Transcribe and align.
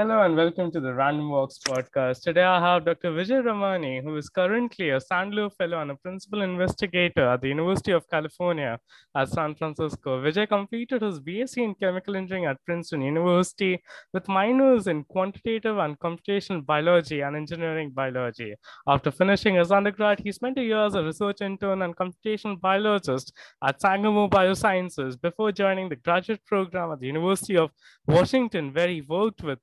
Hello 0.00 0.22
and 0.22 0.34
welcome 0.34 0.70
to 0.70 0.80
the 0.80 0.94
Random 0.94 1.28
Walks 1.28 1.58
podcast. 1.58 2.22
Today 2.22 2.42
I 2.42 2.58
have 2.58 2.86
Dr. 2.86 3.10
Vijay 3.10 3.44
Ramani, 3.44 4.00
who 4.02 4.16
is 4.16 4.30
currently 4.30 4.88
a 4.88 4.98
Sandler 4.98 5.54
Fellow 5.54 5.78
and 5.82 5.90
a 5.90 5.94
Principal 5.94 6.40
Investigator 6.40 7.28
at 7.28 7.42
the 7.42 7.48
University 7.48 7.92
of 7.92 8.08
California 8.08 8.78
at 9.14 9.28
San 9.28 9.54
Francisco. 9.54 10.22
Vijay 10.22 10.48
completed 10.48 11.02
his 11.02 11.20
BSc 11.20 11.58
in 11.58 11.74
Chemical 11.74 12.16
Engineering 12.16 12.46
at 12.46 12.64
Princeton 12.64 13.02
University 13.02 13.78
with 14.14 14.26
minors 14.26 14.86
in 14.86 15.04
Quantitative 15.04 15.76
and 15.76 15.98
Computational 15.98 16.64
Biology 16.64 17.20
and 17.20 17.36
Engineering 17.36 17.90
Biology. 17.90 18.54
After 18.88 19.10
finishing 19.10 19.56
his 19.56 19.70
undergrad, 19.70 20.20
he 20.20 20.32
spent 20.32 20.56
a 20.56 20.62
year 20.62 20.86
as 20.86 20.94
a 20.94 21.04
research 21.04 21.42
intern 21.42 21.82
and 21.82 21.94
computational 21.94 22.58
biologist 22.58 23.34
at 23.62 23.82
Sangamo 23.82 24.28
Biosciences 24.28 25.20
before 25.20 25.52
joining 25.52 25.90
the 25.90 25.96
graduate 25.96 26.40
program 26.46 26.90
at 26.90 27.00
the 27.00 27.06
University 27.06 27.58
of 27.58 27.70
Washington, 28.06 28.72
where 28.72 28.88
he 28.88 29.02
worked 29.02 29.42
with 29.42 29.58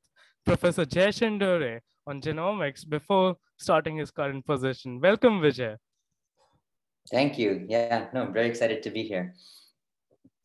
Professor 0.48 0.86
Jayashan 0.86 1.40
Dore 1.40 1.82
on 2.08 2.22
genomics 2.22 2.88
before 2.88 3.36
starting 3.58 3.98
his 3.98 4.12
current 4.12 4.46
position. 4.46 5.02
Welcome, 5.02 5.42
Vijay. 5.42 5.76
Thank 7.12 7.38
you. 7.38 7.66
Yeah, 7.68 8.08
no, 8.14 8.22
I'm 8.22 8.32
very 8.32 8.48
excited 8.48 8.82
to 8.84 8.90
be 8.90 9.04
here. 9.04 9.36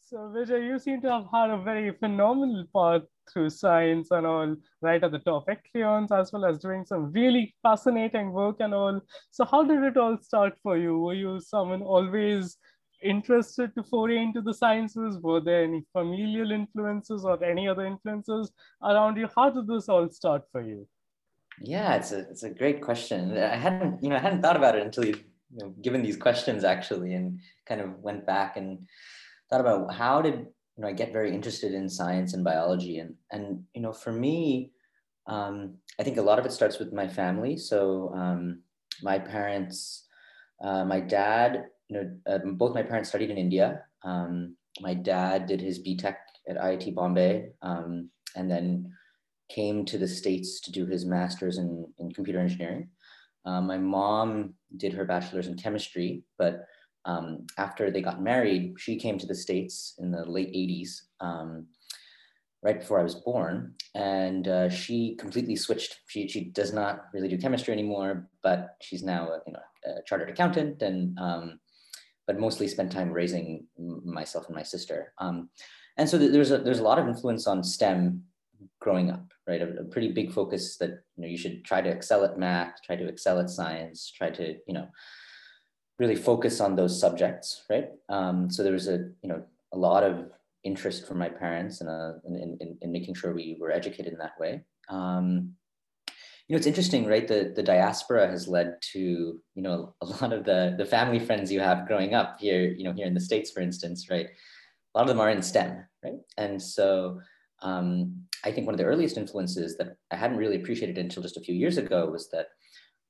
So, 0.00 0.16
Vijay, 0.34 0.66
you 0.66 0.80
seem 0.80 1.02
to 1.02 1.08
have 1.08 1.26
had 1.32 1.50
a 1.50 1.62
very 1.62 1.92
phenomenal 1.92 2.64
path 2.74 3.02
through 3.32 3.50
science 3.50 4.10
and 4.10 4.26
all, 4.26 4.56
right 4.80 5.04
at 5.04 5.12
the 5.12 5.20
top, 5.20 5.46
Ecleons, 5.46 6.10
as 6.10 6.32
well 6.32 6.46
as 6.46 6.58
doing 6.58 6.84
some 6.84 7.12
really 7.12 7.54
fascinating 7.62 8.32
work 8.32 8.56
and 8.58 8.74
all. 8.74 9.00
So, 9.30 9.44
how 9.44 9.62
did 9.62 9.84
it 9.84 9.96
all 9.96 10.18
start 10.20 10.54
for 10.64 10.76
you? 10.76 10.98
Were 10.98 11.14
you 11.14 11.38
someone 11.38 11.80
always 11.80 12.56
interested 13.02 13.74
to 13.74 13.82
foray 13.82 14.18
into 14.18 14.40
the 14.40 14.54
sciences? 14.54 15.18
Were 15.18 15.40
there 15.40 15.64
any 15.64 15.84
familial 15.92 16.52
influences 16.52 17.24
or 17.24 17.42
any 17.42 17.68
other 17.68 17.86
influences 17.86 18.52
around 18.82 19.16
you? 19.16 19.28
How 19.36 19.50
did 19.50 19.66
this 19.66 19.88
all 19.88 20.08
start 20.10 20.44
for 20.52 20.62
you? 20.62 20.86
Yeah, 21.60 21.94
it's 21.94 22.12
a 22.12 22.20
it's 22.30 22.42
a 22.42 22.50
great 22.50 22.80
question. 22.80 23.36
I 23.36 23.56
hadn't 23.56 24.02
you 24.02 24.08
know 24.08 24.16
I 24.16 24.20
hadn't 24.20 24.42
thought 24.42 24.56
about 24.56 24.76
it 24.76 24.82
until 24.82 25.04
you, 25.04 25.16
you 25.50 25.58
know, 25.58 25.74
given 25.82 26.02
these 26.02 26.16
questions 26.16 26.64
actually, 26.64 27.14
and 27.14 27.40
kind 27.66 27.80
of 27.80 27.98
went 27.98 28.26
back 28.26 28.56
and 28.56 28.86
thought 29.50 29.60
about 29.60 29.92
how 29.94 30.22
did 30.22 30.34
you 30.34 30.82
know 30.82 30.88
I 30.88 30.92
get 30.92 31.12
very 31.12 31.34
interested 31.34 31.74
in 31.74 31.88
science 31.88 32.34
and 32.34 32.44
biology, 32.44 32.98
and 32.98 33.14
and 33.30 33.64
you 33.74 33.82
know 33.82 33.92
for 33.92 34.12
me, 34.12 34.72
um, 35.26 35.74
I 36.00 36.02
think 36.02 36.16
a 36.16 36.22
lot 36.22 36.38
of 36.38 36.46
it 36.46 36.52
starts 36.52 36.78
with 36.78 36.92
my 36.92 37.06
family. 37.06 37.56
So 37.56 38.12
um, 38.14 38.62
my 39.02 39.18
parents, 39.18 40.06
uh, 40.62 40.84
my 40.84 41.00
dad 41.00 41.66
you 41.92 42.00
know, 42.00 42.10
uh, 42.26 42.38
both 42.52 42.74
my 42.74 42.82
parents 42.82 43.10
studied 43.10 43.30
in 43.30 43.38
India. 43.38 43.82
Um, 44.02 44.56
my 44.80 44.94
dad 44.94 45.46
did 45.46 45.60
his 45.60 45.78
BTech 45.80 46.16
at 46.48 46.56
IIT 46.56 46.94
Bombay 46.94 47.50
um, 47.60 48.08
and 48.34 48.50
then 48.50 48.92
came 49.50 49.84
to 49.84 49.98
the 49.98 50.08
States 50.08 50.60
to 50.60 50.72
do 50.72 50.86
his 50.86 51.04
master's 51.04 51.58
in, 51.58 51.86
in 51.98 52.10
computer 52.12 52.40
engineering. 52.40 52.88
Uh, 53.44 53.60
my 53.60 53.76
mom 53.76 54.54
did 54.76 54.94
her 54.94 55.04
bachelor's 55.04 55.48
in 55.48 55.56
chemistry, 55.56 56.22
but 56.38 56.64
um, 57.04 57.46
after 57.58 57.90
they 57.90 58.00
got 58.00 58.22
married, 58.22 58.74
she 58.78 58.96
came 58.96 59.18
to 59.18 59.26
the 59.26 59.34
States 59.34 59.94
in 59.98 60.10
the 60.10 60.24
late 60.24 60.52
80s, 60.52 61.02
um, 61.20 61.66
right 62.62 62.78
before 62.78 63.00
I 63.00 63.02
was 63.02 63.16
born. 63.16 63.74
And 63.94 64.46
uh, 64.46 64.70
she 64.70 65.16
completely 65.16 65.56
switched. 65.56 66.00
She, 66.06 66.28
she 66.28 66.44
does 66.44 66.72
not 66.72 67.06
really 67.12 67.28
do 67.28 67.36
chemistry 67.36 67.74
anymore, 67.74 68.28
but 68.42 68.76
she's 68.80 69.02
now 69.02 69.28
a, 69.28 69.40
you 69.46 69.52
know, 69.52 69.60
a 69.84 70.02
chartered 70.06 70.30
accountant 70.30 70.80
and 70.80 71.18
um, 71.18 71.58
but 72.32 72.40
mostly 72.40 72.66
spent 72.66 72.90
time 72.90 73.12
raising 73.12 73.66
myself 74.04 74.46
and 74.46 74.56
my 74.56 74.62
sister. 74.62 75.12
Um, 75.18 75.50
and 75.98 76.08
so 76.08 76.16
there's 76.16 76.50
a 76.50 76.58
there's 76.58 76.78
a 76.78 76.82
lot 76.82 76.98
of 76.98 77.06
influence 77.06 77.46
on 77.46 77.62
STEM 77.62 78.22
growing 78.80 79.10
up, 79.10 79.30
right? 79.46 79.60
A, 79.60 79.80
a, 79.80 79.84
pretty 79.84 80.10
big 80.12 80.32
focus 80.32 80.78
that 80.78 80.90
you 81.16 81.22
know 81.22 81.28
you 81.28 81.36
should 81.36 81.62
try 81.62 81.82
to 81.82 81.90
excel 81.90 82.24
at 82.24 82.38
math, 82.38 82.76
try 82.82 82.96
to 82.96 83.06
excel 83.06 83.38
at 83.38 83.50
science, 83.50 84.10
try 84.10 84.30
to 84.30 84.56
you 84.66 84.72
know 84.72 84.88
really 85.98 86.16
focus 86.16 86.60
on 86.60 86.74
those 86.74 86.98
subjects, 86.98 87.64
right? 87.68 87.88
Um, 88.08 88.48
so 88.50 88.62
there 88.62 88.72
was 88.72 88.88
a 88.88 89.10
you 89.22 89.28
know 89.28 89.42
a 89.74 89.76
lot 89.76 90.02
of 90.02 90.30
interest 90.64 91.06
from 91.06 91.18
my 91.18 91.28
parents 91.28 91.82
in, 91.82 91.88
in, 92.24 92.56
in, 92.60 92.78
in 92.80 92.92
making 92.92 93.14
sure 93.14 93.34
we 93.34 93.58
were 93.60 93.72
educated 93.72 94.12
in 94.12 94.18
that 94.20 94.38
way. 94.40 94.62
Um, 94.88 95.54
you 96.48 96.54
know, 96.54 96.58
it's 96.58 96.66
interesting, 96.66 97.06
right? 97.06 97.26
The, 97.26 97.52
the 97.54 97.62
diaspora 97.62 98.28
has 98.28 98.48
led 98.48 98.74
to, 98.92 98.98
you 99.54 99.62
know, 99.62 99.94
a 100.00 100.06
lot 100.06 100.32
of 100.32 100.44
the, 100.44 100.74
the 100.76 100.84
family 100.84 101.18
friends 101.18 101.52
you 101.52 101.60
have 101.60 101.86
growing 101.86 102.14
up 102.14 102.40
here, 102.40 102.74
you 102.76 102.84
know, 102.84 102.92
here 102.92 103.06
in 103.06 103.14
the 103.14 103.20
States, 103.20 103.50
for 103.50 103.60
instance, 103.60 104.08
right? 104.10 104.26
A 104.26 104.98
lot 104.98 105.02
of 105.02 105.08
them 105.08 105.20
are 105.20 105.30
in 105.30 105.42
STEM, 105.42 105.84
right? 106.04 106.18
And 106.36 106.60
so 106.60 107.20
um, 107.62 108.24
I 108.44 108.50
think 108.50 108.66
one 108.66 108.74
of 108.74 108.78
the 108.78 108.84
earliest 108.84 109.16
influences 109.16 109.76
that 109.78 109.96
I 110.10 110.16
hadn't 110.16 110.36
really 110.36 110.56
appreciated 110.56 110.98
until 110.98 111.22
just 111.22 111.36
a 111.36 111.42
few 111.42 111.54
years 111.54 111.78
ago 111.78 112.10
was 112.10 112.28
that 112.30 112.48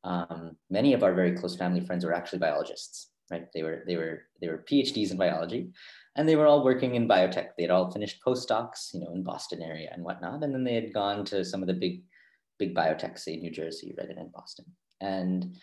um, 0.04 0.56
many 0.68 0.92
of 0.92 1.02
our 1.02 1.14
very 1.14 1.32
close 1.32 1.56
family 1.56 1.80
friends 1.80 2.04
were 2.04 2.14
actually 2.14 2.38
biologists, 2.38 3.10
right? 3.30 3.46
They 3.54 3.62
were, 3.62 3.82
they 3.86 3.96
were, 3.96 4.22
they 4.40 4.48
were 4.48 4.64
PhDs 4.70 5.10
in 5.10 5.16
biology 5.16 5.70
and 6.16 6.28
they 6.28 6.36
were 6.36 6.46
all 6.46 6.64
working 6.64 6.96
in 6.96 7.08
biotech. 7.08 7.48
They 7.56 7.64
had 7.64 7.70
all 7.70 7.90
finished 7.90 8.20
postdocs, 8.24 8.92
you 8.92 9.00
know, 9.00 9.12
in 9.14 9.22
Boston 9.22 9.62
area 9.62 9.90
and 9.92 10.04
whatnot. 10.04 10.42
And 10.44 10.54
then 10.54 10.64
they 10.64 10.74
had 10.74 10.92
gone 10.92 11.24
to 11.26 11.44
some 11.44 11.62
of 11.62 11.66
the 11.66 11.74
big 11.74 12.02
big 12.62 12.74
biotech, 12.74 13.18
say 13.18 13.36
New 13.36 13.50
Jersey, 13.50 13.94
Reddit, 13.98 14.20
and 14.20 14.32
Boston. 14.32 14.66
And 15.00 15.56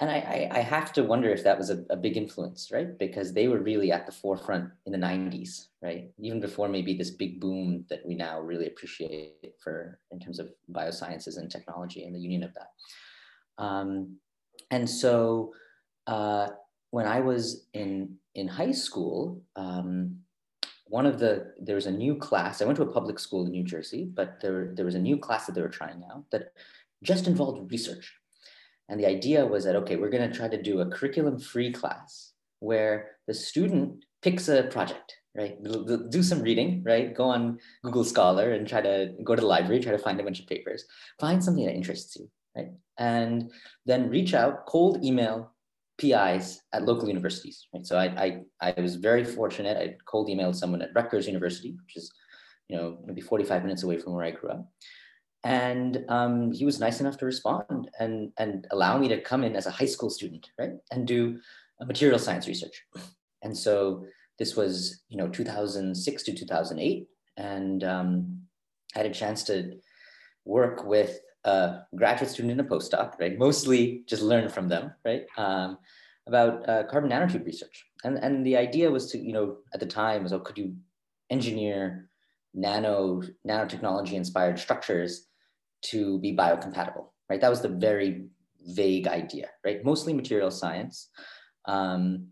and 0.00 0.10
I, 0.10 0.48
I 0.52 0.60
have 0.60 0.92
to 0.92 1.02
wonder 1.02 1.28
if 1.28 1.42
that 1.42 1.58
was 1.58 1.70
a, 1.70 1.84
a, 1.90 1.96
big 1.96 2.16
influence, 2.16 2.70
right? 2.72 2.96
Because 2.96 3.32
they 3.32 3.48
were 3.48 3.58
really 3.58 3.90
at 3.90 4.06
the 4.06 4.12
forefront 4.12 4.70
in 4.86 4.92
the 4.92 5.06
90s, 5.06 5.66
right? 5.82 6.12
Even 6.20 6.38
before 6.38 6.68
maybe 6.68 6.96
this 6.96 7.10
big 7.10 7.40
boom 7.40 7.84
that 7.90 8.06
we 8.06 8.14
now 8.14 8.38
really 8.38 8.68
appreciate 8.68 9.54
for 9.60 9.98
in 10.12 10.20
terms 10.20 10.38
of 10.38 10.50
biosciences 10.72 11.36
and 11.36 11.50
technology 11.50 12.04
and 12.04 12.14
the 12.14 12.20
union 12.20 12.44
of 12.44 12.54
that. 12.54 12.68
Um, 13.64 14.18
and 14.70 14.88
so 14.88 15.52
uh, 16.06 16.50
when 16.90 17.06
I 17.06 17.18
was 17.18 17.66
in 17.74 18.18
in 18.36 18.46
high 18.46 18.76
school, 18.86 19.42
um, 19.56 20.18
one 20.88 21.06
of 21.06 21.18
the 21.18 21.52
there 21.60 21.74
was 21.74 21.86
a 21.86 21.90
new 21.90 22.14
class. 22.14 22.60
I 22.60 22.64
went 22.64 22.76
to 22.76 22.82
a 22.82 22.92
public 22.92 23.18
school 23.18 23.44
in 23.46 23.52
New 23.52 23.64
Jersey, 23.64 24.04
but 24.04 24.40
there 24.40 24.72
there 24.74 24.84
was 24.84 24.94
a 24.94 25.06
new 25.08 25.16
class 25.16 25.46
that 25.46 25.54
they 25.54 25.62
were 25.62 25.68
trying 25.68 26.02
out 26.10 26.24
that 26.30 26.52
just 27.02 27.26
involved 27.26 27.70
research. 27.70 28.14
And 28.88 28.98
the 28.98 29.06
idea 29.06 29.46
was 29.46 29.64
that 29.64 29.76
okay, 29.76 29.96
we're 29.96 30.10
going 30.10 30.28
to 30.28 30.36
try 30.36 30.48
to 30.48 30.62
do 30.62 30.80
a 30.80 30.86
curriculum-free 30.86 31.72
class 31.72 32.32
where 32.60 33.16
the 33.26 33.34
student 33.34 34.04
picks 34.22 34.48
a 34.48 34.64
project, 34.64 35.14
right? 35.36 35.62
Do 35.62 36.22
some 36.22 36.42
reading, 36.42 36.82
right? 36.84 37.14
Go 37.14 37.24
on 37.24 37.58
Google 37.84 38.04
Scholar 38.04 38.52
and 38.52 38.66
try 38.66 38.80
to 38.80 39.14
go 39.22 39.34
to 39.34 39.40
the 39.40 39.46
library, 39.46 39.80
try 39.80 39.92
to 39.92 39.98
find 39.98 40.18
a 40.18 40.24
bunch 40.24 40.40
of 40.40 40.46
papers, 40.46 40.84
find 41.20 41.44
something 41.44 41.66
that 41.66 41.74
interests 41.74 42.16
you, 42.16 42.30
right? 42.56 42.70
And 42.96 43.52
then 43.86 44.08
reach 44.08 44.34
out, 44.34 44.66
cold 44.66 45.04
email 45.04 45.52
PIs 45.98 46.60
at 46.72 46.84
local 46.84 47.08
universities. 47.08 47.66
Right? 47.74 47.86
So 47.86 47.98
I, 47.98 48.40
I, 48.60 48.72
I 48.76 48.80
was 48.80 48.96
very 48.96 49.24
fortunate. 49.24 49.76
I 49.76 49.96
cold 50.06 50.28
emailed 50.28 50.56
someone 50.56 50.82
at 50.82 50.90
Rutgers 50.94 51.26
University, 51.26 51.76
which 51.84 51.96
is, 51.96 52.10
you 52.68 52.76
know, 52.76 52.98
maybe 53.04 53.20
45 53.20 53.62
minutes 53.62 53.82
away 53.82 53.98
from 53.98 54.14
where 54.14 54.24
I 54.24 54.30
grew 54.30 54.50
up. 54.50 54.68
And 55.44 56.04
um, 56.08 56.52
he 56.52 56.64
was 56.64 56.80
nice 56.80 57.00
enough 57.00 57.16
to 57.18 57.26
respond 57.26 57.90
and, 57.98 58.32
and 58.38 58.66
allow 58.70 58.98
me 58.98 59.08
to 59.08 59.20
come 59.20 59.44
in 59.44 59.56
as 59.56 59.66
a 59.66 59.70
high 59.70 59.86
school 59.86 60.10
student, 60.10 60.48
right? 60.58 60.72
And 60.90 61.06
do 61.06 61.38
a 61.80 61.86
material 61.86 62.18
science 62.18 62.48
research. 62.48 62.82
And 63.42 63.56
so 63.56 64.04
this 64.38 64.56
was, 64.56 65.02
you 65.08 65.16
know, 65.16 65.28
2006 65.28 66.22
to 66.24 66.32
2008. 66.32 67.06
And 67.36 67.84
um, 67.84 68.40
I 68.94 68.98
had 68.98 69.06
a 69.06 69.14
chance 69.14 69.44
to 69.44 69.78
work 70.44 70.84
with 70.84 71.20
a 71.48 71.86
graduate 71.96 72.30
student 72.30 72.52
and 72.52 72.60
a 72.60 72.70
postdoc, 72.72 73.18
right? 73.18 73.38
Mostly 73.38 74.02
just 74.06 74.22
learn 74.22 74.48
from 74.48 74.68
them, 74.68 74.92
right? 75.04 75.24
Um, 75.36 75.78
about 76.26 76.68
uh, 76.68 76.82
carbon 76.90 77.10
nanotube 77.10 77.46
research. 77.46 77.86
And, 78.04 78.18
and 78.18 78.44
the 78.44 78.56
idea 78.56 78.90
was 78.90 79.10
to, 79.12 79.18
you 79.18 79.32
know, 79.32 79.56
at 79.72 79.80
the 79.80 79.86
time 79.86 80.22
was, 80.24 80.32
oh, 80.32 80.40
could 80.40 80.58
you 80.58 80.74
engineer 81.30 82.10
nano 82.54 83.22
nanotechnology 83.46 84.12
inspired 84.12 84.58
structures 84.58 85.26
to 85.90 86.18
be 86.20 86.36
biocompatible, 86.36 87.06
right? 87.30 87.40
That 87.40 87.50
was 87.50 87.62
the 87.62 87.76
very 87.88 88.26
vague 88.66 89.08
idea, 89.08 89.48
right? 89.64 89.84
Mostly 89.84 90.12
material 90.12 90.50
science. 90.50 91.08
Um, 91.64 92.28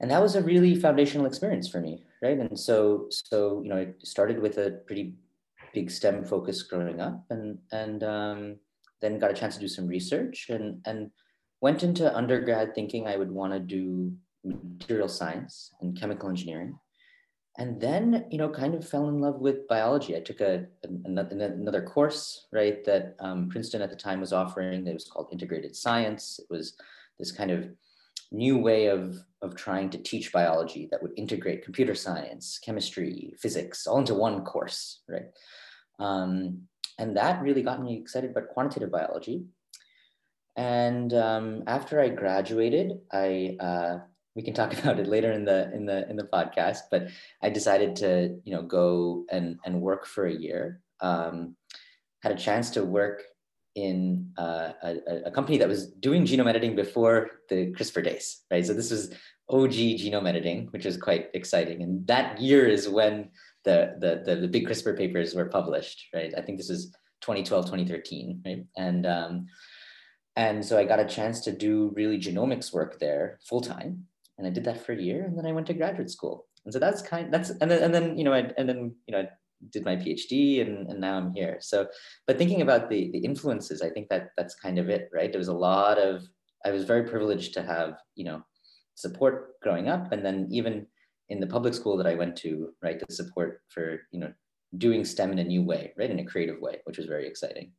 and 0.00 0.10
that 0.10 0.22
was 0.22 0.36
a 0.36 0.42
really 0.42 0.74
foundational 0.74 1.26
experience 1.26 1.68
for 1.68 1.80
me, 1.80 2.04
right? 2.22 2.38
And 2.38 2.58
so, 2.58 3.06
so 3.10 3.60
you 3.62 3.70
know, 3.70 3.78
it 3.78 4.06
started 4.06 4.38
with 4.40 4.58
a 4.58 4.82
pretty 4.86 5.14
big 5.74 5.90
STEM 5.90 6.24
focus 6.24 6.62
growing 6.62 7.00
up, 7.00 7.24
and 7.30 7.58
and 7.72 8.02
um, 8.04 8.56
then 9.00 9.18
got 9.18 9.30
a 9.30 9.34
chance 9.34 9.54
to 9.54 9.60
do 9.60 9.68
some 9.68 9.86
research, 9.86 10.46
and 10.48 10.80
and 10.86 11.10
went 11.60 11.82
into 11.82 12.16
undergrad 12.16 12.74
thinking 12.74 13.06
I 13.06 13.16
would 13.16 13.30
want 13.30 13.52
to 13.52 13.60
do 13.60 14.12
material 14.44 15.08
science 15.08 15.72
and 15.80 15.98
chemical 15.98 16.28
engineering, 16.28 16.78
and 17.58 17.80
then 17.80 18.26
you 18.30 18.38
know 18.38 18.48
kind 18.48 18.74
of 18.74 18.88
fell 18.88 19.08
in 19.08 19.20
love 19.20 19.40
with 19.40 19.68
biology. 19.68 20.16
I 20.16 20.20
took 20.20 20.40
a, 20.40 20.66
another 21.04 21.82
course 21.82 22.46
right 22.52 22.84
that 22.84 23.16
um, 23.20 23.48
Princeton 23.48 23.82
at 23.82 23.90
the 23.90 23.96
time 23.96 24.20
was 24.20 24.32
offering. 24.32 24.86
It 24.86 24.94
was 24.94 25.08
called 25.08 25.28
integrated 25.32 25.76
science. 25.76 26.38
It 26.38 26.46
was 26.48 26.76
this 27.18 27.32
kind 27.32 27.50
of 27.50 27.68
new 28.34 28.58
way 28.58 28.86
of, 28.86 29.18
of 29.42 29.54
trying 29.54 29.90
to 29.90 29.98
teach 29.98 30.32
biology 30.32 30.88
that 30.90 31.02
would 31.02 31.12
integrate 31.16 31.64
computer 31.64 31.94
science, 31.94 32.58
chemistry, 32.62 33.34
physics 33.38 33.86
all 33.86 33.98
into 33.98 34.14
one 34.14 34.44
course, 34.44 35.02
right? 35.08 35.26
Um, 35.98 36.62
and 36.98 37.16
that 37.16 37.42
really 37.42 37.62
got 37.62 37.82
me 37.82 37.98
excited 37.98 38.30
about 38.30 38.48
quantitative 38.48 38.90
biology. 38.90 39.44
And 40.56 41.12
um, 41.12 41.64
after 41.66 42.00
I 42.00 42.08
graduated, 42.08 43.00
I 43.12 43.56
uh, 43.58 43.98
we 44.34 44.42
can 44.42 44.54
talk 44.54 44.72
about 44.78 45.00
it 45.00 45.06
later 45.06 45.32
in 45.32 45.44
the 45.44 45.72
in 45.72 45.86
the 45.86 46.08
in 46.08 46.16
the 46.16 46.24
podcast. 46.24 46.82
But 46.90 47.08
I 47.42 47.50
decided 47.50 47.96
to 47.96 48.38
you 48.44 48.54
know 48.54 48.62
go 48.62 49.24
and 49.30 49.58
and 49.64 49.80
work 49.80 50.06
for 50.06 50.26
a 50.26 50.32
year. 50.32 50.80
Um, 51.00 51.56
had 52.22 52.32
a 52.32 52.36
chance 52.36 52.70
to 52.70 52.84
work 52.84 53.22
in 53.74 54.30
uh, 54.38 54.70
a, 54.82 54.96
a, 55.26 55.30
company 55.30 55.58
that 55.58 55.68
was 55.68 55.88
doing 55.88 56.24
genome 56.24 56.48
editing 56.48 56.76
before 56.76 57.28
the 57.48 57.72
CRISPR 57.72 58.04
days, 58.04 58.42
right? 58.50 58.64
So 58.64 58.72
this 58.72 58.90
was 58.90 59.10
OG 59.50 59.72
genome 59.72 60.28
editing, 60.28 60.68
which 60.70 60.84
was 60.84 60.96
quite 60.96 61.28
exciting. 61.34 61.82
And 61.82 62.06
that 62.06 62.40
year 62.40 62.66
is 62.66 62.88
when 62.88 63.30
the, 63.64 63.94
the, 63.98 64.22
the, 64.24 64.40
the 64.42 64.48
big 64.48 64.66
CRISPR 64.66 64.96
papers 64.96 65.34
were 65.34 65.46
published, 65.46 66.08
right? 66.14 66.32
I 66.36 66.42
think 66.42 66.58
this 66.58 66.70
is 66.70 66.86
2012, 67.22 67.66
2013, 67.66 68.42
right? 68.44 68.64
And, 68.76 69.06
um, 69.06 69.46
and 70.36 70.64
so 70.64 70.78
I 70.78 70.84
got 70.84 71.00
a 71.00 71.06
chance 71.06 71.40
to 71.42 71.52
do 71.52 71.92
really 71.94 72.18
genomics 72.18 72.72
work 72.72 72.98
there 72.98 73.38
full 73.48 73.60
time. 73.60 74.06
And 74.36 74.46
I 74.46 74.50
did 74.50 74.64
that 74.64 74.84
for 74.84 74.92
a 74.92 75.00
year 75.00 75.24
and 75.24 75.38
then 75.38 75.46
I 75.46 75.52
went 75.52 75.66
to 75.68 75.74
graduate 75.74 76.10
school. 76.10 76.46
And 76.64 76.72
so 76.72 76.78
that's 76.78 77.02
kind 77.02 77.32
that's, 77.32 77.50
and 77.50 77.70
then, 77.70 77.82
and 77.82 77.94
then, 77.94 78.18
you 78.18 78.24
know, 78.24 78.32
I, 78.32 78.50
and 78.58 78.68
then, 78.68 78.94
you 79.06 79.12
know, 79.12 79.20
I 79.20 79.28
did 79.70 79.84
my 79.84 79.96
PhD 79.96 80.60
and, 80.60 80.88
and 80.88 81.00
now 81.00 81.16
I'm 81.16 81.32
here. 81.32 81.58
So, 81.60 81.86
but 82.26 82.36
thinking 82.36 82.62
about 82.62 82.90
the, 82.90 83.10
the 83.12 83.18
influences, 83.18 83.80
I 83.80 83.90
think 83.90 84.08
that 84.08 84.30
that's 84.36 84.54
kind 84.54 84.78
of 84.78 84.88
it, 84.88 85.08
right? 85.14 85.30
There 85.30 85.38
was 85.38 85.48
a 85.48 85.54
lot 85.54 85.98
of, 85.98 86.26
I 86.66 86.70
was 86.70 86.84
very 86.84 87.04
privileged 87.04 87.54
to 87.54 87.62
have, 87.62 87.98
you 88.16 88.24
know, 88.24 88.42
support 88.94 89.60
growing 89.60 89.88
up. 89.88 90.12
And 90.12 90.24
then 90.24 90.48
even 90.50 90.86
in 91.28 91.40
the 91.40 91.46
public 91.46 91.74
school 91.74 91.96
that 91.96 92.06
I 92.06 92.14
went 92.14 92.36
to, 92.38 92.70
right, 92.82 92.98
the 92.98 93.14
support 93.14 93.62
for, 93.68 94.00
you 94.10 94.20
know, 94.20 94.32
doing 94.76 95.04
STEM 95.04 95.32
in 95.32 95.38
a 95.38 95.44
new 95.44 95.62
way, 95.62 95.92
right, 95.96 96.10
in 96.10 96.18
a 96.18 96.24
creative 96.24 96.60
way, 96.60 96.80
which 96.84 96.98
was 96.98 97.06
very 97.06 97.26
exciting. 97.26 97.72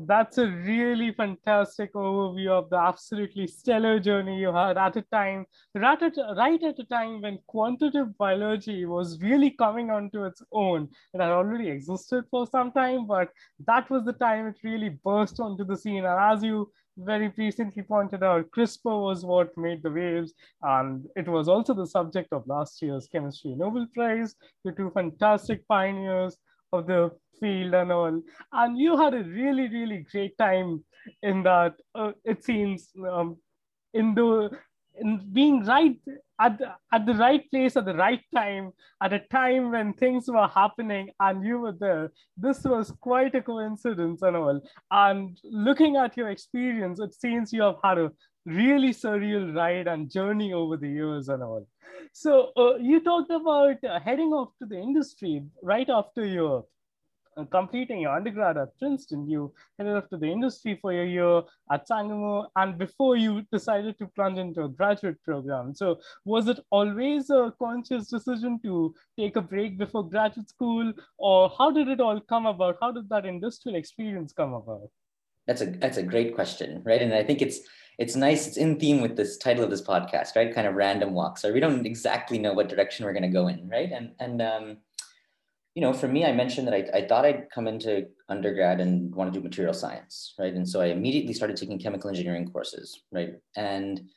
That's 0.00 0.38
a 0.38 0.46
really 0.46 1.10
fantastic 1.12 1.92
overview 1.94 2.50
of 2.50 2.70
the 2.70 2.76
absolutely 2.76 3.48
stellar 3.48 3.98
journey 3.98 4.38
you 4.38 4.52
had 4.52 4.78
at 4.78 4.96
a 4.96 5.02
time, 5.02 5.44
right 5.74 6.00
at, 6.00 6.14
right 6.36 6.62
at 6.62 6.78
a 6.78 6.84
time 6.84 7.20
when 7.22 7.40
quantitative 7.48 8.16
biology 8.16 8.84
was 8.84 9.20
really 9.20 9.50
coming 9.50 9.90
onto 9.90 10.24
its 10.24 10.40
own. 10.52 10.88
It 11.14 11.20
had 11.20 11.30
already 11.30 11.68
existed 11.68 12.26
for 12.30 12.46
some 12.46 12.70
time, 12.70 13.08
but 13.08 13.30
that 13.66 13.90
was 13.90 14.04
the 14.04 14.12
time 14.12 14.46
it 14.46 14.58
really 14.62 14.90
burst 14.90 15.40
onto 15.40 15.64
the 15.64 15.76
scene. 15.76 16.04
And 16.04 16.32
as 16.32 16.44
you 16.44 16.70
very 16.98 17.32
recently 17.36 17.82
pointed 17.82 18.22
out, 18.22 18.50
CRISPR 18.50 19.02
was 19.02 19.24
what 19.24 19.56
made 19.56 19.82
the 19.82 19.90
waves, 19.90 20.34
and 20.62 21.06
it 21.16 21.28
was 21.28 21.48
also 21.48 21.74
the 21.74 21.86
subject 21.86 22.32
of 22.32 22.46
last 22.46 22.82
year's 22.82 23.08
Chemistry 23.08 23.54
Nobel 23.54 23.86
Prize. 23.94 24.34
The 24.64 24.72
two 24.72 24.90
fantastic 24.90 25.66
pioneers 25.68 26.36
of 26.72 26.86
the 26.86 27.10
field 27.40 27.74
and 27.74 27.92
all. 27.92 28.22
And 28.52 28.78
you 28.78 28.96
had 28.96 29.14
a 29.14 29.22
really, 29.22 29.68
really 29.68 30.04
great 30.10 30.36
time 30.38 30.84
in 31.22 31.42
that. 31.44 31.74
Uh, 31.94 32.12
it 32.24 32.44
seems 32.44 32.90
um, 33.10 33.36
in 33.94 34.14
the 34.14 34.50
in 35.00 35.28
being 35.32 35.64
right 35.64 35.96
at 36.40 36.58
the, 36.58 36.66
at 36.92 37.06
the 37.06 37.14
right 37.14 37.50
place 37.50 37.76
at 37.76 37.84
the 37.84 37.94
right 37.94 38.22
time 38.34 38.70
at 39.02 39.12
a 39.12 39.20
time 39.30 39.70
when 39.70 39.92
things 39.92 40.28
were 40.28 40.48
happening 40.48 41.10
and 41.20 41.44
you 41.44 41.58
were 41.58 41.72
there. 41.72 42.12
This 42.36 42.64
was 42.64 42.92
quite 43.00 43.34
a 43.34 43.42
coincidence 43.42 44.22
and 44.22 44.36
all 44.36 44.60
and 44.90 45.38
looking 45.44 45.96
at 45.96 46.16
your 46.16 46.30
experience 46.30 47.00
it 47.00 47.14
seems 47.14 47.52
you 47.52 47.62
have 47.62 47.76
had 47.82 47.98
a 47.98 48.10
really 48.46 48.90
surreal 48.90 49.54
ride 49.54 49.86
and 49.86 50.10
journey 50.10 50.52
over 50.52 50.76
the 50.76 50.88
years 50.88 51.28
and 51.28 51.42
all 51.42 51.66
so 52.12 52.50
uh, 52.56 52.76
you 52.76 53.00
talked 53.00 53.30
about 53.30 53.82
uh, 53.84 54.00
heading 54.00 54.32
off 54.32 54.48
to 54.58 54.66
the 54.66 54.78
industry 54.78 55.42
right 55.62 55.90
after 55.90 56.24
your 56.24 56.64
completing 57.46 58.00
your 58.00 58.14
undergrad 58.14 58.56
at 58.56 58.78
Princeton, 58.78 59.28
you 59.28 59.52
headed 59.78 59.96
off 59.96 60.08
to 60.10 60.16
the 60.16 60.26
industry 60.26 60.78
for 60.80 60.92
a 60.92 61.06
year 61.06 61.42
at 61.70 61.86
Sangamo, 61.86 62.46
and 62.56 62.78
before 62.78 63.16
you 63.16 63.42
decided 63.52 63.98
to 63.98 64.06
plunge 64.08 64.38
into 64.38 64.64
a 64.64 64.68
graduate 64.68 65.22
program. 65.24 65.74
So, 65.74 66.00
was 66.24 66.48
it 66.48 66.60
always 66.70 67.30
a 67.30 67.54
conscious 67.58 68.08
decision 68.08 68.60
to 68.64 68.94
take 69.18 69.36
a 69.36 69.42
break 69.42 69.78
before 69.78 70.08
graduate 70.08 70.48
school, 70.48 70.92
or 71.18 71.52
how 71.56 71.70
did 71.70 71.88
it 71.88 72.00
all 72.00 72.20
come 72.20 72.46
about? 72.46 72.78
How 72.80 72.92
did 72.92 73.08
that 73.08 73.26
industrial 73.26 73.76
experience 73.76 74.32
come 74.32 74.54
about? 74.54 74.90
That's 75.46 75.62
a 75.62 75.66
that's 75.66 75.96
a 75.96 76.02
great 76.02 76.34
question, 76.34 76.82
right? 76.84 77.00
And 77.00 77.14
I 77.14 77.24
think 77.24 77.40
it's 77.40 77.60
it's 77.98 78.14
nice. 78.14 78.46
It's 78.46 78.56
in 78.56 78.78
theme 78.78 79.00
with 79.00 79.16
this 79.16 79.36
title 79.38 79.64
of 79.64 79.70
this 79.70 79.82
podcast, 79.82 80.36
right? 80.36 80.54
Kind 80.54 80.66
of 80.66 80.74
random 80.74 81.14
walks. 81.14 81.42
So 81.42 81.52
we 81.52 81.60
don't 81.60 81.86
exactly 81.86 82.38
know 82.38 82.52
what 82.52 82.68
direction 82.68 83.04
we're 83.04 83.12
going 83.12 83.22
to 83.22 83.28
go 83.28 83.48
in, 83.48 83.68
right? 83.68 83.90
And 83.90 84.12
and 84.20 84.42
um, 84.42 84.76
you 85.78 85.82
know, 85.82 85.92
for 85.92 86.08
me, 86.08 86.24
I 86.24 86.32
mentioned 86.32 86.66
that 86.66 86.74
I, 86.74 86.98
I 86.98 87.06
thought 87.06 87.24
I'd 87.24 87.50
come 87.54 87.68
into 87.68 88.08
undergrad 88.28 88.80
and 88.80 89.14
want 89.14 89.32
to 89.32 89.38
do 89.38 89.44
material 89.44 89.72
science, 89.72 90.34
right? 90.36 90.52
And 90.52 90.68
so 90.68 90.80
I 90.80 90.86
immediately 90.86 91.32
started 91.32 91.56
taking 91.56 91.78
chemical 91.78 92.10
engineering 92.10 92.50
courses, 92.50 93.04
right? 93.12 93.34
And, 93.54 94.08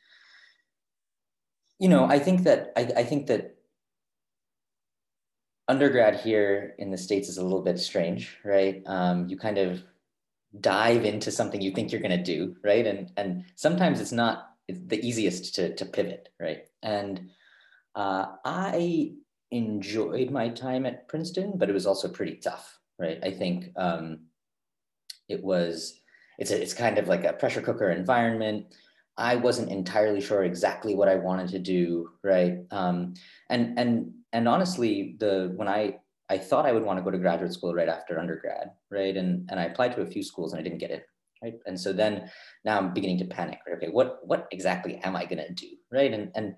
you 1.78 1.88
know, 1.88 2.04
I 2.04 2.18
think 2.18 2.42
that, 2.42 2.72
I, 2.76 2.80
I 2.96 3.04
think 3.04 3.28
that 3.28 3.54
undergrad 5.68 6.16
here 6.16 6.74
in 6.78 6.90
the 6.90 6.98
States 6.98 7.28
is 7.28 7.38
a 7.38 7.44
little 7.44 7.62
bit 7.62 7.78
strange, 7.78 8.36
right? 8.44 8.82
Um, 8.86 9.28
you 9.28 9.36
kind 9.36 9.58
of 9.58 9.84
dive 10.60 11.04
into 11.04 11.30
something 11.30 11.60
you 11.60 11.70
think 11.70 11.92
you're 11.92 12.00
going 12.00 12.18
to 12.18 12.24
do, 12.24 12.56
right? 12.64 12.84
And, 12.84 13.12
and 13.16 13.44
sometimes 13.54 14.00
it's 14.00 14.10
not 14.10 14.48
the 14.68 14.98
easiest 15.06 15.54
to, 15.54 15.76
to 15.76 15.84
pivot, 15.84 16.28
right? 16.40 16.64
And 16.82 17.30
uh, 17.94 18.26
I 18.44 19.12
enjoyed 19.52 20.30
my 20.30 20.48
time 20.48 20.86
at 20.86 21.06
Princeton, 21.08 21.52
but 21.56 21.68
it 21.68 21.72
was 21.72 21.86
also 21.86 22.08
pretty 22.08 22.36
tough, 22.36 22.78
right? 22.98 23.18
I 23.22 23.30
think 23.30 23.70
um, 23.76 24.20
it 25.28 25.42
was, 25.42 26.00
it's, 26.38 26.50
a, 26.50 26.60
it's 26.60 26.74
kind 26.74 26.98
of 26.98 27.06
like 27.06 27.24
a 27.24 27.34
pressure 27.34 27.60
cooker 27.60 27.90
environment. 27.90 28.74
I 29.16 29.36
wasn't 29.36 29.70
entirely 29.70 30.20
sure 30.20 30.44
exactly 30.44 30.94
what 30.94 31.08
I 31.08 31.16
wanted 31.16 31.48
to 31.50 31.58
do, 31.58 32.10
right? 32.24 32.60
Um, 32.70 33.12
and 33.50 33.78
and 33.78 34.14
and 34.32 34.48
honestly, 34.48 35.16
the 35.20 35.52
when 35.54 35.68
I 35.68 35.98
I 36.30 36.38
thought 36.38 36.64
I 36.64 36.72
would 36.72 36.82
want 36.82 36.98
to 36.98 37.04
go 37.04 37.10
to 37.10 37.18
graduate 37.18 37.52
school 37.52 37.74
right 37.74 37.90
after 37.90 38.18
undergrad, 38.18 38.70
right? 38.90 39.14
And 39.14 39.46
and 39.50 39.60
I 39.60 39.64
applied 39.64 39.94
to 39.96 40.00
a 40.00 40.06
few 40.06 40.22
schools 40.22 40.52
and 40.52 40.60
I 40.60 40.62
didn't 40.62 40.78
get 40.78 40.90
it, 40.90 41.04
right? 41.42 41.54
And 41.66 41.78
so 41.78 41.92
then 41.92 42.30
now 42.64 42.78
I'm 42.78 42.94
beginning 42.94 43.18
to 43.18 43.26
panic, 43.26 43.58
right? 43.66 43.76
Okay, 43.76 43.90
what 43.90 44.26
what 44.26 44.48
exactly 44.50 44.96
am 45.04 45.14
I 45.14 45.26
gonna 45.26 45.52
do, 45.52 45.68
right? 45.92 46.12
And 46.12 46.32
and 46.34 46.54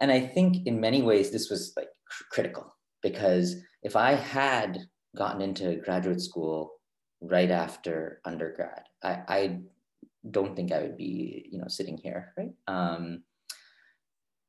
and 0.00 0.12
I 0.12 0.20
think 0.20 0.66
in 0.66 0.78
many 0.78 1.00
ways 1.00 1.30
this 1.30 1.48
was 1.48 1.72
like 1.78 1.88
critical 2.30 2.74
because 3.02 3.56
if 3.82 3.96
I 3.96 4.14
had 4.14 4.78
gotten 5.16 5.40
into 5.40 5.76
graduate 5.76 6.20
school 6.20 6.72
right 7.20 7.50
after 7.50 8.20
undergrad, 8.24 8.82
I, 9.02 9.22
I 9.28 9.58
don't 10.30 10.56
think 10.56 10.72
I 10.72 10.82
would 10.82 10.96
be, 10.96 11.48
you 11.50 11.58
know, 11.58 11.68
sitting 11.68 11.96
here, 11.96 12.32
right? 12.36 12.52
Um, 12.66 13.22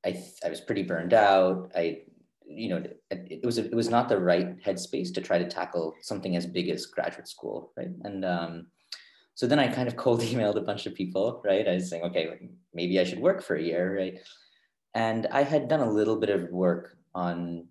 I, 0.05 0.23
I 0.45 0.49
was 0.49 0.61
pretty 0.61 0.83
burned 0.83 1.13
out. 1.13 1.71
I, 1.75 2.03
you 2.45 2.69
know, 2.69 2.77
it, 2.77 3.27
it 3.29 3.45
was 3.45 3.57
it 3.57 3.75
was 3.75 3.89
not 3.89 4.07
the 4.07 4.19
right 4.19 4.57
headspace 4.63 5.13
to 5.13 5.21
try 5.21 5.37
to 5.37 5.47
tackle 5.47 5.95
something 6.01 6.35
as 6.35 6.45
big 6.45 6.69
as 6.69 6.85
graduate 6.85 7.27
school, 7.27 7.73
right? 7.75 7.91
And 8.03 8.23
um, 8.23 8.67
so 9.35 9.47
then 9.47 9.59
I 9.59 9.67
kind 9.67 9.87
of 9.87 9.95
cold 10.03 10.21
emailed 10.21 10.57
a 10.57 10.61
bunch 10.61 10.85
of 10.85 10.95
people, 10.95 11.41
right? 11.45 11.67
I 11.67 11.75
was 11.75 11.89
saying, 11.89 12.03
okay, 12.03 12.49
maybe 12.73 12.99
I 12.99 13.03
should 13.03 13.19
work 13.19 13.43
for 13.43 13.55
a 13.55 13.61
year, 13.61 13.97
right? 13.97 14.19
And 14.93 15.27
I 15.31 15.43
had 15.43 15.67
done 15.67 15.81
a 15.81 15.91
little 15.91 16.15
bit 16.15 16.29
of 16.29 16.49
work 16.49 16.97
on 17.17 17.65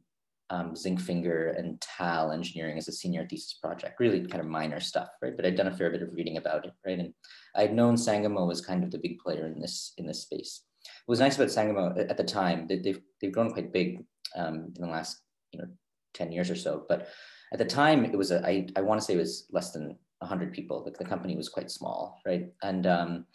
um, 0.50 0.76
zinc 0.76 1.00
finger 1.00 1.50
and 1.58 1.80
TAL 1.80 2.32
engineering 2.32 2.78
as 2.78 2.88
a 2.88 2.92
senior 2.92 3.26
thesis 3.28 3.54
project, 3.54 4.00
really 4.00 4.26
kind 4.26 4.40
of 4.40 4.48
minor 4.48 4.80
stuff, 4.80 5.08
right? 5.22 5.36
But 5.36 5.46
I'd 5.46 5.56
done 5.56 5.68
a 5.68 5.76
fair 5.76 5.90
bit 5.90 6.02
of 6.02 6.12
reading 6.12 6.36
about 6.36 6.66
it, 6.66 6.72
right? 6.84 6.98
And 6.98 7.14
I'd 7.54 7.74
known 7.74 7.96
Sangamo 7.96 8.44
was 8.46 8.60
kind 8.60 8.82
of 8.84 8.90
the 8.90 8.98
big 8.98 9.18
player 9.18 9.46
in 9.46 9.60
this 9.60 9.92
in 9.98 10.06
this 10.06 10.22
space. 10.22 10.62
What 11.06 11.14
was 11.14 11.20
nice 11.20 11.36
about 11.36 11.50
Sangamo 11.50 11.96
at 11.96 12.16
the 12.16 12.24
time 12.24 12.66
that 12.68 12.82
they've 12.82 13.00
they've 13.20 13.32
grown 13.32 13.52
quite 13.52 13.72
big 13.72 14.04
um, 14.36 14.72
in 14.76 14.82
the 14.82 14.88
last 14.88 15.22
you 15.52 15.60
know 15.60 15.68
10 16.14 16.32
years 16.32 16.50
or 16.50 16.56
so. 16.56 16.84
But 16.88 17.08
at 17.52 17.58
the 17.58 17.64
time, 17.64 18.04
it 18.04 18.16
was 18.16 18.30
a 18.30 18.44
I, 18.46 18.66
I 18.76 18.82
want 18.82 19.00
to 19.00 19.04
say 19.04 19.14
it 19.14 19.18
was 19.18 19.46
less 19.50 19.70
than 19.72 19.96
100 20.18 20.52
people. 20.52 20.82
Like 20.84 20.98
the 20.98 21.04
company 21.04 21.36
was 21.36 21.48
quite 21.48 21.70
small, 21.70 22.20
right? 22.26 22.46
And 22.62 22.86
um, 22.86 23.26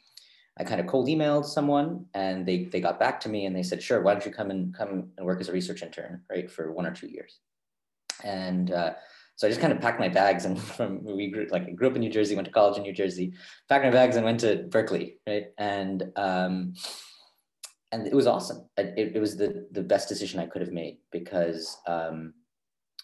I 0.60 0.64
kind 0.64 0.82
of 0.82 0.88
cold 0.88 1.08
emailed 1.08 1.46
someone 1.46 2.06
and 2.14 2.46
they, 2.46 2.66
they 2.66 2.82
got 2.82 3.00
back 3.00 3.20
to 3.22 3.30
me 3.30 3.46
and 3.46 3.56
they 3.56 3.64
said, 3.64 3.82
sure, 3.82 4.02
why 4.02 4.14
don't 4.14 4.26
you 4.26 4.32
come 4.32 4.52
and 4.52 4.74
come 4.74 5.12
and 5.18 5.26
work 5.26 5.40
as 5.40 5.50
a 5.50 5.54
research 5.54 5.82
intern, 5.82 6.22
right, 6.30 6.52
for 6.52 6.72
one 6.72 6.86
or 6.86 6.92
two 6.92 7.08
years. 7.08 7.40
And 8.24 8.72
uh, 8.72 8.94
so 9.38 9.48
I 9.48 9.50
just 9.50 9.62
kind 9.62 9.72
of 9.72 9.80
packed 9.80 10.00
my 10.00 10.10
bags 10.10 10.46
and 10.46 10.62
from, 10.62 11.04
we 11.04 11.32
grew, 11.32 11.48
like 11.52 11.74
grew 11.76 11.88
up 11.88 11.96
in 11.96 12.02
New 12.02 12.10
Jersey, 12.10 12.36
went 12.36 12.48
to 12.48 12.54
college 12.54 12.78
in 12.78 12.84
New 12.84 12.94
Jersey, 12.94 13.34
packed 13.70 13.86
my 13.86 13.92
bags 13.92 14.18
and 14.18 14.26
went 14.26 14.42
to 14.42 14.68
Berkeley, 14.70 15.18
right? 15.26 15.48
And, 15.58 16.12
um, 16.18 16.74
and 17.94 18.08
it 18.08 18.14
was 18.14 18.28
awesome. 18.28 18.70
It, 18.78 19.16
it 19.16 19.20
was 19.20 19.38
the, 19.38 19.68
the 19.72 19.84
best 19.84 20.10
decision 20.10 20.40
I 20.40 20.48
could 20.48 20.62
have 20.62 20.72
made 20.72 20.98
because 21.12 21.78
um, 21.88 22.34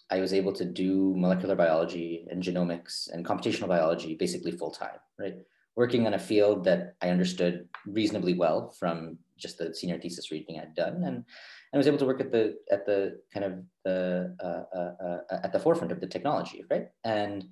I 0.09 0.19
was 0.19 0.33
able 0.33 0.53
to 0.53 0.65
do 0.65 1.13
molecular 1.15 1.55
biology 1.55 2.25
and 2.29 2.41
genomics 2.41 3.11
and 3.11 3.25
computational 3.25 3.67
biology 3.67 4.15
basically 4.15 4.51
full 4.51 4.71
time, 4.71 4.99
right? 5.17 5.35
Working 5.77 6.07
on 6.07 6.15
a 6.15 6.19
field 6.19 6.65
that 6.65 6.95
I 7.01 7.09
understood 7.09 7.69
reasonably 7.85 8.33
well 8.33 8.71
from 8.71 9.19
just 9.37 9.59
the 9.59 9.73
senior 9.73 9.99
thesis 9.99 10.31
reading 10.31 10.59
I'd 10.59 10.73
done, 10.73 11.03
and 11.05 11.23
and 11.71 11.77
was 11.77 11.87
able 11.87 11.99
to 11.99 12.05
work 12.05 12.19
at 12.19 12.31
the 12.31 12.57
at 12.71 12.85
the 12.85 13.21
kind 13.33 13.45
of 13.45 13.63
the 13.85 14.35
uh, 14.43 14.77
uh, 14.77 14.93
uh, 15.05 15.39
at 15.43 15.53
the 15.53 15.59
forefront 15.59 15.91
of 15.91 16.01
the 16.01 16.07
technology, 16.07 16.65
right? 16.69 16.87
And 17.03 17.45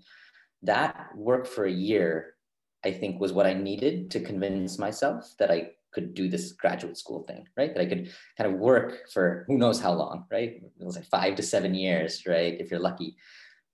that 0.63 1.15
work 1.15 1.46
for 1.46 1.65
a 1.65 1.72
year, 1.72 2.34
I 2.84 2.91
think, 2.91 3.22
was 3.22 3.32
what 3.32 3.46
I 3.46 3.53
needed 3.53 4.10
to 4.12 4.20
convince 4.20 4.79
myself 4.79 5.32
that 5.38 5.51
I 5.51 5.70
could 5.94 6.15
do 6.15 6.27
this 6.27 6.51
graduate 6.53 6.98
school 6.98 7.24
thing, 7.24 7.48
right? 7.55 7.74
That 7.74 7.82
I 7.82 7.86
could 7.86 8.12
kind 8.38 8.51
of 8.51 8.60
work 8.60 9.08
for 9.13 9.46
who 9.48 9.58
knows 9.58 9.79
how 9.79 9.94
long, 9.94 10.25
right? 10.32 10.62
It 10.79 10.84
was 10.84 10.96
like 10.96 11.05
five 11.05 11.36
to 11.36 11.44
seven 11.44 11.75
years, 11.75 12.24
right? 12.25 12.60
If 12.60 12.72
you're 12.72 12.79
lucky, 12.79 13.15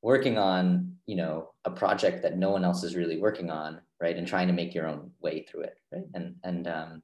working 0.01 0.37
on, 0.37 0.97
you 1.05 1.15
know, 1.15 1.51
a 1.65 1.71
project 1.71 2.21
that 2.23 2.37
no 2.37 2.49
one 2.49 2.65
else 2.65 2.83
is 2.83 2.95
really 2.95 3.17
working 3.17 3.49
on, 3.49 3.79
right? 4.01 4.17
And 4.17 4.27
trying 4.27 4.47
to 4.47 4.53
make 4.53 4.73
your 4.73 4.87
own 4.87 5.11
way 5.21 5.43
through 5.43 5.61
it, 5.63 5.75
right? 5.91 6.05
And 6.13 6.35
and 6.43 6.67
um, 6.67 7.03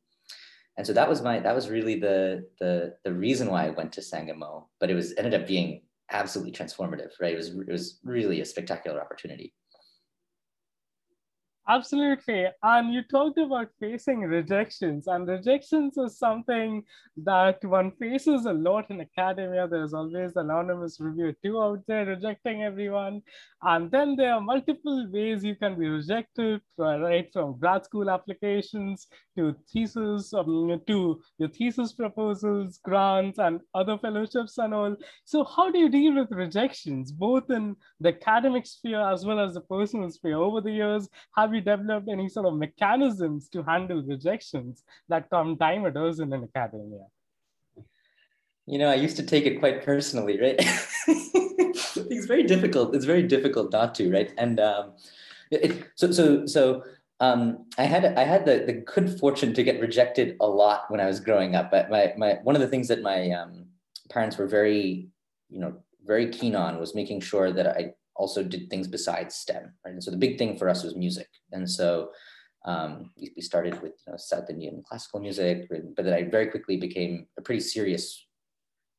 and 0.78 0.86
so 0.86 0.94
that 0.94 1.08
was 1.08 1.22
my 1.22 1.40
that 1.40 1.56
was 1.56 1.70
really 1.70 2.00
the 2.00 2.46
the 2.60 2.96
the 3.04 3.14
reason 3.14 3.50
why 3.50 3.66
I 3.66 3.70
went 3.70 3.92
to 3.94 4.02
Sangamo, 4.02 4.68
but 4.80 4.90
it 4.90 4.96
was 4.96 5.14
ended 5.18 5.34
up 5.34 5.48
being 5.48 5.82
absolutely 6.12 6.54
transformative, 6.54 7.12
right? 7.22 7.34
It 7.34 7.38
was 7.38 7.50
it 7.50 7.72
was 7.72 8.00
really 8.04 8.42
a 8.42 8.46
spectacular 8.46 9.02
opportunity. 9.02 9.54
Absolutely. 11.70 12.48
And 12.64 12.94
you 12.94 13.04
talked 13.04 13.38
about 13.38 13.68
facing 13.78 14.22
rejections, 14.22 15.08
and 15.08 15.28
rejections 15.28 15.98
is 15.98 16.18
something 16.18 16.84
that 17.18 17.62
one 17.66 17.92
faces 18.00 18.46
a 18.46 18.54
lot 18.54 18.90
in 18.90 19.02
academia. 19.02 19.68
There's 19.68 19.94
always 19.94 20.38
anonymous 20.38 21.02
review 21.02 21.36
two 21.44 21.62
out 21.62 21.84
there 21.86 22.06
rejecting 22.06 22.64
everyone. 22.64 23.22
And 23.62 23.92
then 23.92 24.16
there 24.16 24.36
are 24.36 24.40
multiple 24.40 25.08
ways 25.12 25.44
you 25.44 25.56
can 25.56 25.78
be 25.78 25.90
rejected, 25.90 26.62
right? 26.78 27.28
From 27.34 27.60
grad 27.60 27.84
school 27.84 28.10
applications 28.10 29.08
to 29.36 29.54
thesis, 29.72 30.34
um, 30.34 30.82
to 30.88 31.22
your 31.38 31.50
thesis 31.50 31.92
proposals, 31.92 32.80
grants, 32.84 33.40
and 33.40 33.60
other 33.74 33.98
fellowships 33.98 34.58
and 34.58 34.74
all. 34.74 34.96
So, 35.26 35.44
how 35.44 35.70
do 35.70 35.80
you 35.80 35.90
deal 35.90 36.16
with 36.16 36.32
rejections, 36.32 37.12
both 37.12 37.50
in 37.50 37.76
the 38.00 38.10
academic 38.10 38.66
sphere 38.68 39.02
as 39.02 39.26
well 39.26 39.40
as 39.40 39.54
the 39.56 39.62
personal 39.62 40.10
sphere? 40.12 40.38
Over 40.38 40.62
the 40.62 40.72
years, 40.72 41.10
have 41.36 41.54
you 41.54 41.57
developed 41.62 42.10
any 42.10 42.30
sort 42.30 42.46
of 42.46 42.56
mechanisms 42.56 43.50
to 43.50 43.64
handle 43.64 44.02
rejections 44.04 44.84
that 45.10 45.30
come 45.30 45.58
time 45.58 45.86
a 45.86 45.92
dozen 45.92 46.34
in 46.34 46.44
academia? 46.44 47.06
You 48.66 48.80
know, 48.80 48.90
I 48.90 48.96
used 48.96 49.16
to 49.18 49.24
take 49.24 49.46
it 49.46 49.60
quite 49.60 49.86
personally, 49.86 50.40
right? 50.42 50.56
it's 51.08 52.26
very 52.26 52.44
difficult. 52.44 52.96
It's 52.96 53.06
very 53.06 53.24
difficult 53.24 53.72
not 53.72 53.96
to, 53.96 54.12
right? 54.12 54.34
And 54.38 54.60
um, 54.60 54.94
it, 55.52 55.88
so, 55.96 56.12
so, 56.12 56.46
so 56.46 56.84
um, 57.20 57.66
I 57.78 57.84
had 57.84 58.06
I 58.18 58.24
had 58.24 58.46
the, 58.46 58.64
the 58.66 58.74
good 58.74 59.20
fortune 59.20 59.54
to 59.54 59.64
get 59.64 59.80
rejected 59.80 60.36
a 60.40 60.48
lot 60.48 60.90
when 60.90 61.00
I 61.00 61.08
was 61.08 61.20
growing 61.20 61.56
up. 61.56 61.72
But 61.72 61.90
my 61.90 62.14
my 62.18 62.40
one 62.44 62.56
of 62.56 62.62
the 62.62 62.68
things 62.68 62.88
that 62.90 63.02
my 63.02 63.32
um, 63.32 63.66
parents 64.10 64.38
were 64.38 64.48
very, 64.48 65.08
you 65.50 65.60
know, 65.60 65.78
very 66.06 66.30
keen 66.30 66.56
on 66.56 66.80
was 66.80 66.94
making 66.94 67.22
sure 67.22 67.52
that 67.52 67.68
I 67.68 67.94
also 68.18 68.44
did 68.44 68.70
things 68.70 68.88
besides 68.88 69.36
STEM, 69.36 69.74
right? 69.86 69.94
And 69.94 70.04
so 70.04 70.12
the 70.12 70.18
big 70.18 70.38
thing 70.38 70.58
for 70.58 70.70
us 70.70 70.84
was 70.84 70.96
music. 70.96 71.30
And 71.52 71.70
so 71.70 72.10
um, 72.66 73.12
we 73.18 73.42
started 73.42 73.82
with 73.82 73.94
you 74.06 74.12
know, 74.12 74.18
South 74.18 74.50
Indian 74.50 74.84
classical 74.88 75.20
music, 75.20 75.70
but 75.70 76.04
then 76.04 76.14
I 76.14 76.24
very 76.24 76.48
quickly 76.48 76.78
became 76.78 77.28
a 77.38 77.42
pretty 77.42 77.62
serious 77.62 78.26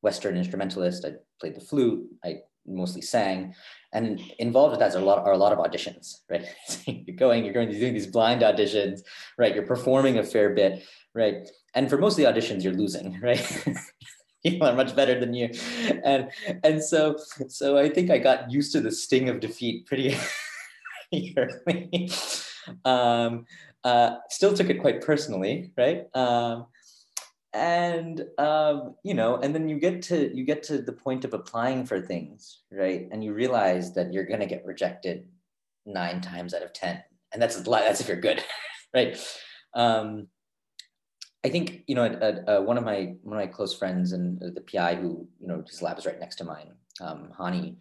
Western 0.00 0.37
instrumentalist. 0.37 1.04
I 1.04 1.14
played 1.40 1.56
the 1.56 1.60
flute, 1.60 2.08
I 2.25 2.38
mostly 2.66 3.02
sang, 3.02 3.54
and 3.92 4.20
involved 4.38 4.72
with 4.72 4.80
that 4.80 4.94
are 4.94 5.02
a 5.02 5.04
lot, 5.04 5.18
are 5.18 5.32
a 5.32 5.38
lot 5.38 5.52
of 5.52 5.58
auditions, 5.58 6.20
right? 6.30 6.46
you're 6.87 7.16
going, 7.16 7.44
you're 7.44 7.54
going 7.54 7.68
to 7.68 7.78
doing 7.78 7.94
these 7.94 8.06
blind 8.06 8.42
auditions, 8.42 9.00
right? 9.37 9.54
You're 9.54 9.66
performing 9.66 10.18
a 10.18 10.25
fair 10.25 10.54
bit, 10.54 10.82
right? 11.14 11.48
And 11.75 11.90
for 11.90 11.98
most 11.98 12.18
of 12.18 12.25
the 12.25 12.30
auditions, 12.32 12.62
you're 12.62 12.75
losing, 12.75 13.20
right? 13.22 13.66
people 14.45 14.66
are 14.66 14.75
much 14.75 14.95
better 14.95 15.18
than 15.18 15.35
you. 15.35 15.50
And 16.04 16.30
and 16.62 16.83
so 16.83 17.16
so 17.49 17.76
i 17.78 17.88
think 17.88 18.11
i 18.11 18.18
got 18.18 18.50
used 18.50 18.73
to 18.73 18.80
the 18.80 18.90
sting 18.90 19.28
of 19.28 19.40
defeat 19.40 19.87
pretty 19.87 20.16
early. 21.37 22.11
Um 22.85 23.47
uh 23.85 24.16
still 24.28 24.54
took 24.54 24.71
it 24.71 24.80
quite 24.80 25.00
personally 25.02 25.73
right? 25.76 26.04
Um 26.14 26.66
and 27.54 28.25
um 28.37 28.95
you 29.02 29.14
know 29.14 29.37
and 29.37 29.54
then 29.54 29.68
you 29.68 29.78
get 29.80 30.02
to 30.02 30.37
you 30.37 30.45
get 30.45 30.62
to 30.62 30.83
the 30.83 30.92
point 30.92 31.25
of 31.25 31.35
applying 31.35 31.87
for 31.87 32.00
things 32.00 32.61
right? 32.71 33.09
And 33.11 33.25
you 33.25 33.33
realize 33.33 33.95
that 33.95 34.12
you're 34.12 34.26
going 34.26 34.40
to 34.40 34.47
get 34.47 34.66
rejected 34.66 35.26
nine 35.87 36.21
times 36.21 36.52
out 36.54 36.62
of 36.62 36.73
ten. 36.73 37.02
And 37.33 37.40
that's 37.40 37.61
that's 37.61 38.00
if 38.00 38.09
you're 38.09 38.21
good 38.21 38.45
right? 38.95 39.18
Um 39.75 40.28
I 41.45 41.49
think 41.50 41.85
you 41.87 41.95
know 41.95 42.09
one 42.64 42.78
of 42.78 42.85
my 42.85 43.14
one 43.23 43.38
of 43.38 43.45
my 43.45 43.47
close 43.47 43.75
friends 43.75 44.12
and 44.12 44.40
the 44.40 44.61
PI 44.61 44.97
who 44.97 45.28
you 45.38 45.47
know 45.47 45.62
his 45.66 45.83
lab 45.83 45.99
is 45.99 46.07
right 46.07 46.18
next 46.18 46.37
to 46.37 46.45
mine, 46.45 46.73
um, 47.00 47.30
Hani. 47.38 47.76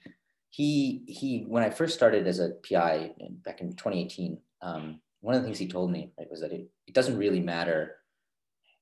He 0.50 1.04
he 1.08 1.46
when 1.48 1.64
I 1.64 1.70
first 1.70 1.96
started 1.96 2.28
as 2.28 2.40
a 2.40 2.52
PI 2.68 3.12
back 3.44 3.62
in 3.62 3.70
2018, 3.74 4.40
um, 4.62 5.00
one 5.22 5.36
of 5.36 5.42
the 5.42 5.46
things 5.46 5.58
he 5.58 5.68
told 5.68 5.92
me 5.92 6.12
right, 6.18 6.30
was 6.30 6.42
that 6.42 6.52
it, 6.52 6.70
it 6.86 6.94
doesn't 6.94 7.18
really 7.18 7.40
matter. 7.40 7.96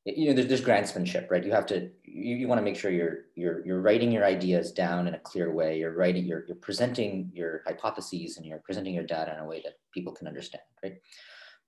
It, 0.06 0.18
you 0.18 0.28
know, 0.28 0.34
there's, 0.34 0.48
there's 0.48 0.62
grantsmanship, 0.62 1.32
right? 1.32 1.44
You 1.44 1.52
have 1.54 1.66
to 1.68 1.90
you, 2.04 2.36
you 2.36 2.48
want 2.48 2.60
to 2.60 2.64
make 2.64 2.76
sure 2.76 2.92
you're 2.92 3.20
you're 3.36 3.66
you're 3.66 3.82
writing 3.82 4.12
your 4.12 4.26
ideas 4.26 4.74
down 4.74 5.08
in 5.08 5.16
a 5.16 5.20
clear 5.20 5.54
way. 5.54 5.80
You're 5.80 5.96
writing 5.96 6.26
you're 6.26 6.46
you're 6.48 6.58
presenting 6.58 7.32
your 7.34 7.62
hypotheses 7.66 8.36
and 8.36 8.46
you're 8.46 8.60
presenting 8.60 8.94
your 8.94 9.06
data 9.06 9.34
in 9.34 9.40
a 9.40 9.48
way 9.48 9.62
that 9.64 9.76
people 9.94 10.14
can 10.14 10.28
understand, 10.28 10.64
right? 10.84 10.98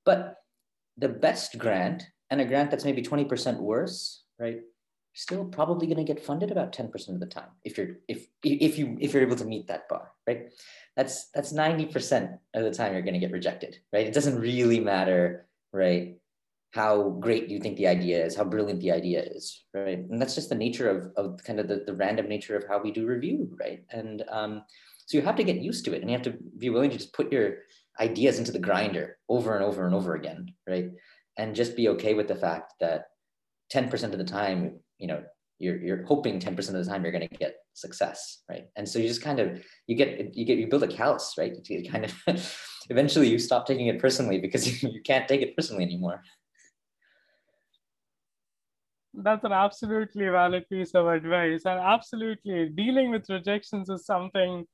But 0.04 0.36
the 0.98 1.10
best 1.10 1.58
grant 1.58 2.04
and 2.30 2.42
a 2.42 2.46
grant 2.46 2.72
that's 2.72 2.86
maybe 2.86 3.02
20% 3.02 3.60
worse, 3.60 4.24
right? 4.40 4.60
Still 5.14 5.46
probably 5.46 5.88
going 5.88 6.06
to 6.06 6.14
get 6.14 6.24
funded 6.24 6.52
about 6.52 6.74
10% 6.74 7.10
of 7.10 7.20
the 7.20 7.26
time 7.26 7.50
if 7.64 7.78
you're 7.78 7.98
if 8.08 8.28
if 8.44 8.78
you 8.78 8.98
if 9.00 9.14
you're 9.14 9.24
able 9.24 9.36
to 9.36 9.46
meet 9.46 9.68
that 9.68 9.90
bar, 9.90 10.12
right? 10.28 10.52
That's 10.96 11.30
that's 11.32 11.54
90% 11.54 12.38
of 12.54 12.64
the 12.64 12.72
time 12.72 12.94
you're 12.94 13.02
going 13.02 13.16
to 13.16 13.20
get 13.20 13.32
rejected, 13.32 13.78
right? 13.92 14.06
It 14.06 14.14
doesn't 14.14 14.40
really 14.40 14.80
matter, 14.80 15.48
right? 15.74 16.18
How 16.72 17.10
great 17.10 17.50
you 17.50 17.60
think 17.60 17.78
the 17.78 17.88
idea 17.88 18.24
is, 18.24 18.36
how 18.36 18.44
brilliant 18.44 18.82
the 18.82 18.92
idea 18.92 19.24
is, 19.24 19.64
right? 19.74 19.98
And 19.98 20.22
that's 20.22 20.36
just 20.36 20.50
the 20.50 20.56
nature 20.56 20.90
of, 20.90 21.12
of 21.16 21.44
kind 21.44 21.60
of 21.60 21.68
the, 21.68 21.84
the 21.88 21.96
random 21.96 22.28
nature 22.28 22.56
of 22.56 22.68
how 22.68 22.80
we 22.80 22.92
do 22.92 23.08
review, 23.08 23.50
right? 23.60 23.84
And 23.90 24.24
um, 24.30 24.64
so 25.08 25.18
you 25.18 25.24
have 25.24 25.38
to 25.38 25.44
get 25.44 25.58
used 25.58 25.86
to 25.86 25.94
it 25.96 26.02
and 26.02 26.12
you 26.12 26.18
have 26.18 26.26
to 26.26 26.38
be 26.60 26.70
willing 26.70 26.92
to 26.92 26.98
just 26.98 27.14
put 27.14 27.32
your 27.32 27.60
ideas 28.00 28.38
into 28.38 28.52
the 28.52 28.60
grinder 28.60 29.18
over 29.30 29.56
and 29.56 29.64
over 29.64 29.86
and 29.86 29.96
over 29.96 30.16
again, 30.16 30.54
right? 30.68 30.92
And 31.38 31.56
just 31.56 31.76
be 31.76 31.90
okay 31.90 32.14
with 32.14 32.28
the 32.28 32.36
fact 32.36 32.74
that 32.80 33.06
10% 33.74 34.12
of 34.12 34.18
the 34.18 34.24
time, 34.24 34.80
you 34.98 35.08
know, 35.08 35.24
you're, 35.60 35.82
you're 35.82 36.04
hoping 36.04 36.40
10% 36.40 36.58
of 36.58 36.74
the 36.74 36.86
time 36.86 37.04
you're 37.04 37.12
going 37.12 37.28
to 37.28 37.38
get 37.38 37.56
success, 37.74 38.44
right? 38.50 38.66
And 38.76 38.88
so 38.88 39.00
you 39.00 39.08
just 39.08 39.24
kind 39.24 39.40
of, 39.40 39.64
you 39.88 39.96
get, 39.96 40.36
you 40.36 40.46
get, 40.46 40.58
you 40.58 40.68
build 40.68 40.84
a 40.84 40.88
callus, 40.88 41.34
right? 41.38 41.54
You 41.68 41.90
kind 41.90 42.06
of, 42.06 42.14
eventually 42.90 43.28
you 43.28 43.40
stop 43.40 43.66
taking 43.66 43.88
it 43.88 44.00
personally 44.00 44.40
because 44.40 44.84
you 44.84 45.02
can't 45.02 45.28
take 45.28 45.42
it 45.42 45.56
personally 45.56 45.84
anymore. 45.84 46.22
That's 49.14 49.44
an 49.44 49.52
absolutely 49.52 50.28
valid 50.28 50.70
piece 50.70 50.94
of 50.94 51.08
advice. 51.08 51.64
And 51.66 51.80
absolutely 51.80 52.70
dealing 52.70 53.10
with 53.10 53.28
rejections 53.30 53.90
is 53.90 54.06
something 54.06 54.66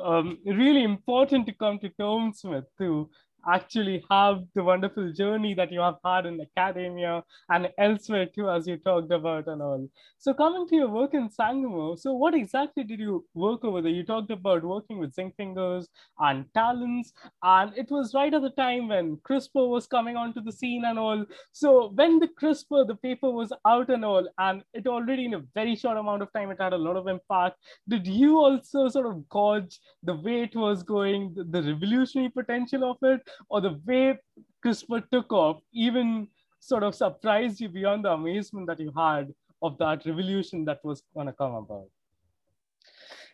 um, 0.00 0.38
really 0.46 0.84
important 0.84 1.46
to 1.46 1.52
come 1.52 1.80
to 1.80 1.88
terms 1.88 2.42
with 2.44 2.64
too 2.78 3.10
actually 3.48 4.04
have 4.10 4.42
the 4.54 4.62
wonderful 4.62 5.12
journey 5.12 5.54
that 5.54 5.72
you 5.72 5.80
have 5.80 5.96
had 6.04 6.26
in 6.26 6.40
academia 6.56 7.22
and 7.48 7.68
elsewhere 7.78 8.26
too, 8.26 8.48
as 8.50 8.66
you 8.66 8.76
talked 8.78 9.12
about 9.12 9.46
and 9.46 9.62
all. 9.62 9.88
So 10.18 10.34
coming 10.34 10.66
to 10.68 10.76
your 10.76 10.88
work 10.88 11.14
in 11.14 11.30
Sangamo, 11.30 11.96
so 11.96 12.12
what 12.12 12.34
exactly 12.34 12.84
did 12.84 13.00
you 13.00 13.24
work 13.34 13.64
over 13.64 13.80
there? 13.80 13.92
You 13.92 14.04
talked 14.04 14.30
about 14.30 14.62
working 14.64 14.98
with 14.98 15.14
zinc 15.14 15.36
fingers 15.36 15.88
and 16.18 16.44
talons, 16.54 17.12
and 17.42 17.72
it 17.76 17.90
was 17.90 18.14
right 18.14 18.32
at 18.32 18.42
the 18.42 18.50
time 18.50 18.88
when 18.88 19.16
CRISPR 19.28 19.68
was 19.68 19.86
coming 19.86 20.16
onto 20.16 20.40
the 20.42 20.52
scene 20.52 20.84
and 20.84 20.98
all. 20.98 21.24
So 21.52 21.92
when 21.94 22.18
the 22.18 22.28
CRISPR, 22.28 22.86
the 22.86 22.96
paper 22.96 23.30
was 23.30 23.52
out 23.66 23.88
and 23.88 24.04
all, 24.04 24.28
and 24.38 24.62
it 24.74 24.86
already 24.86 25.24
in 25.24 25.34
a 25.34 25.42
very 25.54 25.76
short 25.76 25.96
amount 25.96 26.22
of 26.22 26.32
time, 26.32 26.50
it 26.50 26.60
had 26.60 26.72
a 26.72 26.78
lot 26.78 26.96
of 26.96 27.08
impact. 27.08 27.56
Did 27.88 28.06
you 28.06 28.38
also 28.38 28.88
sort 28.88 29.06
of 29.06 29.28
gauge 29.30 29.80
the 30.02 30.14
way 30.14 30.42
it 30.42 30.54
was 30.56 30.82
going, 30.82 31.32
the, 31.34 31.44
the 31.44 31.72
revolutionary 31.72 32.30
potential 32.30 32.90
of 32.90 32.96
it? 33.02 33.20
Or 33.48 33.60
the 33.60 33.80
way 33.86 34.18
CRISPR 34.64 35.04
took 35.10 35.32
off 35.32 35.60
even 35.72 36.28
sort 36.60 36.82
of 36.82 36.94
surprised 36.94 37.60
you 37.60 37.68
beyond 37.68 38.04
the 38.04 38.12
amazement 38.12 38.66
that 38.66 38.78
you 38.78 38.92
had 38.96 39.32
of 39.62 39.78
that 39.78 40.04
revolution 40.06 40.64
that 40.64 40.78
was 40.84 41.02
going 41.14 41.26
to 41.26 41.32
come 41.32 41.54
about? 41.54 41.88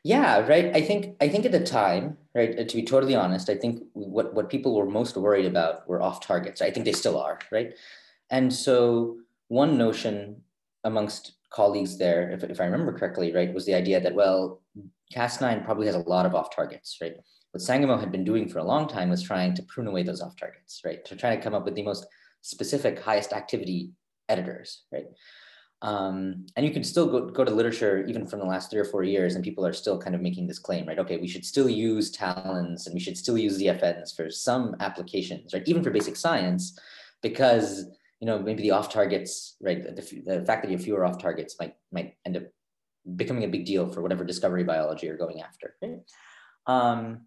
Yeah, 0.04 0.46
right. 0.46 0.74
I 0.76 0.82
think 0.82 1.16
I 1.20 1.28
think 1.28 1.44
at 1.46 1.50
the 1.50 1.64
time, 1.64 2.16
right, 2.32 2.68
to 2.68 2.76
be 2.76 2.84
totally 2.84 3.16
honest, 3.16 3.50
I 3.50 3.56
think 3.56 3.82
what, 3.92 4.34
what 4.34 4.48
people 4.48 4.76
were 4.76 4.86
most 4.86 5.16
worried 5.16 5.46
about 5.46 5.88
were 5.88 6.00
off 6.00 6.20
targets. 6.20 6.62
I 6.62 6.70
think 6.70 6.86
they 6.86 6.92
still 6.92 7.18
are, 7.18 7.40
right? 7.50 7.74
And 8.30 8.54
so 8.54 9.16
one 9.48 9.76
notion 9.76 10.42
amongst 10.84 11.32
colleagues 11.50 11.98
there, 11.98 12.30
if, 12.30 12.44
if 12.44 12.60
I 12.60 12.64
remember 12.66 12.96
correctly, 12.96 13.32
right, 13.32 13.52
was 13.52 13.66
the 13.66 13.74
idea 13.74 14.00
that, 14.00 14.14
well, 14.14 14.62
Cas9 15.12 15.64
probably 15.64 15.86
has 15.86 15.96
a 15.96 16.00
lot 16.00 16.26
of 16.26 16.34
off 16.34 16.54
targets, 16.54 16.98
right? 17.00 17.16
What 17.56 17.62
Sangamo 17.62 17.96
had 17.96 18.12
been 18.12 18.22
doing 18.22 18.50
for 18.50 18.58
a 18.58 18.64
long 18.64 18.86
time 18.86 19.08
was 19.08 19.22
trying 19.22 19.54
to 19.54 19.62
prune 19.62 19.86
away 19.86 20.02
those 20.02 20.20
off 20.20 20.36
targets, 20.36 20.82
right? 20.84 21.02
To 21.06 21.16
try 21.16 21.34
to 21.34 21.40
come 21.40 21.54
up 21.54 21.64
with 21.64 21.74
the 21.74 21.82
most 21.82 22.06
specific, 22.42 22.98
highest 23.00 23.32
activity 23.32 23.92
editors, 24.28 24.82
right? 24.92 25.06
Um, 25.80 26.44
and 26.54 26.66
you 26.66 26.70
can 26.70 26.84
still 26.84 27.06
go, 27.06 27.30
go 27.30 27.44
to 27.44 27.50
literature 27.50 28.04
even 28.06 28.26
from 28.26 28.40
the 28.40 28.44
last 28.44 28.70
three 28.70 28.80
or 28.80 28.84
four 28.84 29.04
years, 29.04 29.34
and 29.34 29.42
people 29.42 29.64
are 29.64 29.72
still 29.72 29.98
kind 29.98 30.14
of 30.14 30.20
making 30.20 30.46
this 30.46 30.58
claim, 30.58 30.86
right? 30.86 30.98
Okay, 30.98 31.16
we 31.16 31.28
should 31.28 31.46
still 31.46 31.66
use 31.66 32.10
talons 32.10 32.86
and 32.86 32.92
we 32.92 33.00
should 33.00 33.16
still 33.16 33.38
use 33.38 33.58
ZFNs 33.58 34.14
for 34.14 34.30
some 34.30 34.76
applications, 34.80 35.54
right? 35.54 35.66
Even 35.66 35.82
for 35.82 35.90
basic 35.90 36.16
science, 36.16 36.78
because 37.22 37.86
you 38.20 38.26
know 38.26 38.38
maybe 38.38 38.62
the 38.62 38.72
off 38.72 38.92
targets, 38.92 39.56
right? 39.62 39.82
The, 39.82 40.02
the 40.26 40.44
fact 40.44 40.62
that 40.62 40.70
you 40.70 40.76
have 40.76 40.84
fewer 40.84 41.06
off 41.06 41.18
targets 41.18 41.56
might 41.58 41.74
might 41.90 42.16
end 42.26 42.36
up 42.36 42.42
becoming 43.16 43.44
a 43.44 43.48
big 43.48 43.64
deal 43.64 43.88
for 43.88 44.02
whatever 44.02 44.24
discovery 44.24 44.64
biology 44.64 45.06
you're 45.06 45.16
going 45.16 45.40
after. 45.40 45.74
Right? 45.80 46.00
Um, 46.66 47.22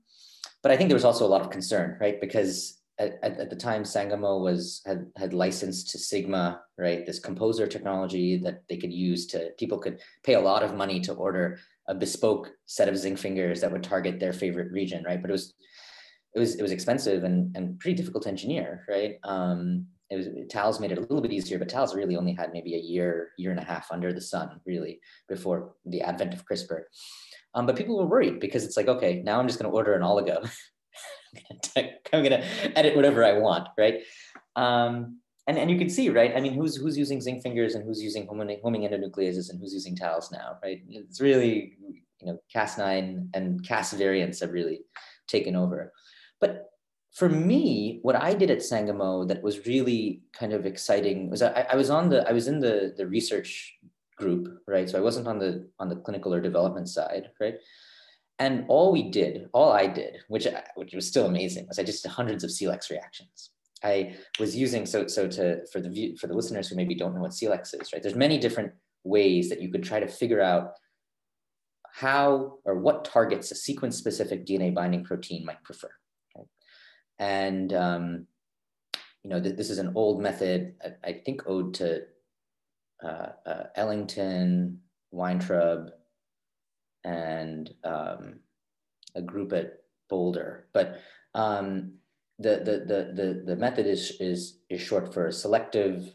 but 0.62 0.72
I 0.72 0.78
think 0.78 0.90
there 0.90 0.96
was 0.96 1.06
also 1.06 1.26
a 1.26 1.30
lot 1.30 1.42
of 1.42 1.50
concern, 1.50 1.98
right? 2.00 2.20
Because 2.20 2.80
at, 3.00 3.18
at, 3.24 3.40
at, 3.40 3.50
the 3.50 3.56
time 3.56 3.86
Sangamo 3.86 4.40
was 4.40 4.82
had, 4.86 5.08
had 5.16 5.34
licensed 5.34 5.90
to 5.92 5.98
Sigma, 5.98 6.62
right? 6.78 7.06
This 7.06 7.20
composer 7.20 7.66
technology 7.66 8.38
that 8.38 8.64
they 8.68 8.78
could 8.78 8.92
use 8.92 9.26
to 9.28 9.52
people 9.58 9.78
could 9.78 10.02
pay 10.24 10.34
a 10.34 10.42
lot 10.42 10.64
of 10.64 10.76
money 10.76 11.00
to 11.02 11.14
order 11.14 11.60
a 11.88 11.96
bespoke 11.96 12.52
set 12.66 12.90
of 12.90 12.98
zinc 12.98 13.18
fingers 13.18 13.62
that 13.62 13.72
would 13.72 13.84
target 13.84 14.20
their 14.20 14.34
favorite 14.34 14.72
region, 14.72 15.04
right? 15.06 15.22
But 15.22 15.32
it 15.32 15.34
was 15.34 15.54
it 16.36 16.40
was 16.40 16.56
it 16.56 16.62
was 16.62 16.72
expensive 16.72 17.24
and, 17.24 17.56
and 17.56 17.80
pretty 17.80 17.96
difficult 17.96 18.24
to 18.24 18.30
engineer, 18.30 18.86
right? 18.90 19.16
Um, 19.24 19.88
it 20.10 20.16
was 20.18 20.28
TALS 20.50 20.80
made 20.80 20.92
it 20.92 20.98
a 20.98 21.02
little 21.02 21.22
bit 21.22 21.32
easier, 21.32 21.60
but 21.60 21.70
TALS 21.70 21.96
really 21.96 22.16
only 22.16 22.34
had 22.34 22.52
maybe 22.52 22.76
a 22.76 22.80
year, 22.80 23.30
year 23.38 23.52
and 23.52 23.60
a 23.60 23.64
half 23.64 23.92
under 23.92 24.12
the 24.12 24.22
sun, 24.22 24.60
really, 24.66 25.00
before 25.28 25.76
the 25.86 26.02
advent 26.02 26.34
of 26.34 26.46
CRISPR. 26.46 26.82
Um, 27.56 27.66
but 27.66 27.76
people 27.76 27.98
were 27.98 28.06
worried 28.06 28.40
because 28.40 28.64
it's 28.64 28.78
like, 28.78 28.88
okay, 28.88 29.22
now 29.24 29.40
I'm 29.40 29.48
just 29.48 29.60
going 29.60 29.70
to 29.70 29.76
order 29.76 29.94
an 29.94 30.02
oligo 30.04 30.48
I'm 32.14 32.24
gonna 32.24 32.44
edit 32.76 32.96
whatever 32.96 33.24
I 33.24 33.34
want, 33.34 33.68
right? 33.78 34.02
Um, 34.56 35.20
and, 35.48 35.58
and 35.58 35.72
you 35.72 35.78
can 35.78 35.90
see, 35.90 36.10
right? 36.10 36.34
I 36.36 36.42
mean, 36.42 36.54
who's 36.54 36.76
who's 36.76 36.98
using 36.98 37.22
zinc 37.22 37.42
fingers 37.42 37.76
and 37.76 37.84
who's 37.84 38.02
using 38.02 38.28
homing, 38.28 38.60
homing 38.64 38.82
endonucleases 38.82 39.50
and 39.50 39.60
who's 39.60 39.74
using 39.74 39.96
TALs 39.96 40.32
now, 40.32 40.58
right? 40.64 40.82
It's 40.90 41.22
really, 41.22 41.78
you 42.22 42.28
know, 42.28 42.40
Cas9 42.54 43.30
and 43.34 43.66
Cas 43.66 43.94
variants 43.94 44.40
have 44.42 44.52
really 44.52 44.82
taken 45.28 45.56
over. 45.56 45.94
But 46.40 46.70
for 47.14 47.30
me, 47.30 48.00
what 48.04 48.16
I 48.16 48.34
did 48.34 48.52
at 48.52 48.62
Sangamo 48.62 49.26
that 49.26 49.42
was 49.42 49.66
really 49.66 50.22
kind 50.34 50.54
of 50.54 50.66
exciting 50.66 51.30
was 51.30 51.42
I, 51.42 51.66
I 51.72 51.76
was 51.76 51.90
on 51.90 52.10
the 52.10 52.28
I 52.30 52.32
was 52.32 52.48
in 52.48 52.60
the 52.60 52.94
the 52.96 53.08
research 53.08 53.76
group, 54.20 54.62
right? 54.68 54.90
So 54.90 54.98
I 54.98 55.02
wasn't 55.02 55.28
on 55.28 55.40
the 55.40 55.68
on 55.80 55.90
the 55.90 55.96
clinical 55.96 56.34
or 56.34 56.42
development 56.42 56.90
side, 56.90 57.30
right? 57.40 57.56
And 58.38 58.66
all 58.68 58.92
we 58.92 59.10
did, 59.10 59.50
all 59.54 59.72
I 59.72 59.88
did, 59.88 60.18
which 60.28 60.48
which 60.76 60.94
was 60.94 61.08
still 61.08 61.26
amazing, 61.26 61.68
was 61.68 61.80
I 61.80 61.84
just 61.84 62.04
did 62.04 62.12
hundreds 62.12 62.44
of 62.44 62.52
Celex 62.52 62.90
reactions. 62.90 63.52
I 63.84 64.16
was 64.40 64.56
using 64.56 64.86
so 64.86 65.08
so 65.08 65.28
to 65.28 65.66
for 65.72 65.80
the 65.82 65.90
view 65.90 66.18
for 66.18 66.28
the 66.28 66.34
listeners 66.34 66.68
who 66.68 66.76
maybe 66.76 66.96
don't 66.96 67.16
know 67.16 67.22
what 67.22 67.32
Celex 67.32 67.74
is, 67.80 67.92
right? 67.94 68.04
There's 68.04 68.16
many 68.16 68.38
different 68.38 68.74
ways 69.04 69.50
that 69.50 69.62
you 69.62 69.70
could 69.70 69.84
try 69.84 70.00
to 70.00 70.08
figure 70.08 70.42
out 70.42 70.74
how 71.92 72.60
or 72.66 72.76
what 72.76 73.06
targets 73.06 73.52
a 73.52 73.56
sequence 73.56 73.98
specific 73.98 74.46
DNA 74.46 74.74
binding 74.74 75.04
protein 75.04 75.46
might 75.46 75.64
prefer. 75.64 75.90
Okay? 76.36 76.46
And 77.18 77.74
um, 77.74 78.28
you 79.24 79.30
know, 79.30 79.42
th 79.42 79.56
this 79.56 79.70
is 79.70 79.80
an 79.80 79.92
old 79.96 80.22
method, 80.22 80.76
I, 80.84 81.10
I 81.10 81.14
think 81.26 81.44
owed 81.46 81.74
to 81.80 81.88
uh, 83.04 83.28
uh, 83.46 83.64
Ellington, 83.76 84.80
Weintraub, 85.12 85.92
and 87.04 87.74
um, 87.84 88.40
a 89.16 89.22
group 89.22 89.54
at 89.54 89.80
Boulder. 90.10 90.68
But 90.74 91.00
um, 91.34 91.94
the, 92.40 92.58
the, 92.58 92.86
the, 92.86 93.24
the, 93.24 93.44
the 93.46 93.56
method 93.56 93.86
is, 93.86 94.14
is, 94.20 94.60
is 94.70 94.82
short 94.82 95.14
for 95.14 95.32
selective 95.32 96.14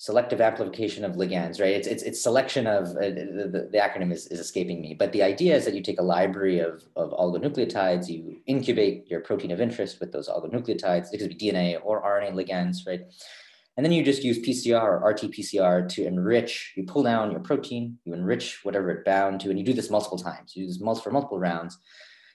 selective 0.00 0.40
amplification 0.40 1.04
of 1.04 1.16
ligands, 1.16 1.60
right? 1.60 1.74
It's, 1.74 1.88
it's, 1.88 2.04
it's 2.04 2.22
selection 2.22 2.68
of, 2.68 2.90
uh, 2.90 3.10
the, 3.10 3.68
the, 3.72 3.78
acronym 3.78 4.12
is, 4.12 4.28
is 4.28 4.38
escaping 4.38 4.80
me, 4.80 4.94
but 4.94 5.12
the 5.12 5.24
idea 5.24 5.56
is 5.56 5.64
that 5.64 5.74
you 5.74 5.82
take 5.82 5.98
a 5.98 6.04
library 6.04 6.60
of, 6.60 6.84
of 6.94 7.10
oligonucleotides, 7.10 8.08
you 8.08 8.40
incubate 8.46 9.10
your 9.10 9.18
protein 9.18 9.50
of 9.50 9.60
interest 9.60 9.98
with 9.98 10.12
those 10.12 10.28
oligonucleotides, 10.28 11.12
it 11.12 11.18
could 11.18 11.36
be 11.36 11.50
DNA 11.50 11.80
or 11.82 12.00
RNA 12.00 12.32
ligands, 12.34 12.86
right? 12.86 13.00
And 13.78 13.84
then 13.84 13.92
you 13.92 14.02
just 14.02 14.24
use 14.24 14.40
PCR 14.40 14.82
or 14.82 15.08
RT-PCR 15.08 15.88
to 15.90 16.04
enrich, 16.04 16.72
you 16.76 16.82
pull 16.82 17.04
down 17.04 17.30
your 17.30 17.38
protein, 17.38 17.96
you 18.04 18.12
enrich 18.12 18.58
whatever 18.64 18.90
it 18.90 19.04
bound 19.04 19.40
to, 19.40 19.50
and 19.50 19.58
you 19.58 19.64
do 19.64 19.72
this 19.72 19.88
multiple 19.88 20.18
times. 20.18 20.56
You 20.56 20.64
do 20.64 20.72
this 20.72 21.00
for 21.00 21.12
multiple 21.12 21.38
rounds. 21.38 21.78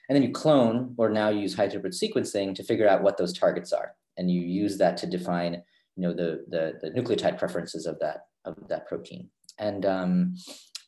And 0.08 0.16
then 0.16 0.22
you 0.22 0.32
clone 0.32 0.94
or 0.96 1.10
now 1.10 1.28
use 1.28 1.54
high 1.54 1.68
throughput 1.68 1.94
sequencing 2.02 2.54
to 2.54 2.64
figure 2.64 2.88
out 2.88 3.02
what 3.02 3.18
those 3.18 3.38
targets 3.38 3.74
are. 3.74 3.92
And 4.16 4.30
you 4.30 4.40
use 4.40 4.78
that 4.78 4.96
to 4.98 5.06
define 5.06 5.62
you 5.96 6.02
know, 6.02 6.14
the, 6.14 6.46
the, 6.48 6.78
the 6.80 6.98
nucleotide 6.98 7.38
preferences 7.38 7.84
of 7.84 7.98
that, 8.00 8.22
of 8.46 8.56
that 8.68 8.88
protein. 8.88 9.28
And 9.58 9.84
um, 9.84 10.36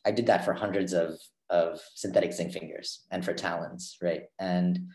I 0.05 0.11
did 0.11 0.25
that 0.25 0.43
for 0.43 0.53
hundreds 0.53 0.91
of, 0.91 1.19
of 1.51 1.79
synthetic 1.93 2.33
zinc 2.33 2.51
fingers 2.51 3.05
and 3.11 3.23
for 3.23 3.33
talons, 3.33 3.95
right? 4.01 4.23
And 4.39 4.87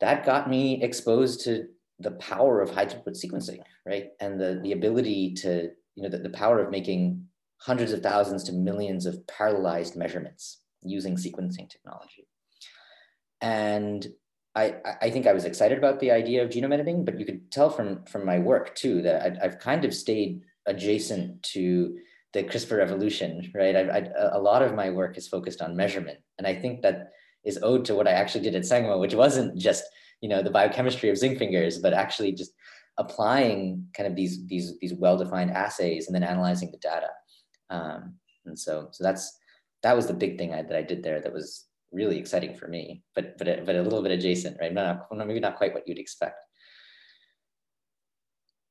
that 0.00 0.26
got 0.26 0.50
me 0.50 0.82
exposed 0.82 1.44
to 1.44 1.68
the 2.00 2.12
power 2.12 2.60
of 2.60 2.70
high 2.70 2.86
throughput 2.86 3.16
sequencing, 3.16 3.60
right? 3.86 4.08
And 4.20 4.40
the, 4.40 4.60
the 4.62 4.72
ability 4.72 5.34
to, 5.34 5.70
you 5.94 6.02
know, 6.02 6.08
the, 6.08 6.18
the 6.18 6.30
power 6.30 6.60
of 6.60 6.70
making 6.70 7.26
hundreds 7.58 7.92
of 7.92 8.02
thousands 8.02 8.44
to 8.44 8.52
millions 8.52 9.06
of 9.06 9.18
parallelized 9.26 9.96
measurements 9.96 10.60
using 10.82 11.16
sequencing 11.16 11.68
technology. 11.68 12.26
And 13.40 14.06
I, 14.54 14.76
I 15.00 15.10
think 15.10 15.26
I 15.26 15.32
was 15.32 15.44
excited 15.44 15.78
about 15.78 16.00
the 16.00 16.10
idea 16.10 16.42
of 16.42 16.50
genome 16.50 16.72
editing, 16.74 17.04
but 17.04 17.18
you 17.18 17.26
could 17.26 17.50
tell 17.50 17.70
from, 17.70 18.04
from 18.04 18.24
my 18.24 18.38
work 18.38 18.74
too 18.74 19.02
that 19.02 19.38
I, 19.40 19.44
have 19.44 19.58
kind 19.58 19.84
of 19.84 19.94
stayed 19.94 20.42
adjacent 20.66 21.42
to 21.42 21.96
the 22.32 22.44
CRISPR 22.44 22.78
revolution, 22.78 23.50
right? 23.54 23.76
I, 23.76 23.80
I, 23.80 24.10
a 24.32 24.38
lot 24.38 24.62
of 24.62 24.74
my 24.74 24.90
work 24.90 25.16
is 25.16 25.28
focused 25.28 25.62
on 25.62 25.76
measurement. 25.76 26.18
And 26.38 26.46
I 26.46 26.54
think 26.54 26.82
that 26.82 27.12
is 27.44 27.58
owed 27.62 27.84
to 27.86 27.94
what 27.94 28.08
I 28.08 28.12
actually 28.12 28.44
did 28.44 28.54
at 28.54 28.66
Sangamo, 28.66 28.98
which 28.98 29.14
wasn't 29.14 29.56
just 29.56 29.84
you 30.24 30.30
know 30.30 30.42
the 30.42 30.56
biochemistry 30.58 31.10
of 31.10 31.18
zinc 31.18 31.36
fingers, 31.38 31.76
but 31.84 31.92
actually 31.92 32.32
just 32.32 32.52
applying 32.96 33.86
kind 33.94 34.06
of 34.08 34.16
these 34.16 34.34
these 34.46 34.78
these 34.80 34.94
well-defined 34.94 35.50
assays 35.50 36.06
and 36.06 36.14
then 36.14 36.22
analyzing 36.32 36.70
the 36.70 36.78
data. 36.78 37.10
Um, 37.68 38.14
and 38.46 38.58
so 38.58 38.88
so 38.90 39.04
that's 39.04 39.38
that 39.82 39.94
was 39.94 40.06
the 40.06 40.20
big 40.24 40.38
thing 40.38 40.54
I, 40.54 40.62
that 40.62 40.78
I 40.78 40.80
did 40.80 41.02
there 41.02 41.20
that 41.20 41.34
was 41.38 41.66
really 41.92 42.18
exciting 42.18 42.54
for 42.56 42.68
me, 42.68 43.02
but 43.14 43.36
but 43.36 43.66
but 43.66 43.76
a 43.76 43.82
little 43.82 44.02
bit 44.02 44.12
adjacent, 44.12 44.56
right? 44.62 44.72
Not, 44.72 45.06
maybe 45.12 45.40
not 45.40 45.56
quite 45.56 45.74
what 45.74 45.86
you'd 45.86 45.98
expect. 45.98 46.42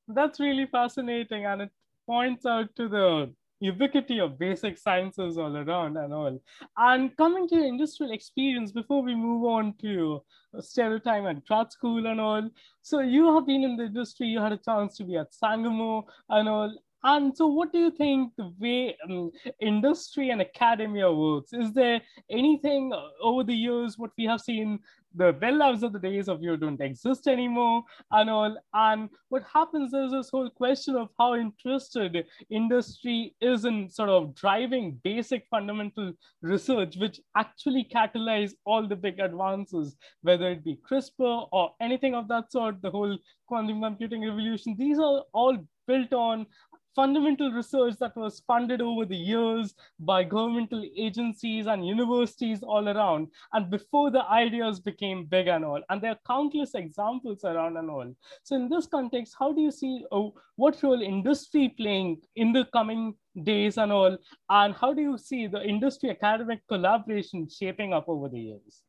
That's 0.08 0.40
really 0.40 0.66
fascinating, 0.66 1.46
and 1.46 1.62
it 1.62 1.72
points 2.08 2.48
out 2.48 2.76
to 2.78 2.90
the 2.90 3.32
ubiquity 3.64 4.20
of 4.20 4.38
basic 4.38 4.78
sciences 4.78 5.38
all 5.38 5.56
around 5.56 5.96
and 5.96 6.14
all. 6.14 6.38
And 6.78 7.16
coming 7.16 7.48
to 7.48 7.56
industrial 7.56 8.12
experience 8.12 8.72
before 8.74 9.02
we 9.02 9.16
move 9.16 9.46
on 9.46 9.74
to 9.82 10.22
stereotype 10.60 11.24
and 11.24 11.46
grad 11.46 11.72
school 11.72 12.06
and 12.08 12.20
all. 12.20 12.50
So 12.82 13.00
you 13.00 13.34
have 13.34 13.48
been 13.48 13.64
in 13.64 13.78
the 13.78 13.86
industry, 13.86 14.28
you 14.28 14.42
had 14.42 14.52
a 14.52 14.58
chance 14.58 14.98
to 14.98 15.06
be 15.06 15.16
at 15.18 15.34
Sangamo 15.34 16.06
and 16.30 16.50
all. 16.50 16.76
And 17.04 17.36
so, 17.36 17.48
what 17.48 17.72
do 17.74 17.80
you 17.80 17.92
think 17.92 18.34
the 18.38 18.54
way 18.60 18.96
um, 19.04 19.32
industry 19.60 20.30
and 20.30 20.42
academia 20.42 21.12
works? 21.12 21.52
Is 21.52 21.74
there 21.74 22.02
anything 22.30 22.94
over 23.22 23.44
the 23.44 23.54
years 23.54 23.98
what 23.98 24.12
we 24.18 24.26
have 24.26 24.42
seen 24.42 24.80
the 25.16 25.32
Bell 25.32 25.58
Labs 25.58 25.84
of 25.84 25.94
the 25.94 26.00
days 26.00 26.28
of 26.28 26.42
you 26.42 26.58
don't 26.58 26.82
exist 26.82 27.28
anymore 27.28 27.84
and 28.12 28.30
all. 28.30 28.58
And 28.74 29.10
what 29.30 29.44
happens 29.52 29.94
is 29.94 30.12
this 30.12 30.30
whole 30.30 30.50
question 30.50 30.96
of 30.96 31.10
how 31.20 31.36
interested 31.36 32.26
industry 32.50 33.36
is 33.42 33.66
in 33.66 33.90
sort 33.90 34.10
of 34.10 34.34
driving 34.36 35.00
basic 35.04 35.46
fundamental 35.50 36.14
research, 36.42 36.96
which 36.98 37.20
actually 37.38 37.88
catalyze 37.94 38.54
all 38.66 38.88
the 38.88 38.96
big 38.96 39.20
advances, 39.20 39.96
whether 40.22 40.50
it 40.50 40.64
be 40.64 40.80
CRISPR 40.90 41.48
or 41.52 41.72
anything 41.80 42.16
of 42.16 42.28
that 42.30 42.52
sort, 42.52 42.82
the 42.82 42.92
whole 42.92 43.18
quantum 43.48 43.82
computing 43.82 44.26
revolution. 44.26 44.76
These 44.78 45.00
are 45.00 45.24
all 45.34 45.58
built 45.86 46.14
on 46.14 46.46
fundamental 46.96 47.52
research 47.52 47.96
that 48.00 48.16
was 48.16 48.42
funded 48.46 48.82
over 48.82 49.06
the 49.06 49.16
years 49.16 49.74
by 50.00 50.24
governmental 50.24 50.84
agencies 50.96 51.68
and 51.68 51.88
universities 51.88 52.64
all 52.64 52.90
around. 52.90 53.28
And 53.54 53.70
before 53.70 54.12
the 54.12 54.26
ideas 54.26 54.80
became 54.80 55.26
big 55.26 55.48
and 55.48 55.66
all, 55.66 55.82
and 55.90 56.02
there 56.02 56.12
are 56.12 56.20
countless 56.28 56.76
examples 56.76 57.44
around 57.44 57.78
and 57.78 57.90
all. 57.90 58.14
So 58.44 58.56
in 58.56 58.70
this 58.70 58.88
context, 58.88 59.36
how 59.40 59.54
do 59.54 59.62
you 59.62 59.72
see 59.72 60.06
oh, 60.12 60.34
what 60.56 60.82
role 60.84 61.02
industry 61.02 61.74
playing 61.78 62.22
in 62.36 62.54
the 62.54 62.66
coming 62.66 63.16
days 63.42 63.78
and 63.78 63.92
all, 63.92 64.18
and 64.50 64.76
how 64.76 64.94
do 64.94 65.02
you 65.02 65.18
see 65.18 65.48
the 65.48 65.64
industry 65.64 66.10
academic 66.12 66.60
collaboration 66.68 67.48
shaping 67.50 67.94
up 67.94 68.08
over 68.08 68.30
the 68.30 68.40
years? 68.40 68.84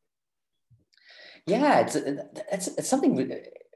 Yeah, 1.46 1.80
it's 1.80 1.94
it's, 1.94 2.68
it's 2.68 2.88
something 2.88 3.14
we, 3.14 3.24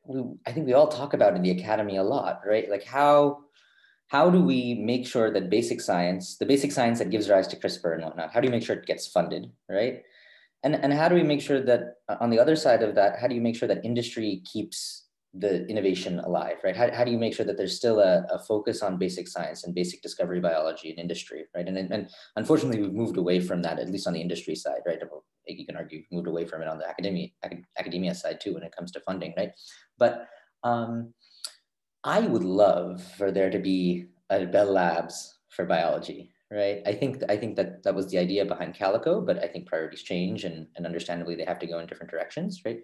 we, 0.07 0.23
I 0.47 0.53
think 0.53 0.67
we 0.67 0.73
all 0.73 0.89
talk 0.89 1.13
about 1.13 1.37
in 1.37 1.43
the 1.43 1.51
academy 1.51 1.97
a 1.97 2.03
lot, 2.03 2.41
right? 2.47 2.69
Like 2.69 2.85
how 2.85 3.45
how 4.09 4.31
do 4.31 4.43
we 4.43 4.75
make 4.75 5.07
sure 5.07 5.31
that 5.31 5.51
basic 5.51 5.81
science, 5.81 6.37
the 6.39 6.47
basic 6.47 6.73
science 6.73 6.99
that 6.99 7.11
gives 7.11 7.29
rise 7.29 7.47
to 7.49 7.57
CRISPR 7.57 7.95
and 7.95 8.05
whatnot, 8.05 8.33
how 8.33 8.41
do 8.41 8.47
you 8.47 8.51
make 8.53 8.63
sure 8.63 8.77
it 8.77 8.87
gets 8.87 9.07
funded, 9.07 9.51
right? 9.69 10.03
And, 10.65 10.75
and 10.75 10.93
how 10.93 11.09
do 11.09 11.15
we 11.15 11.23
make 11.23 11.41
sure 11.41 11.61
that 11.63 11.97
uh, 12.09 12.17
on 12.21 12.31
the 12.31 12.39
other 12.39 12.57
side 12.57 12.83
of 12.83 12.95
that, 12.97 13.19
how 13.21 13.29
do 13.29 13.35
you 13.35 13.41
make 13.41 13.55
sure 13.55 13.69
that 13.69 13.85
industry 13.85 14.43
keeps 14.51 15.05
the 15.35 15.67
innovation 15.67 16.21
alive, 16.21 16.57
right? 16.65 16.77
How, 16.77 16.91
how 16.91 17.05
do 17.05 17.11
you 17.11 17.19
make 17.19 17.35
sure 17.35 17.45
that 17.45 17.59
there's 17.59 17.77
still 17.77 18.01
a, 18.01 18.25
a 18.33 18.39
focus 18.39 18.83
on 18.83 18.97
basic 18.97 19.29
science 19.29 19.65
and 19.65 19.75
basic 19.75 20.01
discovery 20.01 20.41
biology 20.41 20.91
and 20.91 20.99
industry, 20.99 21.45
right? 21.55 21.69
And, 21.69 21.77
and 21.77 22.11
unfortunately, 22.35 22.81
we've 22.81 22.95
moved 22.95 23.19
away 23.19 23.41
from 23.41 23.61
that, 23.63 23.79
at 23.79 23.91
least 23.91 24.07
on 24.07 24.15
the 24.15 24.21
industry 24.21 24.55
side, 24.55 24.81
right? 24.87 24.99
You 25.47 25.67
can 25.67 25.77
argue 25.77 26.03
moved 26.11 26.29
away 26.29 26.47
from 26.47 26.63
it 26.63 26.69
on 26.69 26.79
the 26.79 26.89
academia, 26.89 27.29
academia 27.79 28.15
side 28.15 28.41
too 28.41 28.55
when 28.55 28.63
it 28.63 28.75
comes 28.75 28.91
to 28.93 29.01
funding, 29.01 29.35
right? 29.37 29.53
But 29.99 30.27
um, 30.65 31.13
I 32.09 32.21
would 32.21 32.43
love 32.43 33.03
for 33.19 33.31
there 33.31 33.51
to 33.51 33.59
be 33.59 34.07
a 34.31 34.47
Bell 34.47 34.73
Labs 34.73 35.41
for 35.51 35.67
biology, 35.67 36.33
right? 36.51 36.81
I 36.87 36.95
think 36.95 37.23
I 37.29 37.37
think 37.37 37.55
that 37.57 37.83
that 37.83 37.95
was 37.95 38.11
the 38.11 38.17
idea 38.17 38.47
behind 38.47 38.75
Calico, 38.75 39.21
but 39.21 39.45
I 39.45 39.47
think 39.47 39.67
priorities 39.67 40.03
change, 40.03 40.45
and, 40.45 40.67
and 40.75 40.87
understandably 40.87 41.35
they 41.35 41.45
have 41.45 41.59
to 41.59 41.67
go 41.67 41.81
in 41.81 41.87
different 41.87 42.11
directions, 42.11 42.63
right? 42.65 42.81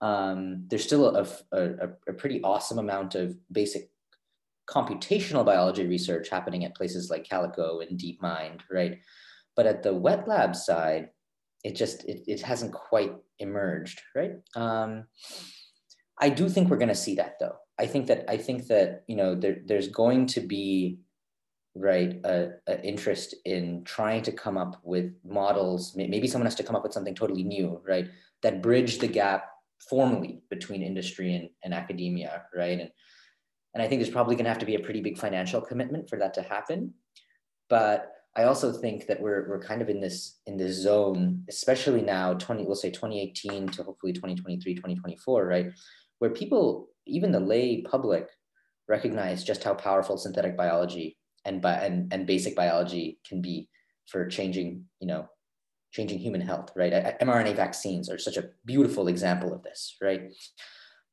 Um, 0.00 0.64
there's 0.68 0.84
still 0.84 1.14
a, 1.14 1.28
a, 1.52 1.88
a 2.08 2.12
pretty 2.14 2.42
awesome 2.42 2.78
amount 2.78 3.14
of 3.14 3.36
basic 3.52 3.90
computational 4.66 5.44
biology 5.44 5.86
research 5.86 6.30
happening 6.30 6.64
at 6.64 6.74
places 6.74 7.10
like 7.10 7.28
Calico 7.28 7.80
and 7.80 8.00
DeepMind, 8.00 8.60
right? 8.70 9.00
But 9.54 9.66
at 9.66 9.82
the 9.82 9.92
wet 9.92 10.26
lab 10.26 10.56
side, 10.56 11.10
it 11.62 11.76
just 11.76 12.04
it, 12.06 12.22
it 12.26 12.40
hasn't 12.40 12.72
quite 12.72 13.12
emerged, 13.38 14.00
right? 14.16 14.32
Um, 14.56 15.04
I 16.18 16.30
do 16.30 16.48
think 16.48 16.70
we're 16.70 16.78
going 16.78 16.88
to 16.88 16.94
see 16.94 17.16
that 17.16 17.34
though. 17.38 17.56
I 17.78 17.86
think 17.86 18.06
that 18.06 18.24
I 18.28 18.36
think 18.36 18.66
that 18.68 19.04
you 19.06 19.16
know 19.16 19.34
there, 19.34 19.58
there's 19.64 19.88
going 19.88 20.26
to 20.28 20.40
be 20.40 20.98
right 21.74 22.20
a, 22.24 22.50
a, 22.66 22.82
interest 22.82 23.34
in 23.44 23.82
trying 23.84 24.22
to 24.22 24.32
come 24.32 24.58
up 24.58 24.80
with 24.82 25.12
models. 25.24 25.94
Maybe 25.96 26.28
someone 26.28 26.46
has 26.46 26.54
to 26.56 26.62
come 26.62 26.76
up 26.76 26.82
with 26.82 26.92
something 26.92 27.14
totally 27.14 27.44
new, 27.44 27.80
right? 27.86 28.08
That 28.42 28.62
bridge 28.62 28.98
the 28.98 29.06
gap 29.06 29.48
formally 29.88 30.42
between 30.50 30.82
industry 30.82 31.34
and, 31.34 31.48
and 31.64 31.72
academia, 31.74 32.42
right? 32.54 32.78
And 32.78 32.90
and 33.74 33.82
I 33.82 33.88
think 33.88 34.00
there's 34.00 34.12
probably 34.12 34.34
going 34.34 34.44
to 34.44 34.50
have 34.50 34.58
to 34.58 34.66
be 34.66 34.74
a 34.74 34.80
pretty 34.80 35.00
big 35.00 35.18
financial 35.18 35.60
commitment 35.60 36.10
for 36.10 36.18
that 36.18 36.34
to 36.34 36.42
happen. 36.42 36.92
But 37.70 38.12
I 38.36 38.44
also 38.44 38.72
think 38.72 39.06
that 39.06 39.20
we're 39.20 39.48
we're 39.48 39.62
kind 39.62 39.82
of 39.82 39.88
in 39.88 40.00
this 40.00 40.40
in 40.46 40.56
this 40.56 40.76
zone, 40.76 41.44
especially 41.48 42.02
now, 42.02 42.34
20, 42.34 42.64
we'll 42.64 42.76
say 42.76 42.90
2018 42.90 43.68
to 43.68 43.82
hopefully 43.82 44.12
2023, 44.12 44.74
2024, 44.74 45.46
right? 45.46 45.66
Where 46.18 46.30
people 46.30 46.88
even 47.06 47.32
the 47.32 47.40
lay 47.40 47.82
public 47.82 48.28
recognize 48.88 49.44
just 49.44 49.64
how 49.64 49.74
powerful 49.74 50.16
synthetic 50.16 50.56
biology 50.56 51.16
and, 51.44 51.60
bi- 51.60 51.78
and, 51.78 52.12
and 52.12 52.26
basic 52.26 52.54
biology 52.54 53.18
can 53.26 53.40
be 53.40 53.68
for 54.06 54.26
changing, 54.26 54.84
you 55.00 55.06
know, 55.06 55.28
changing 55.92 56.18
human 56.18 56.40
health, 56.40 56.70
right? 56.74 57.18
mRNA 57.20 57.54
vaccines 57.54 58.10
are 58.10 58.18
such 58.18 58.36
a 58.36 58.48
beautiful 58.64 59.08
example 59.08 59.52
of 59.52 59.62
this, 59.62 59.96
right? 60.00 60.32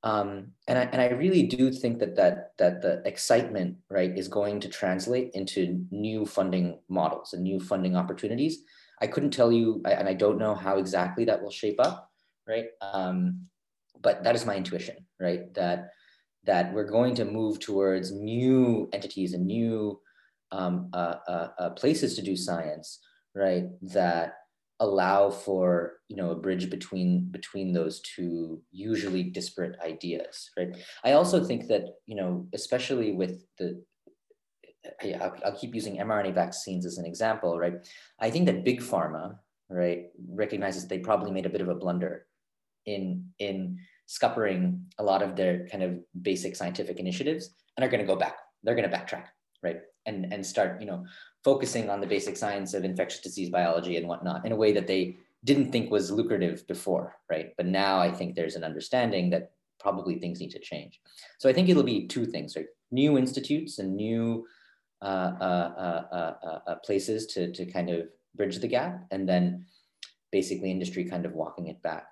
Um, 0.04 0.52
and 0.68 0.78
I 0.78 0.84
and 0.84 1.02
I 1.02 1.10
really 1.10 1.44
do 1.44 1.72
think 1.72 2.00
that 2.00 2.16
that 2.16 2.54
that 2.58 2.82
the 2.82 3.02
excitement, 3.06 3.78
right, 3.90 4.18
is 4.18 4.30
going 4.30 4.62
to 4.62 4.70
translate 4.70 5.32
into 5.34 5.86
new 5.92 6.26
funding 6.26 6.80
models 6.88 7.34
and 7.34 7.44
new 7.44 7.60
funding 7.60 7.98
opportunities. 7.98 8.60
I 9.02 9.08
couldn't 9.08 9.32
tell 9.32 9.52
you, 9.52 9.82
and 9.86 10.08
I 10.08 10.14
don't 10.14 10.38
know 10.38 10.56
how 10.56 10.78
exactly 10.78 11.26
that 11.26 11.42
will 11.42 11.52
shape 11.52 11.80
up, 11.80 12.10
right? 12.48 12.68
Um, 12.82 13.48
but 14.02 14.24
that 14.24 14.36
is 14.36 14.46
my 14.46 14.56
intuition, 14.56 14.96
right? 15.20 15.54
That 15.54 15.92
that 16.46 16.74
we're 16.74 16.90
going 16.90 17.16
to 17.16 17.26
move 17.26 17.60
towards 17.60 18.12
new 18.12 18.90
entities 18.94 19.34
and 19.34 19.46
new 19.46 20.00
um, 20.52 20.90
uh, 20.94 21.16
uh, 21.28 21.48
uh, 21.60 21.70
places 21.72 22.16
to 22.16 22.22
do 22.22 22.36
science, 22.36 23.00
right? 23.36 23.66
That 23.82 24.36
allow 24.82 25.30
for 25.30 26.00
you 26.08 26.16
know 26.16 26.32
a 26.32 26.36
bridge 26.36 26.70
between 26.70 27.30
between 27.32 27.74
those 27.74 28.02
two 28.02 28.62
usually 28.72 29.24
disparate 29.24 29.78
ideas, 29.86 30.50
right? 30.58 30.76
I 31.04 31.14
also 31.14 31.44
think 31.44 31.68
that 31.68 31.96
you 32.06 32.16
know, 32.16 32.48
especially 32.54 33.12
with 33.14 33.46
the 33.58 33.84
I'll, 35.20 35.36
I'll 35.46 35.58
keep 35.58 35.76
using 35.76 35.98
mRNA 35.98 36.34
vaccines 36.34 36.86
as 36.86 36.98
an 36.98 37.06
example, 37.06 37.60
right? 37.60 37.86
I 38.20 38.30
think 38.30 38.46
that 38.46 38.64
big 38.64 38.82
pharma, 38.82 39.38
right, 39.70 40.06
recognizes 40.30 40.88
they 40.88 41.00
probably 41.00 41.32
made 41.32 41.46
a 41.46 41.50
bit 41.50 41.62
of 41.62 41.70
a 41.70 41.76
blunder 41.76 42.26
in 42.86 43.26
in 43.40 43.78
scuppering 44.10 44.82
a 44.98 45.04
lot 45.04 45.22
of 45.22 45.36
their 45.36 45.68
kind 45.68 45.84
of 45.84 46.00
basic 46.24 46.56
scientific 46.56 47.00
initiatives 47.00 47.52
and 47.78 47.86
are 47.86 47.90
going 47.90 48.02
to 48.02 48.12
go 48.12 48.16
back. 48.16 48.38
They're 48.64 48.76
going 48.76 48.90
to 48.90 48.98
backtrack, 48.98 49.26
right? 49.62 49.82
And 50.08 50.34
and 50.34 50.44
start, 50.44 50.82
you 50.82 50.88
know, 50.88 51.06
focusing 51.44 51.90
on 51.90 52.02
the 52.02 52.08
basic 52.08 52.36
science 52.36 52.74
of 52.74 52.84
infectious 52.84 53.22
disease 53.22 53.52
biology 53.52 53.98
and 53.98 54.08
whatnot 54.08 54.46
in 54.46 54.52
a 54.52 54.56
way 54.56 54.72
that 54.72 54.88
they 54.88 55.18
didn't 55.46 55.72
think 55.72 55.92
was 55.92 56.12
lucrative 56.12 56.66
before, 56.68 57.16
right? 57.30 57.52
But 57.56 57.68
now 57.68 58.00
I 58.00 58.12
think 58.12 58.36
there's 58.36 58.56
an 58.56 58.64
understanding 58.64 59.30
that 59.30 59.52
probably 59.80 60.18
things 60.18 60.42
need 60.42 60.52
to 60.52 60.60
change. 60.60 61.00
So 61.38 61.48
I 61.48 61.54
think 61.54 61.70
it'll 61.70 61.84
be 61.84 62.08
two 62.08 62.26
things, 62.26 62.56
right? 62.56 62.66
New 62.92 63.18
institutes 63.18 63.80
and 63.80 63.96
new 63.96 64.46
uh, 65.02 65.32
uh, 65.40 66.04
uh, 66.12 66.60
uh 66.68 66.76
places 66.84 67.28
to, 67.28 67.54
to 67.54 67.66
kind 67.66 67.90
of 67.90 68.10
bridge 68.36 68.58
the 68.58 68.68
gap, 68.68 69.06
and 69.12 69.30
then 69.30 69.66
basically 70.32 70.72
industry 70.72 71.06
kind 71.06 71.26
of 71.26 71.34
walking 71.34 71.68
it 71.68 71.82
back 71.82 72.08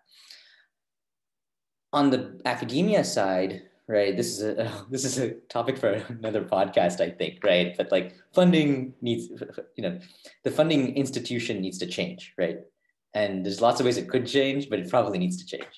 on 1.98 2.12
the 2.12 2.40
academia 2.46 3.04
side, 3.04 3.64
right? 3.88 4.16
This 4.16 4.30
is 4.36 4.42
a 4.44 4.86
this 4.94 5.04
is 5.04 5.18
a 5.18 5.32
topic 5.56 5.78
for 5.78 5.90
another 6.20 6.44
podcast, 6.44 7.02
I 7.02 7.10
think, 7.10 7.44
right? 7.44 7.76
But 7.78 7.92
like 7.92 8.16
funding 8.34 8.94
needs, 9.02 9.24
you 9.76 9.84
know, 9.84 10.00
the 10.44 10.52
funding 10.52 10.96
institution 10.96 11.62
needs 11.62 11.80
to 11.80 11.88
change, 11.88 12.34
right? 12.38 12.60
And 13.14 13.44
there's 13.44 13.62
lots 13.62 13.80
of 13.80 13.86
ways 13.86 13.98
it 13.98 14.10
could 14.10 14.28
change, 14.28 14.70
but 14.70 14.80
it 14.80 14.90
probably 14.90 15.18
needs 15.18 15.38
to 15.42 15.46
change. 15.54 15.76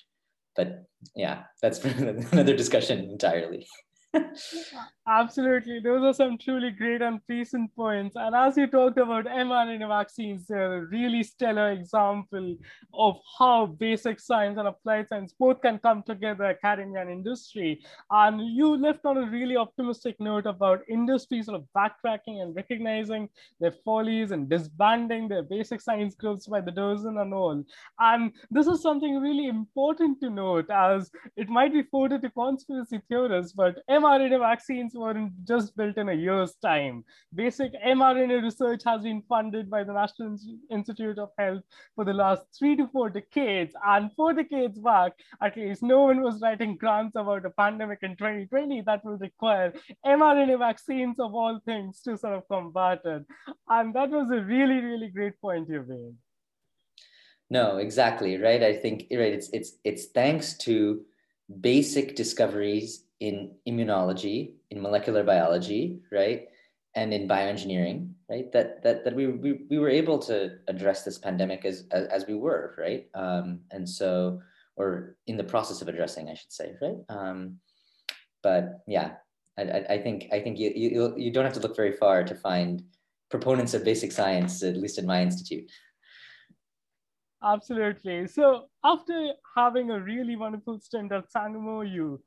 But 0.56 0.84
yeah, 1.16 1.36
that's 1.62 1.78
another 2.32 2.56
discussion 2.56 2.98
entirely. 3.16 3.66
Absolutely. 5.08 5.80
Those 5.80 6.02
are 6.02 6.14
some 6.14 6.36
truly 6.38 6.70
great 6.70 7.02
and 7.02 7.20
recent 7.28 7.74
points. 7.76 8.16
And 8.16 8.34
as 8.34 8.56
you 8.56 8.66
talked 8.66 8.98
about 8.98 9.26
mRNA 9.26 9.86
vaccines, 9.88 10.46
they're 10.46 10.78
a 10.78 10.86
really 10.86 11.22
stellar 11.22 11.70
example 11.70 12.56
of 12.92 13.18
how 13.38 13.66
basic 13.66 14.18
science 14.20 14.58
and 14.58 14.68
applied 14.68 15.08
science 15.08 15.32
both 15.38 15.60
can 15.62 15.78
come 15.78 16.02
together, 16.02 16.44
academia 16.44 17.02
and 17.02 17.10
industry. 17.10 17.82
And 18.10 18.40
you 18.40 18.76
left 18.76 19.04
on 19.04 19.16
a 19.16 19.30
really 19.30 19.56
optimistic 19.56 20.16
note 20.20 20.46
about 20.46 20.80
industry 20.88 21.42
sort 21.42 21.60
of 21.60 21.66
backtracking 21.76 22.42
and 22.42 22.54
recognizing 22.54 23.28
their 23.60 23.72
follies 23.84 24.30
and 24.32 24.48
disbanding 24.48 25.28
their 25.28 25.42
basic 25.42 25.80
science 25.80 26.14
groups 26.14 26.46
by 26.46 26.60
the 26.60 26.72
dozen 26.72 27.18
and 27.18 27.32
all. 27.34 27.62
And 27.98 28.32
this 28.50 28.66
is 28.66 28.82
something 28.82 29.20
really 29.20 29.48
important 29.48 30.20
to 30.20 30.30
note 30.30 30.70
as 30.70 31.10
it 31.36 31.48
might 31.48 31.72
be 31.72 31.82
quoted 31.82 32.22
to 32.22 32.30
conspiracy 32.30 33.00
theorists, 33.08 33.52
but 33.52 33.76
mRNA 34.00 34.38
vaccines 34.40 34.94
weren't 34.94 35.32
just 35.44 35.76
built 35.76 35.96
in 35.98 36.08
a 36.08 36.14
year's 36.14 36.54
time. 36.62 37.04
Basic 37.34 37.72
mRNA 37.86 38.42
research 38.42 38.82
has 38.86 39.02
been 39.02 39.22
funded 39.28 39.68
by 39.68 39.84
the 39.84 39.92
National 39.92 40.36
Institute 40.70 41.18
of 41.18 41.30
Health 41.38 41.62
for 41.94 42.04
the 42.04 42.12
last 42.12 42.42
three 42.58 42.76
to 42.76 42.88
four 42.88 43.10
decades. 43.10 43.74
And 43.84 44.10
four 44.14 44.32
decades 44.32 44.78
back, 44.78 45.12
at 45.42 45.56
least, 45.56 45.82
no 45.82 46.02
one 46.02 46.22
was 46.22 46.40
writing 46.40 46.76
grants 46.76 47.16
about 47.16 47.44
a 47.44 47.50
pandemic 47.50 47.98
in 48.02 48.16
2020 48.16 48.82
that 48.82 49.04
will 49.04 49.18
require 49.18 49.72
mRNA 50.06 50.58
vaccines 50.58 51.18
of 51.18 51.34
all 51.34 51.60
things 51.64 52.00
to 52.02 52.16
sort 52.16 52.34
of 52.34 52.48
combat 52.48 53.00
it. 53.04 53.24
And 53.68 53.94
that 53.94 54.10
was 54.10 54.30
a 54.30 54.42
really, 54.42 54.80
really 54.80 55.08
great 55.08 55.40
point 55.40 55.68
you 55.68 55.84
made. 55.86 56.14
No, 57.50 57.78
exactly 57.78 58.38
right. 58.38 58.62
I 58.62 58.74
think 58.76 59.06
right. 59.10 59.32
It's 59.32 59.50
it's 59.52 59.72
it's 59.82 60.06
thanks 60.06 60.56
to 60.58 61.02
basic 61.60 62.14
discoveries 62.14 63.04
in 63.20 63.54
immunology, 63.68 64.54
in 64.70 64.80
molecular 64.80 65.22
biology, 65.22 66.00
right, 66.10 66.48
and 66.94 67.12
in 67.14 67.28
bioengineering, 67.28 68.10
right, 68.28 68.50
that 68.52 68.82
that 68.82 69.04
that 69.04 69.14
we 69.14 69.26
we, 69.28 69.60
we 69.70 69.78
were 69.78 69.90
able 69.90 70.18
to 70.18 70.58
address 70.68 71.04
this 71.04 71.18
pandemic 71.18 71.64
as 71.64 71.86
as, 71.92 72.06
as 72.08 72.26
we 72.26 72.34
were, 72.34 72.74
right, 72.78 73.08
um, 73.14 73.60
and 73.70 73.88
so 73.88 74.40
or 74.76 75.16
in 75.26 75.36
the 75.36 75.44
process 75.44 75.82
of 75.82 75.88
addressing, 75.88 76.30
I 76.30 76.34
should 76.34 76.52
say, 76.52 76.72
right. 76.80 76.96
Um, 77.08 77.58
but 78.42 78.80
yeah, 78.86 79.12
I, 79.58 79.84
I 79.90 79.98
think 79.98 80.28
I 80.32 80.40
think 80.40 80.58
you, 80.58 80.72
you 80.74 81.14
you 81.16 81.30
don't 81.30 81.44
have 81.44 81.52
to 81.54 81.60
look 81.60 81.76
very 81.76 81.92
far 81.92 82.24
to 82.24 82.34
find 82.34 82.82
proponents 83.30 83.74
of 83.74 83.84
basic 83.84 84.10
science, 84.12 84.62
at 84.62 84.76
least 84.76 84.98
in 84.98 85.06
my 85.06 85.22
institute. 85.22 85.70
Absolutely. 87.42 88.26
So 88.26 88.66
after 88.84 89.32
having 89.56 89.90
a 89.90 90.00
really 90.00 90.36
wonderful 90.36 90.78
stint 90.78 91.12
at 91.12 91.30
Sangamo, 91.30 91.82
you 91.82 92.20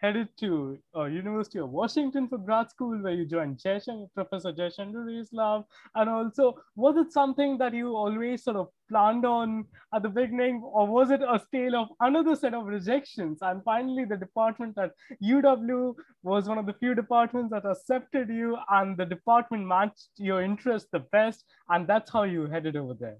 headed 0.00 0.28
to 0.38 0.78
uh, 0.96 1.04
University 1.04 1.58
of 1.58 1.70
Washington 1.70 2.28
for 2.28 2.38
grad 2.38 2.70
school, 2.70 2.96
where 3.02 3.12
you 3.12 3.26
joined 3.26 3.58
Jayashankar, 3.58 4.08
Professor 4.14 4.52
Jayashankar 4.52 5.26
lab. 5.32 5.64
And 5.94 6.08
also, 6.08 6.54
was 6.74 6.96
it 6.96 7.12
something 7.12 7.58
that 7.58 7.74
you 7.74 7.94
always 7.94 8.42
sort 8.42 8.56
of 8.56 8.68
planned 8.88 9.26
on 9.26 9.66
at 9.94 10.02
the 10.02 10.08
beginning, 10.08 10.62
or 10.64 10.86
was 10.86 11.10
it 11.10 11.20
a 11.20 11.40
tale 11.52 11.76
of 11.76 11.88
another 12.00 12.34
set 12.34 12.54
of 12.54 12.64
rejections? 12.66 13.38
And 13.42 13.62
finally, 13.62 14.04
the 14.04 14.16
department 14.16 14.78
at 14.78 14.92
UW 15.22 15.94
was 16.22 16.48
one 16.48 16.58
of 16.58 16.66
the 16.66 16.74
few 16.74 16.94
departments 16.94 17.50
that 17.52 17.66
accepted 17.66 18.28
you, 18.30 18.56
and 18.70 18.96
the 18.96 19.04
department 19.04 19.66
matched 19.66 20.08
your 20.16 20.42
interest 20.42 20.88
the 20.92 21.00
best, 21.12 21.44
and 21.68 21.86
that's 21.86 22.10
how 22.10 22.22
you 22.22 22.46
headed 22.46 22.76
over 22.76 22.94
there. 22.94 23.18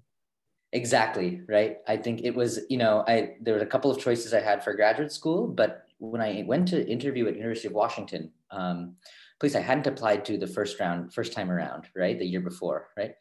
Exactly 0.73 1.41
right. 1.49 1.77
I 1.85 1.97
think 1.97 2.21
it 2.23 2.33
was, 2.33 2.61
you 2.69 2.77
know, 2.77 3.03
I 3.05 3.35
there 3.41 3.55
were 3.55 3.59
a 3.59 3.65
couple 3.65 3.91
of 3.91 3.99
choices 3.99 4.33
I 4.33 4.39
had 4.39 4.63
for 4.63 4.73
graduate 4.73 5.11
school, 5.11 5.45
but 5.47 5.85
when 6.01 6.19
I 6.19 6.43
went 6.47 6.67
to 6.69 6.87
interview 6.89 7.27
at 7.27 7.35
University 7.35 7.67
of 7.67 7.75
Washington, 7.75 8.31
um, 8.49 8.95
place 9.39 9.55
I 9.55 9.61
hadn't 9.61 9.85
applied 9.85 10.25
to 10.25 10.37
the 10.37 10.47
first 10.47 10.79
round, 10.79 11.13
first 11.13 11.31
time 11.31 11.51
around, 11.51 11.87
right, 11.95 12.17
the 12.17 12.25
year 12.25 12.41
before, 12.41 12.89
right. 12.97 13.13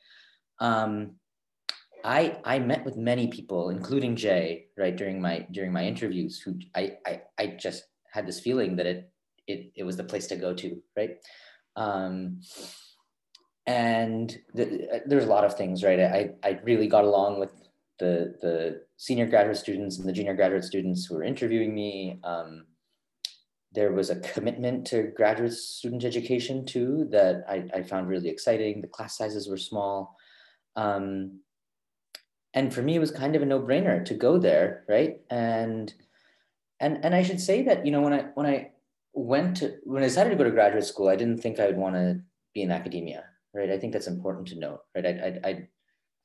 Um, 0.61 1.17
I 2.03 2.39
I 2.45 2.59
met 2.59 2.87
with 2.87 2.97
many 2.97 3.29
people, 3.29 3.69
including 3.69 4.17
Jay, 4.17 4.69
right 4.79 4.97
during 4.97 5.21
my 5.21 5.47
during 5.53 5.73
my 5.73 5.85
interviews, 5.85 6.41
who 6.41 6.59
I 6.75 6.97
I, 7.07 7.21
I 7.39 7.47
just 7.59 7.85
had 8.11 8.27
this 8.27 8.41
feeling 8.41 8.77
that 8.77 8.87
it 8.87 9.13
it 9.47 9.73
it 9.77 9.85
was 9.85 9.99
the 9.99 10.05
place 10.05 10.27
to 10.29 10.37
go 10.37 10.55
to, 10.55 10.83
right? 10.97 11.19
Um, 11.77 12.41
and 13.67 14.37
the, 14.55 15.03
there's 15.07 15.27
a 15.27 15.35
lot 15.37 15.45
of 15.45 15.55
things, 15.55 15.85
right? 15.85 16.01
I 16.01 16.31
I 16.43 16.61
really 16.65 16.89
got 16.89 17.05
along 17.05 17.41
with 17.41 17.53
the 17.99 18.35
the 18.41 18.83
senior 18.97 19.27
graduate 19.27 19.59
students 19.59 19.99
and 19.99 20.09
the 20.09 20.13
junior 20.13 20.35
graduate 20.35 20.65
students 20.65 21.05
who 21.05 21.17
were 21.17 21.25
interviewing 21.25 21.75
me. 21.75 22.21
Um, 22.25 22.65
there 23.73 23.93
was 23.93 24.11
a 24.11 24.21
commitment 24.21 24.87
to 24.89 25.13
graduate 25.15 25.53
student 25.53 26.05
education 26.05 26.67
too 26.67 27.07
that 27.11 27.45
I, 27.49 27.65
I 27.73 27.83
found 27.83 28.09
really 28.09 28.29
exciting. 28.29 28.81
The 28.81 28.89
class 28.89 29.17
sizes 29.17 29.49
were 29.49 29.57
small. 29.57 30.17
Um, 30.77 31.41
and 32.53 32.75
for 32.75 32.83
me, 32.83 32.97
it 32.97 33.01
was 33.01 33.13
kind 33.13 33.37
of 33.37 33.43
a 33.43 33.47
no 33.47 33.61
brainer 33.61 34.05
to 34.05 34.15
go 34.15 34.39
there. 34.39 34.85
Right. 34.89 35.21
And, 35.31 35.93
and, 36.81 37.05
and 37.05 37.15
I 37.15 37.23
should 37.23 37.41
say 37.41 37.63
that, 37.63 37.87
you 37.87 37.93
know, 37.93 38.01
when 38.01 38.13
I, 38.13 38.23
when 38.35 38.47
I 38.47 38.73
went 39.13 39.59
to, 39.59 39.77
when 39.85 40.03
I 40.03 40.07
decided 40.07 40.31
to 40.31 40.37
go 40.37 40.45
to 40.45 40.51
graduate 40.51 40.85
school, 40.85 41.09
I 41.09 41.17
didn't 41.17 41.39
think 41.39 41.61
I 41.61 41.67
would 41.67 41.77
want 41.77 41.95
to 41.95 42.21
be 42.55 42.63
in 42.63 42.73
academia. 42.73 43.25
Right. 43.55 43.71
I 43.71 43.79
think 43.79 43.93
that's 43.93 44.09
important 44.09 44.49
to 44.49 44.59
note. 44.59 44.81
Right. 44.95 45.07
I, 45.07 45.11
I, 45.11 45.49
I 45.49 45.69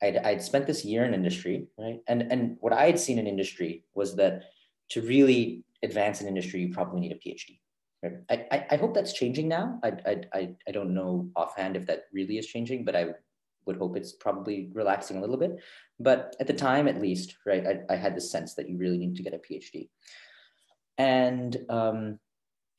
I'd, 0.02 0.16
I'd 0.18 0.42
spent 0.42 0.66
this 0.66 0.84
year 0.84 1.04
in 1.04 1.14
industry, 1.14 1.68
right? 1.78 2.00
And, 2.06 2.30
and 2.30 2.58
what 2.60 2.74
I 2.74 2.84
had 2.84 2.98
seen 2.98 3.18
in 3.18 3.26
industry 3.26 3.84
was 3.94 4.14
that 4.16 4.42
to 4.90 5.02
really 5.02 5.64
advance 5.82 6.20
an 6.20 6.28
industry, 6.28 6.60
you 6.60 6.72
probably 6.72 7.00
need 7.00 7.12
a 7.12 7.16
PhD. 7.16 7.58
Right? 8.02 8.12
I, 8.30 8.56
I, 8.56 8.66
I 8.72 8.76
hope 8.76 8.94
that's 8.94 9.12
changing 9.12 9.48
now. 9.48 9.80
I, 9.82 9.92
I, 10.34 10.54
I, 10.66 10.70
don't 10.70 10.94
know 10.94 11.30
offhand 11.34 11.76
if 11.76 11.86
that 11.86 12.04
really 12.12 12.38
is 12.38 12.46
changing, 12.46 12.84
but 12.84 12.94
I 12.94 13.06
would 13.64 13.76
hope 13.76 13.96
it's 13.96 14.12
probably 14.12 14.70
relaxing 14.72 15.16
a 15.16 15.20
little 15.20 15.36
bit. 15.36 15.58
But 15.98 16.36
at 16.38 16.46
the 16.46 16.52
time, 16.52 16.88
at 16.88 17.00
least, 17.00 17.36
right, 17.46 17.64
I, 17.66 17.94
I 17.94 17.96
had 17.96 18.14
the 18.14 18.20
sense 18.20 18.54
that 18.54 18.68
you 18.68 18.76
really 18.76 18.98
need 18.98 19.16
to 19.16 19.22
get 19.22 19.34
a 19.34 19.38
PhD. 19.38 19.88
And 20.98 21.56
um, 21.68 22.18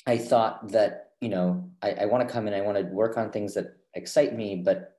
I 0.05 0.17
thought 0.17 0.69
that, 0.69 1.11
you 1.19 1.29
know, 1.29 1.69
I, 1.81 1.91
I 1.91 2.05
want 2.05 2.27
to 2.27 2.33
come 2.33 2.47
in, 2.47 2.53
I 2.53 2.61
want 2.61 2.77
to 2.77 2.83
work 2.83 3.17
on 3.17 3.31
things 3.31 3.53
that 3.55 3.75
excite 3.93 4.35
me, 4.35 4.61
but 4.63 4.93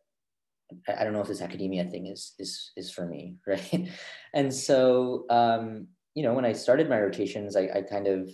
I 0.87 1.05
don't 1.05 1.13
know 1.13 1.23
if 1.23 1.29
this 1.29 1.41
academia 1.41 1.85
thing 1.85 2.07
is 2.07 2.35
is 2.39 2.73
is 2.77 2.91
for 2.91 3.07
me, 3.07 3.37
right? 3.47 3.89
And 4.35 4.53
so 4.53 5.25
um, 5.31 5.89
you 6.19 6.25
know, 6.25 6.35
when 6.35 6.45
I 6.45 6.53
started 6.53 6.89
my 6.89 6.99
rotations, 6.99 7.55
I, 7.55 7.69
I 7.73 7.83
kind 7.83 8.09
of 8.09 8.29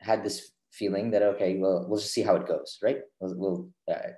had 0.00 0.24
this 0.24 0.52
feeling 0.72 1.10
that 1.10 1.22
okay, 1.22 1.58
well, 1.58 1.84
we'll 1.86 2.00
just 2.00 2.14
see 2.14 2.22
how 2.22 2.34
it 2.36 2.48
goes, 2.48 2.78
right? 2.82 3.00
We'll, 3.20 3.34
we'll 3.36 3.68
uh, 3.94 4.12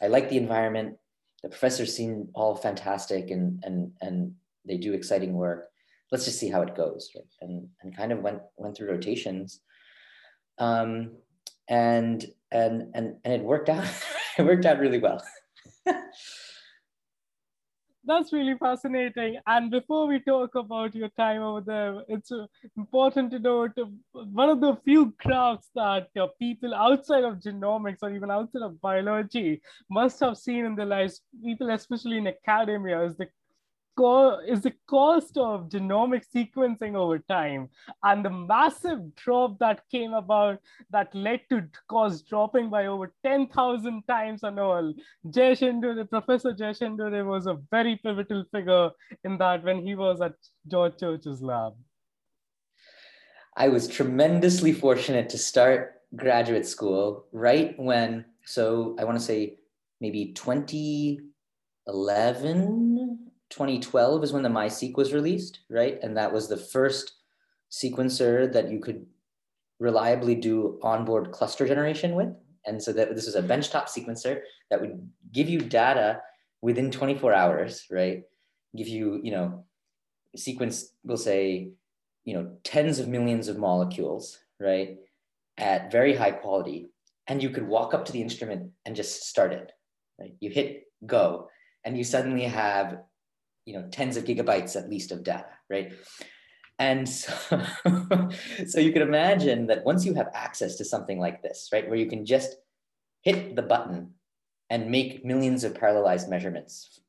I 0.00 0.06
like 0.06 0.28
the 0.28 0.36
environment. 0.36 0.98
The 1.42 1.48
professors 1.48 1.96
seem 1.96 2.28
all 2.32 2.54
fantastic, 2.54 3.32
and 3.32 3.60
and 3.64 3.90
and 4.00 4.34
they 4.64 4.76
do 4.76 4.92
exciting 4.92 5.32
work. 5.32 5.70
Let's 6.12 6.24
just 6.24 6.38
see 6.38 6.48
how 6.48 6.62
it 6.62 6.76
goes, 6.76 7.10
right? 7.16 7.24
And 7.40 7.66
and 7.82 7.96
kind 7.96 8.12
of 8.12 8.20
went 8.20 8.38
went 8.56 8.76
through 8.76 8.92
rotations, 8.92 9.58
um, 10.58 11.16
and 11.68 12.24
and 12.52 12.94
and 12.94 13.16
and 13.24 13.34
it 13.34 13.42
worked 13.42 13.68
out. 13.68 13.88
it 14.38 14.44
worked 14.44 14.64
out 14.64 14.78
really 14.78 15.00
well. 15.00 15.20
that's 18.04 18.32
really 18.32 18.56
fascinating. 18.58 19.38
And 19.46 19.70
before 19.70 20.06
we 20.06 20.18
talk 20.20 20.54
about 20.54 20.94
your 20.94 21.08
time 21.10 21.42
over 21.42 21.60
there, 21.60 22.02
it's 22.08 22.32
important 22.76 23.30
to 23.30 23.38
note 23.38 23.72
one 24.12 24.50
of 24.50 24.60
the 24.60 24.76
few 24.84 25.12
crafts 25.18 25.70
that 25.74 26.08
uh, 26.20 26.26
people 26.38 26.74
outside 26.74 27.24
of 27.24 27.38
genomics 27.38 27.98
or 28.02 28.10
even 28.10 28.30
outside 28.30 28.62
of 28.62 28.80
biology 28.80 29.60
must 29.90 30.18
have 30.20 30.36
seen 30.36 30.64
in 30.64 30.74
their 30.74 30.86
lives, 30.86 31.22
people 31.44 31.70
especially 31.70 32.18
in 32.18 32.26
academia, 32.26 33.02
is 33.04 33.16
the 33.16 33.28
co- 33.96 34.40
is 34.46 34.62
the 34.62 34.72
cost 34.88 35.36
of 35.36 35.68
genomic 35.68 36.24
sequencing 36.34 36.94
over 36.94 37.18
time 37.18 37.68
and 38.02 38.24
the 38.24 38.30
massive 38.30 39.14
drop 39.16 39.58
that 39.58 39.82
came 39.90 40.14
about 40.14 40.58
that 40.90 41.14
led 41.14 41.40
to 41.50 41.68
cost 41.88 42.26
dropping 42.28 42.70
by 42.70 42.86
over 42.86 43.12
10,000 43.24 44.02
times 44.08 44.42
and 44.42 44.58
all. 44.58 44.92
Jay 45.30 45.52
Shindure, 45.52 46.08
Professor 46.08 46.52
Jay 46.52 46.70
Shindure 46.70 47.24
was 47.24 47.46
a 47.46 47.58
very 47.70 47.96
pivotal 47.96 48.44
figure 48.52 48.90
in 49.24 49.38
that 49.38 49.64
when 49.64 49.86
he 49.86 49.94
was 49.94 50.20
at 50.20 50.34
George 50.68 50.98
Church's 50.98 51.42
lab. 51.42 51.74
I 53.56 53.68
was 53.68 53.86
tremendously 53.86 54.72
fortunate 54.72 55.28
to 55.30 55.38
start 55.38 56.00
graduate 56.16 56.66
school 56.66 57.26
right 57.32 57.78
when, 57.78 58.24
so 58.44 58.96
I 58.98 59.04
want 59.04 59.18
to 59.18 59.24
say 59.24 59.58
maybe 60.00 60.32
2011 60.32 63.31
2012 63.52 64.24
is 64.24 64.32
when 64.32 64.42
the 64.42 64.48
MySeq 64.48 64.96
was 64.96 65.12
released, 65.12 65.60
right? 65.68 65.98
And 66.02 66.16
that 66.16 66.32
was 66.32 66.48
the 66.48 66.56
first 66.56 67.12
sequencer 67.70 68.50
that 68.52 68.70
you 68.70 68.80
could 68.80 69.06
reliably 69.78 70.34
do 70.34 70.80
onboard 70.82 71.32
cluster 71.32 71.66
generation 71.66 72.14
with. 72.14 72.34
And 72.64 72.82
so 72.82 72.92
that 72.92 73.14
this 73.14 73.26
was 73.26 73.34
a 73.34 73.42
benchtop 73.42 73.88
sequencer 73.88 74.40
that 74.70 74.80
would 74.80 75.08
give 75.32 75.48
you 75.48 75.60
data 75.60 76.22
within 76.62 76.90
24 76.90 77.34
hours, 77.34 77.86
right? 77.90 78.22
Give 78.74 78.88
you, 78.88 79.20
you 79.22 79.32
know, 79.32 79.64
sequence, 80.34 80.94
we'll 81.04 81.16
say, 81.16 81.72
you 82.24 82.34
know, 82.34 82.52
tens 82.64 83.00
of 83.00 83.08
millions 83.08 83.48
of 83.48 83.58
molecules, 83.58 84.38
right? 84.60 84.96
At 85.58 85.92
very 85.92 86.14
high 86.14 86.30
quality. 86.30 86.88
And 87.26 87.42
you 87.42 87.50
could 87.50 87.66
walk 87.68 87.92
up 87.92 88.06
to 88.06 88.12
the 88.12 88.22
instrument 88.22 88.70
and 88.86 88.96
just 88.96 89.24
start 89.28 89.52
it, 89.52 89.72
right? 90.18 90.34
You 90.40 90.50
hit 90.50 90.84
go 91.04 91.48
and 91.84 91.98
you 91.98 92.04
suddenly 92.04 92.44
have 92.44 92.98
you 93.64 93.74
know 93.74 93.86
tens 93.90 94.16
of 94.16 94.24
gigabytes 94.24 94.76
at 94.76 94.90
least 94.90 95.12
of 95.12 95.22
data 95.22 95.46
right? 95.70 95.92
And 96.78 97.08
so, 97.08 97.32
so 98.66 98.80
you 98.80 98.92
can 98.92 99.02
imagine 99.02 99.66
that 99.68 99.84
once 99.84 100.04
you 100.04 100.14
have 100.14 100.28
access 100.34 100.76
to 100.76 100.84
something 100.84 101.18
like 101.18 101.42
this 101.42 101.68
right 101.72 101.88
where 101.88 101.98
you 101.98 102.06
can 102.06 102.26
just 102.26 102.56
hit 103.22 103.56
the 103.56 103.62
button 103.62 104.14
and 104.70 104.90
make 104.90 105.24
millions 105.24 105.64
of 105.64 105.74
parallelized 105.74 106.28
measurements 106.28 107.00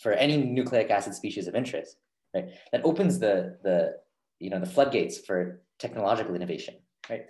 for 0.00 0.12
any 0.12 0.36
nucleic 0.36 0.90
acid 0.90 1.14
species 1.14 1.46
of 1.46 1.54
interest 1.54 1.96
right 2.34 2.50
that 2.72 2.84
opens 2.84 3.18
the 3.18 3.58
the 3.62 3.96
you 4.38 4.50
know 4.50 4.60
the 4.60 4.66
floodgates 4.66 5.18
for 5.18 5.62
technological 5.78 6.34
innovation 6.34 6.74
right? 7.08 7.26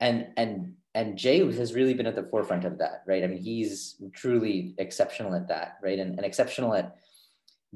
And 0.00 0.28
and 0.36 0.74
and 0.94 1.16
jay 1.16 1.38
has 1.38 1.74
really 1.74 1.94
been 1.94 2.06
at 2.06 2.16
the 2.16 2.28
forefront 2.30 2.64
of 2.64 2.78
that 2.78 3.02
right? 3.06 3.24
I 3.24 3.26
mean 3.28 3.42
he's 3.42 3.96
truly 4.12 4.74
exceptional 4.78 5.34
at 5.34 5.48
that 5.48 5.78
right? 5.82 5.98
And, 5.98 6.16
and 6.16 6.26
exceptional 6.26 6.74
at 6.74 6.96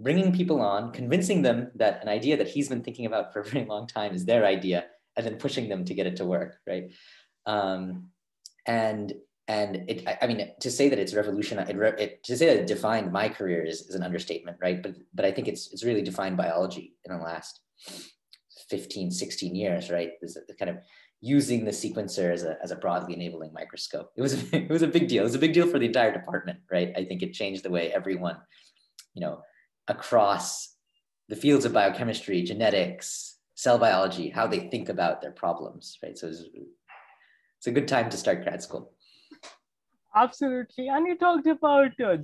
bringing 0.02 0.32
people 0.32 0.60
on, 0.60 0.92
convincing 0.92 1.42
them 1.42 1.70
that 1.74 2.02
an 2.02 2.08
idea 2.08 2.36
that 2.36 2.48
he's 2.48 2.68
been 2.68 2.82
thinking 2.82 3.06
about 3.06 3.32
for 3.32 3.40
a 3.40 3.44
very 3.44 3.64
long 3.64 3.86
time 3.86 4.14
is 4.14 4.24
their 4.24 4.44
idea, 4.44 4.84
and 5.16 5.26
then 5.26 5.36
pushing 5.36 5.68
them 5.68 5.84
to 5.84 5.94
get 5.94 6.06
it 6.06 6.16
to 6.16 6.24
work, 6.24 6.56
right? 6.66 6.92
Um, 7.46 8.10
and 8.66 9.12
and 9.48 9.84
it, 9.88 10.06
I, 10.06 10.18
I, 10.22 10.26
mean, 10.26 10.46
to 10.60 10.70
say 10.70 10.90
that 10.90 10.98
it's 10.98 11.14
revolutionized, 11.14 11.70
it, 11.70 11.76
it, 11.98 12.24
to 12.24 12.36
say 12.36 12.46
that 12.48 12.58
it 12.58 12.66
defined 12.66 13.10
my 13.10 13.30
career 13.30 13.64
is, 13.64 13.80
is 13.80 13.94
an 13.94 14.02
understatement, 14.02 14.58
right? 14.60 14.82
But 14.82 14.94
but 15.14 15.24
I 15.24 15.32
think 15.32 15.48
it's 15.48 15.72
it's 15.72 15.84
really 15.84 16.02
defined 16.02 16.36
biology 16.36 16.94
in 17.04 17.16
the 17.16 17.22
last 17.22 17.60
15, 18.68 19.10
16 19.10 19.54
years, 19.54 19.90
right? 19.90 20.12
This 20.20 20.36
kind 20.58 20.70
of 20.70 20.78
using 21.20 21.64
the 21.64 21.70
sequencer 21.70 22.30
as 22.32 22.44
a, 22.44 22.56
as 22.62 22.70
a 22.70 22.76
broadly 22.76 23.14
enabling 23.14 23.52
microscope. 23.52 24.12
It 24.16 24.22
was 24.22 24.34
it 24.52 24.70
was 24.70 24.82
a 24.82 24.86
big 24.86 25.08
deal. 25.08 25.22
It 25.22 25.24
was 25.24 25.34
a 25.34 25.40
big 25.40 25.54
deal 25.54 25.66
for 25.66 25.78
the 25.78 25.86
entire 25.86 26.12
department, 26.12 26.58
right? 26.70 26.92
I 26.96 27.04
think 27.04 27.22
it 27.22 27.32
changed 27.32 27.62
the 27.64 27.70
way 27.70 27.90
everyone, 27.92 28.36
you 29.14 29.22
know, 29.22 29.40
across 29.88 30.74
the 31.28 31.36
fields 31.36 31.64
of 31.64 31.72
biochemistry, 31.72 32.42
genetics, 32.42 33.38
cell 33.54 33.78
biology, 33.78 34.28
how 34.28 34.46
they 34.46 34.68
think 34.68 34.88
about 34.88 35.20
their 35.20 35.32
problems, 35.32 35.98
right? 36.02 36.16
So 36.16 36.28
it's, 36.28 37.66
a 37.66 37.70
good 37.72 37.88
time 37.88 38.08
to 38.10 38.16
start 38.16 38.44
grad 38.44 38.62
school. 38.62 38.92
Absolutely. 40.20 40.88
And 40.88 41.06
you 41.06 41.16
talked 41.16 41.46
about 41.46 41.92
uh, 42.00 42.16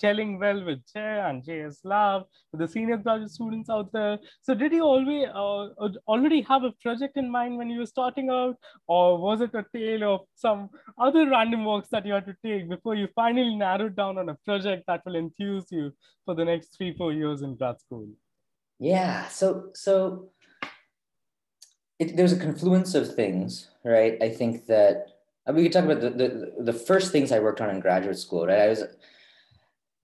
gelling 0.00 0.38
well 0.38 0.64
with 0.64 0.80
Jay 0.92 1.20
and 1.28 1.42
lab, 1.82 2.22
with 2.52 2.60
the 2.60 2.68
senior 2.68 2.96
graduate 2.96 3.30
students 3.30 3.68
out 3.68 3.90
there. 3.92 4.18
So 4.42 4.54
did 4.54 4.72
you 4.72 4.84
always 4.84 5.26
uh, 5.34 5.64
uh, 5.84 5.88
already 6.06 6.42
have 6.42 6.62
a 6.62 6.70
project 6.80 7.16
in 7.16 7.28
mind 7.28 7.56
when 7.56 7.70
you 7.70 7.80
were 7.80 7.86
starting 7.86 8.30
out? 8.30 8.56
Or 8.86 9.18
was 9.18 9.40
it 9.40 9.54
a 9.54 9.64
tale 9.76 10.14
of 10.14 10.20
some 10.36 10.70
other 10.96 11.28
random 11.28 11.64
walks 11.64 11.88
that 11.88 12.06
you 12.06 12.12
had 12.12 12.26
to 12.26 12.36
take 12.44 12.68
before 12.68 12.94
you 12.94 13.08
finally 13.16 13.56
narrowed 13.56 13.96
down 13.96 14.18
on 14.18 14.28
a 14.28 14.36
project 14.44 14.84
that 14.86 15.02
will 15.04 15.16
enthuse 15.16 15.66
you 15.70 15.92
for 16.24 16.36
the 16.36 16.44
next 16.44 16.76
three, 16.76 16.94
four 16.94 17.12
years 17.12 17.42
in 17.42 17.56
grad 17.56 17.80
school? 17.80 18.06
Yeah. 18.78 19.26
So, 19.28 19.70
so 19.74 20.30
it, 21.98 22.16
there's 22.16 22.32
a 22.32 22.38
confluence 22.38 22.94
of 22.94 23.14
things, 23.16 23.70
right? 23.84 24.22
I 24.22 24.28
think 24.28 24.66
that 24.66 25.17
I 25.48 25.52
mean, 25.52 25.62
we 25.62 25.70
could 25.70 25.72
talk 25.72 25.84
about 25.84 26.02
the, 26.02 26.10
the, 26.10 26.52
the 26.62 26.72
first 26.74 27.10
things 27.10 27.32
I 27.32 27.38
worked 27.40 27.62
on 27.62 27.70
in 27.70 27.80
graduate 27.80 28.18
school, 28.18 28.46
right? 28.46 28.60
I 28.60 28.68
was, 28.68 28.84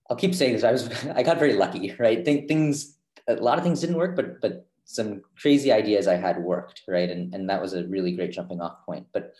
I'll 0.08 0.16
keep 0.16 0.34
saying 0.34 0.54
this. 0.54 0.64
I 0.64 0.72
was, 0.72 0.88
I 1.14 1.22
got 1.22 1.38
very 1.38 1.52
lucky, 1.52 1.94
right? 1.98 2.24
Th- 2.24 2.48
things, 2.48 2.96
a 3.28 3.34
lot 3.34 3.58
of 3.58 3.64
things 3.64 3.80
didn't 3.80 3.96
work, 3.96 4.16
but, 4.16 4.40
but 4.40 4.66
some 4.86 5.20
crazy 5.38 5.70
ideas 5.70 6.08
I 6.08 6.16
had 6.16 6.42
worked, 6.42 6.82
right? 6.88 7.10
And, 7.10 7.34
and 7.34 7.48
that 7.50 7.60
was 7.60 7.74
a 7.74 7.84
really 7.84 8.12
great 8.12 8.32
jumping 8.32 8.62
off 8.62 8.84
point. 8.86 9.06
But 9.12 9.34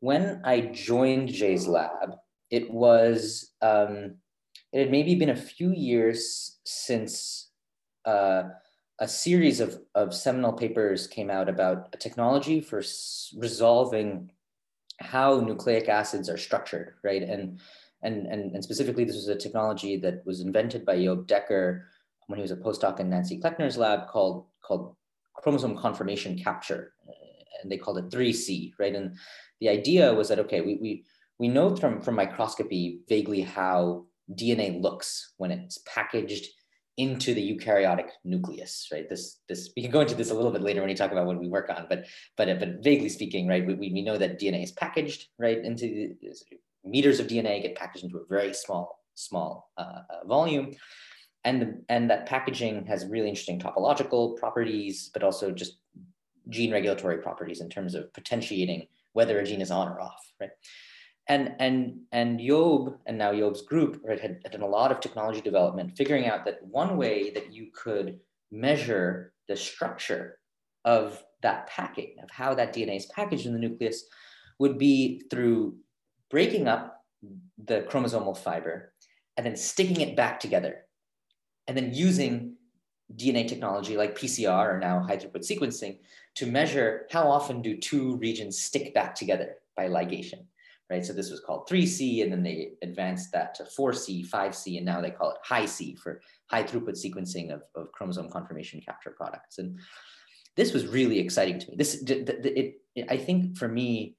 when 0.00 0.40
I 0.44 0.60
joined 0.60 1.28
Jay's 1.28 1.68
lab, 1.68 2.16
it 2.50 2.68
was, 2.70 3.52
um, 3.62 4.16
it 4.72 4.80
had 4.80 4.90
maybe 4.90 5.14
been 5.14 5.30
a 5.30 5.36
few 5.36 5.72
years 5.72 6.58
since 6.64 7.50
uh, 8.04 8.44
a 8.98 9.06
series 9.06 9.60
of, 9.60 9.80
of 9.94 10.14
seminal 10.14 10.52
papers 10.52 11.06
came 11.06 11.30
out 11.30 11.48
about 11.48 11.90
a 11.92 11.96
technology 11.96 12.60
for 12.60 12.80
s- 12.80 13.32
resolving 13.38 14.30
how 15.02 15.40
nucleic 15.40 15.88
acids 15.88 16.28
are 16.28 16.38
structured, 16.38 16.94
right? 17.02 17.22
And, 17.22 17.60
and, 18.02 18.26
and, 18.26 18.54
and 18.54 18.64
specifically, 18.64 19.04
this 19.04 19.16
was 19.16 19.28
a 19.28 19.36
technology 19.36 19.96
that 19.98 20.24
was 20.26 20.40
invented 20.40 20.84
by 20.84 21.02
Job 21.02 21.26
Dekker 21.26 21.82
when 22.26 22.38
he 22.38 22.42
was 22.42 22.50
a 22.50 22.56
postdoc 22.56 23.00
in 23.00 23.10
Nancy 23.10 23.38
Kleckner's 23.38 23.76
lab 23.76 24.08
called, 24.08 24.46
called 24.62 24.96
chromosome 25.34 25.76
conformation 25.76 26.38
capture. 26.38 26.92
And 27.62 27.70
they 27.70 27.76
called 27.76 27.98
it 27.98 28.10
3C, 28.10 28.72
right? 28.78 28.94
And 28.94 29.16
the 29.60 29.68
idea 29.68 30.12
was 30.12 30.28
that, 30.28 30.38
okay, 30.40 30.60
we, 30.60 30.78
we, 30.80 31.04
we 31.38 31.48
know 31.48 31.76
from, 31.76 32.00
from 32.00 32.16
microscopy 32.16 33.00
vaguely 33.08 33.42
how 33.42 34.06
DNA 34.32 34.80
looks 34.80 35.34
when 35.36 35.50
it's 35.50 35.78
packaged 35.86 36.46
into 36.96 37.32
the 37.34 37.56
eukaryotic 37.56 38.08
nucleus, 38.24 38.88
right? 38.92 39.08
This, 39.08 39.40
this 39.48 39.70
we 39.76 39.82
can 39.82 39.90
go 39.90 40.00
into 40.00 40.14
this 40.14 40.30
a 40.30 40.34
little 40.34 40.50
bit 40.50 40.62
later 40.62 40.80
when 40.80 40.90
you 40.90 40.96
talk 40.96 41.12
about 41.12 41.26
what 41.26 41.38
we 41.38 41.48
work 41.48 41.70
on, 41.70 41.86
but 41.88 42.04
but 42.36 42.58
but 42.58 42.82
vaguely 42.82 43.08
speaking, 43.08 43.46
right? 43.46 43.66
We, 43.66 43.74
we 43.74 44.02
know 44.02 44.18
that 44.18 44.38
DNA 44.38 44.62
is 44.62 44.72
packaged 44.72 45.28
right 45.38 45.58
into 45.64 45.86
the, 45.86 46.30
meters 46.84 47.20
of 47.20 47.28
DNA 47.28 47.62
get 47.62 47.76
packaged 47.76 48.04
into 48.04 48.18
a 48.18 48.26
very 48.28 48.52
small 48.52 48.98
small 49.14 49.70
uh, 49.78 50.00
uh, 50.10 50.26
volume, 50.26 50.74
and 51.44 51.62
the, 51.62 51.82
and 51.88 52.10
that 52.10 52.26
packaging 52.26 52.84
has 52.86 53.06
really 53.06 53.28
interesting 53.28 53.58
topological 53.58 54.36
properties, 54.36 55.10
but 55.12 55.22
also 55.22 55.50
just 55.50 55.78
gene 56.48 56.72
regulatory 56.72 57.18
properties 57.18 57.60
in 57.60 57.68
terms 57.68 57.94
of 57.94 58.12
potentiating 58.12 58.86
whether 59.12 59.38
a 59.38 59.44
gene 59.44 59.60
is 59.60 59.70
on 59.70 59.88
or 59.88 60.00
off, 60.00 60.32
right? 60.40 60.50
And 61.28 61.54
and 61.60 62.00
and 62.10 62.40
Job 62.40 62.98
and 63.06 63.16
now 63.16 63.32
Job's 63.32 63.62
group 63.62 64.00
right, 64.04 64.20
had, 64.20 64.40
had, 64.42 64.52
done 64.52 64.62
a 64.62 64.66
lot 64.66 64.90
of 64.90 65.00
technology 65.00 65.40
development, 65.40 65.96
figuring 65.96 66.26
out 66.26 66.44
that 66.44 66.64
one 66.66 66.96
way 66.96 67.30
that 67.30 67.52
you 67.52 67.68
could 67.72 68.18
measure 68.50 69.32
the 69.48 69.56
structure 69.56 70.38
of 70.84 71.22
that 71.42 71.68
packing, 71.68 72.16
of 72.22 72.30
how 72.30 72.54
that 72.54 72.74
DNA 72.74 72.96
is 72.96 73.06
packaged 73.06 73.46
in 73.46 73.52
the 73.52 73.58
nucleus, 73.58 74.04
would 74.58 74.78
be 74.78 75.22
through 75.30 75.76
breaking 76.28 76.66
up 76.66 77.04
the 77.64 77.82
chromosomal 77.82 78.36
fiber 78.36 78.92
and 79.36 79.46
then 79.46 79.56
sticking 79.56 80.00
it 80.00 80.16
back 80.16 80.40
together, 80.40 80.84
and 81.68 81.76
then 81.76 81.94
using 81.94 82.56
DNA 83.16 83.46
technology 83.46 83.96
like 83.96 84.18
PCR 84.18 84.74
or 84.74 84.78
now 84.78 85.00
high 85.00 85.16
throughput 85.16 85.48
sequencing 85.48 85.98
to 86.34 86.46
measure 86.46 87.06
how 87.10 87.30
often 87.30 87.62
do 87.62 87.76
two 87.76 88.16
regions 88.16 88.60
stick 88.60 88.94
back 88.94 89.14
together 89.14 89.56
by 89.76 89.88
ligation 89.88 90.44
right? 90.92 91.06
So 91.06 91.14
this 91.14 91.30
was 91.30 91.40
called 91.40 91.66
3C, 91.70 92.22
and 92.22 92.30
then 92.30 92.42
they 92.42 92.72
advanced 92.82 93.32
that 93.32 93.54
to 93.54 93.64
4C, 93.64 94.28
5C, 94.28 94.76
and 94.76 94.84
now 94.84 95.00
they 95.00 95.10
call 95.10 95.30
it 95.30 95.38
Hi-C 95.42 95.94
for 95.94 96.20
high 96.50 96.62
throughput 96.62 97.02
sequencing 97.02 97.50
of, 97.50 97.62
of 97.74 97.90
chromosome 97.92 98.28
conformation 98.28 98.78
capture 98.84 99.14
products. 99.16 99.56
And 99.56 99.78
this 100.54 100.74
was 100.74 100.86
really 100.86 101.18
exciting 101.18 101.58
to 101.60 101.70
me. 101.70 101.76
This, 101.78 102.02
it, 102.02 102.28
it, 102.94 103.06
I 103.08 103.16
think 103.16 103.56
for 103.56 103.68
me, 103.68 104.16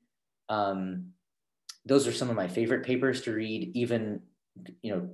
um, 0.49 1.11
those 1.85 2.07
are 2.07 2.11
some 2.11 2.31
of 2.31 2.35
my 2.35 2.47
favorite 2.47 2.83
papers 2.83 3.21
to 3.21 3.33
read, 3.33 3.69
even, 3.75 4.21
you 4.81 4.95
know, 4.95 5.09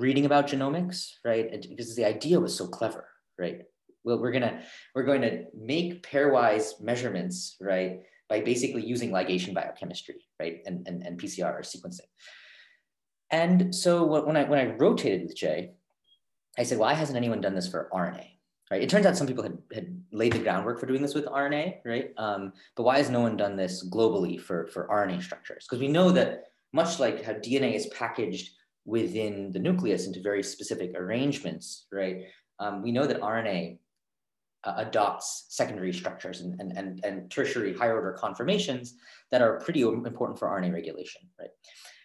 reading 0.00 0.26
about 0.26 0.48
genomics, 0.48 1.12
right? 1.24 1.64
Because 1.68 1.94
the 1.94 2.06
idea 2.06 2.40
was 2.40 2.56
so 2.56 2.66
clever, 2.66 3.06
right? 3.38 3.60
Well, 4.02 4.18
we're 4.18 4.32
gonna, 4.32 4.62
we're 4.96 5.04
going 5.04 5.22
to 5.22 5.44
make 5.56 6.02
pairwise 6.02 6.80
measurements, 6.80 7.56
right? 7.60 8.00
By 8.32 8.40
basically 8.40 8.82
using 8.82 9.10
ligation 9.10 9.52
biochemistry, 9.52 10.14
right? 10.40 10.62
And, 10.64 10.88
and, 10.88 11.02
and 11.02 11.20
PCR 11.20 11.52
or 11.52 11.60
sequencing. 11.60 12.08
And 13.30 13.74
so 13.74 14.06
when 14.24 14.38
I, 14.38 14.44
when 14.44 14.58
I 14.58 14.74
rotated 14.76 15.20
with 15.24 15.36
Jay, 15.36 15.72
I 16.56 16.62
said, 16.62 16.78
why 16.78 16.94
hasn't 16.94 17.18
anyone 17.18 17.42
done 17.42 17.54
this 17.54 17.68
for 17.68 17.90
RNA? 17.92 18.26
Right? 18.70 18.80
It 18.80 18.88
turns 18.88 19.04
out 19.04 19.18
some 19.18 19.26
people 19.26 19.42
had, 19.42 19.58
had 19.74 20.02
laid 20.12 20.32
the 20.32 20.38
groundwork 20.38 20.80
for 20.80 20.86
doing 20.86 21.02
this 21.02 21.14
with 21.14 21.26
RNA, 21.26 21.80
right? 21.84 22.14
Um, 22.16 22.54
but 22.74 22.84
why 22.84 22.96
has 22.96 23.10
no 23.10 23.20
one 23.20 23.36
done 23.36 23.54
this 23.54 23.86
globally 23.90 24.40
for, 24.40 24.66
for 24.68 24.88
RNA 24.88 25.22
structures? 25.22 25.66
Because 25.68 25.80
we 25.80 25.88
know 25.88 26.10
that 26.12 26.44
much 26.72 26.98
like 26.98 27.22
how 27.22 27.34
DNA 27.34 27.74
is 27.74 27.88
packaged 27.88 28.52
within 28.86 29.52
the 29.52 29.58
nucleus 29.58 30.06
into 30.06 30.22
very 30.22 30.42
specific 30.42 30.92
arrangements, 30.96 31.86
right? 31.92 32.22
Um, 32.60 32.80
we 32.80 32.92
know 32.92 33.06
that 33.06 33.20
RNA 33.20 33.76
uh, 34.64 34.74
adopts 34.76 35.46
secondary 35.48 35.92
structures 35.92 36.40
and, 36.40 36.60
and, 36.60 36.76
and, 36.76 37.04
and 37.04 37.30
tertiary 37.30 37.74
higher 37.74 37.94
order 37.94 38.12
conformations 38.12 38.94
that 39.30 39.42
are 39.42 39.58
pretty 39.60 39.82
important 39.82 40.38
for 40.38 40.48
RNA 40.48 40.72
regulation, 40.72 41.22
right? 41.38 41.50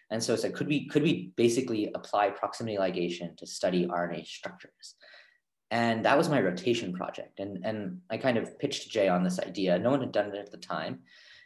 And 0.10 0.24
so, 0.24 0.36
so 0.36 0.50
could 0.50 0.68
we 0.68 0.88
could 0.88 1.04
we 1.04 1.34
basically 1.36 1.92
apply 1.94 2.30
proximity 2.30 2.78
ligation 2.78 3.36
to 3.38 3.46
study 3.46 3.88
RNA 3.88 4.26
structures? 4.26 4.96
And 5.70 6.06
that 6.06 6.18
was 6.18 6.30
my 6.30 6.42
rotation 6.42 6.94
project. 6.94 7.40
And, 7.40 7.66
and 7.66 8.00
I 8.10 8.18
kind 8.18 8.38
of 8.38 8.58
pitched 8.58 8.90
Jay 8.90 9.10
on 9.10 9.24
this 9.24 9.40
idea. 9.40 9.78
No 9.78 9.92
one 9.92 10.00
had 10.00 10.14
done 10.14 10.34
it 10.34 10.38
at 10.38 10.52
the 10.52 10.58
time. 10.58 10.94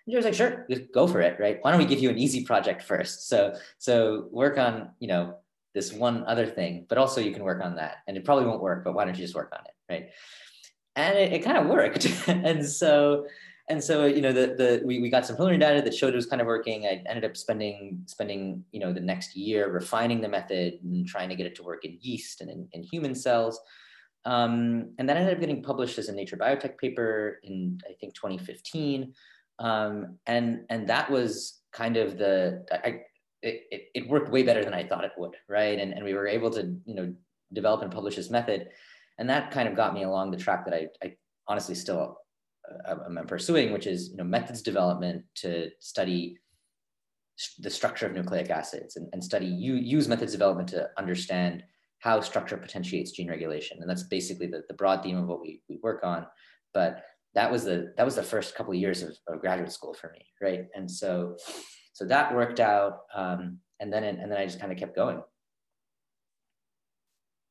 And 0.06 0.12
Jay 0.12 0.15
was 0.15 0.26
like, 0.26 0.36
sure, 0.36 0.65
just 0.69 0.91
go 0.93 1.08
for 1.08 1.21
it, 1.21 1.39
right? 1.39 1.58
Why 1.62 1.71
don't 1.71 1.80
we 1.80 1.88
give 1.88 2.00
you 2.00 2.12
an 2.12 2.19
easy 2.19 2.43
project 2.43 2.84
first? 2.84 3.28
So, 3.28 3.56
so 3.80 4.28
work 4.32 4.60
on, 4.60 4.91
you 5.00 5.08
know, 5.08 5.38
this 5.74 5.91
one 5.91 6.24
other 6.26 6.45
thing, 6.45 6.86
but 6.88 6.97
also 6.97 7.21
you 7.21 7.32
can 7.32 7.43
work 7.43 7.63
on 7.63 7.76
that. 7.76 7.97
And 8.08 8.15
it 8.15 8.26
probably 8.26 8.45
won't 8.45 8.62
work, 8.62 8.84
but 8.84 8.93
why 8.93 9.06
don't 9.06 9.17
you 9.17 9.24
just 9.24 9.36
work 9.36 9.54
on 9.58 9.65
it, 9.65 9.74
right? 9.91 10.10
And 11.02 11.18
it, 11.18 11.34
it 11.34 11.40
kind 11.40 11.58
of 11.58 11.68
worked. 11.68 12.08
and 12.28 12.66
so, 12.66 13.26
and 13.70 13.84
so, 13.84 14.06
you 14.06 14.22
know, 14.22 14.34
the, 14.34 14.48
the, 14.58 14.82
we, 14.86 15.00
we 15.00 15.10
got 15.10 15.26
some 15.26 15.36
preliminary 15.36 15.60
data 15.60 15.84
that 15.84 15.96
showed 15.96 16.14
it 16.14 16.16
was 16.16 16.26
kind 16.26 16.42
of 16.42 16.48
working. 16.48 16.86
I 16.86 17.04
ended 17.08 17.26
up 17.26 17.38
spending, 17.38 18.04
spending, 18.06 18.64
you 18.72 18.80
know, 18.80 18.92
the 18.92 19.00
next 19.00 19.36
year 19.36 19.72
refining 19.72 20.22
the 20.22 20.28
method 20.28 20.80
and 20.84 21.08
trying 21.08 21.30
to 21.30 21.36
get 21.36 21.46
it 21.46 21.56
to 21.56 21.64
work 21.64 21.86
in 21.86 21.98
yeast 22.02 22.42
and 22.42 22.50
in, 22.50 22.68
in 22.74 22.84
human 22.84 23.16
cells. 23.16 23.60
Um, 24.26 24.92
and 25.00 25.10
that 25.10 25.18
ended 25.18 25.34
up 25.34 25.40
getting 25.40 25.64
published 25.64 25.98
as 25.98 26.10
a 26.10 26.14
Nature 26.14 26.38
Biotech 26.38 26.78
paper 26.78 27.40
in, 27.44 27.80
I 27.90 27.94
think, 28.00 28.14
2015. 28.14 29.14
Um, 29.60 30.18
and, 30.28 30.66
and 30.70 30.88
that 30.90 31.10
was 31.10 31.62
kind 31.72 31.98
of 31.98 32.18
the, 32.18 32.66
I, 32.72 33.02
it, 33.42 33.90
it, 33.96 34.10
worked 34.10 34.30
way 34.30 34.44
better 34.44 34.64
than 34.64 34.74
I 34.74 34.84
thought 34.84 35.06
it 35.06 35.14
would, 35.18 35.36
right? 35.48 35.80
And, 35.80 35.94
and 35.94 36.04
we 36.04 36.14
were 36.14 36.28
able 36.28 36.52
to, 36.52 36.76
you 36.86 36.94
know, 36.94 37.14
develop 37.54 37.82
and 37.82 37.92
publish 37.92 38.16
this 38.16 38.30
method 38.30 38.70
and 39.17 39.30
that 39.30 39.52
kind 39.52 39.67
of 39.67 39.76
got 39.76 39.93
me 39.93 40.04
along 40.04 40.32
the 40.32 40.38
track 40.38 40.65
that 40.65 40.74
I, 40.74 40.88
I 41.04 41.13
honestly 41.47 41.76
still 41.76 42.17
uh, 42.88 42.95
am 43.06 43.26
pursuing, 43.28 43.74
which 43.74 43.88
is 43.88 44.10
you 44.10 44.17
know 44.17 44.24
methods 44.24 44.62
development 44.62 45.24
to 45.36 45.69
study 45.80 46.38
the 47.60 47.69
structure 47.69 48.06
of 48.06 48.13
nucleic 48.13 48.50
acids 48.50 48.97
and, 48.97 49.08
and 49.13 49.24
study 49.24 49.47
you 49.47 49.74
use 49.76 50.08
methods 50.08 50.32
development 50.32 50.69
to 50.69 50.89
understand 50.97 51.63
how 52.00 52.19
structure 52.21 52.58
potentiates 52.58 53.12
gene 53.12 53.30
regulation. 53.30 53.78
And 53.80 53.89
that's 53.89 54.04
basically 54.04 54.47
the, 54.47 54.63
the 54.67 54.74
broad 54.74 55.04
theme 55.04 55.17
of 55.17 55.28
what 55.28 55.41
we, 55.41 55.62
we 55.69 55.78
work 55.84 56.04
on. 56.04 56.26
But 56.74 57.04
that 57.34 57.52
was 57.52 57.63
the 57.63 57.93
that 57.97 58.06
was 58.06 58.15
the 58.15 58.24
first 58.24 58.56
couple 58.56 58.74
of 58.74 58.80
years 58.80 59.02
of, 59.04 59.17
of 59.28 59.39
graduate 59.39 59.71
school 59.71 59.93
for 59.93 60.12
me 60.12 60.26
right? 60.41 60.65
And 60.76 60.89
so 60.89 61.38
so 61.93 62.06
that 62.06 62.34
worked 62.34 62.60
out 62.60 63.00
um, 63.15 63.60
and 63.80 63.91
then 63.91 64.04
and 64.04 64.32
then 64.32 64.38
i 64.38 64.45
just 64.45 64.60
kind 64.60 64.71
of 64.71 64.78
kept 64.78 64.95
going 64.95 65.21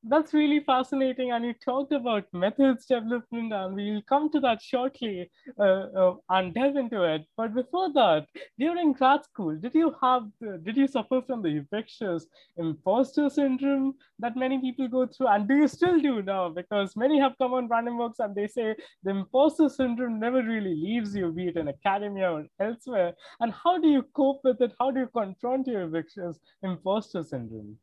that's 0.05 0.33
really 0.33 0.61
fascinating. 0.61 1.31
And 1.33 1.45
you 1.45 1.53
talked 1.53 1.93
about 1.93 2.25
methods 2.33 2.87
development, 2.87 3.53
and 3.53 3.75
we'll 3.75 4.03
come 4.03 4.31
to 4.31 4.41
that 4.41 4.63
shortly 4.63 5.31
uh, 5.59 5.63
uh, 5.63 6.15
and 6.31 6.55
delve 6.55 6.77
into 6.77 7.03
it. 7.03 7.27
But 7.37 7.55
before 7.55 7.93
that, 7.93 8.27
during 8.59 8.93
grad 8.95 9.25
school, 9.25 9.57
did 9.57 9.75
you 9.75 9.95
have 10.03 10.23
did 10.65 10.77
you 10.77 10.87
suffer 10.87 11.21
from 11.27 11.43
the 11.43 11.49
infectious 11.49 12.27
imposter 12.57 13.29
syndrome 13.29 13.95
that 14.19 14.37
many 14.37 14.59
people 14.59 14.89
go 14.89 15.07
through, 15.07 15.29
and 15.29 15.47
do 15.47 15.55
you 15.55 15.69
still 15.69 16.01
do 16.01 16.23
now? 16.23 16.49
Because 16.49 16.97
many 16.97 17.21
have 17.21 17.37
come 17.37 17.53
on 17.55 17.69
Random 17.69 17.99
Walks 17.99 18.21
and 18.21 18.35
they 18.35 18.47
say 18.47 18.75
the 19.03 19.11
imposter 19.11 19.69
syndrome 19.69 20.19
never 20.19 20.43
really 20.43 20.75
leaves 20.75 21.15
you, 21.15 21.31
be 21.31 21.49
it 21.49 21.57
in 21.57 21.69
academia 21.69 22.33
or 22.33 22.47
elsewhere. 22.59 23.13
And 23.41 23.53
how 23.53 23.79
do 23.79 23.89
you 23.89 24.05
cope 24.14 24.41
with 24.45 24.61
it? 24.62 24.72
How 24.79 24.91
do 24.91 25.01
you 25.01 25.09
confront 25.14 25.66
your 25.66 25.83
infectious 25.83 26.39
imposter 26.62 27.22
syndrome? 27.22 27.77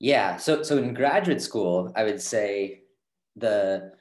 Yeah. 0.00 0.36
So 0.36 0.62
so 0.62 0.78
in 0.78 0.94
graduate 0.94 1.42
school, 1.42 1.92
I 1.96 2.04
would 2.04 2.20
say 2.20 2.82
the 3.36 3.92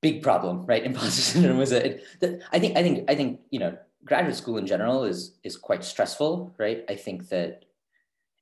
big 0.00 0.22
problem, 0.22 0.66
right? 0.66 0.84
Imposter 0.88 1.22
syndrome 1.22 1.58
was 1.58 1.72
a. 1.72 2.00
The, 2.20 2.40
I 2.52 2.58
think 2.58 2.76
I 2.76 2.82
think 2.82 3.10
I 3.10 3.14
think 3.14 3.40
you 3.50 3.58
know 3.58 3.76
graduate 4.04 4.36
school 4.36 4.58
in 4.58 4.66
general 4.66 5.04
is 5.04 5.38
is 5.44 5.56
quite 5.56 5.84
stressful, 5.84 6.54
right? 6.58 6.84
I 6.88 6.94
think 6.94 7.28
that 7.28 7.64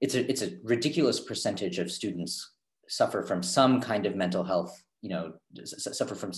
it's 0.00 0.14
a 0.14 0.28
it's 0.30 0.42
a 0.42 0.58
ridiculous 0.62 1.20
percentage 1.20 1.78
of 1.78 1.90
students 1.90 2.52
suffer 2.88 3.22
from 3.22 3.42
some 3.42 3.80
kind 3.80 4.06
of 4.06 4.14
mental 4.14 4.44
health, 4.44 4.82
you 5.02 5.10
know, 5.10 5.34
suffer 5.64 6.14
from 6.14 6.32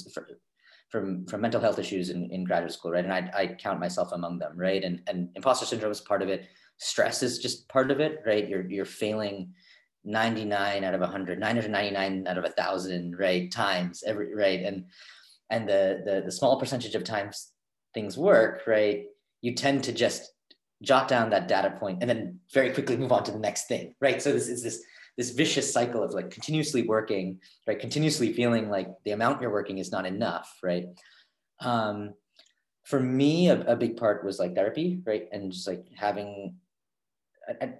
from 0.91 1.27
from 1.27 1.41
mental 1.41 1.61
health 1.61 1.79
issues 1.79 2.11
in, 2.11 2.31
in 2.31 2.45
graduate 2.45 2.73
school, 2.73 2.93
right? 2.93 3.05
And 3.05 3.13
I, 3.13 3.31
I 3.35 3.47
count 3.49 3.81
myself 3.81 4.13
among 4.13 4.39
them, 4.39 4.57
right? 4.57 4.83
And 4.83 5.03
and 5.07 5.31
imposter 5.35 5.67
syndrome 5.67 5.93
is 5.93 6.01
part 6.01 6.23
of 6.23 6.29
it 6.29 6.49
stress 6.79 7.23
is 7.23 7.39
just 7.39 7.69
part 7.69 7.91
of 7.91 8.01
it, 8.01 8.21
right? 8.25 8.49
You're 8.49 8.69
you're 8.69 8.85
failing 8.85 9.55
99 10.05 10.85
out 10.85 10.95
of 10.95 11.01
100 11.01 11.39
999 11.39 12.27
out 12.27 12.39
of 12.39 12.45
a 12.45 12.51
thousand 12.51 13.19
right 13.19 13.51
times 13.51 14.03
every 14.07 14.35
right? 14.35 14.63
And 14.63 14.87
and 15.51 15.69
the, 15.69 16.03
the 16.05 16.23
the 16.25 16.33
small 16.33 16.59
percentage 16.59 16.95
of 16.95 17.05
times 17.05 17.53
things 17.95 18.17
work 18.17 18.63
right? 18.67 19.05
You 19.41 19.55
tend 19.55 19.85
to 19.85 19.93
just 19.93 20.33
jot 20.83 21.09
down 21.09 21.31
that 21.31 21.49
data 21.49 21.77
point 21.79 21.99
and 22.01 22.09
then 22.09 22.39
very 22.55 22.73
quickly 22.73 22.97
move 22.97 23.13
on 23.13 23.25
to 23.25 23.33
the 23.33 23.39
next 23.39 23.67
thing 23.67 23.95
right? 24.01 24.23
So 24.23 24.33
this 24.33 24.49
is 24.49 24.63
this 24.63 24.83
this 25.17 25.31
vicious 25.31 25.73
cycle 25.73 26.05
of 26.05 26.13
like 26.13 26.31
continuously 26.31 26.83
working 26.83 27.41
right? 27.67 27.79
Continuously 27.79 28.33
feeling 28.33 28.71
like 28.71 28.89
the 29.05 29.11
amount 29.11 29.43
you're 29.43 29.53
working 29.53 29.79
is 29.79 29.93
not 29.93 30.07
enough 30.07 30.57
right? 30.63 30.87
Um 31.61 32.15
for 32.85 33.01
me 33.01 33.51
a, 33.51 33.61
a 33.73 33.77
big 33.77 33.97
part 33.97 34.25
was 34.25 34.39
like 34.39 34.55
therapy 34.55 35.03
right? 35.05 35.29
And 35.33 35.53
just 35.53 35.67
like 35.67 35.85
having 35.95 36.55
I, 37.49 37.75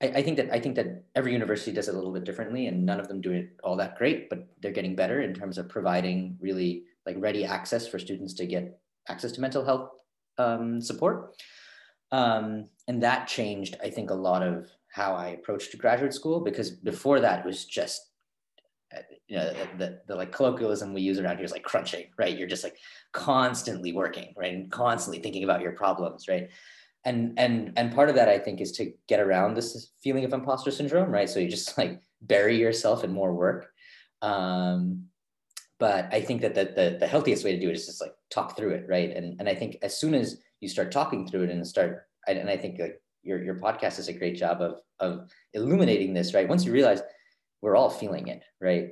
I, 0.00 0.22
think 0.22 0.36
that 0.38 0.50
I 0.50 0.58
think 0.60 0.76
that 0.76 1.04
every 1.14 1.32
university 1.32 1.72
does 1.72 1.88
it 1.88 1.94
a 1.94 1.96
little 1.96 2.12
bit 2.12 2.24
differently, 2.24 2.66
and 2.66 2.86
none 2.86 3.00
of 3.00 3.08
them 3.08 3.20
do 3.20 3.32
it 3.32 3.50
all 3.62 3.76
that 3.76 3.96
great, 3.96 4.30
but 4.30 4.48
they're 4.60 4.72
getting 4.72 4.96
better 4.96 5.20
in 5.20 5.34
terms 5.34 5.58
of 5.58 5.68
providing 5.68 6.36
really 6.40 6.84
like 7.06 7.16
ready 7.18 7.44
access 7.44 7.86
for 7.86 7.98
students 7.98 8.34
to 8.34 8.46
get 8.46 8.80
access 9.08 9.32
to 9.32 9.40
mental 9.40 9.64
health 9.64 9.90
um, 10.38 10.80
support. 10.80 11.34
Um, 12.12 12.68
and 12.88 13.02
that 13.02 13.28
changed, 13.28 13.76
I 13.82 13.90
think, 13.90 14.10
a 14.10 14.14
lot 14.14 14.42
of 14.42 14.68
how 14.90 15.14
I 15.14 15.28
approached 15.28 15.76
graduate 15.78 16.14
school 16.14 16.40
because 16.40 16.70
before 16.70 17.20
that 17.20 17.44
was 17.44 17.64
just 17.64 18.10
uh, 18.96 19.02
you 19.28 19.36
know 19.36 19.52
the, 19.52 19.68
the, 19.78 20.00
the, 20.08 20.16
like 20.16 20.32
colloquialism 20.32 20.92
we 20.92 21.00
use 21.00 21.20
around 21.20 21.36
here 21.36 21.44
is 21.44 21.52
like 21.52 21.62
crunching 21.62 22.06
right? 22.18 22.36
You're 22.36 22.48
just 22.48 22.64
like 22.64 22.76
constantly 23.12 23.92
working 23.92 24.34
right? 24.36 24.52
And 24.52 24.70
constantly 24.70 25.22
thinking 25.22 25.44
about 25.44 25.60
your 25.60 25.72
problems 25.72 26.26
right 26.26 26.48
and 27.04 27.38
and 27.38 27.72
and 27.76 27.94
part 27.94 28.08
of 28.08 28.14
that 28.14 28.28
i 28.28 28.38
think 28.38 28.60
is 28.60 28.72
to 28.72 28.92
get 29.08 29.20
around 29.20 29.54
this 29.54 29.90
feeling 30.02 30.24
of 30.24 30.32
imposter 30.32 30.70
syndrome 30.70 31.10
right? 31.10 31.28
So 31.28 31.40
you 31.40 31.48
just 31.48 31.76
like 31.78 32.00
bury 32.22 32.58
yourself 32.58 33.04
in 33.04 33.12
more 33.12 33.32
work. 33.32 33.70
Um, 34.22 35.06
but 35.78 36.12
i 36.12 36.20
think 36.20 36.42
that 36.42 36.54
the, 36.54 36.64
the, 36.64 36.96
the 37.00 37.06
healthiest 37.06 37.44
way 37.44 37.52
to 37.52 37.60
do 37.60 37.70
it 37.70 37.74
is 37.74 37.86
just 37.86 38.02
like 38.02 38.12
talk 38.30 38.56
through 38.56 38.70
it 38.70 38.86
right? 38.88 39.10
And 39.10 39.40
and 39.40 39.48
i 39.48 39.54
think 39.54 39.78
as 39.82 39.98
soon 39.98 40.14
as 40.14 40.40
you 40.60 40.68
start 40.68 40.92
talking 40.92 41.26
through 41.26 41.44
it 41.44 41.50
and 41.50 41.66
start 41.66 42.06
and 42.26 42.50
i 42.50 42.56
think 42.56 42.78
like 42.78 43.00
your 43.22 43.42
your 43.42 43.54
podcast 43.54 43.96
does 43.96 44.08
a 44.08 44.12
great 44.12 44.36
job 44.36 44.60
of 44.60 44.80
of 44.98 45.30
illuminating 45.54 46.12
this 46.12 46.34
right? 46.34 46.48
Once 46.48 46.64
you 46.64 46.72
realize 46.72 47.00
we're 47.62 47.76
all 47.76 47.90
feeling 47.90 48.28
it 48.28 48.42
right? 48.60 48.90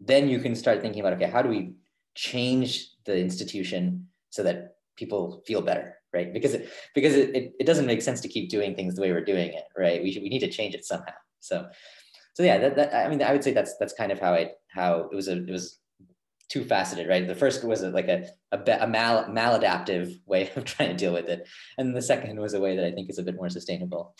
Then 0.00 0.28
you 0.28 0.40
can 0.40 0.54
start 0.54 0.80
thinking 0.80 1.00
about 1.00 1.12
okay 1.14 1.30
how 1.30 1.42
do 1.42 1.50
we 1.50 1.74
change 2.14 2.90
the 3.04 3.18
institution 3.18 4.08
so 4.30 4.42
that 4.42 4.76
people 4.96 5.42
feel 5.46 5.60
better 5.60 5.96
right? 6.12 6.32
Because 6.32 6.54
it, 6.54 6.70
because 6.94 7.14
it, 7.14 7.34
it, 7.34 7.52
it, 7.60 7.66
doesn't 7.66 7.86
make 7.86 8.02
sense 8.02 8.20
to 8.20 8.28
keep 8.28 8.50
doing 8.50 8.74
things 8.74 8.94
the 8.94 9.02
way 9.02 9.12
we're 9.12 9.24
doing 9.24 9.52
it, 9.52 9.64
right? 9.76 10.02
We 10.02 10.12
should, 10.12 10.22
we 10.22 10.28
need 10.28 10.40
to 10.40 10.50
change 10.50 10.74
it 10.74 10.84
somehow. 10.84 11.14
So, 11.40 11.68
so 12.34 12.42
yeah, 12.42 12.58
that, 12.58 12.76
that 12.76 12.94
I 12.94 13.08
mean, 13.08 13.22
I 13.22 13.32
would 13.32 13.44
say 13.44 13.52
that's 13.52 13.76
that's 13.78 13.92
kind 13.92 14.12
of 14.12 14.18
how 14.18 14.34
I 14.34 14.52
how 14.68 15.08
it 15.10 15.14
was 15.14 15.28
a 15.28 15.36
it 15.36 15.50
was 15.50 15.78
two 16.48 16.64
faceted, 16.64 17.08
right? 17.08 17.26
The 17.26 17.34
first 17.34 17.64
was 17.64 17.82
a, 17.82 17.90
like 17.90 18.08
a 18.08 18.28
a, 18.52 18.78
a 18.80 18.86
mal, 18.86 19.24
maladaptive 19.24 20.20
way 20.26 20.50
of 20.56 20.64
trying 20.72 20.90
to 20.90 20.96
deal 20.96 21.12
with 21.12 21.28
it, 21.28 21.48
and 21.78 21.94
the 21.94 22.02
second 22.02 22.38
was 22.40 22.54
a 22.54 22.60
way 22.60 22.76
that 22.76 22.84
I 22.84 22.92
think 22.92 23.10
is 23.10 23.18
a 23.18 23.22
bit 23.22 23.36
more 23.36 23.50
sustainable. 23.50 24.14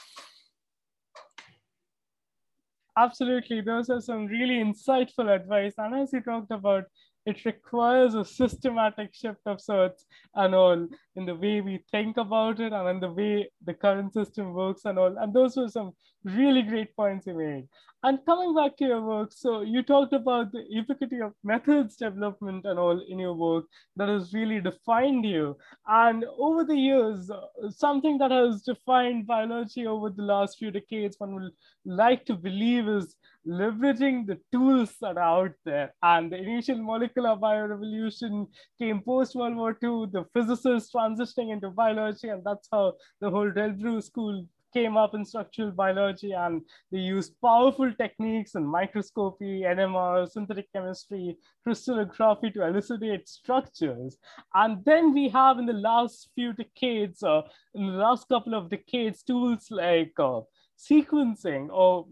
Absolutely, 2.98 3.62
those 3.62 3.88
are 3.88 4.02
some 4.02 4.26
really 4.26 4.62
insightful 4.62 5.34
advice. 5.34 5.72
And 5.78 5.94
as 5.94 6.12
you 6.12 6.20
talked 6.20 6.50
about 6.50 6.84
it 7.24 7.44
requires 7.44 8.14
a 8.14 8.24
systematic 8.24 9.14
shift 9.14 9.40
of 9.46 9.60
sorts 9.60 10.06
and 10.34 10.54
all 10.54 10.88
in 11.16 11.26
the 11.26 11.34
way 11.34 11.60
we 11.60 11.84
think 11.90 12.16
about 12.16 12.60
it 12.60 12.72
and 12.72 12.88
in 12.88 13.00
the 13.00 13.10
way 13.10 13.48
the 13.64 13.74
current 13.74 14.12
system 14.12 14.52
works 14.52 14.84
and 14.84 14.98
all. 14.98 15.16
And 15.18 15.32
those 15.34 15.56
were 15.56 15.68
some 15.68 15.92
really 16.24 16.62
great 16.62 16.94
points 16.96 17.26
you 17.26 17.34
made. 17.34 17.68
And 18.04 18.18
coming 18.26 18.52
back 18.52 18.76
to 18.78 18.84
your 18.84 19.00
work, 19.00 19.30
so 19.32 19.60
you 19.60 19.82
talked 19.82 20.12
about 20.12 20.50
the 20.50 20.64
ubiquity 20.68 21.20
of 21.20 21.34
methods 21.44 21.94
development 21.96 22.64
and 22.64 22.76
all 22.76 23.00
in 23.08 23.18
your 23.20 23.34
work 23.34 23.66
that 23.94 24.08
has 24.08 24.34
really 24.34 24.60
defined 24.60 25.24
you. 25.24 25.56
And 25.86 26.24
over 26.36 26.64
the 26.64 26.76
years, 26.76 27.30
uh, 27.30 27.70
something 27.70 28.18
that 28.18 28.32
has 28.32 28.62
defined 28.62 29.28
biology 29.28 29.86
over 29.86 30.10
the 30.10 30.22
last 30.22 30.58
few 30.58 30.72
decades, 30.72 31.14
one 31.18 31.34
would 31.34 31.52
like 31.84 32.24
to 32.26 32.34
believe 32.34 32.88
is 32.88 33.14
leveraging 33.46 34.26
the 34.26 34.38
tools 34.50 34.94
that 35.00 35.16
are 35.16 35.44
out 35.44 35.54
there. 35.64 35.94
And 36.02 36.30
the 36.30 36.38
initial 36.38 36.82
molecular 36.82 37.36
biorevolution 37.36 38.48
came 38.80 39.00
post 39.00 39.36
World 39.36 39.56
War 39.56 39.78
II, 39.82 40.06
the 40.10 40.24
physicists 40.34 40.90
transitioning 41.02 41.52
into 41.52 41.70
biology, 41.70 42.28
and 42.28 42.42
that's 42.44 42.68
how 42.72 42.94
the 43.20 43.30
whole 43.30 43.50
Delbruck 43.50 44.02
school 44.02 44.46
came 44.72 44.96
up 44.96 45.14
in 45.14 45.24
structural 45.24 45.70
biology 45.70 46.32
and 46.32 46.62
they 46.90 46.98
used 46.98 47.38
powerful 47.40 47.92
techniques 47.94 48.54
in 48.54 48.64
microscopy, 48.64 49.62
NMR, 49.62 50.28
synthetic 50.30 50.72
chemistry, 50.72 51.36
crystallography 51.62 52.50
to 52.50 52.66
elucidate 52.66 53.28
structures. 53.28 54.18
And 54.54 54.84
then 54.84 55.12
we 55.12 55.28
have 55.28 55.58
in 55.58 55.66
the 55.66 55.74
last 55.74 56.30
few 56.34 56.52
decades, 56.52 57.22
uh, 57.22 57.42
in 57.74 57.86
the 57.86 57.92
last 57.92 58.28
couple 58.28 58.54
of 58.54 58.70
decades, 58.70 59.22
tools 59.22 59.68
like 59.70 60.12
uh, 60.18 60.40
sequencing 60.78 61.68
or 61.70 62.06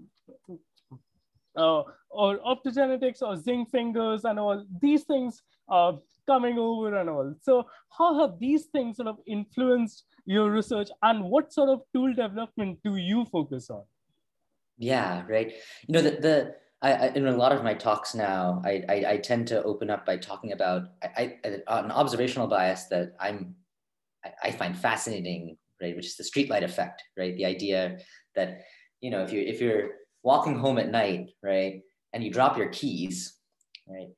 uh, 1.57 1.82
or 2.11 2.38
optogenetics 2.38 3.22
or 3.22 3.36
zinc 3.36 3.70
fingers 3.70 4.24
and 4.24 4.38
all 4.38 4.64
these 4.80 5.03
things 5.05 5.43
uh, 5.68 5.93
coming 6.27 6.59
over 6.59 6.97
and 6.99 7.11
all. 7.11 7.35
So 7.43 7.66
how 7.97 8.18
have 8.21 8.39
these 8.39 8.66
things 8.66 8.97
sort 8.97 9.09
of 9.09 9.16
influenced 9.27 10.05
your 10.25 10.51
research 10.51 10.89
and 11.03 11.25
what 11.25 11.53
sort 11.53 11.71
of 11.71 11.81
tool 11.95 12.12
development 12.14 12.79
do 12.85 12.97
you 12.97 13.25
focus 13.27 13.71
on? 13.71 13.83
Yeah, 14.79 15.25
right. 15.29 15.53
You 15.87 15.93
know, 15.95 16.03
the, 16.03 16.11
the 16.11 16.55
I, 16.83 16.93
I, 16.93 17.07
in 17.09 17.27
a 17.27 17.37
lot 17.37 17.53
of 17.53 17.62
my 17.62 17.75
talks 17.75 18.14
now, 18.14 18.62
I, 18.64 18.83
I, 18.89 19.05
I 19.09 19.16
tend 19.18 19.49
to 19.49 19.62
open 19.62 19.91
up 19.91 20.07
by 20.07 20.16
talking 20.16 20.53
about 20.53 20.85
I, 21.03 21.37
I, 21.45 21.61
an 21.68 21.91
observational 21.91 22.47
bias 22.47 22.87
that 22.87 23.12
I'm 23.21 23.55
I, 24.43 24.51
find 24.51 24.77
fascinating, 24.77 25.57
right? 25.81 25.95
Which 25.97 26.07
is 26.07 26.16
the 26.16 26.25
streetlight 26.25 26.62
effect, 26.62 27.03
right? 27.18 27.37
The 27.37 27.45
idea 27.45 27.99
that 28.35 28.62
you 29.01 29.11
know 29.11 29.23
if 29.23 29.33
you 29.33 29.43
if 29.43 29.61
you're 29.61 29.91
walking 30.23 30.59
home 30.59 30.79
at 30.79 30.91
night, 30.91 31.31
right, 31.43 31.83
and 32.12 32.25
you 32.25 32.31
drop 32.31 32.57
your 32.57 32.68
keys, 32.68 33.37
right, 33.87 34.09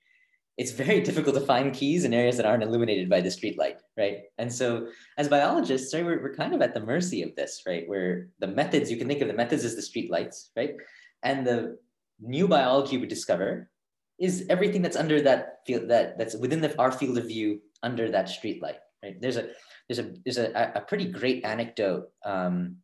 it's 0.59 0.73
very 0.73 1.01
difficult 1.01 1.35
to 1.35 1.41
find 1.41 1.73
keys 1.73 2.05
in 2.05 2.13
areas 2.13 2.37
that 2.37 2.47
aren't 2.47 2.63
illuminated 2.63 3.09
by 3.09 3.21
the 3.21 3.29
streetlight, 3.29 3.77
right? 3.97 4.19
And 4.39 4.53
so 4.53 4.89
as 5.17 5.29
biologists, 5.29 5.95
right, 5.95 6.05
we're, 6.05 6.23
we're 6.23 6.35
kind 6.35 6.55
of 6.55 6.61
at 6.61 6.75
the 6.75 6.81
mercy 6.81 7.23
of 7.23 7.35
this, 7.37 7.63
right? 7.67 7.89
Where 7.89 8.29
the 8.39 8.49
methods, 8.49 8.91
you 8.91 8.99
can 8.99 9.09
think 9.09 9.23
of 9.23 9.29
the 9.29 9.35
methods 9.35 9.65
as 9.65 9.77
the 9.77 9.83
streetlights, 9.83 10.51
right? 10.57 10.75
And 11.23 11.47
the 11.47 11.79
new 12.21 12.47
biology 12.47 12.99
we 12.99 13.07
discover 13.07 13.71
is 14.19 14.45
everything 14.51 14.83
that's 14.83 14.97
under 14.97 15.23
that 15.23 15.61
field, 15.67 15.89
that 15.89 16.19
that's 16.19 16.37
within 16.37 16.61
the, 16.61 16.79
our 16.79 16.93
field 16.93 17.17
of 17.17 17.25
view 17.25 17.61
under 17.83 18.11
that 18.11 18.27
streetlight, 18.27 18.77
right? 19.03 19.21
There's 19.21 19.39
a, 19.39 19.49
there's 19.89 19.99
a, 19.99 20.15
there's 20.25 20.39
a, 20.39 20.73
a 20.75 20.81
pretty 20.83 21.07
great 21.07 21.45
anecdote 21.45 22.11
um, 22.25 22.77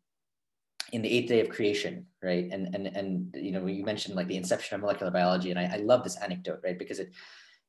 in 0.92 1.02
the 1.02 1.10
eighth 1.10 1.28
day 1.28 1.40
of 1.40 1.50
creation, 1.50 2.06
right? 2.22 2.48
And 2.50 2.74
and 2.74 2.86
and 2.86 3.34
you 3.34 3.52
know, 3.52 3.66
you 3.66 3.84
mentioned 3.84 4.16
like 4.16 4.26
the 4.26 4.36
inception 4.36 4.74
of 4.74 4.80
molecular 4.80 5.12
biology, 5.12 5.50
and 5.50 5.58
I, 5.58 5.74
I 5.74 5.76
love 5.76 6.02
this 6.02 6.16
anecdote, 6.16 6.60
right? 6.64 6.78
Because 6.78 6.98
it 6.98 7.12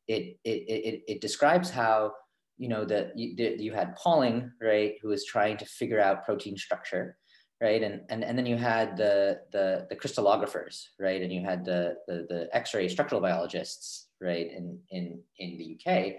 it 0.09 0.37
it 0.43 0.49
it, 0.67 1.03
it 1.07 1.21
describes 1.21 1.69
how 1.69 2.13
you 2.57 2.67
know 2.67 2.83
that 2.83 3.17
you, 3.17 3.55
you 3.57 3.71
had 3.71 3.95
Pauling, 3.95 4.51
right, 4.61 4.95
who 5.01 5.09
was 5.09 5.23
trying 5.25 5.55
to 5.57 5.65
figure 5.65 6.01
out 6.01 6.25
protein 6.25 6.57
structure, 6.57 7.15
right, 7.61 7.81
and 7.81 8.01
and 8.09 8.23
and 8.23 8.37
then 8.37 8.45
you 8.45 8.57
had 8.57 8.97
the 8.97 9.39
the 9.53 9.87
the 9.89 9.95
crystallographers, 9.95 10.87
right, 10.99 11.21
and 11.21 11.31
you 11.31 11.43
had 11.43 11.63
the 11.63 11.95
the, 12.07 12.25
the 12.27 12.49
X-ray 12.51 12.89
structural 12.89 13.21
biologists, 13.21 14.07
right, 14.19 14.51
in 14.51 14.79
in 14.89 15.21
in 15.37 15.57
the 15.57 15.77
UK, 15.77 16.15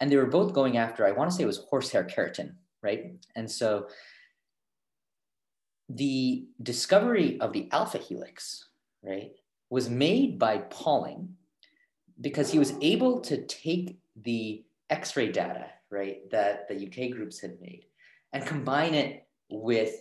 and 0.00 0.12
they 0.12 0.16
were 0.16 0.26
both 0.26 0.52
going 0.52 0.76
after 0.76 1.06
I 1.06 1.12
want 1.12 1.30
to 1.30 1.36
say 1.36 1.42
it 1.42 1.46
was 1.46 1.64
horsehair 1.70 2.04
keratin, 2.04 2.52
right, 2.82 3.14
and 3.34 3.50
so 3.50 3.88
the 5.88 6.46
discovery 6.62 7.40
of 7.40 7.52
the 7.52 7.68
alpha 7.72 7.98
helix, 7.98 8.68
right, 9.02 9.32
was 9.70 9.88
made 9.88 10.38
by 10.38 10.58
Pauling 10.58 11.36
because 12.20 12.50
he 12.50 12.58
was 12.58 12.74
able 12.80 13.20
to 13.20 13.44
take 13.46 13.98
the 14.16 14.64
X-ray 14.90 15.32
data, 15.32 15.66
right, 15.90 16.28
that 16.30 16.68
the 16.68 16.86
UK 16.86 17.10
groups 17.10 17.40
had 17.40 17.60
made 17.60 17.86
and 18.32 18.46
combine 18.46 18.94
it 18.94 19.26
with 19.50 19.94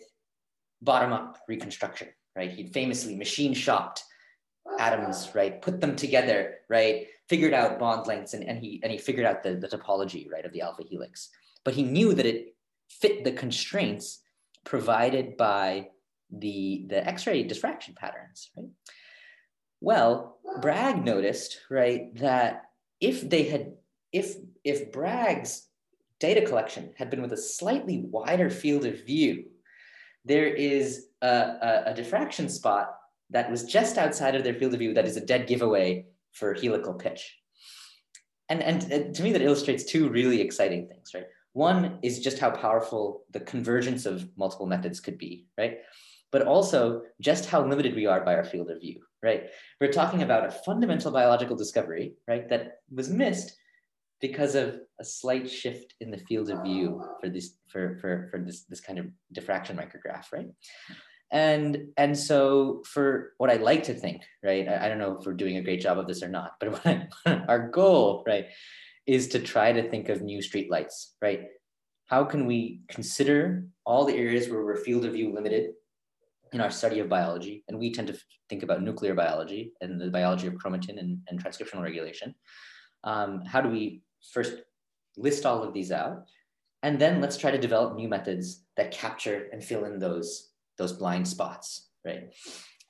bottom-up 0.82 1.39
reconstruction, 1.47 2.09
right? 2.36 2.51
He 2.51 2.68
famously 2.68 3.16
machine 3.16 3.53
shopped 3.53 4.03
atoms, 4.80 5.30
right, 5.34 5.61
put 5.61 5.82
them 5.82 5.95
together, 5.95 6.55
right, 6.70 7.07
figured 7.30 7.53
out 7.53 7.80
bond 7.80 8.07
lengths 8.07 8.34
and, 8.34 8.43
and 8.43 8.59
he 8.59 8.80
and 8.84 8.91
he 8.91 8.97
figured 8.97 9.26
out 9.26 9.43
the, 9.43 9.55
the 9.55 9.68
topology, 9.68 10.30
right, 10.32 10.45
of 10.45 10.53
the 10.53 10.61
alpha 10.61 10.84
helix. 10.84 11.30
But 11.64 11.74
he 11.74 11.84
knew 11.84 12.14
that 12.14 12.26
it 12.26 12.55
fit 12.89 13.24
the 13.24 13.32
constraints 13.32 14.20
provided 14.66 15.38
by 15.38 15.89
the, 16.32 16.86
the 16.88 17.05
X-ray 17.07 17.43
diffraction 17.43 17.95
patterns, 17.95 18.49
right? 18.57 18.68
Well, 19.84 20.38
Bragg 20.61 21.03
noticed, 21.03 21.59
right, 21.69 22.15
that 22.15 22.69
if 23.01 23.29
they 23.29 23.43
had, 23.43 23.73
if 24.13 24.38
if 24.63 24.93
Bragg's 24.93 25.67
data 26.21 26.45
collection 26.45 26.93
had 26.95 27.09
been 27.09 27.21
with 27.21 27.34
a 27.34 27.38
slightly 27.38 28.05
wider 28.09 28.49
field 28.49 28.86
of 28.86 29.05
view, 29.05 29.43
there 30.23 30.47
is 30.47 31.07
a, 31.21 31.27
a, 31.27 31.84
a 31.88 31.93
diffraction 31.93 32.47
spot 32.47 32.95
that 33.31 33.51
was 33.51 33.65
just 33.65 33.97
outside 33.97 34.36
of 34.36 34.45
their 34.45 34.53
field 34.53 34.73
of 34.73 34.79
view 34.79 34.93
that 34.93 35.05
is 35.05 35.17
a 35.17 35.25
dead 35.25 35.47
giveaway 35.47 36.05
for 36.31 36.53
helical 36.53 36.93
pitch. 36.93 37.38
And, 38.47 38.63
and, 38.63 38.89
and 38.89 39.15
to 39.15 39.21
me, 39.21 39.34
that 39.34 39.41
illustrates 39.41 39.84
two 39.84 40.07
really 40.07 40.39
exciting 40.39 40.88
things, 40.88 41.11
right? 41.13 41.25
One 41.51 41.99
is 42.03 42.21
just 42.21 42.39
how 42.39 42.51
powerful 42.51 43.25
the 43.31 43.41
convergence 43.41 44.05
of 44.05 44.29
multiple 44.38 44.65
methods 44.65 45.01
could 45.01 45.17
be, 45.17 45.47
right? 45.57 45.79
But 46.34 46.41
also 46.41 47.03
just 47.21 47.45
how 47.45 47.65
limited 47.65 47.95
we 47.95 48.05
are 48.05 48.25
by 48.25 48.36
our 48.36 48.43
field 48.43 48.69
of 48.69 48.81
view, 48.81 48.99
right? 49.21 49.43
We're 49.79 49.93
talking 49.93 50.23
about 50.23 50.45
a 50.45 50.51
fundamental 50.51 51.11
biological 51.11 51.55
discovery, 51.55 52.15
right, 52.27 52.49
that 52.49 52.79
was 52.93 53.09
missed 53.09 53.55
because 54.19 54.55
of 54.55 54.79
a 54.99 55.03
slight 55.03 55.49
shift 55.49 55.93
in 56.01 56.09
the 56.09 56.17
field 56.17 56.49
of 56.49 56.63
view 56.63 57.03
for 57.21 57.29
this 57.29 57.57
for, 57.69 57.97
for, 57.99 58.27
for 58.31 58.39
this, 58.39 58.63
this 58.63 58.81
kind 58.81 58.99
of 58.99 59.07
diffraction 59.31 59.77
micrograph, 59.77 60.31
right? 60.34 60.47
And 61.34 61.88
and 61.97 62.17
so 62.17 62.84
for 62.86 63.34
what 63.38 63.49
I 63.49 63.55
like 63.55 63.84
to 63.84 63.93
think, 63.93 64.21
right? 64.43 64.67
I, 64.67 64.86
I 64.86 64.88
don't 64.88 64.99
know 64.99 65.17
if 65.19 65.25
we're 65.25 65.34
doing 65.34 65.57
a 65.57 65.63
great 65.63 65.81
job 65.81 65.97
of 65.97 66.07
this 66.07 66.23
or 66.23 66.29
not, 66.29 66.53
but 66.59 66.79
I, 66.86 67.07
our 67.47 67.67
goal, 67.69 68.23
right, 68.27 68.45
is 69.05 69.27
to 69.29 69.39
try 69.39 69.73
to 69.73 69.89
think 69.89 70.09
of 70.09 70.21
new 70.21 70.39
streetlights, 70.39 71.07
right? 71.21 71.45
How 72.05 72.23
can 72.23 72.45
we 72.45 72.81
consider 72.88 73.65
all 73.86 74.05
the 74.05 74.15
areas 74.15 74.47
where 74.47 74.63
we're 74.63 74.77
field 74.77 75.05
of 75.05 75.13
view 75.13 75.34
limited 75.34 75.71
in 76.54 76.62
our 76.62 76.72
study 76.72 76.99
of 76.99 77.10
biology? 77.10 77.64
And 77.68 77.80
we 77.80 77.91
tend 77.91 78.08
to 78.08 78.18
think 78.49 78.64
about 78.64 78.82
nuclear 78.82 79.14
biology 79.14 79.74
and 79.82 79.99
the 79.99 80.10
biology 80.10 80.47
of 80.47 80.54
chromatin 80.54 80.99
and, 80.99 81.20
and 81.28 81.43
transcriptional 81.43 81.84
regulation. 81.84 82.36
Um, 83.04 83.43
how 83.45 83.62
do 83.62 83.70
we 83.70 84.01
first 84.32 84.56
list 85.18 85.45
all 85.45 85.64
of 85.64 85.74
these 85.74 85.91
out? 85.91 86.26
And 86.84 86.99
then 86.99 87.22
let's 87.22 87.38
try 87.38 87.51
to 87.51 87.58
develop 87.58 87.95
new 87.95 88.10
methods 88.10 88.64
that 88.78 88.91
capture 88.91 89.47
and 89.51 89.64
fill 89.64 89.86
in 89.86 89.99
those, 89.99 90.51
those 90.78 90.93
blind 90.93 91.28
spots, 91.28 91.89
right? 92.06 92.34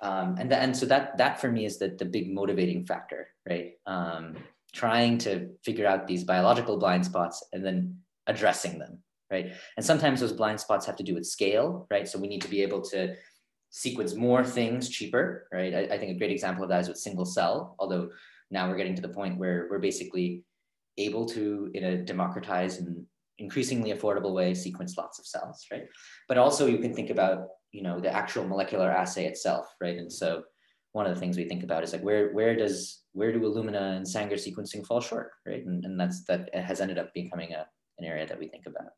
Um, 0.02 0.36
and, 0.40 0.52
the, 0.52 0.58
and 0.58 0.76
so 0.76 0.86
that, 0.88 1.18
that 1.18 1.40
for 1.40 1.52
me 1.52 1.66
is 1.66 1.78
the, 1.78 1.90
the 1.90 2.06
big 2.06 2.34
motivating 2.34 2.86
factor, 2.86 3.28
right? 3.48 3.74
Um, 3.86 4.36
trying 4.74 5.20
to 5.20 5.50
figure 5.64 5.86
out 5.86 6.08
these 6.08 6.24
biological 6.24 6.78
blind 6.78 7.06
spots 7.06 7.44
and 7.54 7.64
then 7.64 7.98
addressing 8.26 8.80
them, 8.80 8.98
right? 9.32 9.54
And 9.78 9.86
sometimes 9.86 10.20
those 10.20 10.34
blind 10.34 10.60
spots 10.60 10.86
have 10.88 10.96
to 10.96 11.04
do 11.04 11.14
with 11.14 11.26
scale, 11.26 11.88
right? 11.92 12.08
So 12.08 12.20
we 12.20 12.28
need 12.28 12.42
to 12.42 12.50
be 12.50 12.64
able 12.64 12.82
to 12.86 13.16
sequence 13.76 14.14
more 14.14 14.44
things 14.44 14.88
cheaper, 14.88 15.48
right? 15.52 15.74
I, 15.74 15.80
I 15.96 15.98
think 15.98 16.12
a 16.12 16.20
great 16.20 16.30
example 16.30 16.64
of 16.64 16.70
that 16.70 16.82
is 16.82 16.90
with 16.90 16.98
single 16.98 17.26
cell, 17.26 17.76
although 17.80 18.12
now 18.52 18.70
we're 18.70 18.78
getting 18.78 18.94
to 18.94 19.02
the 19.02 19.10
point 19.10 19.40
where 19.40 19.68
we're 19.68 19.80
basically 19.80 20.44
able 21.00 21.26
to, 21.26 21.72
in 21.74 21.84
a 21.84 21.98
democratized 21.98 22.82
and 22.82 23.04
increasingly 23.40 23.92
affordable 23.92 24.36
way, 24.36 24.54
sequence 24.54 24.96
lots 24.96 25.18
of 25.18 25.26
cells, 25.26 25.66
right? 25.72 25.88
But 26.28 26.38
also 26.38 26.68
you 26.68 26.78
can 26.78 26.94
think 26.94 27.10
about, 27.10 27.48
you 27.72 27.82
know, 27.82 28.00
the 28.00 28.14
actual 28.14 28.48
molecular 28.48 28.92
assay 28.92 29.26
itself, 29.26 29.66
right? 29.82 29.98
And 29.98 30.14
so 30.14 30.44
one 30.92 31.08
of 31.08 31.16
the 31.16 31.20
things 31.20 31.36
we 31.36 31.46
think 31.46 31.64
about 31.64 31.84
is 31.84 31.94
like 31.94 32.04
where 32.04 32.32
where 32.32 32.56
does 32.56 33.02
where 33.14 33.34
do 33.34 33.40
Illumina 33.40 33.98
and 33.98 34.08
Sanger 34.08 34.36
sequencing 34.36 34.86
fall 34.86 35.02
short, 35.02 35.32
right? 35.48 35.66
And, 35.66 35.84
and 35.84 36.00
that's 36.00 36.24
that 36.26 36.54
has 36.54 36.80
ended 36.80 37.00
up 37.00 37.12
becoming 37.16 37.54
a, 37.54 37.66
an 37.98 38.06
area 38.06 38.28
that 38.28 38.38
we 38.38 38.50
think 38.50 38.68
about. 38.68 38.92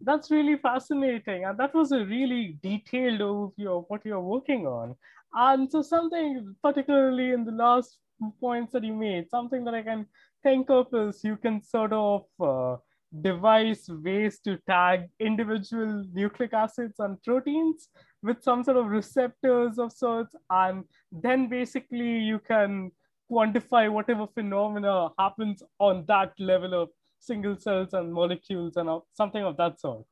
That's 0.00 0.30
really 0.30 0.56
fascinating. 0.56 1.44
And 1.44 1.58
that 1.58 1.74
was 1.74 1.92
a 1.92 2.04
really 2.04 2.58
detailed 2.62 3.20
overview 3.20 3.78
of 3.78 3.84
what 3.88 4.04
you're 4.04 4.20
working 4.20 4.66
on. 4.66 4.96
And 5.34 5.70
so 5.70 5.82
something 5.82 6.54
particularly 6.62 7.30
in 7.32 7.44
the 7.44 7.52
last 7.52 7.98
points 8.40 8.72
that 8.72 8.84
you 8.84 8.94
made, 8.94 9.30
something 9.30 9.64
that 9.64 9.74
I 9.74 9.82
can 9.82 10.06
think 10.42 10.70
of 10.70 10.92
is 10.92 11.22
you 11.24 11.36
can 11.36 11.62
sort 11.62 11.92
of 11.92 12.24
uh, 12.40 12.76
devise 13.20 13.88
ways 13.88 14.40
to 14.40 14.58
tag 14.68 15.08
individual 15.20 16.04
nucleic 16.12 16.52
acids 16.52 16.98
and 16.98 17.22
proteins 17.22 17.88
with 18.22 18.42
some 18.42 18.64
sort 18.64 18.76
of 18.76 18.86
receptors 18.86 19.78
of 19.78 19.92
sorts. 19.92 20.34
And 20.50 20.84
then 21.12 21.48
basically 21.48 22.18
you 22.18 22.40
can 22.40 22.90
quantify 23.30 23.90
whatever 23.90 24.26
phenomena 24.26 25.10
happens 25.18 25.62
on 25.78 26.04
that 26.06 26.32
level 26.38 26.74
of 26.74 26.88
single 27.22 27.58
cells 27.58 27.92
and 27.92 28.12
molecules 28.12 28.76
and 28.76 29.00
something 29.14 29.44
of 29.44 29.56
that 29.56 29.80
sort. 29.80 30.04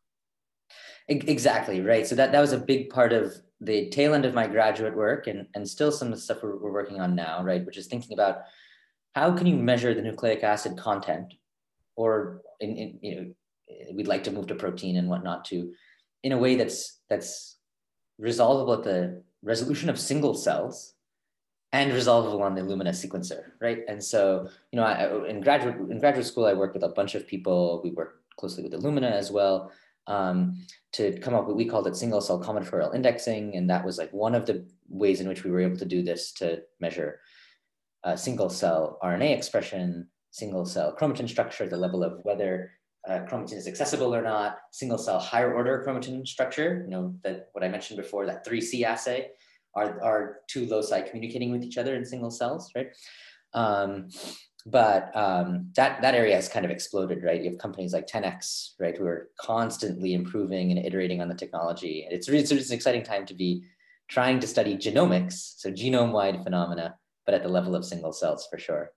Exactly, 1.09 1.81
right. 1.81 2.07
So 2.07 2.15
that, 2.15 2.31
that 2.33 2.41
was 2.41 2.53
a 2.53 2.59
big 2.59 2.91
part 2.91 3.13
of 3.13 3.35
the 3.61 3.91
tail 3.91 4.15
end 4.15 4.25
of 4.25 4.35
my 4.35 4.47
graduate 4.47 4.97
work 4.97 5.27
and, 5.27 5.47
and 5.55 5.69
still 5.69 5.91
some 5.91 6.09
of 6.09 6.15
the 6.15 6.21
stuff 6.21 6.43
we're, 6.43 6.57
we're 6.57 6.73
working 6.73 7.01
on 7.01 7.15
now, 7.15 7.43
right? 7.43 7.67
Which 7.67 7.77
is 7.77 7.89
thinking 7.89 8.13
about 8.15 8.43
how 9.15 9.37
can 9.37 9.47
you 9.47 9.57
measure 9.57 9.93
the 9.93 10.03
nucleic 10.03 10.45
acid 10.45 10.79
content 10.79 11.35
or 11.97 12.43
in, 12.61 12.77
in, 12.77 12.99
you 13.03 13.17
know, 13.17 13.27
we'd 13.93 14.07
like 14.07 14.25
to 14.25 14.31
move 14.31 14.47
to 14.47 14.55
protein 14.55 14.97
and 14.97 15.09
whatnot 15.09 15.45
too, 15.45 15.73
in 16.23 16.33
a 16.33 16.39
way 16.39 16.55
that's 16.55 17.01
that's 17.09 17.59
resolvable 18.19 18.75
at 18.75 18.85
the 18.85 19.23
resolution 19.43 19.89
of 19.89 19.99
single 19.99 20.35
cells 20.35 20.95
and 21.73 21.93
resolvable 21.93 22.43
on 22.43 22.55
the 22.55 22.63
Illumina 22.63 22.91
sequencer, 22.91 23.53
right? 23.61 23.81
And 23.89 24.03
so, 24.03 24.49
you 24.73 24.77
know, 24.77 24.83
I, 24.83 25.29
in 25.29 25.41
graduate 25.41 25.77
in 25.91 26.01
graduate 26.01 26.27
school, 26.27 26.47
I 26.47 26.55
worked 26.55 26.75
with 26.75 26.83
a 26.83 26.89
bunch 26.89 27.15
of 27.15 27.27
people. 27.27 27.81
We 27.85 27.91
worked 27.91 28.37
closely 28.37 28.63
with 28.63 28.73
Illumina 28.73 29.11
as 29.11 29.31
well 29.31 29.71
um, 30.07 30.67
to 30.93 31.19
come 31.21 31.35
up 31.35 31.47
with. 31.47 31.57
We 31.57 31.67
called 31.67 31.87
it 31.87 31.97
single 31.97 32.21
cell 32.21 32.43
combinatorial 32.43 32.95
indexing, 32.95 33.55
and 33.57 33.71
that 33.71 33.85
was 33.85 33.99
like 33.99 34.13
one 34.13 34.35
of 34.35 34.47
the 34.47 34.67
ways 34.89 35.21
in 35.21 35.29
which 35.29 35.45
we 35.45 35.51
were 35.51 35.61
able 35.61 35.77
to 35.77 35.85
do 35.85 36.03
this 36.03 36.33
to 36.33 36.63
measure 36.81 37.21
uh, 38.03 38.17
single 38.17 38.51
cell 38.51 38.99
RNA 39.03 39.37
expression, 39.37 40.09
single 40.31 40.65
cell 40.65 40.97
chromatin 40.99 41.29
structure 41.29 41.69
the 41.69 41.77
level 41.77 42.03
of 42.03 42.21
whether 42.25 42.73
uh, 43.09 43.21
chromatin 43.31 43.55
is 43.55 43.69
accessible 43.69 44.15
or 44.15 44.23
not, 44.23 44.59
single 44.73 44.99
cell 44.99 45.19
higher 45.19 45.55
order 45.55 45.85
chromatin 45.87 46.27
structure, 46.27 46.83
you 46.85 46.91
know, 46.91 47.15
that 47.23 47.49
what 47.53 47.65
I 47.65 47.69
mentioned 47.69 47.99
before, 47.99 48.27
that 48.27 48.47
3C 48.47 48.83
assay, 48.83 49.29
are, 49.75 50.03
are 50.03 50.37
two 50.49 50.67
loci 50.67 51.03
communicating 51.03 51.51
with 51.51 51.63
each 51.63 51.79
other 51.79 51.95
in 51.95 52.05
single 52.05 52.31
cells, 52.31 52.71
right? 52.75 52.89
Um, 53.55 54.09
but 54.67 55.15
um, 55.17 55.71
that, 55.77 56.03
that 56.03 56.15
area 56.15 56.35
has 56.35 56.49
kind 56.49 56.65
of 56.65 56.71
exploded, 56.71 57.23
right? 57.25 57.43
You 57.43 57.51
have 57.51 57.59
companies 57.59 57.93
like 57.93 58.07
10x, 58.07 58.73
right, 58.79 58.97
who 58.97 59.07
are 59.07 59.31
constantly 59.41 60.13
improving 60.13 60.71
and 60.71 60.85
iterating 60.85 61.23
on 61.23 61.29
the 61.29 61.35
technology. 61.35 62.07
It's, 62.11 62.29
really, 62.29 62.43
it's 62.43 62.51
an 62.51 62.75
exciting 62.75 63.03
time 63.03 63.25
to 63.27 63.35
be 63.35 63.65
trying 64.09 64.41
to 64.41 64.47
study 64.47 64.77
genomics, 64.77 65.55
so 65.57 65.71
genome-wide 65.71 66.43
phenomena, 66.43 66.97
but 67.25 67.35
at 67.35 67.43
the 67.43 67.49
level 67.49 67.75
of 67.75 67.85
single 67.85 68.13
cells 68.13 68.47
for 68.51 68.59
sure. 68.59 68.91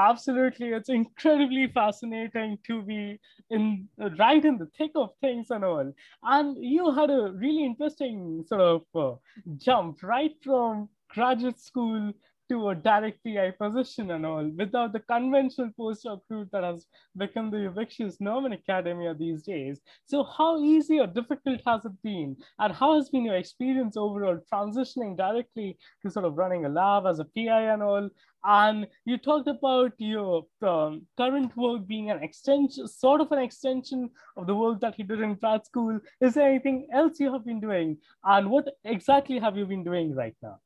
Absolutely, 0.00 0.68
it's 0.68 0.88
incredibly 0.88 1.66
fascinating 1.68 2.58
to 2.66 2.82
be 2.82 3.18
in 3.50 3.88
right 4.18 4.44
in 4.44 4.56
the 4.58 4.66
thick 4.78 4.92
of 4.94 5.10
things 5.20 5.50
and 5.50 5.64
all. 5.64 5.92
And 6.22 6.56
you 6.64 6.92
had 6.94 7.10
a 7.10 7.32
really 7.32 7.64
interesting 7.64 8.44
sort 8.46 8.60
of 8.60 8.82
uh, 8.94 9.16
jump 9.56 10.02
right 10.04 10.32
from 10.42 10.88
graduate 11.08 11.58
school 11.58 12.12
to 12.48 12.70
a 12.70 12.74
direct 12.74 13.22
PI 13.24 13.52
position 13.58 14.10
and 14.10 14.24
all 14.24 14.50
without 14.56 14.92
the 14.92 15.00
conventional 15.00 15.70
postdoc 15.78 16.20
route 16.30 16.48
that 16.52 16.64
has 16.64 16.86
become 17.16 17.50
the 17.50 17.60
ubiquitous 17.60 18.20
norm 18.20 18.46
in 18.46 18.52
academia 18.54 19.14
these 19.14 19.42
days. 19.42 19.80
So 20.04 20.24
how 20.24 20.62
easy 20.62 21.00
or 21.00 21.06
difficult 21.06 21.60
has 21.66 21.84
it 21.84 21.92
been? 22.02 22.36
And 22.58 22.72
how 22.72 22.94
has 22.94 23.10
been 23.10 23.24
your 23.24 23.36
experience 23.36 23.96
overall 23.96 24.38
transitioning 24.52 25.16
directly 25.16 25.78
to 26.02 26.10
sort 26.10 26.24
of 26.24 26.36
running 26.36 26.64
a 26.64 26.68
lab 26.68 27.06
as 27.06 27.18
a 27.18 27.24
PI 27.24 27.72
and 27.72 27.82
all? 27.82 28.08
And 28.44 28.86
you 29.04 29.18
talked 29.18 29.48
about 29.48 29.92
your 29.98 30.46
um, 30.62 31.06
current 31.16 31.56
work 31.56 31.86
being 31.86 32.10
an 32.10 32.22
extension, 32.22 32.86
sort 32.86 33.20
of 33.20 33.32
an 33.32 33.40
extension 33.40 34.10
of 34.36 34.46
the 34.46 34.54
work 34.54 34.80
that 34.80 34.98
you 34.98 35.04
did 35.04 35.20
in 35.20 35.34
grad 35.34 35.66
school. 35.66 35.98
Is 36.20 36.34
there 36.34 36.48
anything 36.48 36.88
else 36.92 37.18
you 37.18 37.32
have 37.32 37.44
been 37.44 37.60
doing? 37.60 37.98
And 38.24 38.50
what 38.50 38.68
exactly 38.84 39.38
have 39.38 39.56
you 39.56 39.66
been 39.66 39.84
doing 39.84 40.14
right 40.14 40.36
now? 40.40 40.60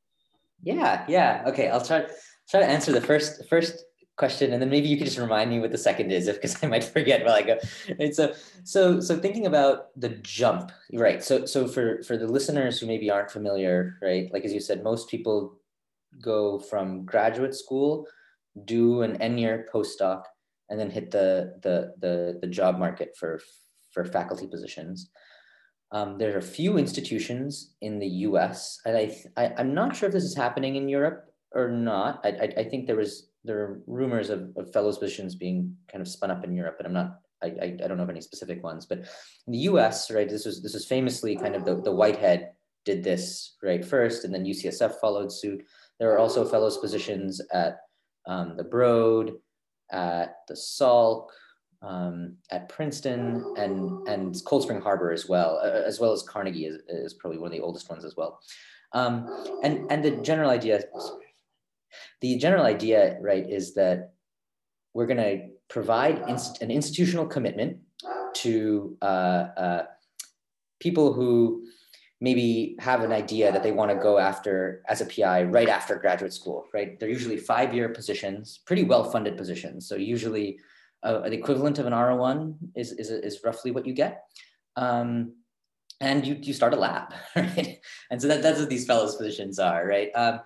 Yeah, 0.63 1.05
yeah. 1.07 1.43
Okay, 1.47 1.69
I'll 1.69 1.83
try 1.83 2.05
try 2.49 2.59
to 2.59 2.65
answer 2.65 2.91
the 2.91 3.01
first 3.01 3.47
first 3.49 3.83
question, 4.15 4.53
and 4.53 4.61
then 4.61 4.69
maybe 4.69 4.87
you 4.87 4.97
could 4.97 5.07
just 5.07 5.17
remind 5.17 5.49
me 5.49 5.59
what 5.59 5.71
the 5.71 5.77
second 5.77 6.11
is, 6.11 6.27
if 6.27 6.35
because 6.35 6.57
I 6.63 6.67
might 6.67 6.83
forget 6.83 7.25
while 7.25 7.35
I 7.35 7.41
go. 7.41 7.57
And 7.99 8.15
so 8.15 8.33
so 8.63 8.99
so 8.99 9.17
thinking 9.17 9.45
about 9.45 9.87
the 9.99 10.09
jump, 10.09 10.71
right? 10.93 11.23
So 11.23 11.45
so 11.45 11.67
for 11.67 12.01
for 12.03 12.17
the 12.17 12.27
listeners 12.27 12.79
who 12.79 12.87
maybe 12.87 13.09
aren't 13.09 13.31
familiar, 13.31 13.97
right? 14.01 14.31
Like 14.31 14.45
as 14.45 14.53
you 14.53 14.59
said, 14.59 14.83
most 14.83 15.09
people 15.09 15.59
go 16.21 16.59
from 16.59 17.05
graduate 17.05 17.55
school, 17.55 18.07
do 18.65 19.01
an 19.01 19.21
N 19.21 19.37
year 19.37 19.67
postdoc, 19.73 20.23
and 20.69 20.79
then 20.79 20.89
hit 20.89 21.11
the 21.11 21.59
the 21.61 21.93
the 21.99 22.39
the 22.41 22.47
job 22.47 22.77
market 22.79 23.15
for 23.19 23.41
for 23.91 24.05
faculty 24.05 24.47
positions. 24.47 25.09
Um, 25.93 26.17
there 26.17 26.33
are 26.33 26.39
a 26.39 26.41
few 26.41 26.79
institutions 26.79 27.75
in 27.81 27.99
the 27.99 28.07
U.S. 28.27 28.79
and 28.85 28.97
I, 28.97 29.15
I 29.37 29.61
am 29.61 29.75
not 29.75 29.95
sure 29.95 30.07
if 30.07 30.13
this 30.13 30.23
is 30.23 30.35
happening 30.35 30.75
in 30.75 30.89
Europe 30.89 31.25
or 31.51 31.69
not. 31.69 32.19
I, 32.25 32.29
I, 32.29 32.53
I 32.61 32.63
think 32.63 32.87
there 32.87 32.95
was 32.95 33.29
there 33.45 33.59
are 33.59 33.81
rumors 33.85 34.29
of, 34.31 34.51
of 34.57 34.73
fellows 34.73 34.97
positions 34.97 35.35
being 35.35 35.75
kind 35.91 36.01
of 36.01 36.07
spun 36.07 36.31
up 36.31 36.43
in 36.43 36.55
Europe, 36.55 36.75
but 36.77 36.87
I'm 36.87 36.93
not 36.93 37.19
I, 37.43 37.47
I, 37.47 37.65
I, 37.83 37.87
don't 37.87 37.97
know 37.97 38.03
of 38.03 38.09
any 38.09 38.21
specific 38.21 38.63
ones, 38.63 38.85
but 38.85 38.99
in 39.47 39.51
the 39.51 39.59
US, 39.69 40.09
right, 40.09 40.27
this 40.27 40.45
was 40.45 40.63
this 40.63 40.73
was 40.73 40.85
famously 40.85 41.35
kind 41.35 41.55
of 41.55 41.65
the, 41.65 41.79
the 41.81 41.91
Whitehead 41.91 42.51
did 42.85 43.03
this 43.03 43.55
right 43.61 43.85
first, 43.85 44.25
and 44.25 44.33
then 44.33 44.45
UCSF 44.45 44.99
followed 44.99 45.31
suit. 45.31 45.63
There 45.99 46.11
are 46.11 46.19
also 46.19 46.43
fellows 46.43 46.77
positions 46.77 47.39
at 47.53 47.77
um, 48.25 48.55
the 48.57 48.63
Broad, 48.63 49.33
at 49.91 50.37
the 50.47 50.55
Salk, 50.55 51.27
um, 51.83 52.35
at 52.49 52.69
Princeton 52.69 53.53
and, 53.57 54.07
and 54.07 54.35
Cold 54.45 54.63
Spring 54.63 54.81
Harbor 54.81 55.11
as 55.11 55.27
well, 55.27 55.59
as 55.59 55.99
well 55.99 56.11
as 56.11 56.23
Carnegie 56.23 56.65
is, 56.65 56.81
is 56.87 57.13
probably 57.13 57.37
one 57.37 57.47
of 57.47 57.51
the 57.53 57.63
oldest 57.63 57.89
ones 57.89 58.05
as 58.05 58.15
well. 58.15 58.39
Um, 58.93 59.59
and, 59.63 59.91
and 59.91 60.03
the 60.03 60.11
general 60.11 60.49
idea, 60.49 60.83
the 62.21 62.37
general 62.37 62.65
idea, 62.65 63.17
right, 63.19 63.47
is 63.49 63.73
that 63.73 64.13
we're 64.93 65.07
going 65.07 65.17
to 65.17 65.49
provide 65.69 66.23
inst 66.29 66.61
an 66.61 66.71
institutional 66.71 67.25
commitment 67.25 67.79
to 68.35 68.97
uh, 69.01 69.05
uh, 69.57 69.83
people 70.79 71.13
who 71.13 71.65
maybe 72.21 72.77
have 72.79 73.03
an 73.03 73.11
idea 73.11 73.51
that 73.51 73.63
they 73.63 73.71
want 73.71 73.91
to 73.91 73.97
go 73.97 74.17
after 74.17 74.81
as 74.87 75.01
a 75.01 75.05
PI 75.05 75.43
right 75.43 75.67
after 75.67 75.95
graduate 75.95 76.31
school, 76.31 76.65
right? 76.73 76.97
They're 76.97 77.09
usually 77.09 77.37
five-year 77.37 77.89
positions, 77.89 78.59
pretty 78.65 78.83
well-funded 78.83 79.35
positions. 79.35 79.87
So 79.87 79.95
usually 79.95 80.59
uh, 81.03 81.29
the 81.29 81.33
equivalent 81.33 81.79
of 81.79 81.85
an 81.85 81.93
R01 81.93 82.55
is, 82.75 82.91
is, 82.93 83.09
is 83.11 83.39
roughly 83.43 83.71
what 83.71 83.85
you 83.85 83.93
get. 83.93 84.23
Um, 84.75 85.33
and 85.99 86.25
you, 86.25 86.37
you 86.41 86.53
start 86.53 86.73
a 86.73 86.77
lab, 86.77 87.13
right? 87.35 87.79
And 88.09 88.21
so 88.21 88.27
that, 88.27 88.41
that's 88.41 88.59
what 88.59 88.69
these 88.69 88.85
fellows 88.85 89.15
positions 89.15 89.59
are, 89.59 89.85
right? 89.87 90.11
Um, 90.15 90.41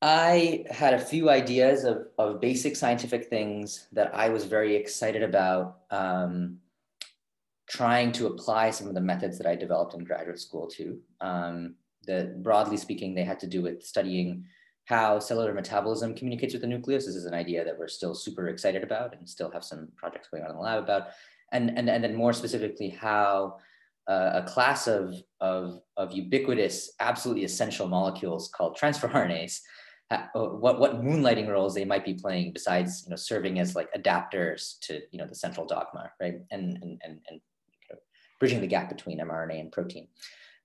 I 0.00 0.64
had 0.70 0.94
a 0.94 0.98
few 0.98 1.28
ideas 1.28 1.84
of, 1.84 2.06
of 2.18 2.40
basic 2.40 2.76
scientific 2.76 3.26
things 3.26 3.88
that 3.92 4.14
I 4.14 4.28
was 4.28 4.44
very 4.44 4.76
excited 4.76 5.22
about 5.22 5.78
um, 5.90 6.58
trying 7.68 8.12
to 8.12 8.26
apply 8.26 8.70
some 8.70 8.86
of 8.86 8.94
the 8.94 9.00
methods 9.00 9.38
that 9.38 9.46
I 9.46 9.56
developed 9.56 9.94
in 9.94 10.04
graduate 10.04 10.38
school 10.38 10.68
to. 10.68 10.98
Um, 11.20 11.74
that 12.06 12.42
broadly 12.42 12.76
speaking, 12.76 13.14
they 13.14 13.24
had 13.24 13.40
to 13.40 13.46
do 13.46 13.60
with 13.60 13.84
studying 13.84 14.44
how 14.88 15.18
cellular 15.18 15.52
metabolism 15.52 16.14
communicates 16.14 16.54
with 16.54 16.62
the 16.62 16.68
nucleus. 16.68 17.04
This 17.04 17.14
is 17.14 17.26
an 17.26 17.34
idea 17.34 17.62
that 17.64 17.78
we're 17.78 17.88
still 17.88 18.14
super 18.14 18.48
excited 18.48 18.82
about 18.82 19.14
and 19.14 19.28
still 19.28 19.50
have 19.50 19.62
some 19.62 19.88
projects 19.96 20.28
going 20.28 20.44
on 20.44 20.50
in 20.50 20.56
the 20.56 20.62
lab 20.62 20.82
about. 20.82 21.08
And, 21.52 21.76
and, 21.76 21.90
and 21.90 22.02
then 22.02 22.14
more 22.14 22.32
specifically, 22.32 22.88
how 22.88 23.58
uh, 24.08 24.30
a 24.34 24.42
class 24.42 24.86
of, 24.86 25.14
of, 25.40 25.82
of 25.98 26.12
ubiquitous, 26.12 26.92
absolutely 27.00 27.44
essential 27.44 27.86
molecules 27.86 28.48
called 28.48 28.76
transfer 28.76 29.08
RNAs 29.08 29.60
uh, 30.10 30.26
what 30.34 30.80
what 30.80 31.02
moonlighting 31.02 31.48
roles 31.48 31.74
they 31.74 31.84
might 31.84 32.02
be 32.02 32.14
playing 32.14 32.50
besides 32.50 33.02
you 33.04 33.10
know 33.10 33.16
serving 33.16 33.58
as 33.58 33.76
like 33.76 33.92
adapters 33.92 34.78
to 34.80 35.02
you 35.10 35.18
know 35.18 35.26
the 35.26 35.34
central 35.34 35.66
dogma 35.66 36.10
right 36.18 36.40
and 36.50 36.78
and 36.82 36.98
and, 37.04 37.20
and 37.28 37.40
bridging 38.40 38.62
the 38.62 38.66
gap 38.66 38.88
between 38.88 39.18
mRNA 39.20 39.60
and 39.60 39.70
protein 39.70 40.08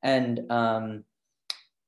and 0.01 0.49
um, 0.49 1.03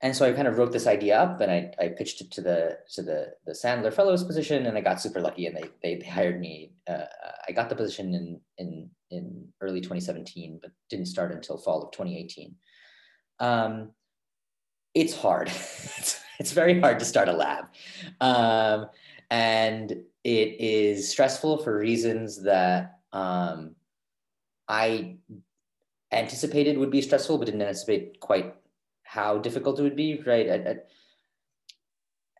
and 0.01 0.15
so 0.15 0.25
I 0.25 0.33
kind 0.33 0.47
of 0.47 0.57
wrote 0.57 0.71
this 0.71 0.87
idea 0.87 1.17
up 1.17 1.39
and 1.41 1.51
I, 1.51 1.71
I 1.79 1.87
pitched 1.89 2.21
it 2.21 2.31
to 2.31 2.41
the 2.41 2.77
to 2.93 3.01
the 3.01 3.33
the 3.45 3.53
Sandler 3.53 3.93
Fellows 3.93 4.23
position 4.23 4.65
and 4.65 4.77
I 4.77 4.81
got 4.81 5.01
super 5.01 5.21
lucky 5.21 5.45
and 5.45 5.55
they 5.55 5.69
they, 5.81 5.95
they 5.95 6.07
hired 6.07 6.39
me. 6.39 6.73
Uh, 6.87 7.05
I 7.47 7.51
got 7.51 7.69
the 7.69 7.75
position 7.75 8.13
in 8.13 8.41
in 8.57 8.89
in 9.11 9.47
early 9.61 9.79
2017, 9.79 10.59
but 10.61 10.71
didn't 10.89 11.05
start 11.05 11.31
until 11.31 11.57
fall 11.57 11.83
of 11.83 11.91
2018. 11.91 12.55
Um, 13.39 13.91
it's 14.93 15.15
hard. 15.15 15.47
it's 15.49 16.51
very 16.51 16.79
hard 16.79 16.99
to 16.99 17.05
start 17.05 17.29
a 17.29 17.33
lab. 17.33 17.65
Um, 18.19 18.87
and 19.29 19.91
it 20.23 20.59
is 20.59 21.09
stressful 21.09 21.59
for 21.59 21.77
reasons 21.77 22.43
that 22.43 22.99
um, 23.13 23.75
I 24.67 25.17
anticipated 26.11 26.77
would 26.77 26.91
be 26.91 27.01
stressful, 27.01 27.37
but 27.37 27.45
didn't 27.45 27.61
anticipate 27.61 28.19
quite 28.19 28.54
how 29.15 29.37
difficult 29.37 29.79
it 29.79 29.83
would 29.83 29.95
be, 29.95 30.21
right? 30.25 30.49
I, 30.49 30.55
I, 30.55 30.75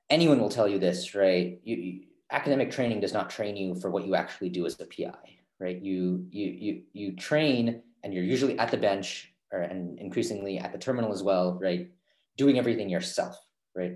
anyone 0.09 0.39
will 0.39 0.49
tell 0.49 0.67
you 0.67 0.77
this, 0.77 1.15
right? 1.15 1.59
You, 1.63 1.75
you, 1.75 2.01
academic 2.31 2.69
training 2.69 2.99
does 2.99 3.13
not 3.13 3.29
train 3.29 3.55
you 3.55 3.75
for 3.75 3.89
what 3.89 4.05
you 4.05 4.13
actually 4.15 4.49
do 4.49 4.65
as 4.65 4.77
a 4.81 4.85
PI, 4.85 5.13
right? 5.57 5.81
You, 5.81 6.25
you, 6.29 6.47
you, 6.47 6.81
you 6.91 7.15
train 7.15 7.81
and 8.03 8.13
you're 8.13 8.25
usually 8.25 8.59
at 8.59 8.71
the 8.71 8.77
bench 8.77 9.31
or, 9.53 9.61
and 9.61 9.97
increasingly 9.99 10.59
at 10.59 10.73
the 10.73 10.77
terminal 10.77 11.13
as 11.13 11.23
well, 11.23 11.57
right? 11.61 11.89
Doing 12.35 12.59
everything 12.59 12.89
yourself, 12.89 13.37
right? 13.73 13.93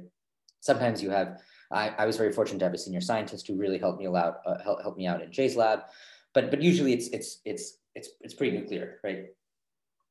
Sometimes 0.62 1.04
you 1.04 1.10
have, 1.10 1.42
I, 1.72 1.90
I 1.90 2.06
was 2.06 2.16
very 2.16 2.32
fortunate 2.32 2.60
to 2.60 2.66
have 2.66 2.74
a 2.74 2.78
senior 2.78 3.02
scientist 3.02 3.46
who 3.46 3.58
really 3.58 3.78
helped 3.78 4.00
me 4.00 4.08
out, 4.08 4.38
uh, 4.46 4.58
help, 4.64 4.82
help 4.82 4.96
me 4.96 5.06
out 5.06 5.22
in 5.22 5.32
Jay's 5.34 5.58
lab, 5.58 5.82
but 6.34 6.52
but 6.52 6.62
usually 6.62 6.94
it's 6.94 7.08
it's 7.10 7.42
it's 7.46 7.78
it's 7.96 8.10
it's 8.22 8.34
pretty 8.34 8.56
nuclear, 8.58 9.00
right? 9.04 9.26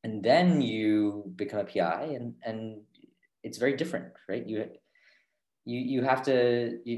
And 0.08 0.22
then 0.22 0.62
you 0.62 1.30
become 1.36 1.60
a 1.60 1.64
PI, 1.64 2.04
and 2.16 2.34
and 2.42 2.80
it's 3.42 3.58
very 3.58 3.76
different, 3.76 4.06
right? 4.26 4.46
You 4.46 4.64
you 5.66 5.80
you 5.80 6.02
have 6.02 6.22
to 6.22 6.78
you, 6.84 6.96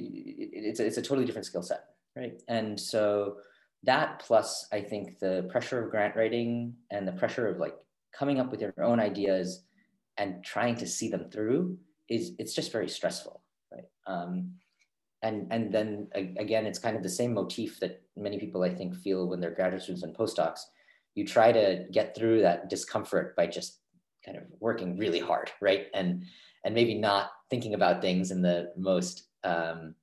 it's 0.68 0.78
a, 0.78 0.86
it's 0.86 0.96
a 0.96 1.02
totally 1.02 1.26
different 1.26 1.46
skill 1.46 1.62
set, 1.62 1.86
right? 2.16 2.40
And 2.46 2.78
so 2.78 3.38
that 3.82 4.20
plus 4.20 4.68
I 4.70 4.80
think 4.80 5.18
the 5.18 5.48
pressure 5.50 5.82
of 5.82 5.90
grant 5.90 6.14
writing 6.14 6.74
and 6.92 7.08
the 7.08 7.12
pressure 7.12 7.48
of 7.48 7.58
like 7.58 7.74
coming 8.16 8.38
up 8.38 8.52
with 8.52 8.60
your 8.60 8.74
own 8.80 9.00
ideas 9.00 9.64
and 10.16 10.44
trying 10.44 10.76
to 10.76 10.86
see 10.86 11.08
them 11.08 11.30
through 11.32 11.78
is 12.08 12.32
it's 12.38 12.54
just 12.54 12.70
very 12.70 12.88
stressful, 12.88 13.42
right? 13.72 13.88
Um, 14.06 14.52
and 15.22 15.48
and 15.50 15.74
then 15.74 16.08
again, 16.14 16.64
it's 16.64 16.78
kind 16.78 16.96
of 16.96 17.02
the 17.02 17.16
same 17.20 17.34
motif 17.34 17.80
that 17.80 18.02
many 18.16 18.38
people 18.38 18.62
I 18.62 18.72
think 18.72 18.94
feel 18.94 19.26
when 19.26 19.40
they're 19.40 19.58
graduate 19.58 19.82
students 19.82 20.04
and 20.04 20.16
postdocs. 20.16 20.60
You 21.14 21.26
try 21.26 21.52
to 21.52 21.86
get 21.90 22.14
through 22.14 22.42
that 22.42 22.70
discomfort 22.70 23.36
by 23.36 23.46
just 23.46 23.80
kind 24.24 24.36
of 24.36 24.44
working 24.60 24.98
really 24.98 25.20
hard, 25.20 25.50
right? 25.60 25.86
And 25.94 26.24
and 26.64 26.74
maybe 26.74 26.94
not 26.94 27.30
thinking 27.48 27.74
about 27.74 28.02
things 28.02 28.30
in 28.30 28.42
the 28.42 28.72
most 28.76 29.24
um, 29.44 29.94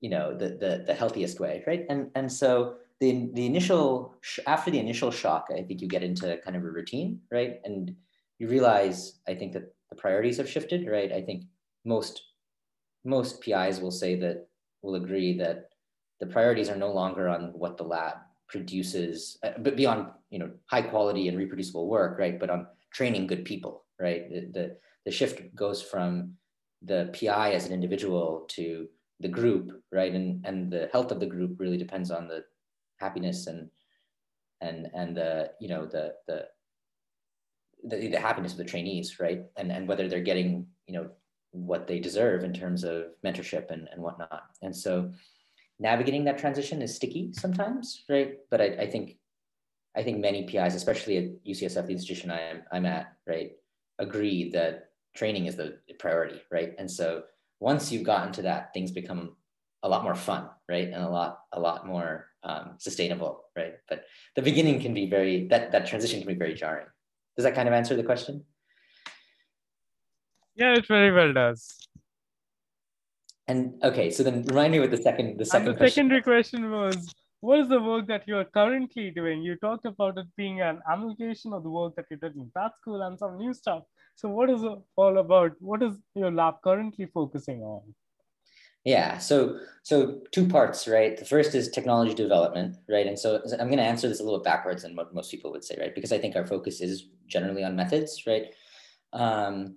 you 0.00 0.10
know 0.10 0.36
the, 0.36 0.50
the 0.50 0.84
the 0.86 0.94
healthiest 0.94 1.40
way, 1.40 1.62
right? 1.66 1.84
And 1.88 2.10
and 2.14 2.30
so 2.30 2.76
the 3.00 3.30
the 3.34 3.46
initial 3.46 4.14
after 4.46 4.70
the 4.70 4.78
initial 4.78 5.10
shock, 5.10 5.48
I 5.50 5.62
think 5.62 5.80
you 5.80 5.88
get 5.88 6.02
into 6.02 6.38
kind 6.38 6.56
of 6.56 6.64
a 6.64 6.70
routine, 6.70 7.20
right? 7.30 7.60
And 7.64 7.94
you 8.38 8.48
realize, 8.48 9.20
I 9.26 9.34
think 9.34 9.52
that 9.52 9.74
the 9.90 9.96
priorities 9.96 10.36
have 10.38 10.48
shifted, 10.48 10.88
right? 10.88 11.12
I 11.12 11.22
think 11.22 11.44
most 11.84 12.22
most 13.04 13.40
PIs 13.40 13.80
will 13.80 13.90
say 13.90 14.16
that 14.16 14.48
will 14.82 14.96
agree 14.96 15.36
that 15.38 15.70
the 16.20 16.26
priorities 16.26 16.68
are 16.68 16.76
no 16.76 16.92
longer 16.92 17.28
on 17.28 17.52
what 17.54 17.76
the 17.76 17.84
lab 17.84 18.16
produces, 18.48 19.38
uh, 19.42 19.52
but 19.58 19.76
beyond 19.76 20.08
you 20.30 20.38
know 20.38 20.50
high 20.66 20.82
quality 20.82 21.28
and 21.28 21.38
reproducible 21.38 21.88
work, 21.88 22.18
right? 22.18 22.38
But 22.38 22.50
on 22.50 22.66
training 22.92 23.26
good 23.26 23.44
people, 23.44 23.84
right? 24.00 24.28
The, 24.30 24.40
the, 24.52 24.76
the 25.04 25.10
shift 25.10 25.54
goes 25.54 25.82
from 25.82 26.34
the 26.82 27.14
PI 27.18 27.52
as 27.52 27.66
an 27.66 27.72
individual 27.72 28.46
to 28.48 28.88
the 29.20 29.28
group, 29.28 29.82
right? 29.92 30.12
And 30.12 30.44
and 30.46 30.72
the 30.72 30.88
health 30.92 31.12
of 31.12 31.20
the 31.20 31.26
group 31.26 31.58
really 31.58 31.76
depends 31.76 32.10
on 32.10 32.28
the 32.28 32.44
happiness 32.98 33.46
and 33.46 33.70
and 34.60 34.90
and 34.94 35.16
the 35.16 35.50
you 35.60 35.68
know 35.68 35.86
the 35.86 36.14
the 36.26 36.46
the, 37.84 38.08
the 38.08 38.20
happiness 38.20 38.52
of 38.52 38.58
the 38.58 38.64
trainees, 38.64 39.20
right? 39.20 39.42
And 39.56 39.70
and 39.70 39.86
whether 39.86 40.08
they're 40.08 40.20
getting 40.20 40.66
you 40.86 40.94
know 40.94 41.10
what 41.52 41.86
they 41.86 41.98
deserve 41.98 42.44
in 42.44 42.52
terms 42.52 42.84
of 42.84 43.06
mentorship 43.24 43.70
and, 43.70 43.88
and 43.92 44.02
whatnot. 44.02 44.42
And 44.62 44.74
so 44.76 45.10
navigating 45.78 46.24
that 46.24 46.38
transition 46.38 46.82
is 46.82 46.94
sticky 46.94 47.32
sometimes, 47.32 48.04
right? 48.08 48.38
But 48.50 48.60
I, 48.60 48.64
I 48.64 48.86
think 48.90 49.18
I 49.96 50.02
think 50.02 50.18
many 50.18 50.44
PIs, 50.44 50.74
especially 50.74 51.16
at 51.16 51.44
UCSF, 51.44 51.86
the 51.86 51.92
institution 51.92 52.30
I'm, 52.30 52.62
I'm 52.70 52.86
at, 52.86 53.14
right, 53.26 53.52
agree 53.98 54.50
that 54.50 54.90
training 55.16 55.46
is 55.46 55.56
the 55.56 55.78
priority, 55.98 56.40
right? 56.52 56.74
And 56.78 56.88
so 56.88 57.24
once 57.58 57.90
you've 57.90 58.04
gotten 58.04 58.32
to 58.34 58.42
that, 58.42 58.72
things 58.72 58.92
become 58.92 59.34
a 59.82 59.88
lot 59.88 60.04
more 60.04 60.14
fun, 60.14 60.48
right, 60.68 60.88
and 60.88 61.02
a 61.02 61.08
lot 61.08 61.40
a 61.52 61.60
lot 61.60 61.86
more 61.86 62.26
um, 62.42 62.74
sustainable, 62.78 63.44
right? 63.56 63.74
But 63.88 64.04
the 64.36 64.42
beginning 64.42 64.80
can 64.80 64.94
be 64.94 65.08
very 65.08 65.48
that 65.48 65.72
that 65.72 65.86
transition 65.86 66.20
can 66.20 66.28
be 66.28 66.34
very 66.34 66.54
jarring. 66.54 66.86
Does 67.36 67.44
that 67.44 67.54
kind 67.54 67.68
of 67.68 67.74
answer 67.74 67.96
the 67.96 68.02
question? 68.04 68.44
Yeah, 70.54 70.74
it 70.74 70.86
very 70.86 71.12
well 71.12 71.32
does. 71.32 71.87
And 73.48 73.82
okay, 73.82 74.10
so 74.10 74.22
then 74.22 74.44
remind 74.44 74.72
me 74.72 74.80
what 74.80 74.90
the 74.90 75.02
second 75.02 75.38
the 75.38 75.44
second 75.44 75.68
and 75.68 75.74
the 75.74 75.78
question 75.78 75.94
secondary 75.94 76.22
question 76.22 76.70
was 76.70 77.14
what 77.40 77.60
is 77.60 77.68
the 77.68 77.80
work 77.80 78.06
that 78.08 78.26
you 78.26 78.36
are 78.36 78.44
currently 78.44 79.10
doing? 79.10 79.42
You 79.42 79.56
talked 79.56 79.86
about 79.86 80.18
it 80.18 80.26
being 80.36 80.60
an 80.60 80.80
amalgamation 80.90 81.52
of 81.52 81.62
the 81.62 81.70
work 81.70 81.94
that 81.96 82.06
you 82.10 82.16
did 82.16 82.34
in 82.36 82.50
grad 82.54 82.72
school 82.80 83.02
and 83.02 83.18
some 83.18 83.38
new 83.38 83.54
stuff. 83.54 83.84
So 84.16 84.28
what 84.28 84.50
is 84.50 84.62
it 84.62 84.78
all 84.96 85.18
about? 85.18 85.52
What 85.60 85.82
is 85.82 85.94
your 86.14 86.30
lab 86.30 86.56
currently 86.62 87.06
focusing 87.06 87.62
on? 87.62 87.94
Yeah, 88.84 89.18
so 89.18 89.58
so 89.82 90.20
two 90.32 90.46
parts, 90.48 90.88
right? 90.88 91.16
The 91.16 91.24
first 91.24 91.54
is 91.54 91.68
technology 91.68 92.14
development, 92.14 92.76
right? 92.88 93.06
And 93.06 93.18
so 93.18 93.42
I'm 93.52 93.68
going 93.68 93.78
to 93.78 93.82
answer 93.82 94.08
this 94.08 94.20
a 94.20 94.24
little 94.24 94.42
backwards 94.42 94.82
than 94.82 94.96
what 94.96 95.14
most 95.14 95.30
people 95.30 95.50
would 95.52 95.64
say, 95.64 95.76
right? 95.78 95.94
Because 95.94 96.12
I 96.12 96.18
think 96.18 96.36
our 96.36 96.46
focus 96.46 96.80
is 96.80 97.08
generally 97.26 97.64
on 97.64 97.76
methods, 97.76 98.24
right? 98.26 98.46
Um, 99.12 99.76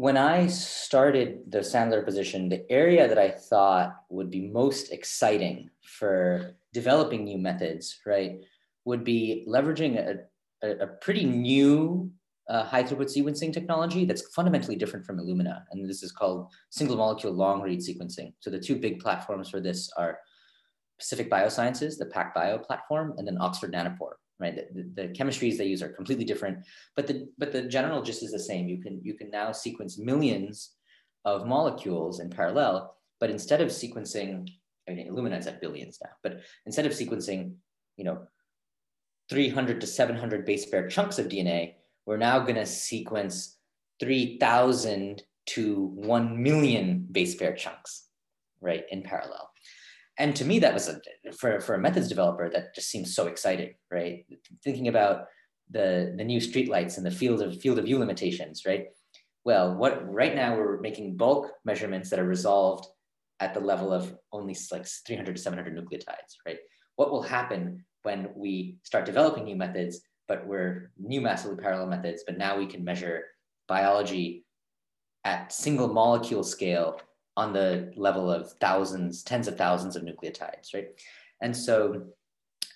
when 0.00 0.16
I 0.16 0.46
started 0.46 1.40
the 1.46 1.58
Sandler 1.58 2.02
position, 2.02 2.48
the 2.48 2.64
area 2.72 3.06
that 3.06 3.18
I 3.18 3.28
thought 3.28 3.96
would 4.08 4.30
be 4.30 4.48
most 4.48 4.92
exciting 4.92 5.68
for 5.82 6.56
developing 6.72 7.24
new 7.24 7.36
methods, 7.36 8.00
right, 8.06 8.40
would 8.86 9.04
be 9.04 9.44
leveraging 9.46 9.98
a, 9.98 10.66
a, 10.66 10.84
a 10.84 10.86
pretty 10.86 11.24
new 11.26 12.10
uh, 12.48 12.64
high 12.64 12.82
throughput 12.82 13.14
sequencing 13.14 13.52
technology 13.52 14.06
that's 14.06 14.22
fundamentally 14.34 14.74
different 14.74 15.04
from 15.04 15.18
Illumina. 15.18 15.64
And 15.70 15.86
this 15.86 16.02
is 16.02 16.12
called 16.12 16.50
single 16.70 16.96
molecule 16.96 17.34
long 17.34 17.60
read 17.60 17.80
sequencing. 17.80 18.32
So 18.40 18.48
the 18.48 18.58
two 18.58 18.76
big 18.76 19.00
platforms 19.00 19.50
for 19.50 19.60
this 19.60 19.90
are 19.98 20.18
Pacific 20.98 21.30
Biosciences, 21.30 21.98
the 21.98 22.06
PacBio 22.06 22.64
platform, 22.64 23.12
and 23.18 23.28
then 23.28 23.36
Oxford 23.38 23.74
Nanopore, 23.74 24.16
right? 24.40 24.56
The, 24.56 24.82
the, 24.82 25.02
the, 25.02 25.08
chemistries 25.08 25.58
they 25.58 25.66
use 25.66 25.82
are 25.82 25.88
completely 25.88 26.24
different, 26.24 26.58
but 26.96 27.06
the 27.06 27.28
but 27.38 27.52
the 27.52 27.62
general 27.62 28.02
gist 28.02 28.22
is 28.22 28.32
the 28.32 28.38
same. 28.38 28.68
You 28.68 28.80
can 28.82 29.00
you 29.02 29.14
can 29.14 29.30
now 29.30 29.52
sequence 29.52 29.98
millions 29.98 30.72
of 31.24 31.46
molecules 31.46 32.20
in 32.20 32.30
parallel, 32.30 32.96
but 33.20 33.30
instead 33.30 33.60
of 33.60 33.68
sequencing, 33.68 34.48
I 34.88 34.92
mean, 34.92 35.06
Illumina's 35.06 35.46
at 35.46 35.60
billions 35.60 35.98
now, 36.02 36.10
but 36.22 36.40
instead 36.64 36.86
of 36.86 36.92
sequencing, 36.92 37.54
you 37.96 38.04
know, 38.04 38.26
300 39.28 39.80
to 39.80 39.86
700 39.86 40.44
base 40.46 40.66
pair 40.66 40.88
chunks 40.88 41.18
of 41.18 41.28
DNA, 41.28 41.74
we're 42.06 42.16
now 42.16 42.40
going 42.40 42.56
to 42.56 42.66
sequence 42.66 43.58
3,000 44.00 45.22
to 45.46 45.86
1 45.94 46.42
million 46.42 47.06
base 47.12 47.34
pair 47.34 47.54
chunks, 47.54 48.06
right, 48.60 48.84
in 48.90 49.02
parallel. 49.02 49.49
And 50.20 50.36
to 50.36 50.44
me, 50.44 50.58
that 50.58 50.74
was 50.74 50.86
a, 50.86 51.00
for, 51.32 51.60
for 51.62 51.74
a 51.74 51.78
methods 51.78 52.06
developer, 52.06 52.50
that 52.50 52.74
just 52.74 52.90
seems 52.90 53.14
so 53.14 53.26
exciting, 53.26 53.72
right? 53.90 54.26
Thinking 54.62 54.88
about 54.88 55.24
the, 55.70 56.14
the 56.14 56.24
new 56.24 56.40
streetlights 56.40 56.98
and 56.98 57.06
the 57.06 57.10
field 57.10 57.40
of 57.40 57.58
field 57.58 57.78
of 57.78 57.86
view 57.86 57.98
limitations, 57.98 58.64
right? 58.66 58.88
Well, 59.44 59.74
what 59.74 60.12
right 60.12 60.36
now 60.36 60.56
we're 60.56 60.78
making 60.80 61.16
bulk 61.16 61.50
measurements 61.64 62.10
that 62.10 62.18
are 62.18 62.26
resolved 62.26 62.86
at 63.40 63.54
the 63.54 63.60
level 63.60 63.94
of 63.94 64.14
only 64.30 64.54
like 64.70 64.86
300 64.86 65.36
to 65.36 65.40
700 65.40 65.74
nucleotides, 65.74 66.36
right? 66.46 66.58
What 66.96 67.10
will 67.10 67.22
happen 67.22 67.86
when 68.02 68.28
we 68.36 68.76
start 68.82 69.06
developing 69.06 69.44
new 69.44 69.56
methods, 69.56 70.02
but 70.28 70.46
we're 70.46 70.90
new 70.98 71.22
massively 71.22 71.56
parallel 71.56 71.86
methods, 71.86 72.24
but 72.26 72.36
now 72.36 72.58
we 72.58 72.66
can 72.66 72.84
measure 72.84 73.24
biology 73.68 74.44
at 75.24 75.50
single 75.50 75.88
molecule 75.88 76.44
scale 76.44 77.00
on 77.40 77.52
the 77.52 77.92
level 77.96 78.30
of 78.30 78.52
thousands, 78.60 79.22
tens 79.22 79.48
of 79.48 79.56
thousands 79.56 79.96
of 79.96 80.02
nucleotides, 80.02 80.74
right? 80.74 80.88
And 81.40 81.56
so 81.56 82.02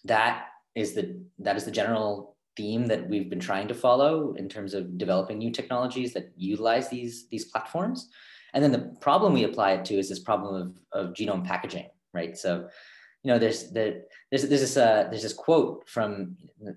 that 0.05 0.47
is 0.75 0.95
the 0.95 1.05
that 1.47 1.57
is 1.57 1.65
the 1.65 1.79
general 1.81 2.37
theme 2.57 2.87
that 2.87 3.09
we've 3.11 3.29
been 3.29 3.47
trying 3.51 3.69
to 3.69 3.75
follow 3.75 4.35
in 4.35 4.49
terms 4.49 4.73
of 4.75 4.97
developing 4.97 5.39
new 5.39 5.51
technologies 5.51 6.13
that 6.15 6.33
utilize 6.37 6.89
these 6.89 7.29
these 7.29 7.47
platforms. 7.53 8.09
And 8.55 8.63
then 8.63 8.73
the 8.73 8.85
problem 9.01 9.33
we 9.33 9.45
apply 9.45 9.71
it 9.73 9.85
to 9.87 9.99
is 9.99 10.09
this 10.09 10.21
problem 10.31 10.55
of, 10.63 10.69
of 11.01 11.15
genome 11.15 11.45
packaging, 11.45 11.89
right? 12.19 12.39
So, 12.39 12.69
you 13.23 13.29
know, 13.31 13.39
there's 13.39 13.61
the 13.77 13.87
there's 14.31 14.49
there's 14.49 14.65
this 14.67 14.77
uh, 14.77 15.09
there's 15.11 15.27
this 15.27 15.41
quote 15.47 15.89
from 15.95 16.37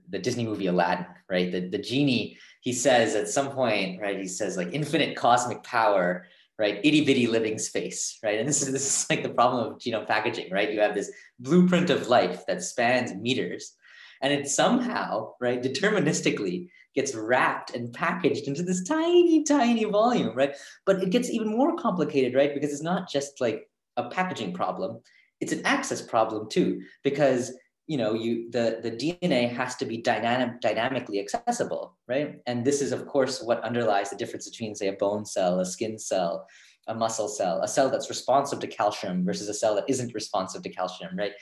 the 0.10 0.20
Disney 0.20 0.46
movie 0.46 0.68
Aladdin, 0.68 1.06
right? 1.30 1.50
The 1.54 1.62
the 1.76 1.84
genie 1.92 2.38
he 2.68 2.74
says 2.74 3.16
at 3.16 3.30
some 3.30 3.50
point, 3.52 4.02
right? 4.02 4.20
He 4.20 4.28
says 4.28 4.58
like 4.58 4.74
infinite 4.74 5.16
cosmic 5.16 5.64
power, 5.64 6.26
right? 6.60 6.80
Itty 6.84 7.06
bitty 7.06 7.28
living 7.28 7.58
space, 7.58 8.18
right? 8.24 8.40
And 8.40 8.48
this 8.48 8.62
is 8.62 8.72
this 8.72 8.86
is 8.86 9.10
like 9.10 9.24
the 9.24 9.30
problem 9.30 9.74
of 9.74 9.80
genome 9.80 10.08
packaging, 10.08 10.52
right? 10.52 10.72
You 10.72 10.80
have 10.82 10.96
this 10.96 11.12
blueprint 11.40 11.90
of 11.90 12.08
life 12.08 12.46
that 12.48 12.64
spans 12.64 13.14
meters, 13.14 13.74
and 14.22 14.34
it 14.34 14.48
somehow, 14.48 15.34
right, 15.40 15.62
deterministically 15.62 16.70
gets 16.96 17.14
wrapped 17.14 17.76
and 17.76 17.94
packaged 17.94 18.48
into 18.48 18.64
this 18.64 18.84
tiny, 18.84 19.44
tiny 19.44 19.84
volume, 19.84 20.36
right? 20.36 20.56
But 20.86 21.04
it 21.04 21.12
gets 21.12 21.30
even 21.30 21.48
more 21.48 21.76
complicated, 21.76 22.34
right? 22.34 22.54
Because 22.54 22.72
it's 22.72 22.82
not 22.82 23.10
just 23.10 23.40
like 23.40 23.70
a 23.96 24.10
packaging 24.10 24.54
problem; 24.54 25.02
it's 25.40 25.54
an 25.54 25.66
access 25.66 26.02
problem 26.02 26.50
too, 26.50 26.82
because 27.04 27.54
you 27.88 27.98
know 27.98 28.14
you 28.14 28.52
the 28.52 28.80
the 28.84 28.92
dna 28.92 29.50
has 29.50 29.76
to 29.76 29.86
be 29.86 29.98
dynamic 29.98 30.60
dynamically 30.62 31.20
accessible 31.20 31.98
right? 32.08 32.40
And 32.46 32.64
this 32.64 32.82
is 32.82 32.92
of 32.92 33.08
course 33.08 33.42
what 33.42 33.64
underlies 33.64 34.10
the 34.10 34.16
difference 34.16 34.50
between 34.50 34.76
say 34.76 34.90
a 34.90 34.94
bone 34.94 35.26
cell 35.26 35.60
a 35.60 35.66
skin 35.66 35.98
cell 35.98 36.48
a 36.88 36.94
muscle 36.94 37.28
cell 37.28 37.62
a 37.62 37.68
cell 37.68 37.90
that's 37.90 38.10
responsive 38.10 38.60
to 38.60 38.68
calcium 38.68 39.26
versus 39.26 39.50
a 39.50 39.54
cell 39.54 39.76
that 39.76 39.90
isn't 39.90 40.14
responsive 40.14 40.62
to 40.64 40.70
calcium 40.70 41.16
right? 41.18 41.34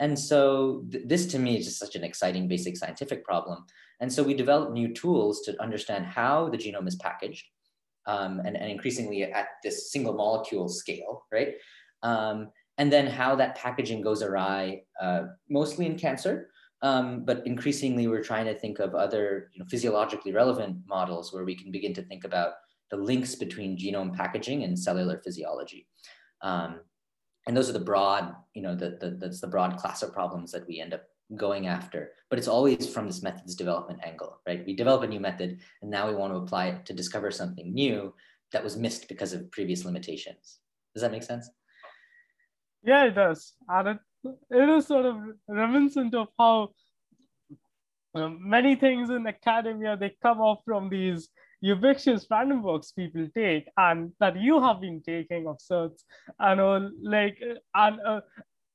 And 0.00 0.18
so 0.18 0.84
th- 0.90 1.04
this 1.06 1.26
to 1.26 1.38
me 1.38 1.58
is 1.58 1.66
just 1.66 1.78
such 1.78 1.94
an 1.94 2.02
exciting 2.02 2.48
basic 2.48 2.76
scientific 2.76 3.24
problem. 3.24 3.64
And 4.00 4.12
so 4.12 4.24
we 4.24 4.34
developed 4.34 4.72
new 4.72 4.92
tools 4.92 5.42
to 5.42 5.62
understand 5.62 6.04
how 6.04 6.48
the 6.48 6.58
genome 6.58 6.88
is 6.88 6.96
packaged 6.96 7.46
um, 8.06 8.40
and, 8.40 8.56
and 8.56 8.70
increasingly 8.70 9.22
at 9.22 9.46
this 9.62 9.92
single 9.92 10.14
molecule 10.14 10.68
scale 10.68 11.24
right? 11.32 11.54
Um, 12.02 12.50
and 12.78 12.92
then 12.92 13.06
how 13.06 13.36
that 13.36 13.56
packaging 13.56 14.02
goes 14.02 14.22
awry, 14.22 14.82
uh, 15.00 15.24
mostly 15.48 15.86
in 15.86 15.98
cancer. 15.98 16.50
Um, 16.82 17.24
but 17.24 17.46
increasingly, 17.46 18.08
we're 18.08 18.22
trying 18.22 18.44
to 18.46 18.54
think 18.54 18.78
of 18.78 18.94
other 18.94 19.50
you 19.54 19.60
know, 19.60 19.66
physiologically 19.70 20.32
relevant 20.32 20.78
models 20.86 21.32
where 21.32 21.44
we 21.44 21.54
can 21.54 21.70
begin 21.70 21.94
to 21.94 22.02
think 22.02 22.24
about 22.24 22.54
the 22.90 22.96
links 22.96 23.34
between 23.34 23.78
genome 23.78 24.14
packaging 24.14 24.64
and 24.64 24.78
cellular 24.78 25.20
physiology. 25.24 25.86
Um, 26.42 26.80
and 27.46 27.56
those 27.56 27.70
are 27.70 27.74
the 27.74 27.80
broad, 27.80 28.34
you 28.54 28.62
know, 28.62 28.74
the, 28.74 28.98
the, 29.00 29.16
that's 29.18 29.40
the 29.40 29.46
broad 29.46 29.76
class 29.78 30.02
of 30.02 30.12
problems 30.12 30.52
that 30.52 30.66
we 30.66 30.80
end 30.80 30.94
up 30.94 31.04
going 31.36 31.66
after. 31.66 32.12
But 32.28 32.38
it's 32.38 32.48
always 32.48 32.86
from 32.92 33.06
this 33.06 33.22
methods 33.22 33.54
development 33.54 34.00
angle, 34.04 34.40
right? 34.46 34.64
We 34.66 34.74
develop 34.74 35.02
a 35.02 35.06
new 35.06 35.20
method, 35.20 35.60
and 35.80 35.90
now 35.90 36.08
we 36.08 36.14
want 36.14 36.32
to 36.32 36.38
apply 36.38 36.66
it 36.66 36.86
to 36.86 36.92
discover 36.92 37.30
something 37.30 37.72
new 37.72 38.14
that 38.52 38.64
was 38.64 38.76
missed 38.76 39.08
because 39.08 39.32
of 39.32 39.50
previous 39.50 39.84
limitations. 39.84 40.58
Does 40.94 41.02
that 41.02 41.12
make 41.12 41.22
sense? 41.22 41.48
Yeah, 42.84 43.04
it 43.06 43.14
does. 43.14 43.54
And 43.68 43.88
it, 43.88 43.98
it 44.50 44.68
is 44.68 44.86
sort 44.86 45.06
of 45.06 45.16
reminiscent 45.48 46.14
of 46.14 46.28
how 46.38 46.70
many 48.14 48.76
things 48.76 49.10
in 49.10 49.26
academia, 49.26 49.96
they 49.96 50.16
come 50.22 50.40
off 50.40 50.60
from 50.64 50.88
these 50.88 51.28
ubiquitous 51.60 52.26
random 52.30 52.62
walks 52.62 52.92
people 52.92 53.26
take 53.34 53.66
and 53.78 54.12
that 54.20 54.38
you 54.38 54.60
have 54.60 54.80
been 54.82 55.00
taking 55.02 55.46
of 55.46 55.58
sorts 55.60 56.04
and 56.38 56.60
uh, 56.60 56.88
like 57.02 57.38
and 57.74 57.98
uh, 58.06 58.20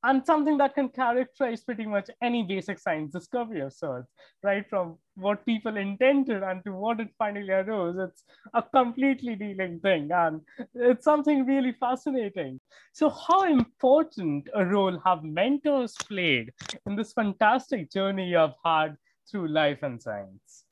and 0.04 0.26
something 0.26 0.58
that 0.58 0.76
can 0.76 0.90
characterize 0.90 1.64
pretty 1.64 1.86
much 1.86 2.10
any 2.22 2.44
basic 2.44 2.80
science 2.80 3.12
discovery 3.12 3.60
of 3.60 3.74
sorts, 3.74 4.08
right? 4.44 4.68
From 4.70 4.98
what 5.16 5.46
people 5.46 5.76
intended 5.76 6.42
and 6.42 6.64
to 6.64 6.72
what 6.72 7.00
it 7.00 7.10
finally 7.18 7.52
arose, 7.52 7.98
it's 7.98 8.24
a 8.54 8.64
completely 8.64 9.36
dealing 9.36 9.80
thing. 9.82 10.10
And 10.12 10.42
it's 10.74 11.04
something 11.04 11.46
really 11.46 11.74
fascinating. 11.80 12.60
So, 12.94 13.10
how 13.10 13.44
important 13.44 14.50
a 14.56 14.66
role 14.66 15.00
have 15.06 15.24
mentors 15.24 15.96
played 16.08 16.54
in 16.86 16.96
this 16.96 17.12
fantastic 17.12 17.92
journey 17.92 18.30
you've 18.30 18.52
had 18.64 18.96
through 19.30 19.50
life 19.50 19.80
and 19.84 20.02
science? 20.02 20.66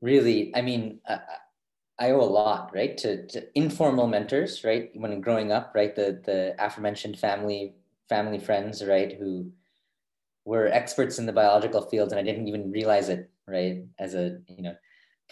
Really, 0.00 0.54
I 0.54 0.62
mean, 0.62 1.00
uh, 1.06 1.18
I 1.98 2.12
owe 2.12 2.20
a 2.20 2.24
lot, 2.24 2.70
right, 2.72 2.96
to, 2.98 3.26
to 3.26 3.46
informal 3.54 4.06
mentors, 4.06 4.64
right? 4.64 4.90
When 4.94 5.20
growing 5.20 5.52
up, 5.52 5.72
right, 5.74 5.94
the 5.94 6.22
the 6.24 6.54
aforementioned 6.58 7.18
family 7.18 7.74
family 8.10 8.38
friends, 8.38 8.84
right, 8.84 9.16
who 9.18 9.50
were 10.44 10.66
experts 10.66 11.18
in 11.18 11.24
the 11.24 11.32
biological 11.32 11.82
field, 11.82 12.10
and 12.10 12.18
I 12.18 12.22
didn't 12.22 12.48
even 12.48 12.70
realize 12.70 13.08
it, 13.08 13.30
right, 13.46 13.84
as 13.98 14.14
a 14.14 14.38
you 14.48 14.62
know 14.62 14.74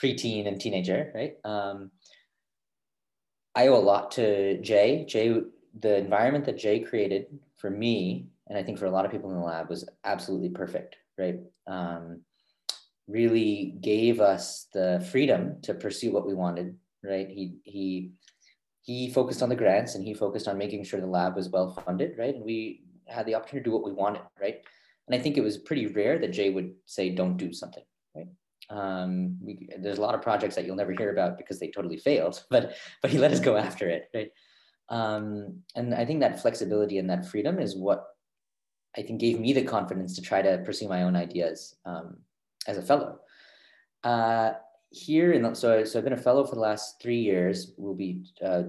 preteen 0.00 0.46
and 0.46 0.58
teenager, 0.58 1.12
right. 1.14 1.34
Um, 1.44 1.90
I 3.54 3.66
owe 3.66 3.76
a 3.76 3.88
lot 3.92 4.12
to 4.12 4.60
Jay. 4.62 5.04
Jay, 5.06 5.40
the 5.80 5.96
environment 5.98 6.44
that 6.46 6.56
Jay 6.56 6.78
created 6.80 7.26
for 7.56 7.68
me, 7.68 8.28
and 8.46 8.56
I 8.56 8.62
think 8.62 8.78
for 8.78 8.86
a 8.86 8.90
lot 8.90 9.04
of 9.04 9.10
people 9.10 9.30
in 9.30 9.36
the 9.36 9.44
lab, 9.44 9.68
was 9.68 9.86
absolutely 10.04 10.50
perfect, 10.50 10.96
right. 11.18 11.40
Um, 11.66 12.22
really 13.08 13.76
gave 13.80 14.20
us 14.20 14.68
the 14.72 15.06
freedom 15.10 15.60
to 15.62 15.74
pursue 15.74 16.12
what 16.12 16.26
we 16.26 16.34
wanted, 16.34 16.76
right. 17.02 17.28
He 17.28 17.56
he 17.64 18.12
he 18.89 19.11
focused 19.11 19.43
on 19.43 19.51
the 19.51 19.55
grants 19.55 19.97
and 19.97 20.03
he 20.03 20.14
focused 20.14 20.49
on 20.49 20.57
making 20.57 20.82
sure 20.82 20.99
the 20.99 21.07
lab 21.07 21.36
was 21.36 21.51
well 21.51 21.74
funded, 21.84 22.16
right? 22.16 22.34
And 22.34 22.43
we 22.43 22.84
had 23.07 23.26
the 23.26 23.34
opportunity 23.34 23.64
to 23.64 23.70
do 23.70 23.76
what 23.76 23.84
we 23.84 23.93
wanted, 23.93 24.22
right? 24.41 24.62
And 25.07 25.14
I 25.14 25.22
think 25.22 25.36
it 25.36 25.43
was 25.43 25.59
pretty 25.59 25.89
rare 25.89 26.18
that 26.18 26.32
Jay 26.32 26.49
would 26.49 26.72
say, 26.86 27.11
don't 27.11 27.36
do 27.36 27.53
something, 27.53 27.82
right? 28.16 28.28
Um, 28.70 29.36
we, 29.43 29.68
there's 29.78 29.99
a 29.99 30.01
lot 30.01 30.14
of 30.14 30.22
projects 30.22 30.55
that 30.55 30.64
you'll 30.64 30.74
never 30.74 30.93
hear 30.93 31.12
about 31.12 31.36
because 31.36 31.61
they 31.61 31.70
totally 31.70 31.99
failed, 31.99 32.43
but, 32.51 32.76
but 33.03 33.11
he 33.11 33.18
let 33.18 33.30
us 33.30 33.41
go 33.41 33.59
after 33.59 33.91
it, 33.91 34.09
right? 34.14 34.30
Um, 34.89 35.59
and 35.76 35.95
I 35.95 36.07
think 36.07 36.20
that 36.20 36.41
flexibility 36.41 36.97
and 36.97 37.11
that 37.11 37.26
freedom 37.26 37.59
is 37.59 37.76
what 37.76 38.07
I 38.97 39.03
think 39.03 39.20
gave 39.20 39.39
me 39.39 39.53
the 39.53 39.64
confidence 39.64 40.14
to 40.14 40.22
try 40.22 40.41
to 40.41 40.62
pursue 40.64 40.89
my 40.89 41.03
own 41.03 41.14
ideas 41.14 41.76
um, 41.84 42.16
as 42.66 42.78
a 42.78 42.82
fellow. 42.82 43.18
Uh, 44.03 44.53
here 44.91 45.32
in 45.32 45.55
so 45.55 45.84
so 45.84 45.99
I've 45.99 46.05
been 46.05 46.12
a 46.12 46.16
fellow 46.16 46.45
for 46.45 46.55
the 46.55 46.61
last 46.61 47.01
three 47.01 47.18
years. 47.18 47.72
We'll 47.76 47.95
be 47.95 48.24
uh, 48.45 48.62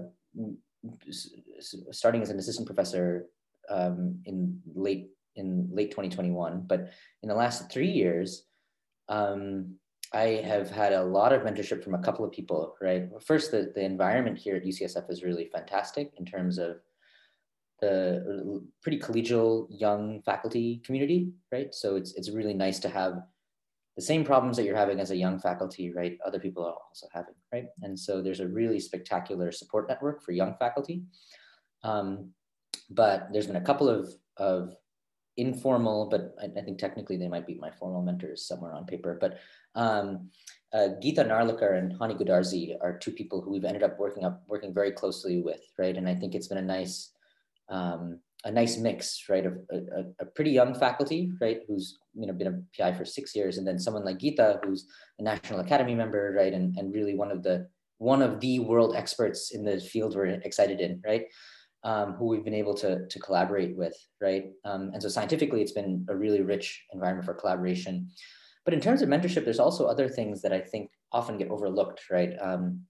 starting 1.90 2.22
as 2.22 2.30
an 2.30 2.38
assistant 2.38 2.66
professor 2.66 3.26
um, 3.68 4.20
in 4.26 4.60
late 4.74 5.10
in 5.36 5.68
late 5.72 5.90
2021. 5.90 6.64
But 6.66 6.90
in 7.22 7.28
the 7.28 7.34
last 7.34 7.70
three 7.70 7.90
years, 7.90 8.44
um, 9.08 9.76
I 10.12 10.42
have 10.44 10.70
had 10.70 10.92
a 10.92 11.04
lot 11.04 11.32
of 11.32 11.42
mentorship 11.42 11.84
from 11.84 11.94
a 11.94 12.02
couple 12.02 12.24
of 12.24 12.32
people. 12.32 12.76
Right, 12.80 13.08
first 13.24 13.50
the 13.50 13.72
the 13.74 13.84
environment 13.84 14.38
here 14.38 14.56
at 14.56 14.64
UCSF 14.64 15.10
is 15.10 15.22
really 15.22 15.48
fantastic 15.52 16.12
in 16.18 16.26
terms 16.26 16.58
of 16.58 16.76
the 17.80 18.62
pretty 18.82 18.98
collegial 18.98 19.66
young 19.70 20.20
faculty 20.22 20.82
community. 20.84 21.32
Right, 21.50 21.74
so 21.74 21.96
it's 21.96 22.14
it's 22.14 22.30
really 22.30 22.54
nice 22.54 22.78
to 22.80 22.88
have 22.88 23.22
the 23.96 24.02
same 24.02 24.24
problems 24.24 24.56
that 24.56 24.64
you're 24.64 24.76
having 24.76 25.00
as 25.00 25.10
a 25.10 25.16
young 25.16 25.38
faculty, 25.38 25.92
right? 25.92 26.18
Other 26.24 26.38
people 26.38 26.64
are 26.64 26.74
also 26.88 27.06
having, 27.12 27.34
right? 27.52 27.66
And 27.82 27.98
so 27.98 28.22
there's 28.22 28.40
a 28.40 28.48
really 28.48 28.80
spectacular 28.80 29.52
support 29.52 29.88
network 29.88 30.22
for 30.22 30.32
young 30.32 30.54
faculty. 30.58 31.02
Um, 31.82 32.30
but 32.88 33.28
there's 33.32 33.46
been 33.46 33.56
a 33.56 33.60
couple 33.60 33.88
of, 33.88 34.14
of 34.36 34.74
informal, 35.36 36.08
but 36.08 36.34
I, 36.40 36.46
I, 36.58 36.62
think 36.62 36.78
technically 36.78 37.16
they 37.16 37.28
might 37.28 37.46
be 37.46 37.54
my 37.54 37.70
formal 37.70 38.02
mentors 38.02 38.46
somewhere 38.46 38.74
on 38.74 38.84
paper. 38.84 39.16
But 39.20 39.38
um, 39.74 40.30
uh, 40.72 40.88
Geeta 41.02 41.26
Narlikar 41.26 41.78
and 41.78 41.98
Hani 41.98 42.20
Goodarzi 42.20 42.76
are 42.80 42.98
two 42.98 43.12
people 43.12 43.40
who 43.40 43.50
we've 43.50 43.64
ended 43.64 43.82
up 43.82 43.98
working 43.98 44.24
up 44.24 44.42
working 44.46 44.74
very 44.74 44.92
closely 44.92 45.40
with, 45.40 45.60
right? 45.78 45.96
And 45.96 46.08
I 46.08 46.14
think 46.14 46.34
it's 46.34 46.48
been 46.48 46.58
a 46.58 46.62
nice 46.62 47.10
um, 47.68 48.20
a 48.44 48.50
nice 48.50 48.78
mix, 48.78 49.24
right, 49.28 49.44
of 49.44 49.58
a, 49.70 50.04
a, 50.20 50.24
pretty 50.24 50.50
young 50.50 50.74
faculty, 50.74 51.30
right, 51.40 51.60
who's 51.68 51.98
you 52.14 52.26
know 52.26 52.32
been 52.32 52.46
a 52.46 52.62
PI 52.76 52.94
for 52.94 53.04
six 53.04 53.36
years, 53.36 53.58
and 53.58 53.66
then 53.66 53.78
someone 53.78 54.04
like 54.04 54.18
Geeta, 54.18 54.64
who's 54.64 54.86
a 55.18 55.22
National 55.22 55.60
Academy 55.60 55.94
member, 55.94 56.34
right, 56.36 56.52
and, 56.52 56.76
and 56.76 56.94
really 56.94 57.14
one 57.14 57.30
of 57.30 57.42
the 57.42 57.68
one 57.98 58.22
of 58.22 58.40
the 58.40 58.58
world 58.60 58.96
experts 58.96 59.50
in 59.52 59.62
the 59.62 59.78
field 59.78 60.16
we're 60.16 60.26
excited 60.26 60.80
in, 60.80 61.02
right, 61.04 61.24
um, 61.84 62.14
who 62.14 62.26
we've 62.26 62.44
been 62.44 62.54
able 62.54 62.74
to 62.74 63.06
to 63.08 63.18
collaborate 63.18 63.76
with, 63.76 63.94
right, 64.20 64.46
um, 64.64 64.90
and 64.94 65.02
so 65.02 65.08
scientifically, 65.08 65.60
it's 65.60 65.72
been 65.72 66.06
a 66.08 66.16
really 66.16 66.40
rich 66.40 66.82
environment 66.92 67.26
for 67.26 67.34
collaboration. 67.34 68.08
But 68.64 68.74
in 68.74 68.80
terms 68.80 69.02
of 69.02 69.08
mentorship, 69.08 69.44
there's 69.44 69.58
also 69.58 69.86
other 69.86 70.08
things 70.08 70.42
that 70.42 70.52
I 70.52 70.60
think 70.60 70.90
often 71.12 71.38
get 71.38 71.50
overlooked, 71.50 72.10
right? 72.10 72.34
Um, 72.40 72.82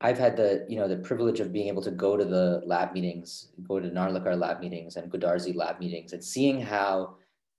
I've 0.00 0.18
had 0.18 0.36
the 0.36 0.66
you 0.68 0.76
know 0.76 0.88
the 0.88 0.98
privilege 0.98 1.40
of 1.40 1.52
being 1.52 1.68
able 1.68 1.82
to 1.82 1.90
go 1.90 2.16
to 2.16 2.24
the 2.24 2.62
lab 2.66 2.92
meetings, 2.92 3.48
go 3.66 3.80
to 3.80 3.88
Narlikar 3.88 4.38
lab 4.38 4.60
meetings 4.60 4.96
and 4.96 5.10
Goodarzi 5.10 5.54
lab 5.54 5.80
meetings, 5.80 6.12
and 6.12 6.22
seeing 6.22 6.60
how 6.60 7.16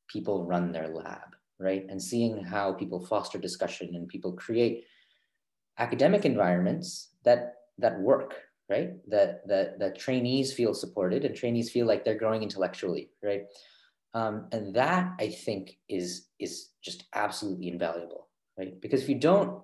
people 0.07 0.45
run 0.45 0.71
their 0.71 0.88
lab, 0.88 1.35
right, 1.59 1.85
and 1.89 2.01
seeing 2.01 2.43
how 2.43 2.73
people 2.73 3.03
foster 3.05 3.39
discussion 3.39 3.95
and 3.95 4.07
people 4.07 4.33
create 4.33 4.85
academic 5.79 6.25
environments 6.25 7.09
that 7.23 7.55
that 7.79 7.99
work, 7.99 8.35
right, 8.69 8.91
that 9.09 9.47
that 9.47 9.79
that 9.79 9.97
trainees 9.97 10.53
feel 10.53 10.75
supported 10.75 11.25
and 11.25 11.35
trainees 11.35 11.71
feel 11.71 11.88
like 11.88 12.05
they're 12.05 12.19
growing 12.19 12.43
intellectually, 12.43 13.09
right, 13.23 13.45
um, 14.13 14.47
and 14.51 14.75
that 14.75 15.11
I 15.19 15.29
think 15.29 15.79
is 15.89 16.27
is 16.39 16.69
just 16.83 17.05
absolutely 17.15 17.69
invaluable, 17.69 18.27
right, 18.59 18.79
because 18.79 19.01
if 19.01 19.09
you 19.09 19.19
don't 19.19 19.63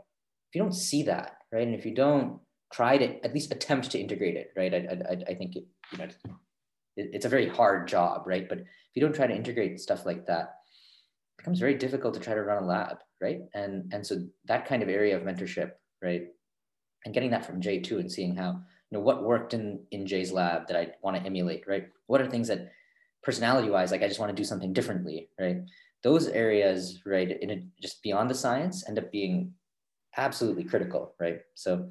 if 0.49 0.55
you 0.55 0.61
don't 0.61 0.73
see 0.73 1.03
that, 1.03 1.37
right, 1.51 1.67
and 1.67 1.75
if 1.75 1.85
you 1.85 1.93
don't 1.93 2.39
try 2.73 2.97
to 2.97 3.23
at 3.23 3.33
least 3.33 3.51
attempt 3.51 3.91
to 3.91 3.99
integrate 3.99 4.35
it, 4.35 4.51
right? 4.57 4.73
I, 4.73 4.77
I, 5.09 5.31
I 5.31 5.35
think 5.35 5.55
it, 5.55 5.65
you 5.91 5.97
know, 5.99 6.05
it, 6.05 7.09
it's 7.13 7.25
a 7.25 7.29
very 7.29 7.47
hard 7.47 7.87
job, 7.87 8.23
right? 8.25 8.49
But 8.49 8.59
if 8.59 8.95
you 8.95 9.01
don't 9.01 9.15
try 9.15 9.27
to 9.27 9.35
integrate 9.35 9.79
stuff 9.79 10.05
like 10.05 10.25
that, 10.25 10.55
it 11.37 11.37
becomes 11.37 11.59
very 11.59 11.75
difficult 11.75 12.15
to 12.15 12.19
try 12.19 12.33
to 12.33 12.41
run 12.41 12.63
a 12.63 12.65
lab, 12.65 12.97
right? 13.21 13.41
And 13.53 13.93
and 13.93 14.05
so 14.05 14.25
that 14.45 14.65
kind 14.65 14.81
of 14.81 14.89
area 14.89 15.15
of 15.15 15.23
mentorship, 15.23 15.71
right? 16.01 16.27
And 17.05 17.13
getting 17.13 17.31
that 17.31 17.45
from 17.45 17.61
Jay 17.61 17.79
too, 17.79 17.99
and 17.99 18.11
seeing 18.11 18.35
how 18.35 18.51
you 18.51 18.97
know 18.97 19.01
what 19.01 19.23
worked 19.23 19.53
in 19.53 19.83
in 19.91 20.07
Jay's 20.07 20.31
lab 20.31 20.67
that 20.67 20.77
I 20.77 20.93
want 21.03 21.15
to 21.17 21.23
emulate, 21.23 21.67
right? 21.67 21.87
What 22.07 22.21
are 22.21 22.29
things 22.29 22.47
that 22.47 22.71
personality 23.21 23.69
wise, 23.69 23.91
like 23.91 24.03
I 24.03 24.07
just 24.07 24.19
want 24.19 24.31
to 24.35 24.41
do 24.41 24.43
something 24.43 24.73
differently, 24.73 25.29
right? 25.39 25.57
Those 26.03 26.27
areas, 26.27 26.99
right, 27.05 27.39
in 27.41 27.49
a, 27.51 27.63
just 27.81 28.03
beyond 28.03 28.29
the 28.29 28.35
science, 28.35 28.83
end 28.87 28.99
up 28.99 29.11
being 29.11 29.53
absolutely 30.17 30.65
critical, 30.65 31.15
right? 31.19 31.39
So 31.55 31.89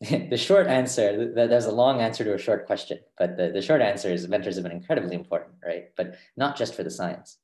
the 0.30 0.36
short 0.36 0.66
answer, 0.66 1.30
there's 1.34 1.66
a 1.66 1.72
long 1.72 2.00
answer 2.00 2.24
to 2.24 2.34
a 2.34 2.38
short 2.38 2.66
question, 2.66 2.98
but 3.18 3.36
the, 3.36 3.50
the 3.50 3.60
short 3.60 3.82
answer 3.82 4.10
is 4.10 4.26
mentors 4.28 4.54
have 4.56 4.64
been 4.64 4.72
incredibly 4.72 5.14
important, 5.14 5.56
right? 5.64 5.90
But 5.96 6.16
not 6.38 6.56
just 6.56 6.74
for 6.74 6.82
the 6.82 6.90
science. 6.90 7.38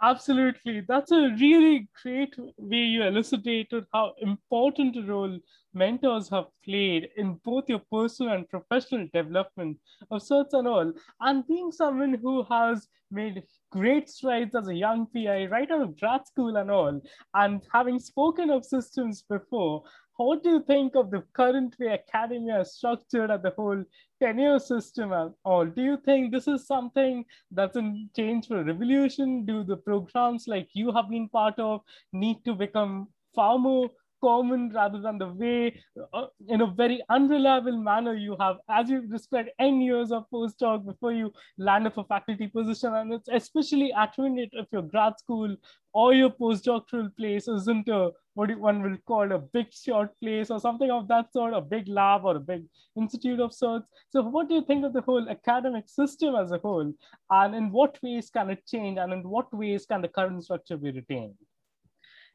Absolutely. 0.00 0.80
That's 0.80 1.12
a 1.12 1.34
really 1.38 1.88
great 2.02 2.34
way 2.56 2.78
you 2.78 3.04
elucidated 3.04 3.84
how 3.92 4.14
important 4.18 4.96
a 4.96 5.02
role 5.02 5.38
mentors 5.74 6.28
have 6.28 6.46
played 6.64 7.08
in 7.16 7.34
both 7.44 7.68
your 7.68 7.82
personal 7.90 8.34
and 8.34 8.48
professional 8.48 9.06
development 9.14 9.78
of 10.10 10.22
sorts 10.22 10.54
and 10.54 10.66
all. 10.66 10.92
And 11.20 11.46
being 11.46 11.70
someone 11.70 12.14
who 12.14 12.44
has 12.50 12.88
made 13.12 13.44
great 13.70 14.08
strides 14.08 14.56
as 14.56 14.66
a 14.66 14.74
young 14.74 15.06
PI 15.06 15.46
right 15.46 15.70
out 15.70 15.82
of 15.82 15.98
grad 15.98 16.26
school 16.26 16.56
and 16.56 16.68
all, 16.68 17.00
and 17.34 17.62
having 17.72 18.00
spoken 18.00 18.50
of 18.50 18.64
systems 18.64 19.22
before, 19.22 19.84
what 20.16 20.42
do 20.42 20.50
you 20.50 20.62
think 20.62 20.94
of 20.94 21.10
the 21.10 21.22
current 21.32 21.76
way 21.78 21.88
academia 21.88 22.60
is 22.60 22.74
structured 22.74 23.30
at 23.30 23.42
the 23.42 23.50
whole 23.50 23.82
tenure 24.20 24.58
system 24.58 25.12
and 25.12 25.32
all? 25.44 25.64
Do 25.64 25.82
you 25.82 25.96
think 25.96 26.32
this 26.32 26.46
is 26.46 26.66
something 26.66 27.24
that's 27.50 27.76
in 27.76 28.08
change 28.14 28.48
for 28.48 28.58
a 28.58 28.64
revolution? 28.64 29.44
Do 29.44 29.64
the 29.64 29.76
programs 29.76 30.46
like 30.46 30.68
you 30.74 30.92
have 30.92 31.08
been 31.08 31.28
part 31.28 31.58
of 31.58 31.80
need 32.12 32.44
to 32.44 32.54
become 32.54 33.08
far 33.34 33.58
more 33.58 33.90
common 34.22 34.70
rather 34.74 35.00
than 35.00 35.18
the 35.18 35.28
way, 35.28 35.80
uh, 36.12 36.26
in 36.48 36.60
a 36.60 36.66
very 36.66 37.02
unreliable 37.10 37.76
manner, 37.76 38.14
you 38.14 38.36
have, 38.40 38.56
as 38.68 38.88
you 38.88 39.02
described, 39.06 39.50
N 39.58 39.80
years 39.80 40.12
of 40.12 40.24
postdoc 40.32 40.86
before 40.86 41.12
you 41.12 41.32
land 41.58 41.86
up 41.86 41.98
a 41.98 42.04
faculty 42.04 42.46
position. 42.46 42.94
And 42.94 43.12
it's 43.12 43.28
especially 43.28 43.92
attenuate 43.96 44.50
if 44.52 44.66
your 44.72 44.82
grad 44.82 45.18
school 45.18 45.56
or 45.92 46.14
your 46.14 46.30
postdoctoral 46.30 47.14
place 47.16 47.48
isn't 47.48 47.88
a 47.88 48.10
what 48.34 48.56
one 48.58 48.82
will 48.82 48.96
call 49.06 49.30
a 49.32 49.38
big 49.38 49.72
short 49.72 50.18
place 50.18 50.50
or 50.50 50.58
something 50.58 50.90
of 50.90 51.06
that 51.08 51.32
sort, 51.32 51.52
a 51.52 51.60
big 51.60 51.86
lab 51.86 52.24
or 52.24 52.36
a 52.36 52.40
big 52.40 52.64
institute 52.96 53.40
of 53.40 53.52
sorts. 53.52 53.86
So, 54.10 54.22
what 54.22 54.48
do 54.48 54.54
you 54.54 54.64
think 54.64 54.84
of 54.84 54.92
the 54.92 55.02
whole 55.02 55.28
academic 55.28 55.88
system 55.88 56.34
as 56.34 56.50
a 56.50 56.58
whole? 56.58 56.92
And 57.30 57.54
in 57.54 57.70
what 57.70 57.98
ways 58.02 58.30
can 58.30 58.50
it 58.50 58.66
change? 58.66 58.98
And 58.98 59.12
in 59.12 59.28
what 59.28 59.52
ways 59.52 59.84
can 59.84 60.00
the 60.00 60.08
current 60.08 60.42
structure 60.44 60.78
be 60.78 60.92
retained? 60.92 61.34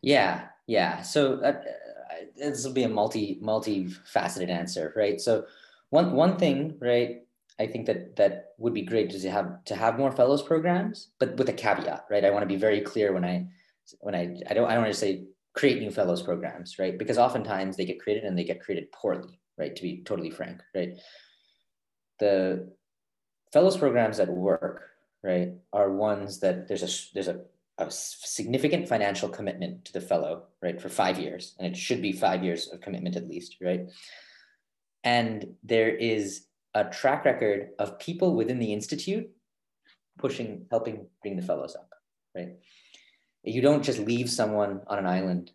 Yeah, 0.02 0.48
yeah. 0.68 1.02
So 1.02 1.39
uh, 1.41 1.62
this 2.36 2.66
will 2.66 2.74
be 2.74 2.84
a 2.84 2.89
multi 2.89 3.39
multi-faceted 3.41 4.50
answer, 4.50 4.93
right? 4.95 5.20
So 5.20 5.45
one 5.89 6.14
one 6.14 6.38
thing, 6.38 6.78
right? 6.80 7.22
I 7.60 7.66
think 7.68 7.88
that 7.88 8.16
that 8.18 8.54
would 8.60 8.74
be 8.74 8.84
great 8.84 9.10
to 9.12 9.30
have 9.32 9.64
to 9.66 9.76
have 9.76 9.98
more 9.98 10.12
fellows 10.12 10.43
programs, 10.43 11.10
but 11.20 11.36
with 11.38 11.50
a 11.50 11.54
caveat, 11.54 12.06
right? 12.10 12.24
I 12.26 12.30
want 12.32 12.43
to 12.43 12.48
be 12.48 12.56
very 12.56 12.82
clear 12.82 13.14
when 13.14 13.26
I 13.26 13.48
when 14.00 14.16
I 14.16 14.38
I 14.50 14.54
don't 14.54 14.70
I 14.70 14.74
don't 14.76 14.84
want 14.84 14.93
to 14.93 15.00
say 15.00 15.26
create 15.54 15.82
new 15.82 15.91
fellows 15.91 16.22
programs, 16.22 16.78
right? 16.78 16.98
Because 16.98 17.18
oftentimes 17.18 17.76
they 17.78 17.86
get 17.86 18.00
created 18.00 18.26
and 18.26 18.38
they 18.38 18.43
get 18.43 18.62
created 18.62 18.91
poorly, 18.91 19.39
right? 19.58 19.76
To 19.76 19.82
be 19.82 20.04
totally 20.04 20.30
frank, 20.30 20.62
right? 20.76 20.93
The 22.20 22.72
fellows 23.54 23.78
programs 23.78 24.18
that 24.18 24.30
work, 24.30 24.89
right, 25.24 25.54
are 25.74 25.91
ones 25.91 26.39
that 26.41 26.68
there's 26.68 26.84
a 26.84 27.14
there's 27.14 27.28
a 27.28 27.41
a 27.78 27.92
significant 27.92 28.88
financial 28.88 29.30
commitment 29.30 29.86
to 29.86 29.94
the 29.94 30.02
fellow, 30.02 30.44
right, 30.62 30.82
for 30.82 30.90
five 30.90 31.20
years, 31.20 31.56
and 31.60 31.68
it 31.68 31.78
should 31.78 32.02
be 32.02 32.12
five 32.12 32.44
years 32.44 32.68
of 32.68 32.82
commitment 32.82 33.16
at 33.16 33.28
least, 33.28 33.58
right? 33.62 33.88
And 35.04 35.56
there 35.64 35.90
is 35.90 36.48
a 36.74 36.86
track 36.86 37.26
record 37.26 37.70
of 37.80 38.00
people 38.00 38.36
within 38.36 38.60
the 38.60 38.74
institute 38.74 39.30
pushing, 40.18 40.66
helping 40.72 41.08
bring 41.22 41.36
the 41.36 41.42
fellows 41.42 41.76
up, 41.76 41.90
right? 42.36 42.58
You 43.44 43.62
don't 43.62 43.84
just 43.84 44.00
leave 44.00 44.30
someone 44.30 44.82
on 44.88 44.98
an 44.98 45.06
island 45.06 45.52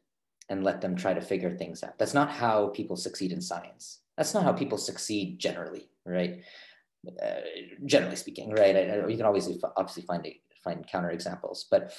and 0.48 0.64
let 0.64 0.80
them 0.80 0.96
try 0.96 1.14
to 1.14 1.20
figure 1.20 1.50
things 1.50 1.82
out. 1.82 1.98
That's 1.98 2.14
not 2.14 2.30
how 2.30 2.68
people 2.68 2.96
succeed 2.96 3.32
in 3.32 3.40
science. 3.40 4.00
That's 4.16 4.34
not 4.34 4.44
how 4.44 4.52
people 4.52 4.78
succeed 4.78 5.38
generally, 5.38 5.88
right? 6.06 6.42
Uh, 7.06 7.40
generally 7.84 8.16
speaking, 8.16 8.52
right? 8.52 8.76
I, 8.76 8.80
I, 8.80 9.06
you 9.08 9.16
can 9.16 9.26
always 9.26 9.50
obviously 9.76 10.04
find 10.04 10.24
a, 10.26 10.40
find 10.62 10.86
counterexamples. 10.86 11.64
But 11.70 11.92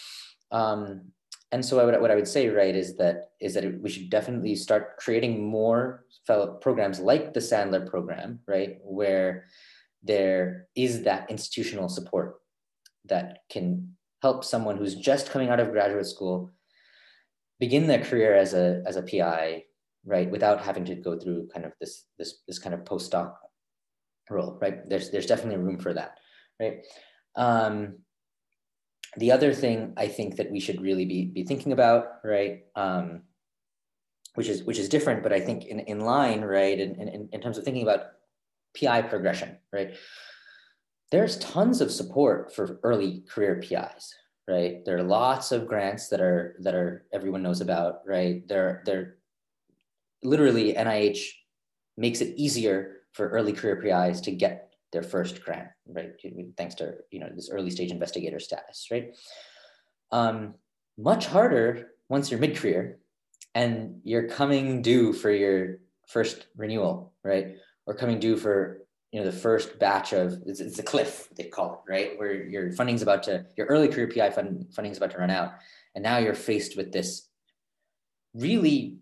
um, 0.51 1.11
and 1.53 1.63
so 1.63 1.85
what, 1.85 2.01
what 2.01 2.09
I 2.09 2.15
would 2.15 2.27
say, 2.27 2.49
right, 2.49 2.75
is 2.75 2.97
that 2.97 3.31
is 3.39 3.53
that 3.53 3.79
we 3.79 3.89
should 3.89 4.09
definitely 4.09 4.55
start 4.55 4.97
creating 4.97 5.47
more 5.47 6.05
fellow 6.25 6.55
programs 6.55 6.99
like 6.99 7.33
the 7.33 7.39
Sandler 7.39 7.87
program, 7.87 8.39
right, 8.47 8.77
where 8.81 9.45
there 10.01 10.67
is 10.75 11.03
that 11.03 11.29
institutional 11.29 11.89
support 11.89 12.41
that 13.05 13.39
can 13.49 13.95
help 14.23 14.43
someone 14.43 14.77
who's 14.77 14.95
just 14.95 15.29
coming 15.29 15.49
out 15.49 15.59
of 15.59 15.71
graduate 15.71 16.07
school 16.07 16.51
begin 17.59 17.87
their 17.87 18.03
career 18.03 18.35
as 18.35 18.55
a 18.55 18.81
as 18.87 18.95
a 18.95 19.03
PI, 19.03 19.63
right, 20.05 20.31
without 20.31 20.59
having 20.59 20.85
to 20.85 20.95
go 20.95 21.19
through 21.19 21.49
kind 21.53 21.65
of 21.65 21.73
this 21.79 22.05
this 22.17 22.41
this 22.47 22.57
kind 22.57 22.73
of 22.73 22.83
postdoc 22.83 23.35
role, 24.29 24.57
right? 24.59 24.89
There's 24.89 25.11
there's 25.11 25.27
definitely 25.27 25.63
room 25.63 25.77
for 25.77 25.93
that, 25.93 26.17
right? 26.59 26.83
Um, 27.35 27.99
the 29.17 29.31
other 29.31 29.53
thing 29.53 29.93
I 29.97 30.07
think 30.07 30.37
that 30.37 30.51
we 30.51 30.59
should 30.59 30.81
really 30.81 31.05
be, 31.05 31.25
be 31.25 31.43
thinking 31.43 31.71
about, 31.71 32.19
right, 32.23 32.65
um, 32.75 33.21
which 34.35 34.49
is 34.49 34.63
which 34.63 34.79
is 34.79 34.89
different, 34.89 35.21
but 35.21 35.31
I 35.31 35.39
think 35.39 35.65
in, 35.65 35.79
in 35.81 35.99
line, 35.99 36.41
right, 36.41 36.79
in, 36.79 36.95
in, 36.95 37.29
in 37.31 37.41
terms 37.41 37.57
of 37.57 37.63
thinking 37.63 37.83
about 37.83 38.07
PI 38.79 39.03
progression, 39.03 39.57
right, 39.71 39.95
there's 41.11 41.37
tons 41.37 41.81
of 41.81 41.91
support 41.91 42.55
for 42.55 42.79
early 42.81 43.23
career 43.29 43.61
PIs, 43.61 44.15
right? 44.47 44.83
There 44.83 44.97
are 44.97 45.03
lots 45.03 45.51
of 45.51 45.67
grants 45.67 46.09
that 46.09 46.21
are 46.21 46.55
that 46.61 46.73
are 46.73 47.05
everyone 47.13 47.43
knows 47.43 47.61
about, 47.61 47.99
right? 48.07 48.47
There, 48.47 48.81
there 48.85 49.17
literally 50.23 50.73
NIH 50.73 51.19
makes 51.97 52.21
it 52.21 52.35
easier 52.35 53.01
for 53.11 53.29
early 53.29 53.53
career 53.53 53.75
PIs 53.75 54.21
to 54.21 54.31
get 54.31 54.72
their 54.93 55.03
first 55.03 55.43
grant, 55.43 55.67
right? 55.87 56.11
Thanks 56.55 56.75
to 56.75 56.93
you 57.11 57.19
know 57.19 57.29
this 57.35 57.49
early 57.51 57.69
stage 57.69 57.91
investigator 57.91 58.39
status, 58.39 58.87
right? 58.89 59.15
Um, 60.11 60.55
much 60.97 61.25
harder 61.25 61.89
once 62.07 62.29
you're 62.29 62.39
mid-career 62.39 62.99
and 63.55 63.99
you're 64.03 64.29
coming 64.29 64.81
due 64.81 65.11
for 65.11 65.31
your 65.31 65.79
first 66.07 66.47
renewal, 66.55 67.13
right? 67.23 67.55
Or 67.85 67.95
coming 67.95 68.19
due 68.19 68.37
for 68.37 68.83
you 69.11 69.19
know 69.19 69.25
the 69.25 69.37
first 69.37 69.77
batch 69.79 70.13
of 70.13 70.41
it's, 70.45 70.59
it's 70.59 70.79
a 70.79 70.83
cliff 70.83 71.29
they 71.37 71.43
call 71.43 71.73
it 71.73 71.91
right 71.91 72.17
where 72.17 72.33
your 72.33 72.71
funding's 72.73 73.03
about 73.03 73.21
to 73.23 73.45
your 73.55 73.67
early 73.67 73.87
career 73.87 74.09
pi 74.13 74.31
fund, 74.31 74.65
funding's 74.75 74.97
about 74.97 75.11
to 75.11 75.19
run 75.19 75.29
out 75.29 75.51
and 75.93 76.03
now 76.03 76.17
you're 76.17 76.33
faced 76.33 76.75
with 76.75 76.91
this 76.91 77.29
really 78.33 78.97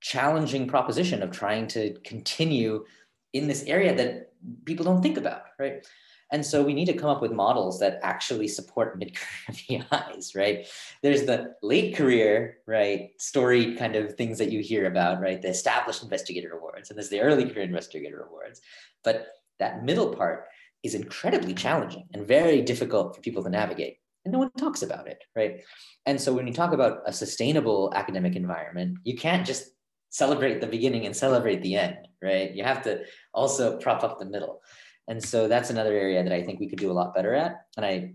challenging 0.00 0.66
proposition 0.66 1.22
of 1.22 1.30
trying 1.30 1.66
to 1.66 1.94
continue 2.04 2.84
in 3.32 3.48
this 3.48 3.64
area 3.64 3.94
that 3.94 4.32
people 4.64 4.84
don't 4.84 5.02
think 5.02 5.16
about 5.16 5.42
right 5.58 5.86
and 6.30 6.44
so 6.44 6.62
we 6.62 6.74
need 6.74 6.86
to 6.86 6.92
come 6.92 7.08
up 7.08 7.22
with 7.22 7.32
models 7.32 7.80
that 7.80 8.00
actually 8.02 8.48
support 8.48 8.98
mid-career 8.98 9.84
PIs, 9.90 10.34
right? 10.34 10.66
There's 11.02 11.24
the 11.24 11.54
late 11.62 11.96
career, 11.96 12.58
right, 12.66 13.10
story 13.18 13.76
kind 13.76 13.96
of 13.96 14.14
things 14.14 14.38
that 14.38 14.52
you 14.52 14.60
hear 14.60 14.86
about, 14.86 15.20
right? 15.20 15.40
The 15.40 15.48
established 15.48 16.02
investigator 16.02 16.52
awards, 16.52 16.90
and 16.90 16.98
there's 16.98 17.08
the 17.08 17.20
early 17.20 17.48
career 17.48 17.64
investigator 17.64 18.26
awards. 18.28 18.60
But 19.04 19.28
that 19.58 19.84
middle 19.84 20.14
part 20.14 20.46
is 20.82 20.94
incredibly 20.94 21.54
challenging 21.54 22.06
and 22.12 22.26
very 22.26 22.62
difficult 22.62 23.16
for 23.16 23.22
people 23.22 23.42
to 23.42 23.50
navigate. 23.50 23.96
And 24.24 24.32
no 24.32 24.38
one 24.38 24.50
talks 24.58 24.82
about 24.82 25.08
it, 25.08 25.22
right? 25.34 25.62
And 26.04 26.20
so 26.20 26.34
when 26.34 26.46
you 26.46 26.52
talk 26.52 26.72
about 26.72 27.00
a 27.06 27.12
sustainable 27.12 27.92
academic 27.94 28.36
environment, 28.36 28.98
you 29.02 29.16
can't 29.16 29.46
just 29.46 29.70
celebrate 30.10 30.60
the 30.60 30.66
beginning 30.66 31.06
and 31.06 31.14
celebrate 31.14 31.62
the 31.62 31.76
end, 31.76 32.08
right? 32.22 32.52
You 32.52 32.64
have 32.64 32.82
to 32.82 33.04
also 33.34 33.78
prop 33.78 34.02
up 34.02 34.18
the 34.18 34.24
middle. 34.24 34.62
And 35.08 35.22
so 35.22 35.48
that's 35.48 35.70
another 35.70 35.92
area 35.92 36.22
that 36.22 36.32
I 36.32 36.42
think 36.42 36.60
we 36.60 36.68
could 36.68 36.78
do 36.78 36.90
a 36.90 36.98
lot 37.00 37.14
better 37.14 37.34
at. 37.34 37.66
And 37.76 37.84
I 37.84 38.14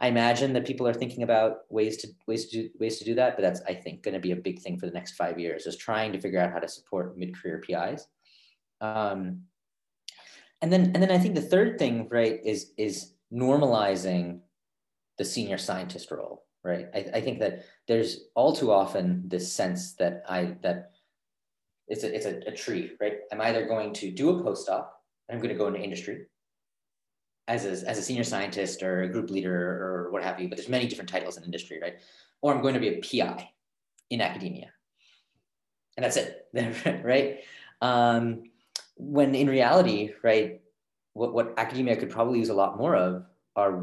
I 0.00 0.06
imagine 0.06 0.52
that 0.52 0.66
people 0.66 0.86
are 0.86 0.94
thinking 0.94 1.24
about 1.24 1.58
ways 1.70 1.96
to 1.98 2.08
ways 2.26 2.46
to 2.46 2.62
do 2.62 2.70
ways 2.78 2.98
to 2.98 3.04
do 3.04 3.14
that, 3.16 3.36
but 3.36 3.42
that's 3.42 3.60
I 3.62 3.74
think 3.74 4.02
going 4.02 4.14
to 4.14 4.20
be 4.20 4.30
a 4.30 4.36
big 4.36 4.60
thing 4.60 4.78
for 4.78 4.86
the 4.86 4.92
next 4.92 5.12
five 5.12 5.40
years 5.40 5.66
is 5.66 5.76
trying 5.76 6.12
to 6.12 6.20
figure 6.20 6.40
out 6.40 6.52
how 6.52 6.60
to 6.60 6.68
support 6.68 7.18
mid-career 7.18 7.62
PIs. 7.66 8.06
Um, 8.80 9.42
and 10.62 10.72
then 10.72 10.92
and 10.94 11.02
then 11.02 11.10
I 11.10 11.18
think 11.18 11.34
the 11.34 11.42
third 11.42 11.78
thing, 11.78 12.08
right, 12.10 12.38
is 12.44 12.72
is 12.76 13.14
normalizing 13.32 14.40
the 15.18 15.24
senior 15.24 15.58
scientist 15.58 16.10
role, 16.12 16.44
right? 16.64 16.86
I, 16.94 17.06
I 17.14 17.20
think 17.20 17.40
that 17.40 17.64
there's 17.86 18.24
all 18.34 18.54
too 18.54 18.72
often 18.72 19.22
this 19.26 19.52
sense 19.52 19.94
that 19.94 20.22
I 20.28 20.56
that 20.62 20.92
it's 21.86 22.04
a 22.04 22.14
it's 22.14 22.26
a, 22.26 22.38
a 22.48 22.52
tree, 22.52 22.92
right? 23.00 23.18
I'm 23.32 23.40
either 23.40 23.66
going 23.66 23.92
to 23.94 24.10
do 24.10 24.30
a 24.30 24.42
postdoc 24.42 24.86
and 25.28 25.36
I'm 25.36 25.38
going 25.38 25.54
to 25.54 25.58
go 25.58 25.66
into 25.66 25.80
industry 25.80 26.26
as 27.48 27.64
a, 27.64 27.88
as 27.88 27.98
a 27.98 28.02
senior 28.02 28.24
scientist 28.24 28.82
or 28.82 29.02
a 29.02 29.08
group 29.08 29.30
leader 29.30 29.56
or 29.56 30.10
what 30.10 30.22
have 30.22 30.38
you, 30.38 30.48
but 30.48 30.58
there's 30.58 30.68
many 30.68 30.86
different 30.86 31.08
titles 31.08 31.38
in 31.38 31.44
industry, 31.44 31.78
right? 31.80 31.96
Or 32.42 32.54
I'm 32.54 32.60
going 32.60 32.74
to 32.74 32.80
be 32.80 32.88
a 32.88 33.00
PI 33.00 33.50
in 34.10 34.20
academia. 34.20 34.70
And 35.96 36.04
that's 36.04 36.18
it, 36.18 36.46
right? 37.04 37.40
Um, 37.80 38.44
when 38.96 39.34
in 39.34 39.48
reality, 39.48 40.12
right, 40.22 40.60
what, 41.14 41.32
what 41.32 41.54
academia 41.58 41.96
could 41.96 42.10
probably 42.10 42.38
use 42.38 42.50
a 42.50 42.54
lot 42.54 42.76
more 42.76 42.94
of 42.94 43.24
are 43.56 43.74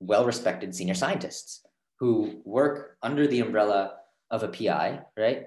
well-paid, 0.00 0.20
well-respected 0.20 0.74
senior 0.74 0.94
scientists 0.94 1.66
who 1.98 2.40
work 2.44 2.96
under 3.02 3.26
the 3.26 3.40
umbrella 3.40 3.96
of 4.30 4.42
a 4.42 4.48
PI, 4.48 5.00
right? 5.18 5.46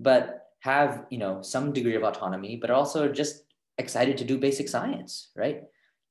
But 0.00 0.40
have, 0.60 1.06
you 1.10 1.18
know, 1.18 1.42
some 1.42 1.72
degree 1.72 1.94
of 1.96 2.02
autonomy, 2.02 2.56
but 2.56 2.70
also 2.70 3.08
just 3.08 3.44
excited 3.78 4.18
to 4.18 4.24
do 4.24 4.38
basic 4.38 4.68
science, 4.68 5.30
right? 5.36 5.62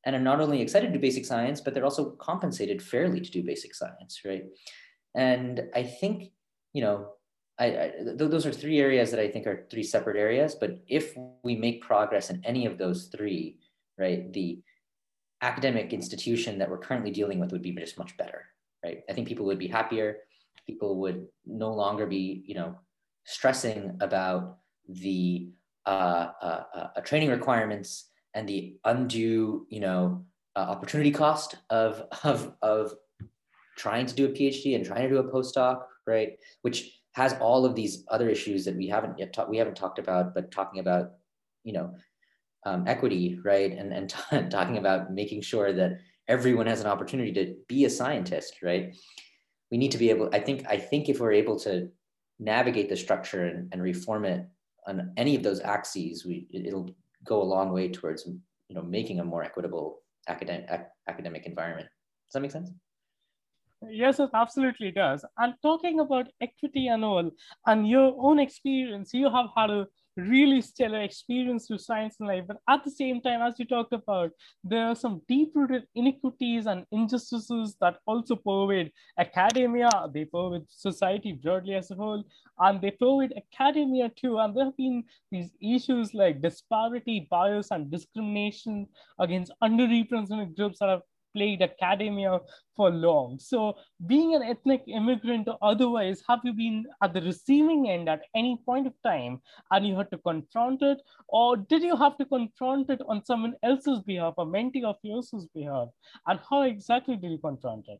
And 0.05 0.15
are 0.15 0.19
not 0.19 0.41
only 0.41 0.61
excited 0.61 0.87
to 0.87 0.93
do 0.93 0.99
basic 0.99 1.25
science, 1.25 1.61
but 1.61 1.73
they're 1.73 1.83
also 1.83 2.11
compensated 2.11 2.81
fairly 2.81 3.21
to 3.21 3.31
do 3.31 3.43
basic 3.43 3.75
science, 3.75 4.21
right? 4.25 4.43
And 5.15 5.63
I 5.75 5.83
think, 5.83 6.31
you 6.73 6.81
know, 6.81 7.07
I, 7.59 7.65
I 7.65 7.91
th- 8.03 8.17
those 8.17 8.45
are 8.45 8.51
three 8.51 8.79
areas 8.79 9.11
that 9.11 9.19
I 9.19 9.29
think 9.29 9.47
are 9.47 9.67
three 9.71 9.83
separate 9.83 10.17
areas. 10.17 10.55
But 10.55 10.79
if 10.87 11.15
we 11.43 11.55
make 11.55 11.81
progress 11.81 12.29
in 12.29 12.41
any 12.45 12.65
of 12.65 12.77
those 12.77 13.05
three, 13.05 13.59
right, 13.97 14.33
the 14.33 14.59
academic 15.43 15.93
institution 15.93 16.57
that 16.57 16.69
we're 16.69 16.77
currently 16.77 17.11
dealing 17.11 17.39
with 17.39 17.51
would 17.51 17.61
be 17.61 17.73
just 17.73 17.97
much 17.97 18.15
better, 18.17 18.45
right? 18.83 19.01
I 19.09 19.13
think 19.13 19.27
people 19.27 19.45
would 19.45 19.59
be 19.59 19.67
happier. 19.67 20.17
People 20.65 20.99
would 21.01 21.27
no 21.45 21.73
longer 21.73 22.05
be, 22.07 22.43
you 22.47 22.55
know, 22.55 22.75
stressing 23.25 23.97
about 23.99 24.57
the 24.87 25.49
uh, 25.85 26.27
uh, 26.41 26.63
uh, 26.73 27.01
training 27.01 27.29
requirements 27.29 28.09
and 28.33 28.47
the 28.47 28.77
undue, 28.85 29.67
you 29.69 29.81
know, 29.81 30.25
uh, 30.55 30.59
opportunity 30.59 31.11
cost 31.11 31.55
of, 31.69 32.03
of, 32.23 32.53
of 32.61 32.93
trying 33.77 34.05
to 34.05 34.15
do 34.15 34.25
a 34.25 34.29
PhD 34.29 34.75
and 34.75 34.85
trying 34.85 35.03
to 35.03 35.09
do 35.09 35.17
a 35.17 35.31
postdoc, 35.31 35.83
right? 36.07 36.37
Which 36.61 37.01
has 37.13 37.33
all 37.33 37.65
of 37.65 37.75
these 37.75 38.05
other 38.09 38.29
issues 38.29 38.65
that 38.65 38.75
we 38.75 38.87
haven't 38.87 39.19
yet 39.19 39.33
talked, 39.33 39.49
we 39.49 39.57
haven't 39.57 39.75
talked 39.75 39.99
about, 39.99 40.33
but 40.33 40.51
talking 40.51 40.79
about, 40.79 41.11
you 41.63 41.73
know, 41.73 41.95
um, 42.65 42.87
equity, 42.87 43.39
right? 43.43 43.71
And, 43.71 43.93
and 43.93 44.09
t- 44.31 44.47
talking 44.49 44.77
about 44.77 45.11
making 45.11 45.41
sure 45.41 45.73
that 45.73 45.99
everyone 46.27 46.67
has 46.67 46.81
an 46.81 46.87
opportunity 46.87 47.33
to 47.33 47.55
be 47.67 47.85
a 47.85 47.89
scientist, 47.89 48.61
right? 48.61 48.95
We 49.71 49.77
need 49.77 49.91
to 49.91 49.97
be 49.97 50.09
able, 50.09 50.29
I 50.33 50.39
think, 50.39 50.65
I 50.67 50.77
think 50.77 51.09
if 51.09 51.19
we're 51.19 51.31
able 51.33 51.59
to 51.61 51.89
navigate 52.39 52.89
the 52.89 52.95
structure 52.95 53.45
and, 53.45 53.69
and 53.71 53.81
reform 53.81 54.25
it 54.25 54.45
on 54.87 55.11
any 55.17 55.35
of 55.35 55.43
those 55.43 55.61
axes, 55.61 56.25
we 56.25 56.47
it'll 56.51 56.89
go 57.23 57.41
a 57.41 57.43
long 57.43 57.71
way 57.71 57.89
towards 57.89 58.25
you 58.27 58.75
know 58.75 58.81
making 58.81 59.19
a 59.19 59.23
more 59.23 59.43
equitable 59.43 60.01
academic 60.27 60.69
academic 61.07 61.45
environment. 61.45 61.87
Does 62.27 62.33
that 62.33 62.41
make 62.41 62.51
sense? 62.51 62.71
Yes, 63.89 64.19
it 64.19 64.29
absolutely 64.33 64.91
does. 64.91 65.25
And 65.37 65.55
talking 65.61 65.99
about 65.99 66.27
equity 66.41 66.87
and 66.87 67.03
all, 67.03 67.29
and 67.65 67.87
your 67.87 68.15
own 68.17 68.39
experience, 68.39 69.13
you 69.13 69.29
have 69.29 69.47
had 69.55 69.69
a 69.69 69.87
really 70.15 70.61
stellar 70.61 71.01
experience 71.01 71.67
to 71.67 71.77
science 71.79 72.17
and 72.19 72.27
life. 72.27 72.43
But 72.47 72.57
at 72.69 72.83
the 72.83 72.91
same 72.91 73.21
time, 73.21 73.41
as 73.41 73.57
you 73.57 73.65
talked 73.65 73.93
about, 73.93 74.31
there 74.63 74.87
are 74.87 74.95
some 74.95 75.21
deep-rooted 75.27 75.83
inequities 75.95 76.65
and 76.67 76.85
injustices 76.91 77.75
that 77.81 77.97
also 78.05 78.35
pervade 78.35 78.91
academia, 79.17 79.89
they 80.13 80.25
pervade 80.25 80.63
society 80.69 81.31
broadly 81.31 81.75
as 81.75 81.91
a 81.91 81.95
whole, 81.95 82.23
and 82.59 82.81
they 82.81 82.91
pervade 82.91 83.33
academia 83.35 84.09
too. 84.09 84.37
And 84.37 84.55
there 84.55 84.65
have 84.65 84.77
been 84.77 85.03
these 85.31 85.49
issues 85.61 86.13
like 86.13 86.41
disparity, 86.41 87.27
bias, 87.29 87.71
and 87.71 87.89
discrimination 87.89 88.87
against 89.19 89.51
underrepresented 89.63 90.55
groups 90.55 90.79
that 90.79 90.89
have 90.89 91.01
played 91.35 91.61
academia 91.61 92.39
for 92.75 92.89
long. 92.89 93.39
So, 93.39 93.75
being 94.07 94.35
an 94.35 94.43
ethnic 94.43 94.83
immigrant 94.87 95.47
or 95.47 95.57
otherwise, 95.61 96.21
have 96.29 96.39
you 96.43 96.53
been 96.53 96.85
at 97.01 97.13
the 97.13 97.21
receiving 97.21 97.89
end 97.89 98.09
at 98.09 98.21
any 98.35 98.57
point 98.65 98.87
of 98.87 98.93
time 99.03 99.41
and 99.71 99.87
you 99.87 99.95
had 99.97 100.11
to 100.11 100.17
confront 100.17 100.81
it? 100.81 100.99
Or 101.27 101.57
did 101.57 101.83
you 101.83 101.95
have 101.95 102.17
to 102.17 102.25
confront 102.25 102.89
it 102.89 103.01
on 103.07 103.25
someone 103.25 103.55
else's 103.63 103.99
behalf, 104.01 104.35
a 104.37 104.45
mentee 104.45 104.83
of 104.83 104.97
yours' 105.01 105.47
behalf? 105.53 105.89
And 106.27 106.39
how 106.49 106.63
exactly 106.63 107.15
did 107.15 107.31
you 107.31 107.37
confront 107.37 107.87
it? 107.87 107.99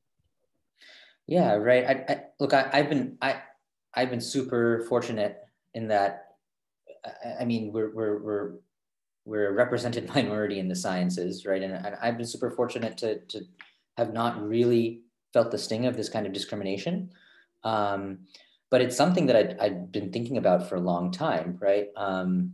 Yeah, 1.28 1.54
right. 1.56 1.86
I, 1.86 2.14
I 2.14 2.24
look, 2.40 2.54
I, 2.54 2.70
have 2.76 2.90
been 2.90 3.18
I 3.22 3.42
I've 3.94 4.10
been 4.10 4.22
super 4.22 4.86
fortunate 4.90 5.40
in 5.74 5.88
that. 5.88 6.36
I, 7.06 7.42
I 7.42 7.46
mean, 7.46 7.72
we're 7.72 7.94
we're 7.94 8.22
we're 8.22 8.52
we're 9.26 9.50
a 9.50 9.54
represented 9.54 10.08
minority 10.16 10.60
in 10.60 10.68
the 10.68 10.76
sciences, 10.76 11.46
right? 11.46 11.62
And, 11.62 11.74
and 11.74 11.96
I've 12.02 12.18
been 12.18 12.26
super 12.26 12.52
fortunate 12.52 12.98
to, 12.98 13.20
to 13.20 13.42
have 13.98 14.14
not 14.14 14.42
really 14.42 15.02
felt 15.34 15.52
the 15.52 15.58
sting 15.58 15.86
of 15.86 15.98
this 15.98 16.10
kind 16.10 16.26
of 16.26 16.34
discrimination. 16.34 17.10
Um, 17.64 18.20
but 18.70 18.82
it's 18.82 18.98
something 18.98 19.28
that 19.28 19.36
I'd, 19.36 19.60
I'd, 19.60 19.92
been 19.92 20.12
thinking 20.12 20.38
about 20.38 20.68
for 20.68 20.76
a 20.76 20.82
long 20.82 21.12
time, 21.12 21.58
right? 21.62 21.88
Um, 21.96 22.54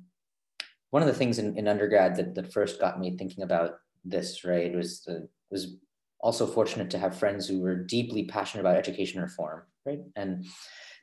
one 0.92 1.02
of 1.02 1.08
the 1.08 1.14
things 1.14 1.40
in, 1.40 1.58
in 1.58 1.68
undergrad 1.68 2.16
that, 2.18 2.36
that 2.36 2.52
first 2.52 2.80
got 2.80 3.00
me 3.00 3.18
thinking 3.18 3.44
about 3.44 3.80
this, 4.04 4.44
right, 4.44 4.74
was 4.76 5.02
the, 5.02 5.28
was 5.50 5.78
also 6.20 6.46
fortunate 6.46 6.90
to 6.92 7.00
have 7.00 7.18
friends 7.18 7.48
who 7.48 7.62
were 7.62 7.76
deeply 7.76 8.26
passionate 8.26 8.62
about 8.62 8.76
education 8.76 9.22
reform, 9.22 9.64
right? 9.86 10.02
And 10.16 10.46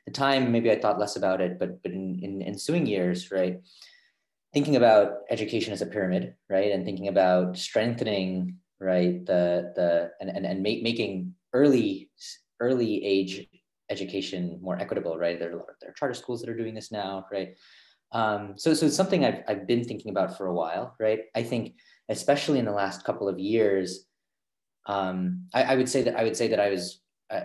the 0.05 0.11
time 0.11 0.51
maybe 0.51 0.71
I 0.71 0.79
thought 0.79 0.99
less 0.99 1.15
about 1.15 1.41
it, 1.41 1.59
but 1.59 1.81
but 1.81 1.91
in, 1.91 2.19
in 2.21 2.41
ensuing 2.41 2.85
years, 2.85 3.31
right, 3.31 3.59
thinking 4.57 4.75
about 4.75 5.19
education 5.29 5.71
as 5.71 5.83
a 5.83 5.85
pyramid, 5.85 6.33
right, 6.49 6.71
and 6.71 6.83
thinking 6.83 7.09
about 7.09 7.55
strengthening, 7.55 8.55
right, 8.79 9.23
the 9.27 9.71
the 9.75 10.09
and 10.19 10.31
and, 10.31 10.47
and 10.47 10.63
make, 10.63 10.81
making 10.81 11.35
early 11.53 12.09
early 12.59 13.05
age 13.05 13.45
education 13.91 14.57
more 14.59 14.75
equitable, 14.79 15.15
right? 15.15 15.37
There 15.37 15.49
are, 15.49 15.53
a 15.53 15.57
lot 15.57 15.69
of 15.69 15.75
there 15.79 15.91
are 15.91 15.93
charter 15.93 16.15
schools 16.15 16.41
that 16.41 16.49
are 16.49 16.57
doing 16.57 16.73
this 16.73 16.91
now, 16.91 17.27
right? 17.31 17.49
Um, 18.13 18.53
so, 18.57 18.73
so 18.73 18.87
it's 18.87 18.95
something 18.95 19.23
I've, 19.23 19.43
I've 19.47 19.67
been 19.67 19.83
thinking 19.83 20.09
about 20.09 20.35
for 20.37 20.47
a 20.47 20.53
while, 20.53 20.95
right? 20.99 21.19
I 21.35 21.43
think, 21.43 21.75
especially 22.09 22.57
in 22.57 22.65
the 22.65 22.71
last 22.71 23.03
couple 23.03 23.29
of 23.29 23.37
years, 23.37 24.05
um, 24.87 25.45
I, 25.53 25.63
I, 25.63 25.75
would 25.75 25.89
say 25.89 26.01
that 26.01 26.17
I 26.17 26.23
would 26.23 26.35
say 26.35 26.47
that 26.47 26.59
I 26.59 26.71
was, 26.71 27.01
uh, 27.29 27.41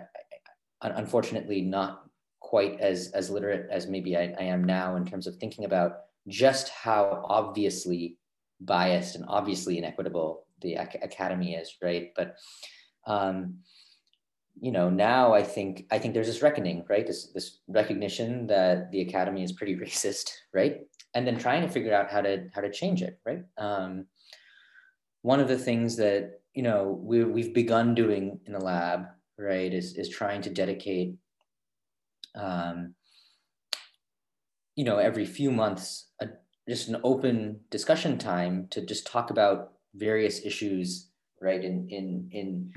unfortunately, 0.80 1.60
not 1.60 2.04
quite 2.40 2.80
as 2.80 3.10
as 3.12 3.28
literate 3.28 3.68
as 3.70 3.86
maybe 3.86 4.16
I, 4.16 4.34
I 4.38 4.44
am 4.44 4.64
now 4.64 4.96
in 4.96 5.04
terms 5.04 5.26
of 5.26 5.36
thinking 5.36 5.66
about 5.66 5.92
just 6.28 6.68
how 6.68 7.24
obviously 7.28 8.16
biased 8.60 9.16
and 9.16 9.24
obviously 9.28 9.78
inequitable 9.78 10.46
the 10.60 10.74
ac- 10.74 11.00
academy 11.02 11.54
is, 11.54 11.76
right? 11.82 12.12
But 12.14 12.36
um, 13.06 13.58
you 14.60 14.70
know, 14.70 14.90
now 14.90 15.32
I 15.32 15.42
think 15.42 15.86
I 15.90 15.98
think 15.98 16.14
there's 16.14 16.26
this 16.26 16.42
reckoning, 16.42 16.84
right? 16.88 17.06
This 17.06 17.32
this 17.32 17.58
recognition 17.68 18.46
that 18.48 18.90
the 18.92 19.00
academy 19.00 19.42
is 19.42 19.52
pretty 19.52 19.76
racist, 19.84 20.30
right? 20.54 20.82
and 21.14 21.26
then 21.26 21.38
trying 21.38 21.62
to 21.62 21.68
figure 21.68 21.94
out 21.94 22.10
how 22.10 22.20
to 22.20 22.48
how 22.54 22.60
to 22.60 22.70
change 22.70 23.02
it, 23.02 23.20
right? 23.24 23.42
Um, 23.58 24.06
one 25.22 25.40
of 25.40 25.48
the 25.48 25.58
things 25.58 25.96
that 25.96 26.40
you 26.54 26.62
know 26.62 26.98
we 27.02 27.24
we've 27.24 27.54
begun 27.54 27.94
doing 27.94 28.40
in 28.46 28.52
the 28.52 28.60
lab, 28.60 29.06
right, 29.38 29.72
is 29.72 29.96
is 29.96 30.08
trying 30.08 30.42
to 30.42 30.50
dedicate, 30.50 31.14
um, 32.34 32.94
you 34.74 34.84
know, 34.84 34.98
every 34.98 35.26
few 35.26 35.50
months, 35.50 36.08
just 36.72 36.88
an 36.88 36.96
open 37.04 37.60
discussion 37.70 38.16
time 38.16 38.66
to 38.70 38.80
just 38.80 39.06
talk 39.06 39.28
about 39.30 39.72
various 39.94 40.44
issues, 40.44 41.10
right, 41.38 41.62
in 41.62 41.86
in 41.90 42.28
in 42.32 42.72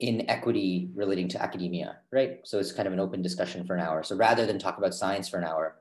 in 0.00 0.30
equity 0.30 0.90
relating 0.94 1.28
to 1.28 1.42
academia, 1.42 1.98
right? 2.10 2.38
So 2.44 2.58
it's 2.58 2.72
kind 2.72 2.88
of 2.88 2.94
an 2.94 3.00
open 3.00 3.20
discussion 3.20 3.66
for 3.66 3.74
an 3.74 3.82
hour. 3.82 4.02
So 4.02 4.16
rather 4.16 4.46
than 4.46 4.58
talk 4.58 4.78
about 4.78 4.94
science 4.94 5.28
for 5.28 5.36
an 5.36 5.44
hour, 5.44 5.76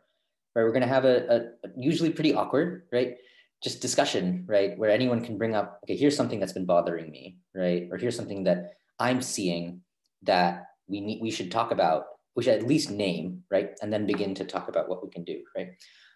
right, 0.53 0.64
we're 0.64 0.72
going 0.78 0.89
to 0.89 0.95
have 0.97 1.05
a, 1.05 1.18
a 1.36 1.39
usually 1.78 2.09
pretty 2.09 2.34
awkward, 2.34 2.84
right, 2.91 3.16
just 3.64 3.82
discussion, 3.82 4.43
right, 4.45 4.78
where 4.78 4.91
anyone 4.91 5.24
can 5.24 5.38
bring 5.38 5.55
up, 5.55 5.80
okay, 5.84 5.95
here's 5.95 6.18
something 6.18 6.39
that's 6.39 6.53
been 6.53 6.66
bothering 6.66 7.09
me, 7.09 7.38
right, 7.55 7.88
or 7.91 7.97
here's 7.97 8.16
something 8.16 8.43
that 8.43 8.74
I'm 8.99 9.22
seeing 9.22 9.82
that 10.24 10.66
we 10.88 10.99
need, 10.99 11.22
we 11.22 11.32
should 11.32 11.51
talk 11.51 11.72
about, 11.72 12.03
we 12.36 12.43
should 12.43 12.59
at 12.59 12.68
least 12.68 12.91
name, 12.91 13.43
right, 13.49 13.72
and 13.82 13.91
then 13.91 14.05
begin 14.05 14.36
to 14.36 14.43
talk 14.43 14.68
about 14.68 14.89
what 14.89 15.01
we 15.03 15.09
can 15.09 15.24
do, 15.24 15.41
right. 15.55 15.70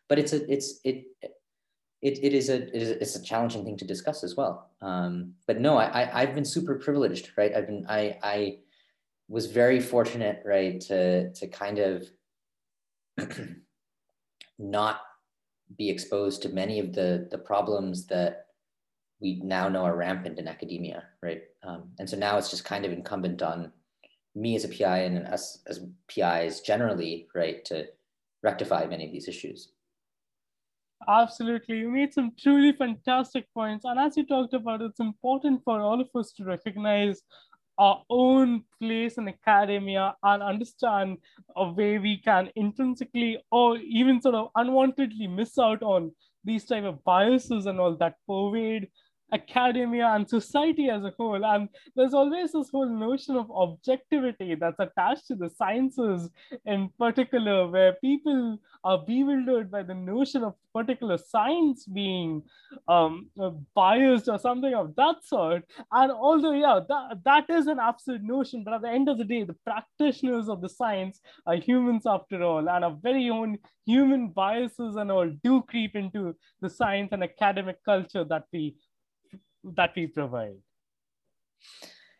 But 0.09 0.19
it's 0.19 0.33
a, 0.33 0.49
it's 0.51 0.79
it 0.83 1.03
it, 2.01 2.23
it 2.23 2.33
is 2.33 2.49
a 2.49 2.55
it 2.75 2.81
is 2.81 2.89
it's 2.89 3.15
a 3.15 3.23
challenging 3.23 3.63
thing 3.65 3.77
to 3.77 3.85
discuss 3.85 4.23
as 4.23 4.35
well. 4.35 4.69
Um, 4.81 5.33
but 5.47 5.59
no, 5.59 5.77
I, 5.77 5.85
I 5.85 6.21
I've 6.21 6.35
been 6.35 6.45
super 6.45 6.75
privileged, 6.75 7.31
right? 7.37 7.55
I've 7.55 7.67
been 7.67 7.85
I 7.89 8.17
I 8.21 8.57
was 9.27 9.47
very 9.47 9.79
fortunate, 9.79 10.41
right, 10.45 10.79
to 10.81 11.33
to 11.33 11.47
kind 11.47 11.79
of 11.79 12.07
not 14.59 15.01
be 15.75 15.89
exposed 15.89 16.41
to 16.43 16.49
many 16.49 16.79
of 16.79 16.93
the 16.93 17.27
the 17.31 17.37
problems 17.37 18.05
that 18.07 18.45
we 19.19 19.41
now 19.43 19.67
know 19.67 19.83
are 19.83 19.95
rampant 19.95 20.37
in 20.37 20.47
academia, 20.47 21.03
right? 21.23 21.41
Um, 21.63 21.89
and 21.97 22.07
so 22.07 22.15
now 22.15 22.37
it's 22.37 22.51
just 22.51 22.65
kind 22.65 22.85
of 22.85 22.91
incumbent 22.91 23.41
on 23.41 23.71
me 24.35 24.55
as 24.55 24.63
a 24.63 24.69
PI 24.69 24.99
and 24.99 25.27
us 25.27 25.59
as 25.65 25.83
PIs 26.07 26.61
generally, 26.61 27.27
right, 27.33 27.65
to 27.65 27.87
rectify 28.43 28.85
many 28.85 29.05
of 29.07 29.11
these 29.11 29.27
issues. 29.27 29.71
Absolutely. 31.05 31.79
You 31.79 31.89
made 31.89 32.13
some 32.13 32.31
truly 32.39 32.71
fantastic 32.71 33.45
points. 33.53 33.85
And 33.85 33.99
as 33.99 34.15
you 34.17 34.25
talked 34.25 34.53
about, 34.53 34.81
it's 34.81 34.99
important 34.99 35.63
for 35.63 35.79
all 35.81 35.99
of 36.01 36.09
us 36.15 36.31
to 36.33 36.43
recognize 36.43 37.21
our 37.77 38.03
own 38.09 38.63
place 38.81 39.17
in 39.17 39.27
academia 39.27 40.15
and 40.23 40.41
understand 40.41 41.17
a 41.55 41.71
way 41.71 41.99
we 41.99 42.17
can 42.17 42.49
intrinsically 42.55 43.37
or 43.51 43.77
even 43.77 44.19
sort 44.21 44.33
of 44.33 44.49
unwantedly 44.57 45.29
miss 45.29 45.59
out 45.59 45.83
on 45.83 46.11
these 46.43 46.65
type 46.65 46.83
of 46.83 47.03
biases 47.03 47.65
and 47.67 47.79
all 47.79 47.95
that 47.95 48.15
pervade 48.27 48.87
academia 49.33 50.07
and 50.07 50.27
society 50.29 50.89
as 50.89 51.03
a 51.03 51.13
whole. 51.17 51.43
And 51.43 51.69
there's 51.95 52.13
always 52.13 52.53
this 52.53 52.69
whole 52.69 52.89
notion 52.89 53.35
of 53.35 53.51
objectivity 53.51 54.55
that's 54.55 54.79
attached 54.79 55.27
to 55.27 55.35
the 55.35 55.49
sciences 55.49 56.29
in 56.65 56.89
particular, 56.97 57.67
where 57.67 57.93
people 57.93 58.59
are 58.83 59.03
bewildered 59.05 59.69
by 59.69 59.83
the 59.83 59.93
notion 59.93 60.43
of 60.43 60.53
particular 60.73 61.17
science 61.17 61.85
being 61.85 62.41
um, 62.87 63.29
biased 63.75 64.29
or 64.29 64.37
something 64.39 64.73
of 64.73 64.95
that 64.95 65.15
sort. 65.23 65.63
And 65.91 66.11
although, 66.11 66.53
yeah, 66.53 66.79
that, 66.87 67.19
that 67.25 67.49
is 67.49 67.67
an 67.67 67.79
absolute 67.79 68.23
notion, 68.23 68.63
but 68.63 68.75
at 68.75 68.81
the 68.83 68.89
end 68.89 69.09
of 69.09 69.17
the 69.17 69.25
day, 69.25 69.43
the 69.43 69.55
practitioners 69.65 70.47
of 70.47 70.61
the 70.61 70.69
science 70.69 71.19
are 71.45 71.55
humans 71.55 72.03
after 72.05 72.43
all, 72.43 72.69
and 72.69 72.85
our 72.85 72.95
very 73.01 73.29
own 73.29 73.57
human 73.85 74.29
biases 74.29 74.95
and 74.97 75.11
all 75.11 75.29
do 75.43 75.61
creep 75.63 75.95
into 75.95 76.35
the 76.61 76.69
science 76.69 77.09
and 77.11 77.23
academic 77.23 77.83
culture 77.83 78.23
that 78.25 78.43
we 78.53 78.75
that 79.63 79.91
we 79.95 80.07
provide. 80.07 80.57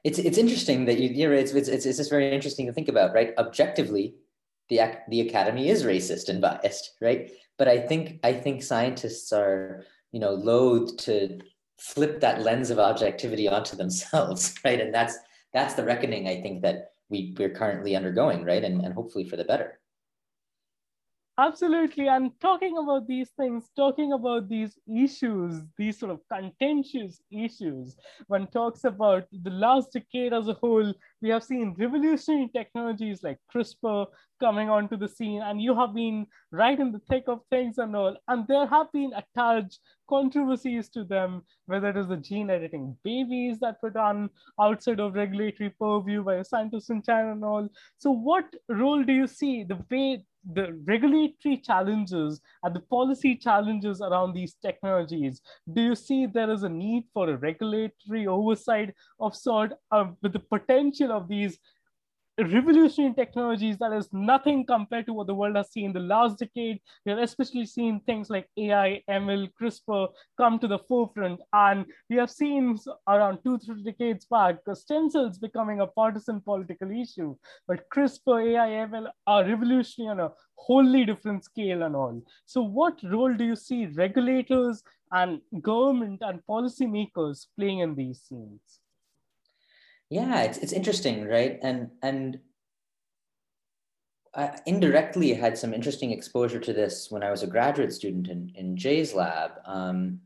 It's 0.03 0.19
it's 0.19 0.37
interesting 0.37 0.85
that 0.85 0.99
you 0.99 1.09
you 1.09 1.27
know 1.27 1.35
it's, 1.35 1.51
it's 1.53 1.69
it's 1.69 1.97
just 1.97 2.09
very 2.09 2.31
interesting 2.33 2.65
to 2.67 2.73
think 2.73 2.87
about 2.87 3.13
right? 3.13 3.33
Objectively 3.37 4.15
the 4.69 4.79
the 5.09 5.21
academy 5.21 5.69
is 5.69 5.83
racist 5.83 6.29
and 6.29 6.41
biased 6.41 6.95
right? 7.01 7.31
But 7.57 7.67
i 7.67 7.79
think 7.79 8.19
i 8.23 8.33
think 8.33 8.61
scientists 8.61 9.33
are 9.33 9.83
you 10.11 10.19
know 10.19 10.31
loath 10.31 10.97
to 10.97 11.39
flip 11.79 12.21
that 12.21 12.41
lens 12.41 12.69
of 12.69 12.79
objectivity 12.79 13.47
onto 13.47 13.75
themselves 13.75 14.53
right? 14.65 14.79
And 14.79 14.93
that's 14.93 15.17
that's 15.53 15.73
the 15.75 15.83
reckoning 15.83 16.27
i 16.27 16.41
think 16.41 16.61
that 16.61 16.91
we 17.09 17.33
we're 17.37 17.49
currently 17.49 17.95
undergoing 17.95 18.43
right? 18.43 18.63
And, 18.63 18.83
and 18.83 18.93
hopefully 18.93 19.27
for 19.27 19.37
the 19.37 19.45
better 19.45 19.79
Absolutely. 21.39 22.07
And 22.07 22.31
talking 22.41 22.75
about 22.79 23.05
these 23.07 23.29
things, 23.37 23.69
talking 23.75 24.11
about 24.11 24.49
these 24.49 24.79
issues, 24.91 25.61
these 25.77 25.99
sort 25.99 26.11
of 26.11 26.21
contentious 26.33 27.21
issues, 27.31 27.95
one 28.25 28.47
talks 28.47 28.85
about 28.85 29.25
the 29.31 29.51
last 29.51 29.93
decade 29.93 30.33
as 30.33 30.47
a 30.47 30.53
whole, 30.55 30.91
we 31.21 31.29
have 31.29 31.43
seen 31.43 31.75
revolutionary 31.77 32.49
technologies 32.55 33.21
like 33.21 33.37
CRISPR 33.53 34.07
coming 34.39 34.69
onto 34.71 34.97
the 34.97 35.07
scene, 35.07 35.43
and 35.43 35.61
you 35.61 35.75
have 35.75 35.93
been 35.93 36.25
right 36.51 36.79
in 36.79 36.91
the 36.91 37.01
thick 37.07 37.25
of 37.27 37.41
things 37.51 37.77
and 37.77 37.95
all. 37.95 38.17
And 38.27 38.47
there 38.47 38.65
have 38.65 38.91
been 38.91 39.11
attached 39.13 39.79
controversies 40.09 40.89
to 40.89 41.03
them, 41.03 41.43
whether 41.67 41.89
it 41.89 41.97
is 41.97 42.07
the 42.07 42.17
gene 42.17 42.49
editing 42.49 42.95
babies 43.03 43.59
that 43.59 43.77
were 43.83 43.89
done 43.91 44.29
outside 44.59 44.99
of 44.99 45.13
regulatory 45.13 45.69
purview 45.79 46.23
by 46.23 46.41
scientists 46.41 46.89
in 46.89 47.01
China 47.03 47.31
and 47.33 47.43
all. 47.43 47.69
So, 47.97 48.11
what 48.11 48.45
role 48.69 49.03
do 49.03 49.13
you 49.13 49.27
see 49.27 49.63
the 49.63 49.79
way 49.91 50.23
the 50.53 50.73
regulatory 50.85 51.57
challenges 51.57 52.41
and 52.63 52.75
the 52.75 52.79
policy 52.79 53.35
challenges 53.35 54.01
around 54.01 54.33
these 54.33 54.55
technologies, 54.61 55.41
do 55.73 55.81
you 55.81 55.95
see 55.95 56.25
there 56.25 56.51
is 56.51 56.63
a 56.63 56.69
need 56.69 57.03
for 57.13 57.29
a 57.29 57.37
regulatory 57.37 58.27
oversight 58.27 58.93
of 59.19 59.35
sort 59.35 59.73
uh, 59.91 60.05
with 60.21 60.33
the 60.33 60.39
potential 60.39 61.11
of 61.11 61.27
these 61.27 61.59
revolutionary 62.39 63.13
technologies 63.15 63.77
that 63.79 63.91
is 63.93 64.09
nothing 64.13 64.65
compared 64.65 65.07
to 65.07 65.13
what 65.13 65.27
the 65.27 65.33
world 65.33 65.55
has 65.55 65.71
seen 65.71 65.91
the 65.91 65.99
last 65.99 66.37
decade. 66.37 66.79
We 67.05 67.11
have 67.11 67.19
especially 67.19 67.65
seen 67.65 67.99
things 68.01 68.29
like 68.29 68.47
AI, 68.57 69.01
ML, 69.09 69.49
CRISPR 69.59 70.09
come 70.37 70.59
to 70.59 70.67
the 70.67 70.77
forefront. 70.77 71.39
And 71.53 71.85
we 72.09 72.15
have 72.17 72.29
seen 72.29 72.77
around 73.07 73.39
two, 73.43 73.57
three 73.57 73.83
decades 73.83 74.25
back, 74.25 74.57
stem 74.73 75.09
cells 75.09 75.39
becoming 75.39 75.81
a 75.81 75.87
partisan 75.87 76.41
political 76.41 76.91
issue. 76.91 77.35
But 77.67 77.89
CRISPR, 77.89 78.53
AI, 78.53 78.87
ML 78.87 79.07
are 79.25 79.43
revolutionary 79.43 80.11
on 80.11 80.19
a 80.19 80.31
wholly 80.55 81.05
different 81.05 81.43
scale 81.43 81.83
and 81.83 81.95
all. 81.95 82.21
So 82.45 82.61
what 82.61 82.99
role 83.03 83.33
do 83.33 83.43
you 83.43 83.55
see 83.55 83.87
regulators 83.87 84.83
and 85.11 85.41
government 85.61 86.21
and 86.21 86.41
policymakers 86.47 87.47
playing 87.57 87.79
in 87.79 87.95
these 87.95 88.21
scenes? 88.21 88.79
Yeah 90.09 90.43
it's, 90.43 90.57
it's 90.59 90.73
interesting 90.73 91.25
right 91.27 91.59
and 91.61 91.89
and 92.01 92.39
I 94.37 94.59
indirectly 94.67 95.33
had 95.33 95.57
some 95.57 95.73
interesting 95.73 96.11
exposure 96.11 96.59
to 96.59 96.71
this 96.71 97.09
when 97.09 97.23
I 97.23 97.31
was 97.31 97.41
a 97.41 97.47
graduate 97.47 97.91
student 97.91 98.27
in, 98.27 98.51
in 98.53 98.77
Jay's 98.77 99.15
lab. 99.15 99.51
Um, 99.65 100.19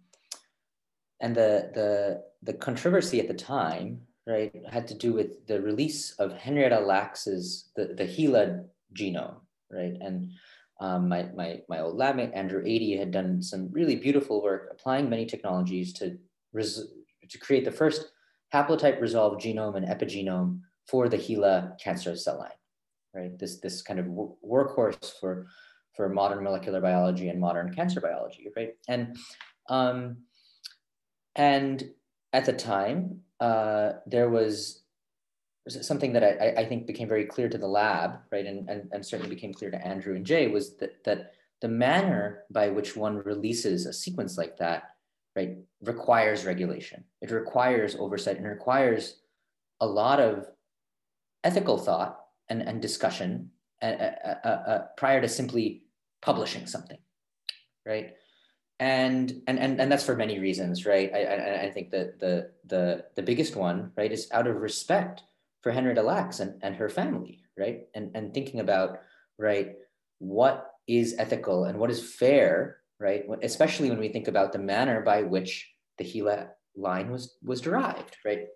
and 1.21 1.33
the, 1.33 1.71
the, 1.73 2.23
the 2.43 2.53
controversy 2.53 3.21
at 3.21 3.29
the 3.29 3.33
time, 3.33 4.01
right, 4.27 4.53
had 4.69 4.85
to 4.89 4.95
do 4.95 5.13
with 5.13 5.47
the 5.47 5.61
release 5.61 6.11
of 6.19 6.33
Henrietta 6.33 6.79
Lacks's, 6.79 7.71
the, 7.77 7.93
the 7.95 8.03
HeLa 8.03 8.65
genome, 8.93 9.37
right? 9.71 9.95
And 10.01 10.31
um, 10.81 11.07
my, 11.07 11.29
my, 11.33 11.61
my 11.69 11.79
old 11.79 11.97
labmate, 11.97 12.35
Andrew 12.35 12.63
Adey, 12.63 12.99
had 12.99 13.11
done 13.11 13.41
some 13.41 13.69
really 13.71 13.95
beautiful 13.95 14.43
work 14.43 14.69
applying 14.71 15.09
many 15.09 15.25
technologies 15.25 15.93
to, 15.93 16.17
res- 16.51 16.91
to 17.29 17.37
create 17.37 17.63
the 17.63 17.71
first 17.71 18.07
haplotype 18.53 18.99
resolved 18.99 19.41
genome 19.41 19.75
and 19.75 19.87
epigenome 19.87 20.59
for 20.87 21.07
the 21.07 21.17
HeLa 21.17 21.79
cancer 21.79 22.15
cell 22.15 22.39
line, 22.39 22.49
right? 23.13 23.37
This, 23.37 23.59
this 23.59 23.81
kind 23.81 23.99
of 23.99 24.05
workhorse 24.07 25.19
for, 25.19 25.47
for 25.95 26.09
modern 26.09 26.43
molecular 26.43 26.81
biology 26.81 27.29
and 27.29 27.39
modern 27.39 27.73
cancer 27.73 28.01
biology, 28.01 28.47
right? 28.55 28.73
And, 28.87 29.17
um, 29.69 30.17
and 31.35 31.89
at 32.33 32.45
the 32.45 32.53
time, 32.53 33.21
uh, 33.39 33.93
there 34.05 34.29
was 34.29 34.83
something 35.69 36.13
that 36.13 36.23
I, 36.23 36.61
I 36.61 36.65
think 36.65 36.87
became 36.87 37.07
very 37.07 37.25
clear 37.25 37.47
to 37.47 37.57
the 37.57 37.67
lab, 37.67 38.19
right? 38.31 38.45
And, 38.45 38.67
and, 38.69 38.89
and 38.91 39.05
certainly 39.05 39.33
became 39.33 39.53
clear 39.53 39.71
to 39.71 39.87
Andrew 39.87 40.15
and 40.15 40.25
Jay 40.25 40.47
was 40.47 40.75
that, 40.77 41.03
that 41.05 41.33
the 41.61 41.67
manner 41.67 42.43
by 42.49 42.69
which 42.69 42.95
one 42.95 43.17
releases 43.17 43.85
a 43.85 43.93
sequence 43.93 44.37
like 44.37 44.57
that 44.57 44.90
right, 45.35 45.57
requires 45.81 46.45
regulation. 46.45 47.03
It 47.21 47.31
requires 47.31 47.95
oversight 47.95 48.37
and 48.37 48.45
requires 48.45 49.21
a 49.79 49.85
lot 49.85 50.19
of 50.19 50.47
ethical 51.43 51.77
thought 51.77 52.19
and, 52.49 52.61
and 52.61 52.81
discussion 52.81 53.49
uh, 53.81 53.85
uh, 53.85 54.35
uh, 54.43 54.47
uh, 54.47 54.79
prior 54.97 55.21
to 55.21 55.27
simply 55.27 55.83
publishing 56.21 56.67
something, 56.67 56.99
right? 57.85 58.13
And, 58.79 59.41
and, 59.47 59.59
and, 59.59 59.79
and 59.79 59.91
that's 59.91 60.03
for 60.03 60.15
many 60.15 60.39
reasons, 60.39 60.85
right? 60.85 61.11
I, 61.13 61.23
I, 61.23 61.61
I 61.63 61.71
think 61.71 61.91
that 61.91 62.19
the, 62.19 62.51
the, 62.65 63.05
the 63.15 63.21
biggest 63.21 63.55
one, 63.55 63.91
right, 63.95 64.11
is 64.11 64.27
out 64.31 64.47
of 64.47 64.55
respect 64.57 65.23
for 65.61 65.71
Henrietta 65.71 66.01
Lacks 66.01 66.39
and, 66.39 66.55
and 66.61 66.75
her 66.75 66.89
family, 66.89 67.43
right? 67.57 67.81
And, 67.93 68.11
and 68.15 68.33
thinking 68.33 68.59
about, 68.59 68.99
right, 69.37 69.75
what 70.17 70.71
is 70.87 71.15
ethical 71.17 71.65
and 71.65 71.79
what 71.79 71.91
is 71.91 72.13
fair 72.13 72.80
right? 73.01 73.25
Especially 73.41 73.89
when 73.89 73.99
we 73.99 74.09
think 74.09 74.27
about 74.27 74.53
the 74.53 74.59
manner 74.59 75.01
by 75.01 75.23
which 75.23 75.69
the 75.97 76.05
HeLa 76.05 76.49
line 76.75 77.11
was 77.11 77.35
was 77.43 77.59
derived, 77.59 78.17
right? 78.23 78.47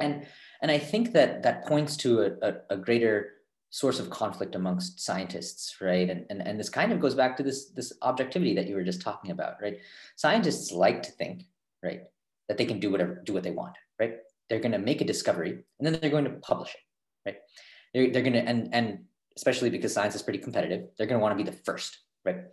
And 0.00 0.26
and 0.62 0.70
I 0.70 0.78
think 0.78 1.12
that 1.12 1.42
that 1.44 1.66
points 1.66 1.96
to 1.98 2.22
a, 2.22 2.30
a, 2.42 2.54
a 2.70 2.76
greater 2.76 3.34
source 3.74 3.98
of 3.98 4.08
conflict 4.08 4.54
amongst 4.54 5.00
scientists, 5.00 5.78
right? 5.80 6.08
And, 6.08 6.24
and, 6.30 6.46
and 6.46 6.60
this 6.60 6.68
kind 6.68 6.92
of 6.92 7.00
goes 7.00 7.16
back 7.16 7.36
to 7.36 7.42
this, 7.42 7.70
this 7.70 7.92
objectivity 8.02 8.54
that 8.54 8.68
you 8.68 8.76
were 8.76 8.84
just 8.84 9.02
talking 9.02 9.32
about, 9.32 9.60
right? 9.60 9.78
Scientists 10.14 10.70
like 10.70 11.02
to 11.02 11.10
think, 11.10 11.42
right, 11.82 12.02
that 12.46 12.56
they 12.56 12.66
can 12.66 12.78
do 12.78 12.92
whatever, 12.92 13.20
do 13.24 13.32
what 13.32 13.42
they 13.42 13.50
want, 13.50 13.74
right? 13.98 14.18
They're 14.48 14.60
going 14.60 14.70
to 14.70 14.78
make 14.78 15.00
a 15.00 15.04
discovery 15.04 15.50
and 15.50 15.84
then 15.84 15.98
they're 16.00 16.08
going 16.08 16.22
to 16.22 16.30
publish 16.30 16.72
it, 16.72 16.80
right? 17.26 17.38
They're, 17.92 18.12
they're 18.12 18.22
going 18.22 18.34
to, 18.34 18.48
and, 18.48 18.72
and 18.72 19.06
especially 19.36 19.70
because 19.70 19.92
science 19.92 20.14
is 20.14 20.22
pretty 20.22 20.38
competitive, 20.38 20.90
they're 20.96 21.08
going 21.08 21.18
to 21.18 21.22
want 21.22 21.36
to 21.36 21.44
be 21.44 21.50
the 21.50 21.56
first, 21.64 21.98
right? 22.24 22.44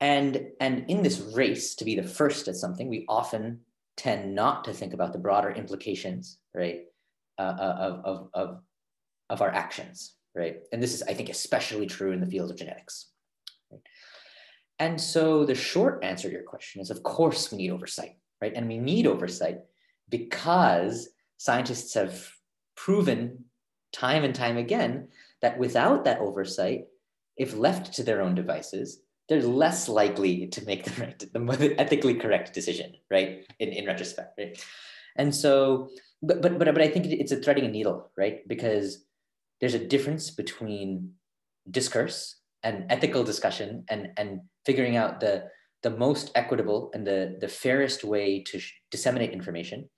And, 0.00 0.48
and 0.60 0.84
in 0.88 1.02
this 1.02 1.20
race 1.20 1.74
to 1.76 1.84
be 1.84 1.96
the 1.96 2.02
first 2.02 2.46
at 2.48 2.56
something, 2.56 2.88
we 2.88 3.04
often 3.08 3.60
tend 3.96 4.34
not 4.34 4.64
to 4.64 4.72
think 4.72 4.94
about 4.94 5.12
the 5.12 5.18
broader 5.18 5.50
implications, 5.50 6.38
right, 6.54 6.82
uh, 7.38 7.42
uh 7.42 7.76
of, 7.80 8.04
of, 8.04 8.30
of, 8.34 8.60
of 9.30 9.42
our 9.42 9.50
actions, 9.50 10.14
right? 10.34 10.58
And 10.72 10.82
this 10.82 10.94
is, 10.94 11.02
I 11.02 11.14
think, 11.14 11.28
especially 11.28 11.86
true 11.86 12.12
in 12.12 12.20
the 12.20 12.26
field 12.26 12.50
of 12.50 12.56
genetics. 12.56 13.10
Right? 13.70 13.80
And 14.78 15.00
so 15.00 15.44
the 15.44 15.54
short 15.54 16.04
answer 16.04 16.28
to 16.28 16.34
your 16.34 16.44
question 16.44 16.80
is, 16.80 16.90
of 16.90 17.02
course, 17.02 17.50
we 17.50 17.58
need 17.58 17.70
oversight, 17.70 18.16
right? 18.40 18.52
And 18.54 18.68
we 18.68 18.78
need 18.78 19.06
oversight 19.06 19.58
because 20.08 21.08
scientists 21.36 21.94
have 21.94 22.30
proven 22.76 23.44
time 23.92 24.22
and 24.22 24.34
time 24.34 24.56
again 24.56 25.08
that 25.42 25.58
without 25.58 26.04
that 26.04 26.20
oversight, 26.20 26.86
if 27.36 27.56
left 27.56 27.92
to 27.94 28.02
their 28.02 28.22
own 28.22 28.34
devices, 28.34 29.00
they're 29.28 29.42
less 29.42 29.88
likely 29.88 30.46
to 30.48 30.64
make 30.64 30.84
the, 30.84 31.00
right, 31.00 31.18
the 31.18 31.74
ethically 31.78 32.14
correct 32.14 32.54
decision, 32.54 32.94
right? 33.10 33.46
In, 33.58 33.68
in 33.70 33.86
retrospect, 33.86 34.38
right? 34.38 34.64
And 35.16 35.34
so, 35.34 35.90
but, 36.22 36.42
but, 36.42 36.58
but, 36.58 36.72
but 36.72 36.82
I 36.82 36.88
think 36.88 37.06
it's 37.06 37.32
a 37.32 37.36
threading 37.36 37.66
a 37.66 37.68
needle, 37.68 38.10
right? 38.16 38.46
Because 38.48 39.04
there's 39.60 39.74
a 39.74 39.86
difference 39.86 40.30
between 40.30 41.12
discourse 41.70 42.40
and 42.62 42.86
ethical 42.90 43.22
discussion 43.22 43.84
and, 43.88 44.08
and 44.16 44.40
figuring 44.64 44.96
out 44.96 45.20
the, 45.20 45.48
the 45.82 45.90
most 45.90 46.30
equitable 46.34 46.90
and 46.94 47.06
the, 47.06 47.36
the 47.40 47.48
fairest 47.48 48.04
way 48.04 48.42
to 48.44 48.60
disseminate 48.90 49.30
information 49.30 49.88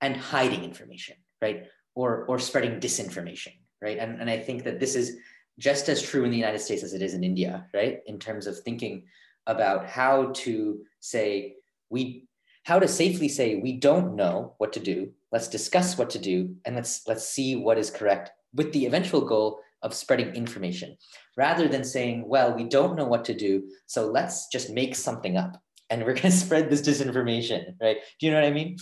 and 0.00 0.16
hiding 0.16 0.62
information, 0.62 1.16
right? 1.42 1.64
Or, 1.94 2.24
or 2.26 2.38
spreading 2.38 2.80
disinformation, 2.80 3.52
right? 3.82 3.98
And, 3.98 4.20
and 4.20 4.30
I 4.30 4.38
think 4.38 4.64
that 4.64 4.78
this 4.78 4.94
is 4.94 5.16
just 5.58 5.88
as 5.88 6.02
true 6.02 6.24
in 6.24 6.30
the 6.30 6.36
United 6.36 6.60
States 6.60 6.82
as 6.82 6.92
it 6.92 7.02
is 7.02 7.14
in 7.14 7.24
India, 7.24 7.66
right? 7.72 8.00
In 8.06 8.18
terms 8.18 8.46
of 8.46 8.58
thinking 8.58 9.04
about 9.46 9.86
how 9.86 10.32
to 10.32 10.82
say, 11.00 11.54
we, 11.88 12.28
how 12.64 12.78
to 12.78 12.88
safely 12.88 13.28
say, 13.28 13.56
we 13.56 13.72
don't 13.72 14.16
know 14.16 14.54
what 14.58 14.72
to 14.74 14.80
do. 14.80 15.10
Let's 15.32 15.48
discuss 15.48 15.96
what 15.96 16.10
to 16.10 16.18
do 16.18 16.56
and 16.64 16.74
let's, 16.76 17.06
let's 17.06 17.28
see 17.28 17.56
what 17.56 17.78
is 17.78 17.90
correct 17.90 18.30
with 18.54 18.72
the 18.72 18.86
eventual 18.86 19.22
goal 19.22 19.60
of 19.82 19.94
spreading 19.94 20.34
information 20.34 20.96
rather 21.36 21.68
than 21.68 21.84
saying, 21.84 22.26
well, 22.26 22.54
we 22.54 22.64
don't 22.64 22.96
know 22.96 23.06
what 23.06 23.24
to 23.26 23.34
do, 23.34 23.68
so 23.86 24.10
let's 24.10 24.48
just 24.48 24.70
make 24.70 24.94
something 24.94 25.36
up 25.36 25.62
and 25.90 26.04
we're 26.04 26.14
going 26.20 26.22
to 26.22 26.30
spread 26.32 26.70
this 26.70 26.82
disinformation, 26.82 27.74
right? 27.80 27.98
Do 28.18 28.26
you 28.26 28.32
know 28.32 28.40
what 28.40 28.48
I 28.48 28.52
mean? 28.52 28.76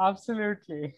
Absolutely. 0.00 0.94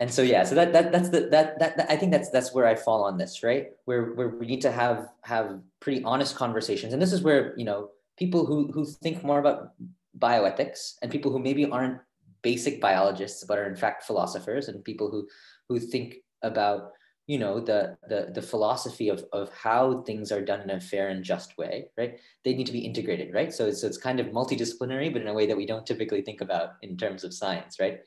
And 0.00 0.12
so 0.12 0.22
yeah, 0.22 0.44
so 0.44 0.54
that 0.54 0.72
that 0.72 0.92
that's 0.92 1.08
the 1.08 1.28
that, 1.30 1.58
that 1.58 1.76
that 1.76 1.90
I 1.90 1.96
think 1.96 2.12
that's 2.12 2.30
that's 2.30 2.54
where 2.54 2.66
I 2.66 2.74
fall 2.74 3.02
on 3.04 3.18
this, 3.18 3.42
right? 3.42 3.68
Where 3.84 4.12
where 4.14 4.28
we 4.28 4.46
need 4.46 4.60
to 4.62 4.70
have 4.70 5.08
have 5.22 5.60
pretty 5.80 6.02
honest 6.04 6.36
conversations, 6.36 6.92
and 6.92 7.02
this 7.02 7.12
is 7.12 7.22
where 7.22 7.54
you 7.56 7.64
know 7.64 7.90
people 8.16 8.46
who 8.46 8.70
who 8.72 8.84
think 8.84 9.24
more 9.24 9.40
about 9.40 9.72
bioethics 10.18 10.94
and 11.02 11.10
people 11.10 11.32
who 11.32 11.38
maybe 11.38 11.64
aren't 11.64 11.98
basic 12.42 12.80
biologists, 12.80 13.44
but 13.44 13.58
are 13.58 13.66
in 13.66 13.76
fact 13.76 14.04
philosophers 14.04 14.68
and 14.68 14.84
people 14.84 15.10
who 15.10 15.26
who 15.68 15.80
think 15.80 16.16
about 16.42 16.92
you 17.26 17.38
know 17.38 17.58
the 17.58 17.96
the 18.08 18.30
the 18.34 18.42
philosophy 18.42 19.08
of 19.08 19.24
of 19.32 19.52
how 19.52 20.02
things 20.02 20.30
are 20.30 20.44
done 20.44 20.60
in 20.60 20.70
a 20.70 20.80
fair 20.80 21.08
and 21.08 21.24
just 21.24 21.58
way, 21.58 21.86
right? 21.98 22.18
They 22.44 22.54
need 22.54 22.66
to 22.66 22.72
be 22.72 22.86
integrated, 22.86 23.34
right? 23.34 23.52
So 23.52 23.66
it's, 23.66 23.80
so 23.80 23.88
it's 23.88 23.98
kind 23.98 24.20
of 24.20 24.26
multidisciplinary, 24.28 25.12
but 25.12 25.22
in 25.22 25.28
a 25.28 25.34
way 25.34 25.46
that 25.46 25.56
we 25.56 25.66
don't 25.66 25.86
typically 25.86 26.22
think 26.22 26.40
about 26.40 26.70
in 26.82 26.96
terms 26.96 27.24
of 27.24 27.34
science, 27.34 27.80
right? 27.80 28.00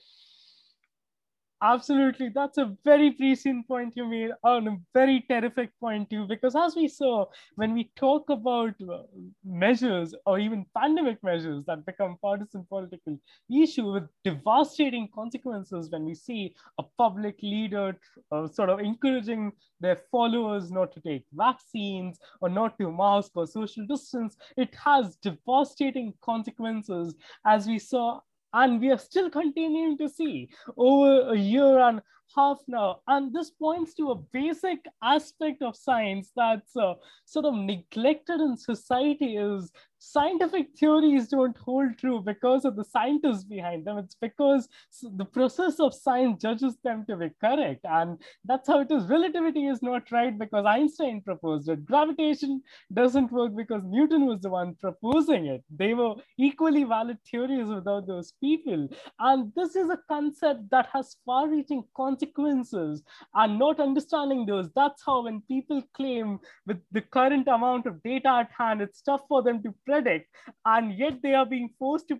Absolutely. 1.63 2.29
That's 2.29 2.57
a 2.57 2.75
very 2.83 3.11
prescient 3.11 3.67
point 3.67 3.93
you 3.95 4.07
made, 4.07 4.31
and 4.43 4.67
a 4.67 4.77
very 4.95 5.23
terrific 5.29 5.69
point 5.79 6.09
too, 6.09 6.25
because 6.25 6.55
as 6.55 6.75
we 6.75 6.87
saw, 6.87 7.25
when 7.55 7.73
we 7.75 7.91
talk 7.95 8.31
about 8.31 8.73
uh, 8.81 9.03
measures 9.45 10.15
or 10.25 10.39
even 10.39 10.65
pandemic 10.75 11.23
measures 11.23 11.63
that 11.65 11.85
become 11.85 12.17
partisan 12.19 12.65
political 12.67 13.15
issue 13.55 13.91
with 13.93 14.09
devastating 14.23 15.07
consequences 15.13 15.91
when 15.91 16.03
we 16.03 16.15
see 16.15 16.55
a 16.79 16.83
public 16.97 17.37
leader 17.43 17.95
uh, 18.31 18.47
sort 18.47 18.69
of 18.71 18.79
encouraging 18.79 19.51
their 19.79 19.97
followers 20.11 20.71
not 20.71 20.91
to 20.93 20.99
take 21.01 21.25
vaccines 21.31 22.17
or 22.41 22.49
not 22.49 22.75
to 22.79 22.91
mask 22.91 23.33
or 23.35 23.45
social 23.45 23.85
distance, 23.85 24.35
it 24.57 24.73
has 24.73 25.15
devastating 25.17 26.11
consequences 26.21 27.13
as 27.45 27.67
we 27.67 27.77
saw 27.77 28.19
and 28.53 28.79
we 28.81 28.91
are 28.91 28.97
still 28.97 29.29
continuing 29.29 29.97
to 29.97 30.09
see 30.09 30.49
over 30.77 31.33
a 31.33 31.37
year 31.37 31.79
and 31.79 32.01
half 32.35 32.59
now. 32.67 33.01
And 33.07 33.33
this 33.33 33.49
points 33.49 33.93
to 33.95 34.11
a 34.11 34.15
basic 34.15 34.85
aspect 35.03 35.61
of 35.61 35.75
science 35.75 36.31
that's 36.35 36.75
uh, 36.75 36.93
sort 37.25 37.45
of 37.45 37.55
neglected 37.55 38.39
in 38.39 38.57
society 38.57 39.37
is 39.37 39.71
scientific 40.01 40.67
theories 40.77 41.27
don't 41.27 41.55
hold 41.57 41.95
true 41.99 42.21
because 42.25 42.65
of 42.65 42.75
the 42.75 42.83
scientists 42.83 43.43
behind 43.43 43.85
them. 43.85 43.99
It's 43.99 44.15
because 44.15 44.67
the 45.03 45.25
process 45.25 45.79
of 45.79 45.93
science 45.93 46.41
judges 46.41 46.75
them 46.83 47.05
to 47.07 47.15
be 47.15 47.29
correct. 47.39 47.81
And 47.83 48.17
that's 48.43 48.67
how 48.67 48.79
it 48.79 48.91
is. 48.91 49.05
Relativity 49.05 49.67
is 49.67 49.83
not 49.83 50.11
right 50.11 50.37
because 50.37 50.65
Einstein 50.65 51.21
proposed 51.21 51.69
it. 51.69 51.85
Gravitation 51.85 52.63
doesn't 52.93 53.31
work 53.31 53.55
because 53.55 53.83
Newton 53.85 54.25
was 54.25 54.41
the 54.41 54.49
one 54.49 54.75
proposing 54.81 55.45
it. 55.45 55.63
They 55.69 55.93
were 55.93 56.15
equally 56.39 56.83
valid 56.83 57.19
theories 57.29 57.67
without 57.67 58.07
those 58.07 58.33
people. 58.41 58.89
And 59.19 59.51
this 59.55 59.75
is 59.75 59.89
a 59.91 59.99
concept 60.09 60.71
that 60.71 60.89
has 60.91 61.17
far 61.27 61.47
reaching 61.47 61.83
consequences. 61.95 63.03
And 63.35 63.59
not 63.59 63.79
understanding 63.79 64.47
those, 64.47 64.69
that's 64.75 65.03
how 65.05 65.25
when 65.25 65.41
people 65.41 65.83
claim 65.93 66.39
with 66.65 66.79
the 66.91 67.01
current 67.01 67.47
amount 67.47 67.85
of 67.85 68.01
data 68.01 68.29
at 68.29 68.49
hand, 68.57 68.81
it's 68.81 69.01
tough 69.03 69.21
for 69.29 69.43
them 69.43 69.61
to 69.61 69.75
predict 69.91 70.27
and 70.65 70.97
yet 71.03 71.21
they 71.21 71.33
are 71.41 71.45
being 71.45 71.69
forced 71.79 72.07
to 72.07 72.19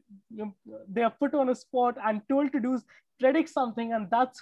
they 0.89 1.03
are 1.09 1.15
put 1.23 1.33
on 1.41 1.49
a 1.49 1.55
spot 1.63 1.97
and 2.05 2.21
told 2.29 2.51
to 2.51 2.59
do 2.67 2.77
predict 3.19 3.49
something 3.49 3.93
and 3.93 4.07
that's 4.11 4.41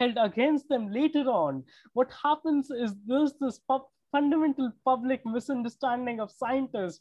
held 0.00 0.16
against 0.28 0.68
them 0.68 0.90
later 1.00 1.24
on 1.38 1.62
what 1.92 2.14
happens 2.22 2.70
is 2.84 2.94
there's 3.06 3.34
this 3.40 3.58
pub- 3.72 3.90
fundamental 4.14 4.70
public 4.84 5.22
misunderstanding 5.26 6.20
of 6.20 6.30
scientists. 6.30 7.00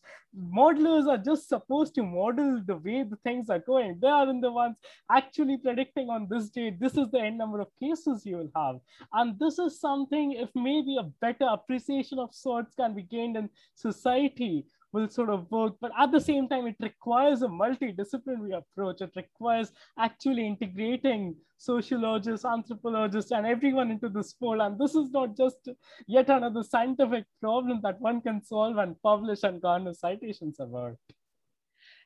Modelers 0.60 1.08
are 1.08 1.20
just 1.20 1.48
supposed 1.48 1.94
to 1.94 2.02
model 2.02 2.60
the 2.66 2.78
way 2.78 3.04
the 3.04 3.20
things 3.24 3.52
are 3.52 3.60
going. 3.60 4.00
They 4.02 4.08
are 4.08 4.26
not 4.26 4.42
the 4.42 4.52
ones 4.52 4.78
actually 5.12 5.58
predicting 5.58 6.10
on 6.10 6.28
this 6.28 6.50
date, 6.50 6.80
this 6.80 6.98
is 6.98 7.12
the 7.12 7.20
end 7.20 7.38
number 7.38 7.60
of 7.62 7.68
cases 7.80 8.26
you 8.26 8.38
will 8.38 8.52
have. 8.56 8.80
And 9.14 9.38
this 9.38 9.60
is 9.60 9.80
something, 9.80 10.32
if 10.32 10.50
maybe 10.56 10.98
a 10.98 11.12
better 11.26 11.46
appreciation 11.52 12.18
of 12.18 12.34
sorts 12.34 12.74
can 12.74 12.96
be 12.96 13.04
gained 13.04 13.38
in 13.38 13.48
society, 13.76 14.66
will 14.94 15.10
sort 15.10 15.30
of 15.30 15.50
work. 15.52 15.74
But 15.82 15.92
at 16.00 16.12
the 16.12 16.22
same 16.22 16.48
time, 16.48 16.68
it 16.68 16.76
requires 16.80 17.42
a 17.42 17.48
multidisciplinary 17.48 18.56
approach. 18.56 19.02
It 19.02 19.12
requires 19.16 19.72
actually 19.98 20.48
integrating 20.48 21.36
sociologists, 21.58 22.46
anthropologists, 22.46 23.32
and 23.32 23.46
everyone 23.46 23.92
into 23.92 24.10
this 24.10 24.34
fold. 24.34 24.62
And 24.62 24.80
this 24.80 24.96
is 24.96 25.10
not 25.12 25.36
just 25.36 25.70
yet 26.08 26.30
another 26.30 26.64
scientific 26.64 27.26
problem 27.42 27.82
that 27.84 28.00
one 28.00 28.22
can 28.22 28.44
solve 28.44 28.78
and 28.78 29.02
publish 29.02 29.44
and 29.44 29.62
garner 29.62 29.94
citations 29.94 30.60
about. 30.60 30.98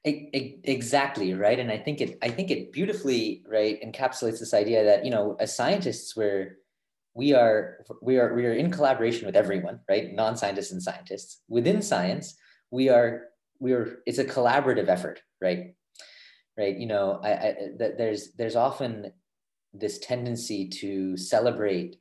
Exactly 0.04 1.34
right, 1.34 1.60
and 1.60 1.70
I 1.70 1.78
think 1.78 2.00
it. 2.00 2.18
I 2.22 2.30
think 2.30 2.50
it 2.50 2.72
beautifully 2.72 3.44
right 3.46 3.82
encapsulates 3.82 4.40
this 4.40 4.54
idea 4.54 4.86
that 4.86 5.04
you 5.04 5.12
know, 5.12 5.36
as 5.38 5.54
scientists, 5.54 6.16
we're 6.16 6.60
we 7.14 7.34
are 7.34 7.84
we 8.02 8.18
are 8.18 8.34
we 8.34 8.46
are 8.46 8.54
in 8.54 8.72
collaboration 8.72 9.26
with 9.26 9.36
everyone, 9.36 9.82
right? 9.90 10.14
Non-scientists 10.14 10.72
and 10.72 10.82
scientists 10.82 11.42
within 11.50 11.82
science 11.82 12.38
we 12.72 12.90
are 12.90 13.28
we 13.60 13.74
are 13.74 14.00
it's 14.06 14.20
a 14.20 14.26
collaborative 14.26 14.88
effort 14.88 15.22
right? 15.42 15.76
Right 16.58 16.78
you 16.78 16.88
know 16.88 17.20
I, 17.24 17.32
I 17.32 17.56
there's 17.78 18.34
there's 18.34 18.56
often 18.56 19.12
this 19.74 20.00
tendency 20.00 20.70
to 20.70 21.18
celebrate 21.18 21.98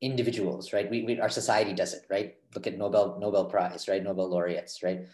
individuals 0.00 0.72
right? 0.72 0.90
We, 0.90 1.02
we, 1.02 1.20
our 1.20 1.28
society 1.28 1.72
does 1.72 1.92
it 1.94 2.02
right? 2.10 2.34
Look 2.54 2.66
at 2.66 2.78
nobel 2.78 3.18
nobel 3.20 3.44
prize 3.46 3.88
right? 3.88 4.02
Nobel 4.02 4.28
laureates 4.30 4.82
right? 4.82 5.06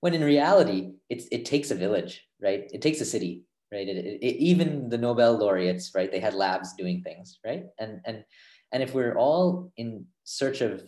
When 0.00 0.14
in 0.14 0.24
reality 0.24 0.92
it's 1.08 1.26
it 1.30 1.44
takes 1.44 1.70
a 1.70 1.74
village 1.74 2.26
right? 2.42 2.70
It 2.72 2.82
takes 2.82 3.00
a 3.00 3.04
city 3.04 3.44
right? 3.72 3.88
It, 3.88 3.96
it, 3.96 4.18
it, 4.22 4.36
even 4.36 4.88
the 4.88 4.98
nobel 4.98 5.36
laureates 5.36 5.92
right? 5.94 6.10
They 6.10 6.20
had 6.20 6.34
labs 6.34 6.74
doing 6.74 7.02
things 7.02 7.38
right? 7.44 7.66
And 7.78 8.00
and 8.06 8.24
and 8.72 8.82
if 8.82 8.94
we're 8.94 9.16
all 9.16 9.72
in 9.76 10.06
search 10.24 10.60
of 10.60 10.82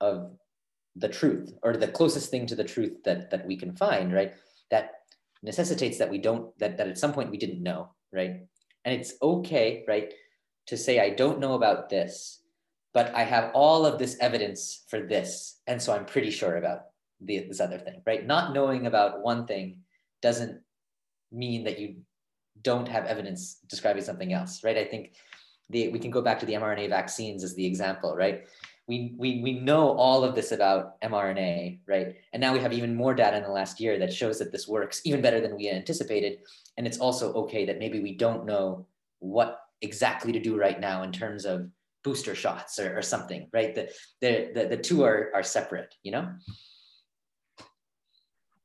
of 0.00 0.32
the 0.98 1.08
truth 1.08 1.52
or 1.62 1.76
the 1.76 1.88
closest 1.88 2.30
thing 2.30 2.46
to 2.46 2.54
the 2.54 2.64
truth 2.64 2.92
that 3.04 3.30
that 3.30 3.46
we 3.46 3.56
can 3.56 3.74
find 3.76 4.12
right 4.12 4.32
that 4.70 4.90
necessitates 5.42 5.98
that 5.98 6.10
we 6.10 6.18
don't 6.18 6.56
that, 6.58 6.76
that 6.76 6.88
at 6.88 6.98
some 6.98 7.12
point 7.12 7.30
we 7.30 7.38
didn't 7.38 7.62
know 7.62 7.90
right? 8.12 8.40
And 8.84 8.94
it's 8.94 9.14
okay 9.20 9.84
right 9.86 10.12
to 10.66 10.76
say 10.76 11.00
i 11.00 11.10
don't 11.10 11.40
know 11.40 11.54
about 11.54 11.88
this 11.88 12.42
but 12.94 13.14
i 13.14 13.22
have 13.22 13.50
all 13.54 13.84
of 13.86 13.98
this 13.98 14.16
evidence 14.20 14.84
for 14.88 15.00
this 15.00 15.60
and 15.66 15.80
so 15.80 15.92
i'm 15.92 16.06
pretty 16.06 16.30
sure 16.30 16.56
about 16.56 16.80
the, 17.20 17.40
this 17.40 17.60
other 17.60 17.78
thing 17.78 18.02
right? 18.06 18.26
Not 18.26 18.54
knowing 18.54 18.86
about 18.86 19.22
one 19.22 19.46
thing 19.46 19.78
doesn't 20.22 20.60
mean 21.32 21.64
that 21.64 21.78
you 21.78 21.96
don't 22.62 22.88
have 22.88 23.06
evidence 23.06 23.58
describing 23.68 24.02
something 24.02 24.32
else 24.32 24.64
right? 24.64 24.76
I 24.76 24.84
think 24.84 25.14
the, 25.70 25.88
we 25.88 25.98
can 25.98 26.10
go 26.10 26.22
back 26.22 26.38
to 26.40 26.46
the 26.46 26.54
mrna 26.54 26.88
vaccines 26.88 27.44
as 27.44 27.54
the 27.54 27.66
example 27.66 28.14
right 28.16 28.44
we, 28.88 29.14
we, 29.18 29.40
we 29.42 29.52
know 29.52 29.90
all 29.90 30.24
of 30.24 30.34
this 30.34 30.50
about 30.50 31.00
mRNA, 31.02 31.80
right? 31.86 32.16
And 32.32 32.40
now 32.40 32.54
we 32.54 32.58
have 32.60 32.72
even 32.72 32.94
more 32.94 33.14
data 33.14 33.36
in 33.36 33.42
the 33.42 33.50
last 33.50 33.80
year 33.80 33.98
that 33.98 34.12
shows 34.12 34.38
that 34.38 34.50
this 34.50 34.66
works 34.66 35.02
even 35.04 35.20
better 35.20 35.40
than 35.40 35.56
we 35.56 35.68
anticipated. 35.68 36.38
And 36.78 36.86
it's 36.86 36.98
also 36.98 37.34
okay 37.34 37.66
that 37.66 37.78
maybe 37.78 38.00
we 38.00 38.16
don't 38.16 38.46
know 38.46 38.86
what 39.18 39.60
exactly 39.82 40.32
to 40.32 40.40
do 40.40 40.58
right 40.58 40.80
now 40.80 41.02
in 41.02 41.12
terms 41.12 41.44
of 41.44 41.68
booster 42.02 42.34
shots 42.34 42.78
or, 42.78 42.96
or 42.96 43.02
something, 43.02 43.48
right? 43.52 43.74
The, 43.74 43.90
the, 44.22 44.50
the, 44.54 44.68
the 44.68 44.76
two 44.78 45.04
are, 45.04 45.30
are 45.34 45.42
separate, 45.42 45.94
you 46.02 46.12
know? 46.12 46.32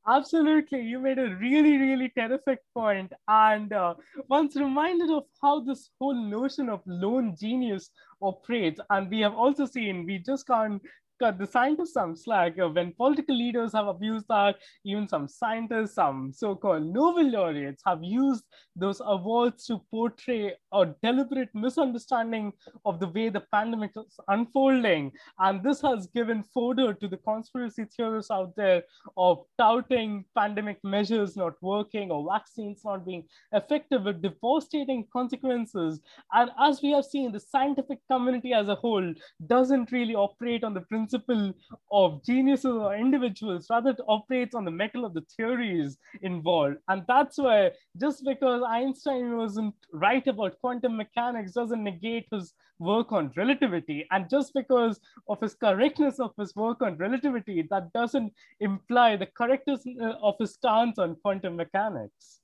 Absolutely. 0.06 0.82
You 0.82 0.98
made 0.98 1.18
a 1.18 1.34
really, 1.36 1.76
really 1.78 2.10
terrific 2.10 2.60
point. 2.74 3.12
And 3.28 3.72
uh, 3.72 3.94
once 4.28 4.54
reminded 4.56 5.10
of 5.10 5.24
how 5.42 5.60
this 5.60 5.90
whole 5.98 6.14
notion 6.14 6.68
of 6.68 6.80
lone 6.86 7.34
genius 7.38 7.90
operates. 8.20 8.80
And 8.90 9.10
we 9.10 9.20
have 9.20 9.34
also 9.34 9.64
seen, 9.66 10.04
we 10.04 10.18
just 10.18 10.46
can't 10.46 10.82
cut 11.20 11.38
the 11.38 11.46
scientists 11.46 11.92
some 11.92 12.16
slack 12.16 12.58
uh, 12.58 12.68
when 12.68 12.92
political 12.92 13.36
leaders 13.36 13.72
have 13.72 13.86
abused 13.86 14.26
that 14.28 14.56
even 14.84 15.08
some 15.08 15.28
scientists 15.28 15.94
some 15.94 16.32
so-called 16.32 16.82
nobel 16.82 17.30
laureates 17.30 17.82
have 17.86 18.02
used 18.02 18.44
those 18.76 19.00
awards 19.04 19.66
to 19.66 19.80
portray 19.90 20.52
a 20.72 20.86
deliberate 21.02 21.48
misunderstanding 21.54 22.52
of 22.84 22.98
the 22.98 23.06
way 23.08 23.28
the 23.28 23.44
pandemic 23.52 23.92
is 23.96 24.18
unfolding. 24.28 25.12
And 25.38 25.62
this 25.62 25.80
has 25.82 26.08
given 26.08 26.42
fodder 26.42 26.92
to 26.94 27.08
the 27.08 27.16
conspiracy 27.18 27.84
theorists 27.84 28.30
out 28.30 28.56
there 28.56 28.82
of 29.16 29.44
touting 29.58 30.24
pandemic 30.36 30.78
measures 30.82 31.36
not 31.36 31.54
working 31.62 32.10
or 32.10 32.26
vaccines 32.32 32.82
not 32.84 33.06
being 33.06 33.24
effective 33.52 34.02
with 34.02 34.22
devastating 34.22 35.06
consequences. 35.12 36.00
And 36.32 36.50
as 36.60 36.82
we 36.82 36.90
have 36.90 37.04
seen 37.04 37.30
the 37.30 37.40
scientific 37.40 38.00
community 38.10 38.52
as 38.52 38.68
a 38.68 38.74
whole 38.74 39.14
doesn't 39.46 39.92
really 39.92 40.14
operate 40.14 40.64
on 40.64 40.74
the 40.74 40.80
principle 40.80 41.03
principle 41.04 41.52
of 41.90 42.24
geniuses 42.24 42.66
or 42.66 42.94
individuals, 42.94 43.66
rather 43.70 43.90
it 43.90 44.00
operates 44.08 44.54
on 44.54 44.64
the 44.64 44.70
metal 44.70 45.04
of 45.04 45.14
the 45.14 45.24
theories 45.36 45.98
involved. 46.22 46.76
And 46.88 47.02
that's 47.06 47.38
why 47.38 47.70
just 48.00 48.24
because 48.24 48.62
Einstein 48.66 49.36
wasn't 49.36 49.74
right 49.92 50.26
about 50.26 50.58
quantum 50.60 50.96
mechanics 50.96 51.52
doesn't 51.52 51.84
negate 51.84 52.26
his 52.30 52.54
work 52.78 53.12
on 53.12 53.32
relativity. 53.36 54.06
And 54.10 54.28
just 54.28 54.54
because 54.54 55.00
of 55.28 55.40
his 55.40 55.54
correctness 55.54 56.18
of 56.18 56.32
his 56.38 56.54
work 56.56 56.82
on 56.82 56.96
relativity, 56.96 57.66
that 57.70 57.92
doesn't 57.92 58.32
imply 58.60 59.16
the 59.16 59.26
correctness 59.26 59.84
uh, 60.00 60.14
of 60.22 60.34
his 60.38 60.54
stance 60.54 60.98
on 60.98 61.16
quantum 61.16 61.56
mechanics. 61.56 62.40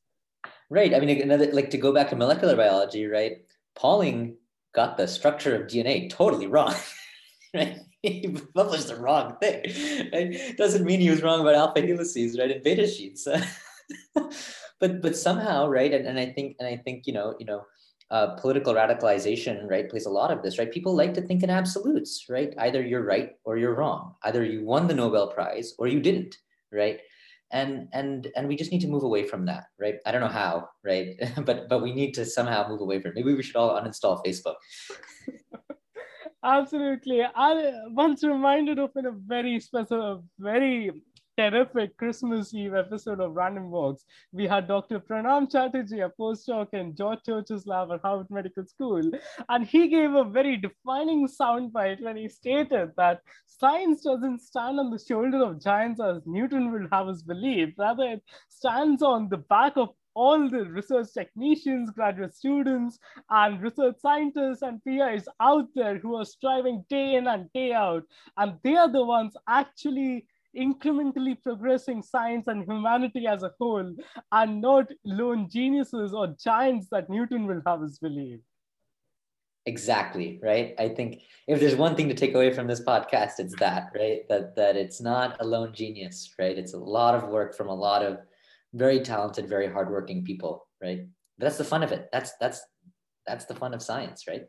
Right. 0.68 0.94
I 0.94 1.00
mean, 1.00 1.20
another 1.20 1.52
like 1.52 1.70
to 1.70 1.78
go 1.78 1.92
back 1.92 2.10
to 2.10 2.16
molecular 2.16 2.56
biology, 2.56 3.06
right? 3.06 3.38
Pauling 3.74 4.36
got 4.72 4.96
the 4.96 5.08
structure 5.08 5.56
of 5.56 5.68
DNA 5.68 6.08
totally 6.10 6.46
wrong. 6.46 6.74
right? 7.54 7.80
he 8.02 8.34
published 8.54 8.88
the 8.88 8.96
wrong 8.96 9.36
thing. 9.42 10.54
Doesn't 10.56 10.84
mean 10.84 11.00
he 11.00 11.10
was 11.10 11.22
wrong 11.22 11.40
about 11.40 11.54
alpha 11.54 11.82
helices, 11.82 12.38
right? 12.38 12.50
And 12.50 12.62
beta 12.62 12.86
sheets. 12.86 13.28
but 14.80 15.02
but 15.02 15.16
somehow, 15.16 15.68
right? 15.68 15.92
And, 15.92 16.06
and 16.06 16.18
I 16.18 16.26
think 16.26 16.56
and 16.58 16.66
I 16.66 16.76
think 16.76 17.06
you 17.06 17.12
know 17.12 17.34
you 17.38 17.44
know 17.44 17.62
uh, 18.10 18.36
political 18.36 18.74
radicalization, 18.74 19.68
right, 19.68 19.88
plays 19.88 20.06
a 20.06 20.10
lot 20.10 20.32
of 20.32 20.42
this, 20.42 20.58
right? 20.58 20.72
People 20.72 20.96
like 20.96 21.14
to 21.14 21.20
think 21.20 21.42
in 21.42 21.50
absolutes, 21.50 22.26
right? 22.28 22.54
Either 22.58 22.82
you're 22.82 23.04
right 23.04 23.32
or 23.44 23.56
you're 23.58 23.74
wrong. 23.74 24.14
Either 24.24 24.44
you 24.44 24.64
won 24.64 24.88
the 24.88 24.94
Nobel 24.94 25.28
Prize 25.28 25.74
or 25.78 25.86
you 25.86 26.00
didn't, 26.00 26.36
right? 26.72 27.00
And 27.52 27.88
and 27.92 28.28
and 28.34 28.48
we 28.48 28.56
just 28.56 28.72
need 28.72 28.80
to 28.80 28.88
move 28.88 29.02
away 29.02 29.26
from 29.26 29.44
that, 29.46 29.64
right? 29.78 29.96
I 30.06 30.12
don't 30.12 30.22
know 30.22 30.28
how, 30.28 30.70
right? 30.84 31.20
but 31.44 31.68
but 31.68 31.82
we 31.82 31.92
need 31.92 32.14
to 32.14 32.24
somehow 32.24 32.66
move 32.66 32.80
away 32.80 33.00
from. 33.00 33.10
It. 33.10 33.16
Maybe 33.16 33.34
we 33.34 33.42
should 33.42 33.56
all 33.56 33.78
uninstall 33.78 34.24
Facebook. 34.24 34.54
Absolutely. 36.42 37.22
I 37.22 37.72
once 37.88 38.24
reminded 38.24 38.78
of 38.78 38.90
in 38.96 39.06
a 39.06 39.10
very 39.12 39.60
special, 39.60 40.24
very 40.38 40.90
terrific 41.36 41.96
Christmas 41.98 42.52
Eve 42.54 42.74
episode 42.74 43.20
of 43.20 43.34
Random 43.34 43.70
Walks. 43.70 44.04
We 44.32 44.46
had 44.46 44.66
Dr. 44.66 45.00
Pranam 45.00 45.50
Chatterjee, 45.50 46.00
a 46.00 46.10
postdoc 46.18 46.68
in 46.72 46.94
George 46.96 47.20
Church's 47.26 47.66
lab 47.66 47.90
at 47.92 48.00
Harvard 48.02 48.30
Medical 48.30 48.64
School. 48.66 49.10
And 49.48 49.66
he 49.66 49.88
gave 49.88 50.14
a 50.14 50.24
very 50.24 50.56
defining 50.56 51.28
soundbite 51.28 52.02
when 52.02 52.16
he 52.16 52.28
stated 52.28 52.92
that 52.96 53.20
science 53.46 54.02
doesn't 54.02 54.40
stand 54.40 54.78
on 54.80 54.90
the 54.90 54.98
shoulder 54.98 55.42
of 55.42 55.62
giants 55.62 56.00
as 56.00 56.22
Newton 56.26 56.72
would 56.72 56.88
have 56.90 57.08
us 57.08 57.22
believe. 57.22 57.74
Rather, 57.78 58.04
it 58.04 58.22
stands 58.48 59.02
on 59.02 59.28
the 59.28 59.38
back 59.38 59.76
of 59.76 59.90
all 60.14 60.48
the 60.48 60.64
research 60.64 61.08
technicians, 61.12 61.90
graduate 61.90 62.34
students, 62.34 62.98
and 63.30 63.62
research 63.62 63.96
scientists 64.00 64.62
and 64.62 64.82
PIs 64.84 65.28
out 65.40 65.68
there 65.74 65.98
who 65.98 66.16
are 66.16 66.24
striving 66.24 66.84
day 66.88 67.14
in 67.14 67.26
and 67.26 67.52
day 67.52 67.72
out. 67.72 68.04
And 68.36 68.54
they 68.62 68.76
are 68.76 68.90
the 68.90 69.04
ones 69.04 69.36
actually 69.48 70.26
incrementally 70.56 71.40
progressing 71.42 72.02
science 72.02 72.48
and 72.48 72.64
humanity 72.64 73.26
as 73.26 73.42
a 73.42 73.52
whole, 73.58 73.94
and 74.32 74.60
not 74.60 74.90
lone 75.04 75.48
geniuses 75.48 76.12
or 76.12 76.34
giants 76.42 76.88
that 76.90 77.08
Newton 77.08 77.46
will 77.46 77.62
have 77.66 77.82
us 77.82 77.98
believe. 77.98 78.40
Exactly, 79.66 80.40
right? 80.42 80.74
I 80.78 80.88
think 80.88 81.22
if 81.46 81.60
there's 81.60 81.76
one 81.76 81.94
thing 81.94 82.08
to 82.08 82.14
take 82.14 82.34
away 82.34 82.52
from 82.52 82.66
this 82.66 82.80
podcast, 82.80 83.32
it's 83.38 83.54
that, 83.60 83.92
right? 83.94 84.26
That 84.28 84.56
that 84.56 84.74
it's 84.74 85.00
not 85.00 85.36
a 85.40 85.46
lone 85.46 85.72
genius, 85.74 86.34
right? 86.38 86.56
It's 86.56 86.72
a 86.72 86.78
lot 86.78 87.14
of 87.14 87.28
work 87.28 87.54
from 87.54 87.68
a 87.68 87.74
lot 87.74 88.02
of 88.02 88.18
very 88.74 89.00
talented, 89.00 89.48
very 89.48 89.66
hardworking 89.66 90.24
people, 90.24 90.66
right? 90.82 91.06
But 91.38 91.44
that's 91.44 91.58
the 91.58 91.64
fun 91.64 91.82
of 91.82 91.92
it. 91.92 92.08
That's 92.12 92.32
that's 92.40 92.60
that's 93.26 93.44
the 93.44 93.54
fun 93.54 93.74
of 93.74 93.82
science, 93.82 94.24
right? 94.28 94.44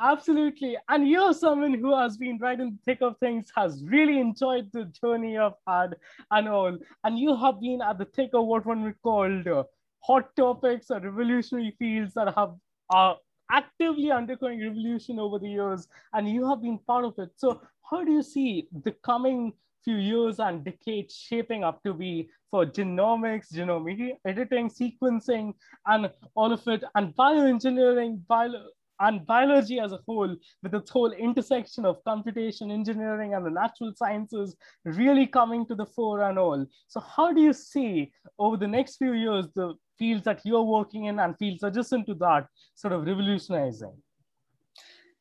Absolutely. 0.00 0.76
And 0.88 1.06
you're 1.06 1.32
someone 1.32 1.74
who 1.74 1.96
has 1.96 2.16
been 2.16 2.38
right 2.38 2.58
in 2.58 2.70
the 2.70 2.78
thick 2.84 3.02
of 3.02 3.18
things, 3.18 3.52
has 3.54 3.84
really 3.84 4.18
enjoyed 4.18 4.70
the 4.72 4.90
journey 5.00 5.36
of 5.36 5.54
had 5.66 5.96
and 6.30 6.48
all. 6.48 6.76
And 7.04 7.18
you 7.18 7.36
have 7.36 7.60
been 7.60 7.82
at 7.82 7.98
the 7.98 8.06
thick 8.06 8.30
of 8.32 8.46
what 8.46 8.66
one 8.66 8.82
would 8.82 9.00
call 9.02 9.58
uh, 9.58 9.64
hot 10.00 10.34
topics 10.34 10.90
or 10.90 10.98
revolutionary 11.00 11.76
fields 11.78 12.14
that 12.14 12.34
have 12.34 12.54
are 12.90 13.16
actively 13.50 14.10
undergoing 14.10 14.60
revolution 14.60 15.18
over 15.18 15.38
the 15.38 15.48
years, 15.48 15.86
and 16.14 16.28
you 16.28 16.48
have 16.48 16.62
been 16.62 16.78
part 16.78 17.04
of 17.04 17.14
it. 17.18 17.30
So, 17.36 17.60
how 17.88 18.02
do 18.04 18.12
you 18.12 18.22
see 18.22 18.68
the 18.84 18.92
coming 19.04 19.52
few 19.84 19.96
years 19.96 20.38
and 20.38 20.64
decades 20.64 21.14
shaping 21.14 21.64
up 21.64 21.82
to 21.82 21.94
be 21.94 22.28
for 22.50 22.66
genomics, 22.66 23.52
genome 23.52 24.12
editing, 24.26 24.68
sequencing, 24.68 25.54
and 25.86 26.10
all 26.34 26.52
of 26.52 26.66
it, 26.68 26.84
and 26.94 27.14
bioengineering, 27.16 28.20
bio, 28.26 28.52
and 29.00 29.26
biology 29.26 29.80
as 29.80 29.92
a 29.92 29.98
whole, 30.06 30.34
with 30.62 30.74
its 30.74 30.90
whole 30.90 31.10
intersection 31.12 31.84
of 31.84 32.02
computation, 32.04 32.70
engineering, 32.70 33.34
and 33.34 33.44
the 33.44 33.50
natural 33.50 33.92
sciences 33.96 34.54
really 34.84 35.26
coming 35.26 35.66
to 35.66 35.74
the 35.74 35.86
fore 35.86 36.22
and 36.22 36.38
all. 36.38 36.64
So, 36.88 37.00
how 37.00 37.32
do 37.32 37.40
you 37.40 37.52
see 37.52 38.12
over 38.38 38.56
the 38.56 38.68
next 38.68 38.96
few 38.96 39.12
years 39.12 39.46
the 39.54 39.74
fields 39.98 40.24
that 40.24 40.40
you're 40.44 40.62
working 40.62 41.06
in 41.06 41.18
and 41.18 41.36
fields 41.38 41.62
adjacent 41.62 42.06
to 42.06 42.14
that 42.14 42.46
sort 42.74 42.92
of 42.92 43.06
revolutionizing? 43.06 43.94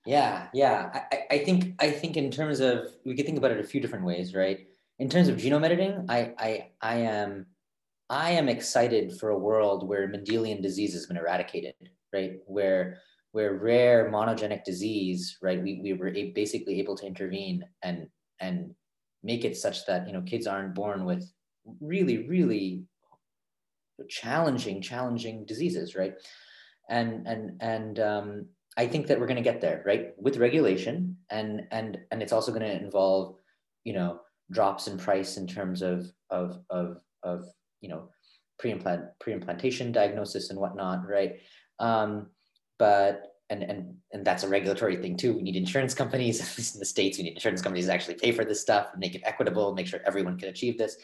Yeah, 0.05 0.47
yeah. 0.53 1.03
I, 1.11 1.35
I 1.35 1.37
think 1.39 1.75
I 1.79 1.91
think 1.91 2.17
in 2.17 2.31
terms 2.31 2.59
of 2.59 2.91
we 3.05 3.15
could 3.15 3.25
think 3.25 3.37
about 3.37 3.51
it 3.51 3.59
a 3.59 3.63
few 3.63 3.79
different 3.79 4.05
ways, 4.05 4.33
right? 4.33 4.67
In 4.99 5.09
terms 5.09 5.27
of 5.27 5.37
genome 5.37 5.63
editing, 5.65 6.05
I 6.09 6.33
I 6.39 6.69
I 6.81 6.95
am 6.95 7.45
I 8.09 8.31
am 8.31 8.49
excited 8.49 9.19
for 9.19 9.29
a 9.29 9.37
world 9.37 9.87
where 9.87 10.07
Mendelian 10.07 10.61
disease 10.61 10.93
has 10.93 11.05
been 11.05 11.17
eradicated, 11.17 11.75
right? 12.13 12.39
Where 12.47 12.99
where 13.31 13.53
rare 13.53 14.11
monogenic 14.11 14.63
disease, 14.65 15.37
right? 15.41 15.61
We, 15.61 15.79
we 15.81 15.93
were 15.93 16.11
basically 16.35 16.79
able 16.79 16.97
to 16.97 17.05
intervene 17.05 17.63
and 17.83 18.07
and 18.39 18.73
make 19.23 19.45
it 19.45 19.55
such 19.55 19.85
that 19.85 20.07
you 20.07 20.13
know 20.13 20.21
kids 20.23 20.47
aren't 20.47 20.73
born 20.73 21.05
with 21.05 21.31
really 21.79 22.27
really 22.27 22.85
challenging 24.09 24.81
challenging 24.81 25.45
diseases, 25.45 25.95
right? 25.95 26.15
And 26.89 27.27
and 27.27 27.61
and 27.61 27.99
um, 27.99 28.45
I 28.81 28.87
think 28.87 29.05
that 29.07 29.19
we're 29.19 29.27
going 29.27 29.43
to 29.43 29.51
get 29.51 29.61
there, 29.61 29.83
right? 29.85 30.13
With 30.17 30.37
regulation, 30.37 31.17
and 31.29 31.67
and 31.69 31.99
and 32.09 32.23
it's 32.23 32.33
also 32.33 32.51
going 32.51 32.63
to 32.63 32.83
involve, 32.83 33.35
you 33.83 33.93
know, 33.93 34.21
drops 34.49 34.87
in 34.87 34.97
price 34.97 35.37
in 35.37 35.45
terms 35.45 35.83
of 35.83 36.11
of 36.31 36.57
of 36.71 36.97
of 37.21 37.45
you 37.81 37.89
know, 37.89 38.09
pre-implant 38.57 39.03
pre-implantation 39.19 39.91
diagnosis 39.91 40.49
and 40.49 40.59
whatnot, 40.59 41.07
right? 41.07 41.33
Um, 41.77 42.31
but 42.79 43.33
and 43.51 43.61
and 43.61 43.93
and 44.13 44.25
that's 44.25 44.43
a 44.43 44.49
regulatory 44.49 44.97
thing 44.97 45.15
too. 45.15 45.35
We 45.35 45.43
need 45.43 45.55
insurance 45.55 45.93
companies, 45.93 46.41
at 46.51 46.57
least 46.57 46.73
in 46.73 46.79
the 46.79 46.85
states, 46.85 47.19
we 47.19 47.25
need 47.25 47.33
insurance 47.33 47.61
companies 47.61 47.85
to 47.85 47.93
actually 47.93 48.15
pay 48.15 48.31
for 48.31 48.45
this 48.45 48.61
stuff, 48.61 48.87
make 48.97 49.13
it 49.13 49.21
equitable, 49.25 49.75
make 49.75 49.85
sure 49.85 49.99
everyone 50.07 50.39
can 50.39 50.49
achieve 50.49 50.79
this. 50.79 50.97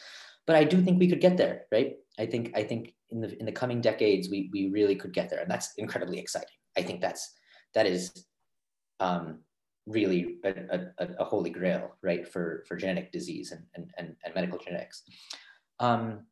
But 0.48 0.56
I 0.56 0.64
do 0.64 0.82
think 0.82 0.98
we 0.98 1.08
could 1.08 1.20
get 1.20 1.36
there, 1.36 1.66
right? 1.70 1.94
I 2.18 2.26
think 2.26 2.50
I 2.56 2.64
think 2.64 2.94
in 3.12 3.20
the 3.20 3.38
in 3.38 3.46
the 3.46 3.52
coming 3.52 3.80
decades 3.80 4.28
we 4.28 4.50
we 4.52 4.68
really 4.68 4.96
could 4.96 5.12
get 5.12 5.30
there, 5.30 5.42
and 5.42 5.50
that's 5.50 5.74
incredibly 5.78 6.18
exciting. 6.18 6.58
I 6.76 6.82
think 6.82 7.00
that's 7.00 7.37
that 7.74 7.86
is 7.86 8.26
um, 9.00 9.38
really 9.86 10.36
a, 10.44 10.90
a, 10.98 11.08
a, 11.18 11.24
holy 11.24 11.50
grail, 11.50 11.96
right, 12.02 12.26
for 12.26 12.64
for 12.66 12.76
genetic 12.76 13.12
disease 13.12 13.52
and 13.52 13.62
and 13.74 13.90
and, 13.98 14.16
and 14.24 14.34
medical 14.34 14.58
genetics. 14.58 15.02
Um, 15.80 16.26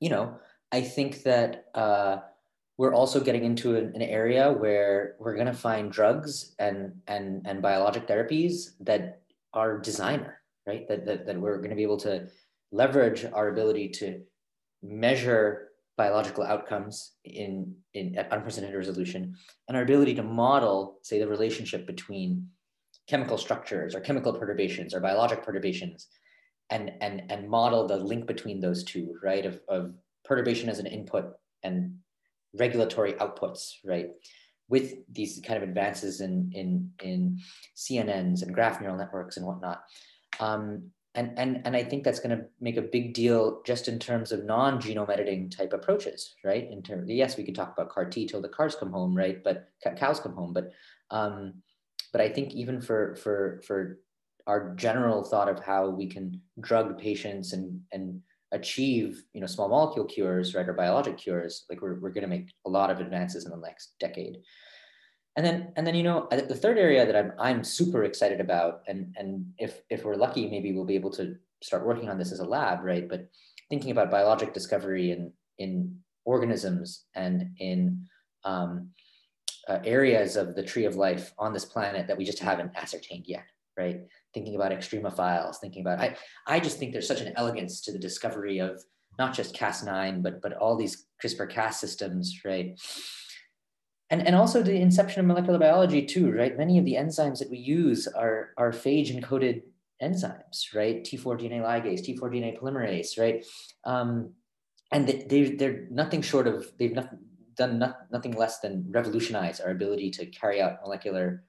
you 0.00 0.10
know, 0.10 0.38
I 0.72 0.80
think 0.80 1.22
that. 1.22 1.66
Uh, 1.74 2.18
we're 2.76 2.92
also 2.92 3.20
getting 3.20 3.44
into 3.44 3.76
an, 3.76 3.92
an 3.94 4.02
area 4.02 4.50
where 4.50 5.14
we're 5.20 5.36
going 5.36 5.46
to 5.46 5.52
find 5.54 5.92
drugs 5.92 6.56
and 6.58 6.92
and 7.06 7.46
and 7.46 7.62
biologic 7.62 8.08
therapies 8.08 8.70
that 8.80 9.22
are 9.52 9.78
designer 9.78 10.40
right 10.66 10.88
that, 10.88 11.06
that, 11.06 11.26
that 11.26 11.40
we're 11.40 11.58
going 11.58 11.70
to 11.70 11.76
be 11.76 11.82
able 11.82 11.96
to 11.98 12.26
leverage 12.72 13.24
our 13.32 13.48
ability 13.48 13.88
to 13.88 14.20
measure 14.82 15.68
biological 15.96 16.44
outcomes 16.44 17.12
in, 17.24 17.74
in 17.94 18.16
at 18.18 18.32
unprecedented 18.32 18.76
resolution 18.76 19.34
and 19.68 19.76
our 19.76 19.82
ability 19.82 20.14
to 20.14 20.22
model 20.22 20.98
say 21.02 21.18
the 21.18 21.28
relationship 21.28 21.86
between 21.86 22.48
chemical 23.08 23.38
structures 23.38 23.94
or 23.94 24.00
chemical 24.00 24.32
perturbations 24.32 24.94
or 24.94 25.00
biologic 25.00 25.42
perturbations 25.42 26.08
and 26.70 26.90
and 27.00 27.30
and 27.30 27.48
model 27.48 27.86
the 27.86 27.96
link 27.96 28.26
between 28.26 28.60
those 28.60 28.82
two 28.82 29.14
right 29.22 29.44
of, 29.44 29.60
of 29.68 29.94
perturbation 30.24 30.68
as 30.68 30.78
an 30.78 30.86
input 30.86 31.34
and 31.62 31.94
regulatory 32.54 33.14
outputs, 33.14 33.74
right? 33.84 34.08
With 34.68 34.94
these 35.12 35.40
kind 35.44 35.62
of 35.62 35.68
advances 35.68 36.20
in, 36.20 36.50
in, 36.54 36.90
in 37.02 37.38
CNNs 37.76 38.42
and 38.42 38.54
graph 38.54 38.80
neural 38.80 38.96
networks 38.96 39.36
and 39.36 39.46
whatnot. 39.46 39.82
Um, 40.40 40.90
and, 41.14 41.38
and, 41.38 41.62
and 41.64 41.76
I 41.76 41.84
think 41.84 42.02
that's 42.02 42.18
going 42.18 42.36
to 42.36 42.44
make 42.60 42.76
a 42.76 42.82
big 42.82 43.14
deal 43.14 43.62
just 43.64 43.86
in 43.86 43.98
terms 43.98 44.32
of 44.32 44.44
non-genome 44.44 45.10
editing 45.10 45.48
type 45.48 45.72
approaches, 45.72 46.34
right? 46.44 46.68
In 46.68 46.82
terms, 46.82 47.08
yes, 47.08 47.36
we 47.36 47.44
could 47.44 47.54
talk 47.54 47.72
about 47.72 47.90
CAR 47.90 48.06
T 48.06 48.26
till 48.26 48.42
the 48.42 48.48
cars 48.48 48.74
come 48.74 48.90
home, 48.90 49.16
right? 49.16 49.42
But 49.44 49.68
cows 49.96 50.18
come 50.18 50.34
home, 50.34 50.52
but 50.52 50.72
um, 51.10 51.54
but 52.12 52.20
I 52.20 52.28
think 52.28 52.52
even 52.54 52.80
for 52.80 53.16
for 53.16 53.60
for 53.66 53.98
our 54.46 54.74
general 54.74 55.22
thought 55.24 55.48
of 55.48 55.62
how 55.62 55.88
we 55.88 56.06
can 56.06 56.40
drug 56.60 56.98
patients 56.98 57.52
and 57.52 57.80
and 57.92 58.20
achieve 58.52 59.22
you 59.32 59.40
know 59.40 59.46
small 59.46 59.68
molecule 59.68 60.04
cures 60.04 60.54
right 60.54 60.68
or 60.68 60.74
biologic 60.74 61.18
cures 61.18 61.64
like 61.68 61.82
we're, 61.82 61.98
we're 61.98 62.10
going 62.10 62.22
to 62.22 62.28
make 62.28 62.52
a 62.66 62.70
lot 62.70 62.88
of 62.88 63.00
advances 63.00 63.46
in 63.46 63.50
the 63.50 63.56
next 63.56 63.94
decade 63.98 64.38
and 65.36 65.44
then 65.44 65.72
and 65.76 65.86
then 65.86 65.94
you 65.94 66.02
know 66.02 66.28
the 66.30 66.54
third 66.54 66.78
area 66.78 67.04
that 67.04 67.16
i'm 67.16 67.32
i'm 67.38 67.64
super 67.64 68.04
excited 68.04 68.40
about 68.40 68.82
and 68.86 69.14
and 69.16 69.44
if 69.58 69.82
if 69.90 70.04
we're 70.04 70.14
lucky 70.14 70.48
maybe 70.48 70.72
we'll 70.72 70.84
be 70.84 70.94
able 70.94 71.10
to 71.10 71.36
start 71.62 71.86
working 71.86 72.08
on 72.08 72.18
this 72.18 72.32
as 72.32 72.40
a 72.40 72.44
lab 72.44 72.82
right 72.82 73.08
but 73.08 73.28
thinking 73.70 73.90
about 73.90 74.10
biologic 74.10 74.52
discovery 74.52 75.10
in 75.10 75.32
in 75.58 75.96
organisms 76.24 77.04
and 77.14 77.50
in 77.58 78.06
um, 78.44 78.90
uh, 79.68 79.78
areas 79.84 80.36
of 80.36 80.54
the 80.54 80.62
tree 80.62 80.84
of 80.84 80.96
life 80.96 81.32
on 81.38 81.52
this 81.52 81.64
planet 81.64 82.06
that 82.06 82.16
we 82.16 82.24
just 82.24 82.38
haven't 82.38 82.70
ascertained 82.76 83.24
yet 83.26 83.44
right 83.78 84.02
thinking 84.34 84.56
about 84.56 84.72
extremophiles, 84.72 85.56
thinking 85.56 85.82
about 85.82 86.00
I 86.00 86.16
I 86.46 86.60
just 86.60 86.78
think 86.78 86.92
there's 86.92 87.08
such 87.08 87.20
an 87.20 87.32
elegance 87.36 87.80
to 87.82 87.92
the 87.92 87.98
discovery 87.98 88.58
of 88.58 88.82
not 89.18 89.32
just 89.32 89.54
Cas9, 89.54 90.22
but 90.22 90.42
but 90.42 90.52
all 90.54 90.76
these 90.76 91.06
CRISPR-Cas 91.22 91.80
systems, 91.80 92.40
right? 92.44 92.78
And, 94.10 94.26
and 94.26 94.36
also 94.36 94.62
the 94.62 94.74
inception 94.74 95.20
of 95.20 95.26
molecular 95.26 95.58
biology 95.58 96.04
too, 96.04 96.30
right? 96.30 96.56
Many 96.56 96.78
of 96.78 96.84
the 96.84 96.94
enzymes 96.94 97.38
that 97.38 97.50
we 97.50 97.58
use 97.58 98.06
are, 98.06 98.50
are 98.56 98.70
phage 98.70 99.14
encoded 99.14 99.62
enzymes, 100.02 100.74
right? 100.74 101.02
T4 101.02 101.40
DNA 101.40 101.62
ligase, 101.62 102.06
T4 102.06 102.20
DNA 102.20 102.60
polymerase, 102.60 103.18
right? 103.18 103.44
Um, 103.84 104.32
and 104.92 105.08
they, 105.08 105.50
they're 105.50 105.86
nothing 105.90 106.22
short 106.22 106.46
of, 106.46 106.70
they've 106.78 106.94
done 107.56 107.78
not, 107.78 108.00
nothing 108.12 108.32
less 108.32 108.60
than 108.60 108.84
revolutionize 108.90 109.60
our 109.60 109.70
ability 109.70 110.10
to 110.10 110.26
carry 110.26 110.60
out 110.60 110.82
molecular 110.82 111.44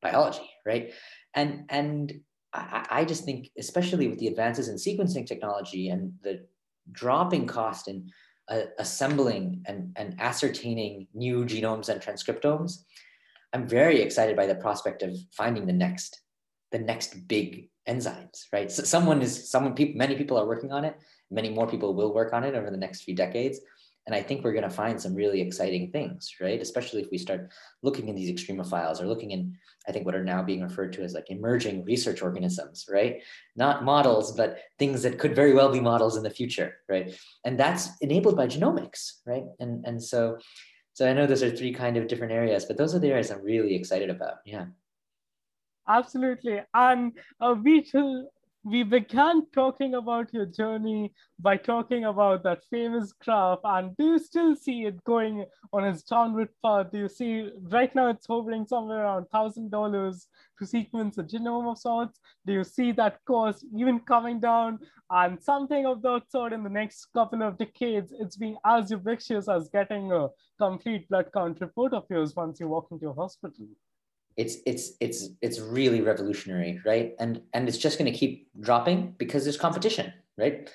biology, 0.00 0.48
right? 0.64 0.92
And, 1.34 1.64
and 1.68 2.20
I, 2.52 2.86
I 2.90 3.04
just 3.04 3.24
think, 3.24 3.50
especially 3.58 4.08
with 4.08 4.18
the 4.18 4.28
advances 4.28 4.68
in 4.68 4.76
sequencing 4.76 5.26
technology 5.26 5.88
and 5.88 6.12
the 6.22 6.46
dropping 6.92 7.46
cost 7.46 7.88
in 7.88 8.10
assembling 8.78 9.62
and, 9.66 9.92
and 9.96 10.16
ascertaining 10.20 11.08
new 11.14 11.44
genomes 11.44 11.88
and 11.88 12.00
transcriptomes, 12.00 12.84
I'm 13.52 13.66
very 13.66 14.00
excited 14.00 14.36
by 14.36 14.46
the 14.46 14.54
prospect 14.54 15.02
of 15.02 15.16
finding 15.32 15.66
the 15.66 15.72
next, 15.72 16.20
the 16.72 16.78
next 16.78 17.26
big 17.28 17.70
enzymes, 17.88 18.44
right? 18.52 18.70
So 18.70 18.82
someone 18.82 19.22
is, 19.22 19.50
someone, 19.50 19.74
people, 19.74 19.96
many 19.96 20.16
people 20.16 20.36
are 20.38 20.46
working 20.46 20.72
on 20.72 20.84
it. 20.84 20.96
Many 21.30 21.50
more 21.50 21.66
people 21.66 21.94
will 21.94 22.12
work 22.12 22.32
on 22.32 22.44
it 22.44 22.54
over 22.54 22.70
the 22.70 22.76
next 22.76 23.02
few 23.02 23.14
decades. 23.14 23.60
And 24.06 24.14
I 24.14 24.22
think 24.22 24.44
we're 24.44 24.52
going 24.52 24.62
to 24.62 24.70
find 24.70 25.00
some 25.00 25.14
really 25.14 25.40
exciting 25.40 25.90
things, 25.90 26.36
right? 26.40 26.60
Especially 26.60 27.02
if 27.02 27.10
we 27.10 27.18
start 27.18 27.50
looking 27.82 28.08
in 28.08 28.14
these 28.14 28.30
extremophiles 28.30 29.00
or 29.00 29.06
looking 29.06 29.32
in, 29.32 29.56
I 29.88 29.92
think, 29.92 30.06
what 30.06 30.14
are 30.14 30.22
now 30.24 30.42
being 30.42 30.62
referred 30.62 30.92
to 30.94 31.02
as 31.02 31.12
like 31.12 31.28
emerging 31.28 31.84
research 31.84 32.22
organisms, 32.22 32.86
right? 32.88 33.22
Not 33.56 33.84
models, 33.84 34.36
but 34.36 34.58
things 34.78 35.02
that 35.02 35.18
could 35.18 35.34
very 35.34 35.54
well 35.54 35.72
be 35.72 35.80
models 35.80 36.16
in 36.16 36.22
the 36.22 36.30
future, 36.30 36.76
right? 36.88 37.18
And 37.44 37.58
that's 37.58 37.88
enabled 38.00 38.36
by 38.36 38.46
genomics, 38.46 39.14
right? 39.26 39.44
And, 39.58 39.84
and 39.84 40.02
so, 40.02 40.38
so 40.92 41.08
I 41.08 41.12
know 41.12 41.26
those 41.26 41.42
are 41.42 41.50
three 41.50 41.72
kind 41.72 41.96
of 41.96 42.06
different 42.06 42.32
areas, 42.32 42.64
but 42.64 42.76
those 42.76 42.94
are 42.94 43.00
the 43.00 43.10
areas 43.10 43.30
I'm 43.30 43.42
really 43.42 43.74
excited 43.74 44.08
about. 44.08 44.36
Yeah. 44.44 44.66
Absolutely. 45.88 46.62
And 46.74 47.12
uh, 47.40 47.54
we 47.62 47.84
shall 47.84 48.28
we 48.66 48.82
began 48.82 49.46
talking 49.52 49.94
about 49.94 50.34
your 50.34 50.44
journey 50.44 51.12
by 51.38 51.56
talking 51.56 52.04
about 52.04 52.42
that 52.42 52.64
famous 52.68 53.12
graph. 53.12 53.60
And 53.62 53.96
do 53.96 54.06
you 54.06 54.18
still 54.18 54.56
see 54.56 54.86
it 54.86 55.04
going 55.04 55.44
on 55.72 55.84
its 55.84 56.02
downward 56.02 56.48
path? 56.64 56.90
Do 56.90 56.98
you 56.98 57.08
see 57.08 57.48
right 57.70 57.94
now 57.94 58.08
it's 58.08 58.26
hovering 58.26 58.66
somewhere 58.66 59.04
around 59.04 59.26
thousand 59.30 59.70
dollars 59.70 60.26
to 60.58 60.66
sequence 60.66 61.16
a 61.16 61.22
genome 61.22 61.70
of 61.70 61.78
sorts? 61.78 62.18
Do 62.44 62.54
you 62.54 62.64
see 62.64 62.90
that 62.92 63.20
cost 63.24 63.64
even 63.78 64.00
coming 64.00 64.40
down 64.40 64.80
and 65.10 65.40
something 65.40 65.86
of 65.86 66.02
that 66.02 66.22
sort 66.28 66.52
in 66.52 66.64
the 66.64 66.70
next 66.80 67.06
couple 67.14 67.44
of 67.44 67.58
decades? 67.58 68.12
It's 68.18 68.36
being 68.36 68.56
as 68.64 68.90
ubiquitous 68.90 69.48
as 69.48 69.68
getting 69.68 70.10
a 70.10 70.26
complete 70.58 71.08
blood 71.08 71.30
count 71.32 71.60
report 71.60 71.94
of 71.94 72.06
yours 72.10 72.34
once 72.34 72.58
you 72.58 72.66
walk 72.66 72.88
into 72.90 73.10
a 73.10 73.14
hospital 73.14 73.68
it's 74.36 74.56
it's 74.66 74.92
it's 75.00 75.28
it's 75.40 75.60
really 75.60 76.00
revolutionary 76.00 76.80
right? 76.84 77.14
And 77.18 77.40
and 77.54 77.68
it's 77.68 77.78
just 77.78 77.98
going 77.98 78.10
to 78.10 78.16
keep 78.16 78.48
dropping 78.60 79.14
because 79.18 79.44
there's 79.44 79.56
competition 79.56 80.12
right? 80.36 80.70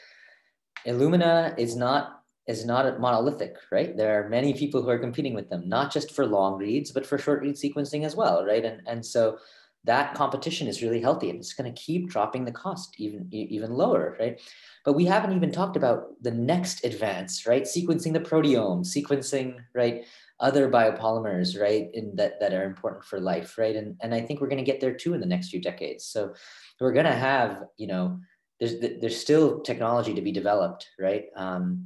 Illumina 0.88 1.58
is 1.60 1.76
not 1.76 2.24
is 2.48 2.66
not 2.66 3.00
monolithic 3.00 3.58
right? 3.72 3.96
There 3.96 4.20
are 4.20 4.30
many 4.30 4.54
people 4.54 4.82
who 4.82 4.90
are 4.90 4.98
competing 4.98 5.36
with 5.36 5.50
them 5.50 5.70
not 5.70 5.92
just 5.92 6.12
for 6.12 6.26
long 6.26 6.58
reads 6.58 6.92
but 6.92 7.06
for 7.06 7.18
short 7.18 7.42
read 7.42 7.56
sequencing 7.56 8.04
as 8.04 8.16
well 8.16 8.46
right? 8.46 8.66
And 8.66 8.82
and 8.88 9.06
so 9.06 9.38
that 9.84 10.14
competition 10.14 10.68
is 10.68 10.84
really 10.84 11.02
healthy 11.02 11.30
and 11.30 11.40
it's 11.40 11.54
going 11.54 11.72
to 11.72 11.82
keep 11.82 12.08
dropping 12.08 12.46
the 12.46 12.52
cost 12.52 12.96
even 12.98 13.28
even 13.32 13.72
lower 13.72 14.18
right? 14.20 14.42
But 14.84 14.94
we 14.94 15.06
haven't 15.06 15.36
even 15.36 15.52
talked 15.52 15.78
about 15.78 16.22
the 16.24 16.32
next 16.32 16.84
advance 16.84 17.46
right? 17.46 17.64
Sequencing 17.64 18.14
the 18.14 18.20
proteome 18.20 18.84
sequencing 18.86 19.58
right 19.76 20.04
other 20.42 20.70
biopolymers, 20.70 21.60
right, 21.60 21.90
in 21.94 22.16
that, 22.16 22.40
that 22.40 22.54
are 22.54 22.64
important 22.64 23.06
for 23.06 23.20
life, 23.20 23.58
right? 23.58 23.76
And, 23.76 23.96
and 24.02 24.14
I 24.14 24.22
think 24.22 24.42
we're 24.42 24.50
going 24.50 24.58
to 24.58 24.72
get 24.72 24.82
there 24.82 24.94
too 24.94 25.14
in 25.14 25.22
the 25.22 25.26
next 25.26 25.50
few 25.50 25.62
decades. 25.62 26.06
So 26.06 26.34
we're 26.80 26.94
going 26.94 27.06
to 27.06 27.14
have, 27.14 27.64
you 27.78 27.88
know, 27.88 28.20
there's, 28.60 28.80
there's 28.80 29.20
still 29.20 29.62
technology 29.62 30.14
to 30.14 30.22
be 30.22 30.32
developed, 30.32 30.88
right? 31.00 31.26
Um, 31.36 31.86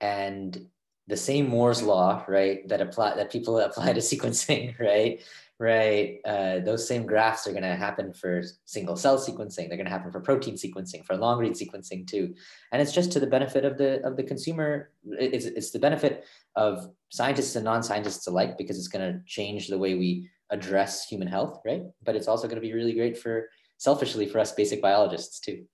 and 0.00 0.66
the 1.08 1.16
same 1.16 1.48
Moore's 1.48 1.82
law, 1.82 2.24
right, 2.28 2.66
that 2.68 2.80
apply 2.80 3.16
that 3.16 3.32
people 3.32 3.58
apply 3.58 3.92
to 3.92 4.00
sequencing, 4.12 4.78
right, 4.78 5.22
right? 5.60 6.20
Uh, 6.24 6.58
those 6.60 6.88
same 6.88 7.04
graphs 7.04 7.46
are 7.46 7.50
going 7.52 7.62
to 7.62 7.76
happen 7.76 8.14
for 8.14 8.42
single 8.64 8.96
cell 8.96 9.18
sequencing. 9.18 9.68
They're 9.68 9.76
going 9.76 9.84
to 9.84 9.90
happen 9.90 10.10
for 10.10 10.20
protein 10.20 10.54
sequencing, 10.54 11.04
for 11.04 11.14
long 11.16 11.38
read 11.38 11.52
sequencing 11.52 12.06
too. 12.06 12.34
And 12.72 12.80
it's 12.80 12.92
just 12.92 13.12
to 13.12 13.20
the 13.20 13.26
benefit 13.26 13.66
of 13.66 13.76
the 13.76 14.02
of 14.06 14.16
the 14.16 14.22
consumer. 14.22 14.90
It's, 15.04 15.44
it's 15.44 15.70
the 15.70 15.78
benefit 15.78 16.24
of 16.56 16.88
scientists 17.10 17.56
and 17.56 17.64
non-scientists 17.64 18.26
alike 18.26 18.56
because 18.56 18.78
it's 18.78 18.88
going 18.88 19.12
to 19.12 19.20
change 19.26 19.68
the 19.68 19.78
way 19.78 19.94
we 19.94 20.30
address 20.48 21.06
human 21.06 21.28
health, 21.28 21.60
right? 21.64 21.82
But 22.02 22.16
it's 22.16 22.26
also 22.26 22.48
going 22.48 22.60
to 22.60 22.66
be 22.66 22.72
really 22.72 22.94
great 22.94 23.18
for 23.18 23.50
selfishly 23.76 24.26
for 24.26 24.38
us 24.38 24.52
basic 24.52 24.80
biologists 24.80 25.40
too. 25.40 25.66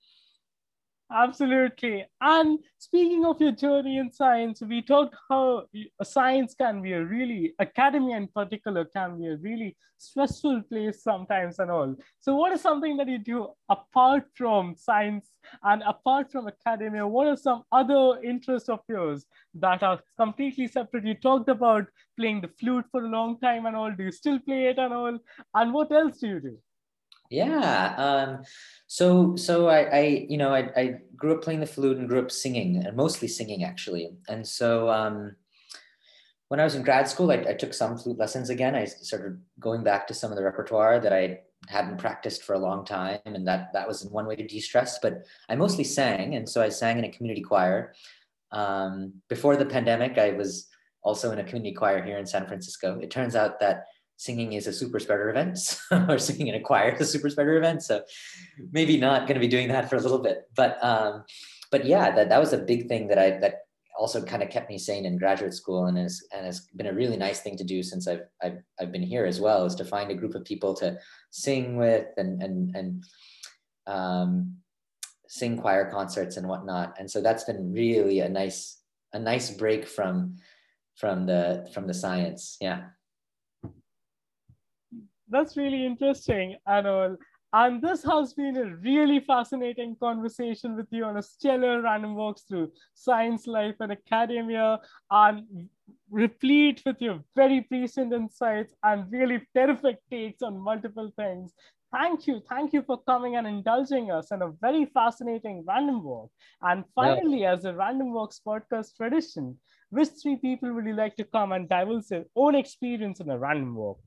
Absolutely. 1.10 2.04
And 2.20 2.58
speaking 2.78 3.24
of 3.24 3.40
your 3.40 3.52
journey 3.52 3.98
in 3.98 4.10
science, 4.12 4.60
we 4.60 4.82
talked 4.82 5.14
how 5.30 5.66
science 6.02 6.54
can 6.54 6.82
be 6.82 6.92
a 6.94 7.04
really, 7.04 7.54
academia 7.60 8.16
in 8.16 8.26
particular, 8.26 8.84
can 8.86 9.16
be 9.20 9.28
a 9.28 9.36
really 9.36 9.76
stressful 9.98 10.62
place 10.62 11.04
sometimes 11.04 11.60
and 11.60 11.70
all. 11.70 11.94
So, 12.18 12.34
what 12.34 12.52
is 12.52 12.60
something 12.60 12.96
that 12.96 13.06
you 13.08 13.18
do 13.18 13.48
apart 13.68 14.24
from 14.34 14.74
science 14.76 15.28
and 15.62 15.82
apart 15.86 16.32
from 16.32 16.48
academia? 16.48 17.06
What 17.06 17.28
are 17.28 17.36
some 17.36 17.62
other 17.70 18.20
interests 18.24 18.68
of 18.68 18.80
yours 18.88 19.26
that 19.54 19.84
are 19.84 20.00
completely 20.18 20.66
separate? 20.66 21.06
You 21.06 21.14
talked 21.14 21.48
about 21.48 21.86
playing 22.18 22.40
the 22.40 22.48
flute 22.58 22.84
for 22.90 23.04
a 23.04 23.08
long 23.08 23.38
time 23.38 23.66
and 23.66 23.76
all. 23.76 23.92
Do 23.92 24.02
you 24.02 24.12
still 24.12 24.40
play 24.40 24.66
it 24.66 24.78
and 24.78 24.92
all? 24.92 25.18
And 25.54 25.72
what 25.72 25.92
else 25.92 26.18
do 26.18 26.26
you 26.28 26.40
do? 26.40 26.58
Yeah. 27.30 27.94
Um, 27.96 28.44
so 28.86 29.36
so 29.36 29.68
I, 29.68 29.80
I 29.82 30.26
you 30.28 30.36
know 30.36 30.54
I, 30.54 30.70
I 30.76 30.94
grew 31.16 31.34
up 31.34 31.42
playing 31.42 31.60
the 31.60 31.66
flute 31.66 31.98
and 31.98 32.08
grew 32.08 32.20
up 32.20 32.30
singing 32.30 32.76
and 32.76 32.96
mostly 32.96 33.28
singing 33.28 33.64
actually. 33.64 34.10
And 34.28 34.46
so 34.46 34.88
um, 34.88 35.36
when 36.48 36.60
I 36.60 36.64
was 36.64 36.74
in 36.74 36.82
grad 36.82 37.08
school, 37.08 37.30
I, 37.30 37.44
I 37.48 37.54
took 37.54 37.74
some 37.74 37.98
flute 37.98 38.18
lessons 38.18 38.50
again. 38.50 38.74
I 38.74 38.84
started 38.84 39.40
going 39.58 39.82
back 39.82 40.06
to 40.06 40.14
some 40.14 40.30
of 40.30 40.36
the 40.36 40.44
repertoire 40.44 41.00
that 41.00 41.12
I 41.12 41.40
hadn't 41.68 41.98
practiced 41.98 42.44
for 42.44 42.54
a 42.54 42.58
long 42.58 42.84
time, 42.84 43.18
and 43.24 43.46
that 43.48 43.72
that 43.72 43.88
was 43.88 44.04
one 44.04 44.26
way 44.26 44.36
to 44.36 44.46
de-stress. 44.46 44.98
But 45.00 45.24
I 45.48 45.56
mostly 45.56 45.84
sang, 45.84 46.36
and 46.36 46.48
so 46.48 46.62
I 46.62 46.68
sang 46.68 46.98
in 46.98 47.04
a 47.04 47.10
community 47.10 47.42
choir. 47.42 47.94
Um, 48.52 49.14
before 49.28 49.56
the 49.56 49.66
pandemic, 49.66 50.18
I 50.18 50.32
was 50.32 50.68
also 51.02 51.32
in 51.32 51.38
a 51.38 51.44
community 51.44 51.74
choir 51.74 52.04
here 52.04 52.18
in 52.18 52.26
San 52.26 52.46
Francisco. 52.46 52.98
It 53.00 53.10
turns 53.10 53.34
out 53.34 53.58
that 53.60 53.86
singing 54.16 54.54
is 54.54 54.66
a 54.66 54.72
super 54.72 54.98
spreader 54.98 55.30
event 55.30 55.58
or 56.08 56.18
singing 56.18 56.48
in 56.48 56.54
a 56.54 56.60
choir 56.60 56.94
is 56.94 57.00
a 57.00 57.04
super 57.06 57.28
spreader 57.30 57.56
event. 57.56 57.82
So 57.82 58.02
maybe 58.72 58.98
not 58.98 59.22
going 59.22 59.34
to 59.34 59.40
be 59.40 59.48
doing 59.48 59.68
that 59.68 59.88
for 59.88 59.96
a 59.96 60.00
little 60.00 60.18
bit, 60.18 60.48
but, 60.56 60.82
um, 60.82 61.24
but 61.70 61.84
yeah, 61.84 62.14
that, 62.14 62.28
that 62.30 62.40
was 62.40 62.52
a 62.52 62.58
big 62.58 62.88
thing 62.88 63.08
that 63.08 63.18
I, 63.18 63.38
that 63.38 63.62
also 63.98 64.22
kind 64.22 64.42
of 64.42 64.50
kept 64.50 64.68
me 64.68 64.78
sane 64.78 65.06
in 65.06 65.18
graduate 65.18 65.54
school 65.54 65.86
and 65.86 65.98
has, 65.98 66.22
and 66.32 66.46
has 66.46 66.60
been 66.76 66.86
a 66.86 66.92
really 66.92 67.16
nice 67.16 67.40
thing 67.40 67.56
to 67.56 67.64
do 67.64 67.82
since 67.82 68.08
I've, 68.08 68.22
I've, 68.42 68.58
I've 68.80 68.92
been 68.92 69.02
here 69.02 69.26
as 69.26 69.40
well 69.40 69.64
is 69.64 69.74
to 69.76 69.84
find 69.84 70.10
a 70.10 70.14
group 70.14 70.34
of 70.34 70.44
people 70.44 70.74
to 70.74 70.98
sing 71.30 71.76
with 71.76 72.06
and, 72.16 72.42
and, 72.42 72.76
and, 72.76 73.04
um, 73.86 74.56
sing 75.28 75.58
choir 75.58 75.90
concerts 75.90 76.36
and 76.36 76.48
whatnot. 76.48 76.94
And 76.98 77.10
so 77.10 77.20
that's 77.20 77.44
been 77.44 77.72
really 77.72 78.20
a 78.20 78.28
nice, 78.28 78.80
a 79.12 79.18
nice 79.18 79.50
break 79.50 79.86
from, 79.86 80.36
from 80.94 81.26
the, 81.26 81.68
from 81.74 81.86
the 81.86 81.94
science. 81.94 82.56
Yeah 82.60 82.84
that's 85.28 85.56
really 85.56 85.84
interesting, 85.84 86.56
Anol. 86.68 87.16
And 87.52 87.80
this 87.80 88.02
has 88.04 88.34
been 88.34 88.56
a 88.56 88.76
really 88.76 89.20
fascinating 89.20 89.96
conversation 89.98 90.76
with 90.76 90.88
you 90.90 91.04
on 91.04 91.16
a 91.16 91.22
stellar 91.22 91.80
random 91.80 92.14
walks 92.14 92.42
through 92.42 92.72
science, 92.94 93.46
life, 93.46 93.76
and 93.80 93.92
academia, 93.92 94.78
and 95.10 95.68
replete 96.10 96.82
with 96.84 97.00
your 97.00 97.20
very 97.34 97.62
prescient 97.62 98.12
insights 98.12 98.74
and 98.82 99.10
really 99.10 99.40
terrific 99.54 99.98
takes 100.10 100.42
on 100.42 100.58
multiple 100.58 101.10
things. 101.16 101.54
Thank 101.92 102.26
you. 102.26 102.40
Thank 102.48 102.72
you 102.72 102.82
for 102.82 102.98
coming 103.04 103.36
and 103.36 103.46
indulging 103.46 104.10
us 104.10 104.32
in 104.32 104.42
a 104.42 104.50
very 104.60 104.84
fascinating 104.86 105.64
random 105.66 106.02
walk. 106.02 106.30
And 106.62 106.84
finally, 106.94 107.42
yeah. 107.42 107.52
as 107.54 107.64
a 107.64 107.72
random 107.74 108.12
walks 108.12 108.40
podcast 108.44 108.96
tradition, 108.96 109.58
which 109.90 110.08
three 110.20 110.36
people 110.36 110.72
would 110.74 110.84
you 110.84 110.94
like 110.94 111.16
to 111.16 111.24
come 111.24 111.52
and 111.52 111.68
divulge 111.68 112.08
their 112.08 112.24
own 112.34 112.54
experience 112.54 113.20
in 113.20 113.30
a 113.30 113.38
random 113.38 113.76
walk? 113.76 113.98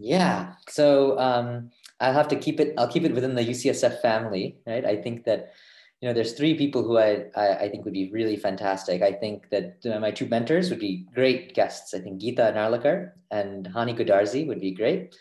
Yeah. 0.00 0.54
So 0.68 1.18
um, 1.18 1.70
I'll 2.00 2.14
have 2.14 2.28
to 2.28 2.36
keep 2.36 2.58
it. 2.58 2.72
I'll 2.78 2.88
keep 2.88 3.04
it 3.04 3.14
within 3.14 3.34
the 3.34 3.44
UCSF 3.44 4.00
family, 4.00 4.56
right? 4.66 4.84
I 4.84 4.96
think 4.96 5.24
that 5.24 5.52
you 6.00 6.08
know 6.08 6.14
there's 6.14 6.32
three 6.32 6.54
people 6.56 6.82
who 6.82 6.96
I 6.96 7.26
I, 7.36 7.48
I 7.56 7.68
think 7.68 7.84
would 7.84 7.92
be 7.92 8.10
really 8.10 8.36
fantastic. 8.36 9.02
I 9.02 9.12
think 9.12 9.50
that 9.50 9.76
uh, 9.84 10.00
my 10.00 10.10
two 10.10 10.26
mentors 10.26 10.70
would 10.70 10.78
be 10.78 11.06
great 11.14 11.54
guests. 11.54 11.92
I 11.92 11.98
think 11.98 12.20
Geeta 12.22 12.54
Narlikar 12.54 13.12
and 13.30 13.68
Hani 13.68 13.94
Goodarzi 13.96 14.46
would 14.46 14.60
be 14.60 14.72
great. 14.72 15.14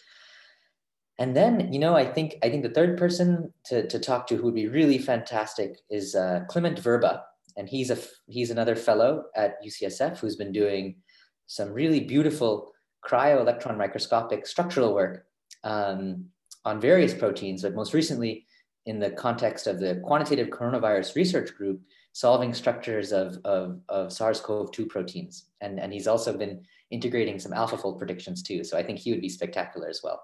And 1.17 1.35
then 1.35 1.73
you 1.73 1.79
know 1.79 1.97
I 1.97 2.05
think 2.05 2.35
I 2.41 2.49
think 2.49 2.63
the 2.63 2.69
third 2.69 2.97
person 2.97 3.53
to, 3.65 3.85
to 3.85 3.99
talk 3.99 4.27
to 4.27 4.37
who 4.37 4.43
would 4.43 4.55
be 4.55 4.69
really 4.69 4.97
fantastic 4.97 5.79
is 5.89 6.15
uh, 6.15 6.45
Kliment 6.49 6.79
Verba, 6.79 7.23
and 7.57 7.67
he's 7.67 7.91
a 7.91 7.97
he's 8.27 8.49
another 8.49 8.77
fellow 8.77 9.25
at 9.35 9.61
UCSF 9.61 10.19
who's 10.19 10.37
been 10.37 10.53
doing 10.53 10.95
some 11.47 11.73
really 11.73 11.99
beautiful 11.99 12.71
cryo-electron 13.05 13.77
microscopic 13.77 14.45
structural 14.45 14.93
work 14.93 15.25
um, 15.63 16.25
on 16.65 16.79
various 16.79 17.13
proteins, 17.13 17.61
but 17.61 17.75
most 17.75 17.93
recently 17.93 18.45
in 18.85 18.99
the 18.99 19.11
context 19.11 19.67
of 19.67 19.79
the 19.79 20.01
quantitative 20.03 20.47
coronavirus 20.47 21.15
research 21.15 21.55
group, 21.55 21.81
solving 22.13 22.53
structures 22.53 23.11
of, 23.11 23.37
of, 23.45 23.79
of 23.89 24.11
SARS-CoV-2 24.11 24.89
proteins. 24.89 25.49
And, 25.61 25.79
and 25.79 25.93
he's 25.93 26.07
also 26.07 26.35
been 26.35 26.63
integrating 26.91 27.39
some 27.39 27.51
AlphaFold 27.51 27.97
predictions 27.97 28.41
too. 28.41 28.63
So 28.63 28.77
I 28.77 28.83
think 28.83 28.99
he 28.99 29.11
would 29.11 29.21
be 29.21 29.29
spectacular 29.29 29.87
as 29.87 30.01
well. 30.03 30.21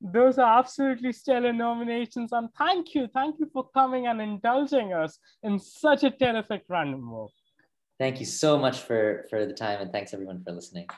Those 0.00 0.38
are 0.38 0.58
absolutely 0.58 1.12
stellar 1.12 1.52
nominations. 1.52 2.32
And 2.32 2.48
thank 2.58 2.94
you. 2.94 3.08
Thank 3.14 3.38
you 3.38 3.48
for 3.52 3.68
coming 3.72 4.06
and 4.06 4.20
indulging 4.20 4.92
us 4.92 5.18
in 5.42 5.58
such 5.58 6.02
a 6.02 6.10
terrific 6.10 6.62
random 6.68 7.10
walk. 7.10 7.30
Thank 8.00 8.18
you 8.18 8.26
so 8.26 8.58
much 8.58 8.80
for, 8.80 9.26
for 9.30 9.46
the 9.46 9.52
time 9.52 9.80
and 9.80 9.92
thanks 9.92 10.12
everyone 10.12 10.42
for 10.42 10.52
listening. 10.52 10.88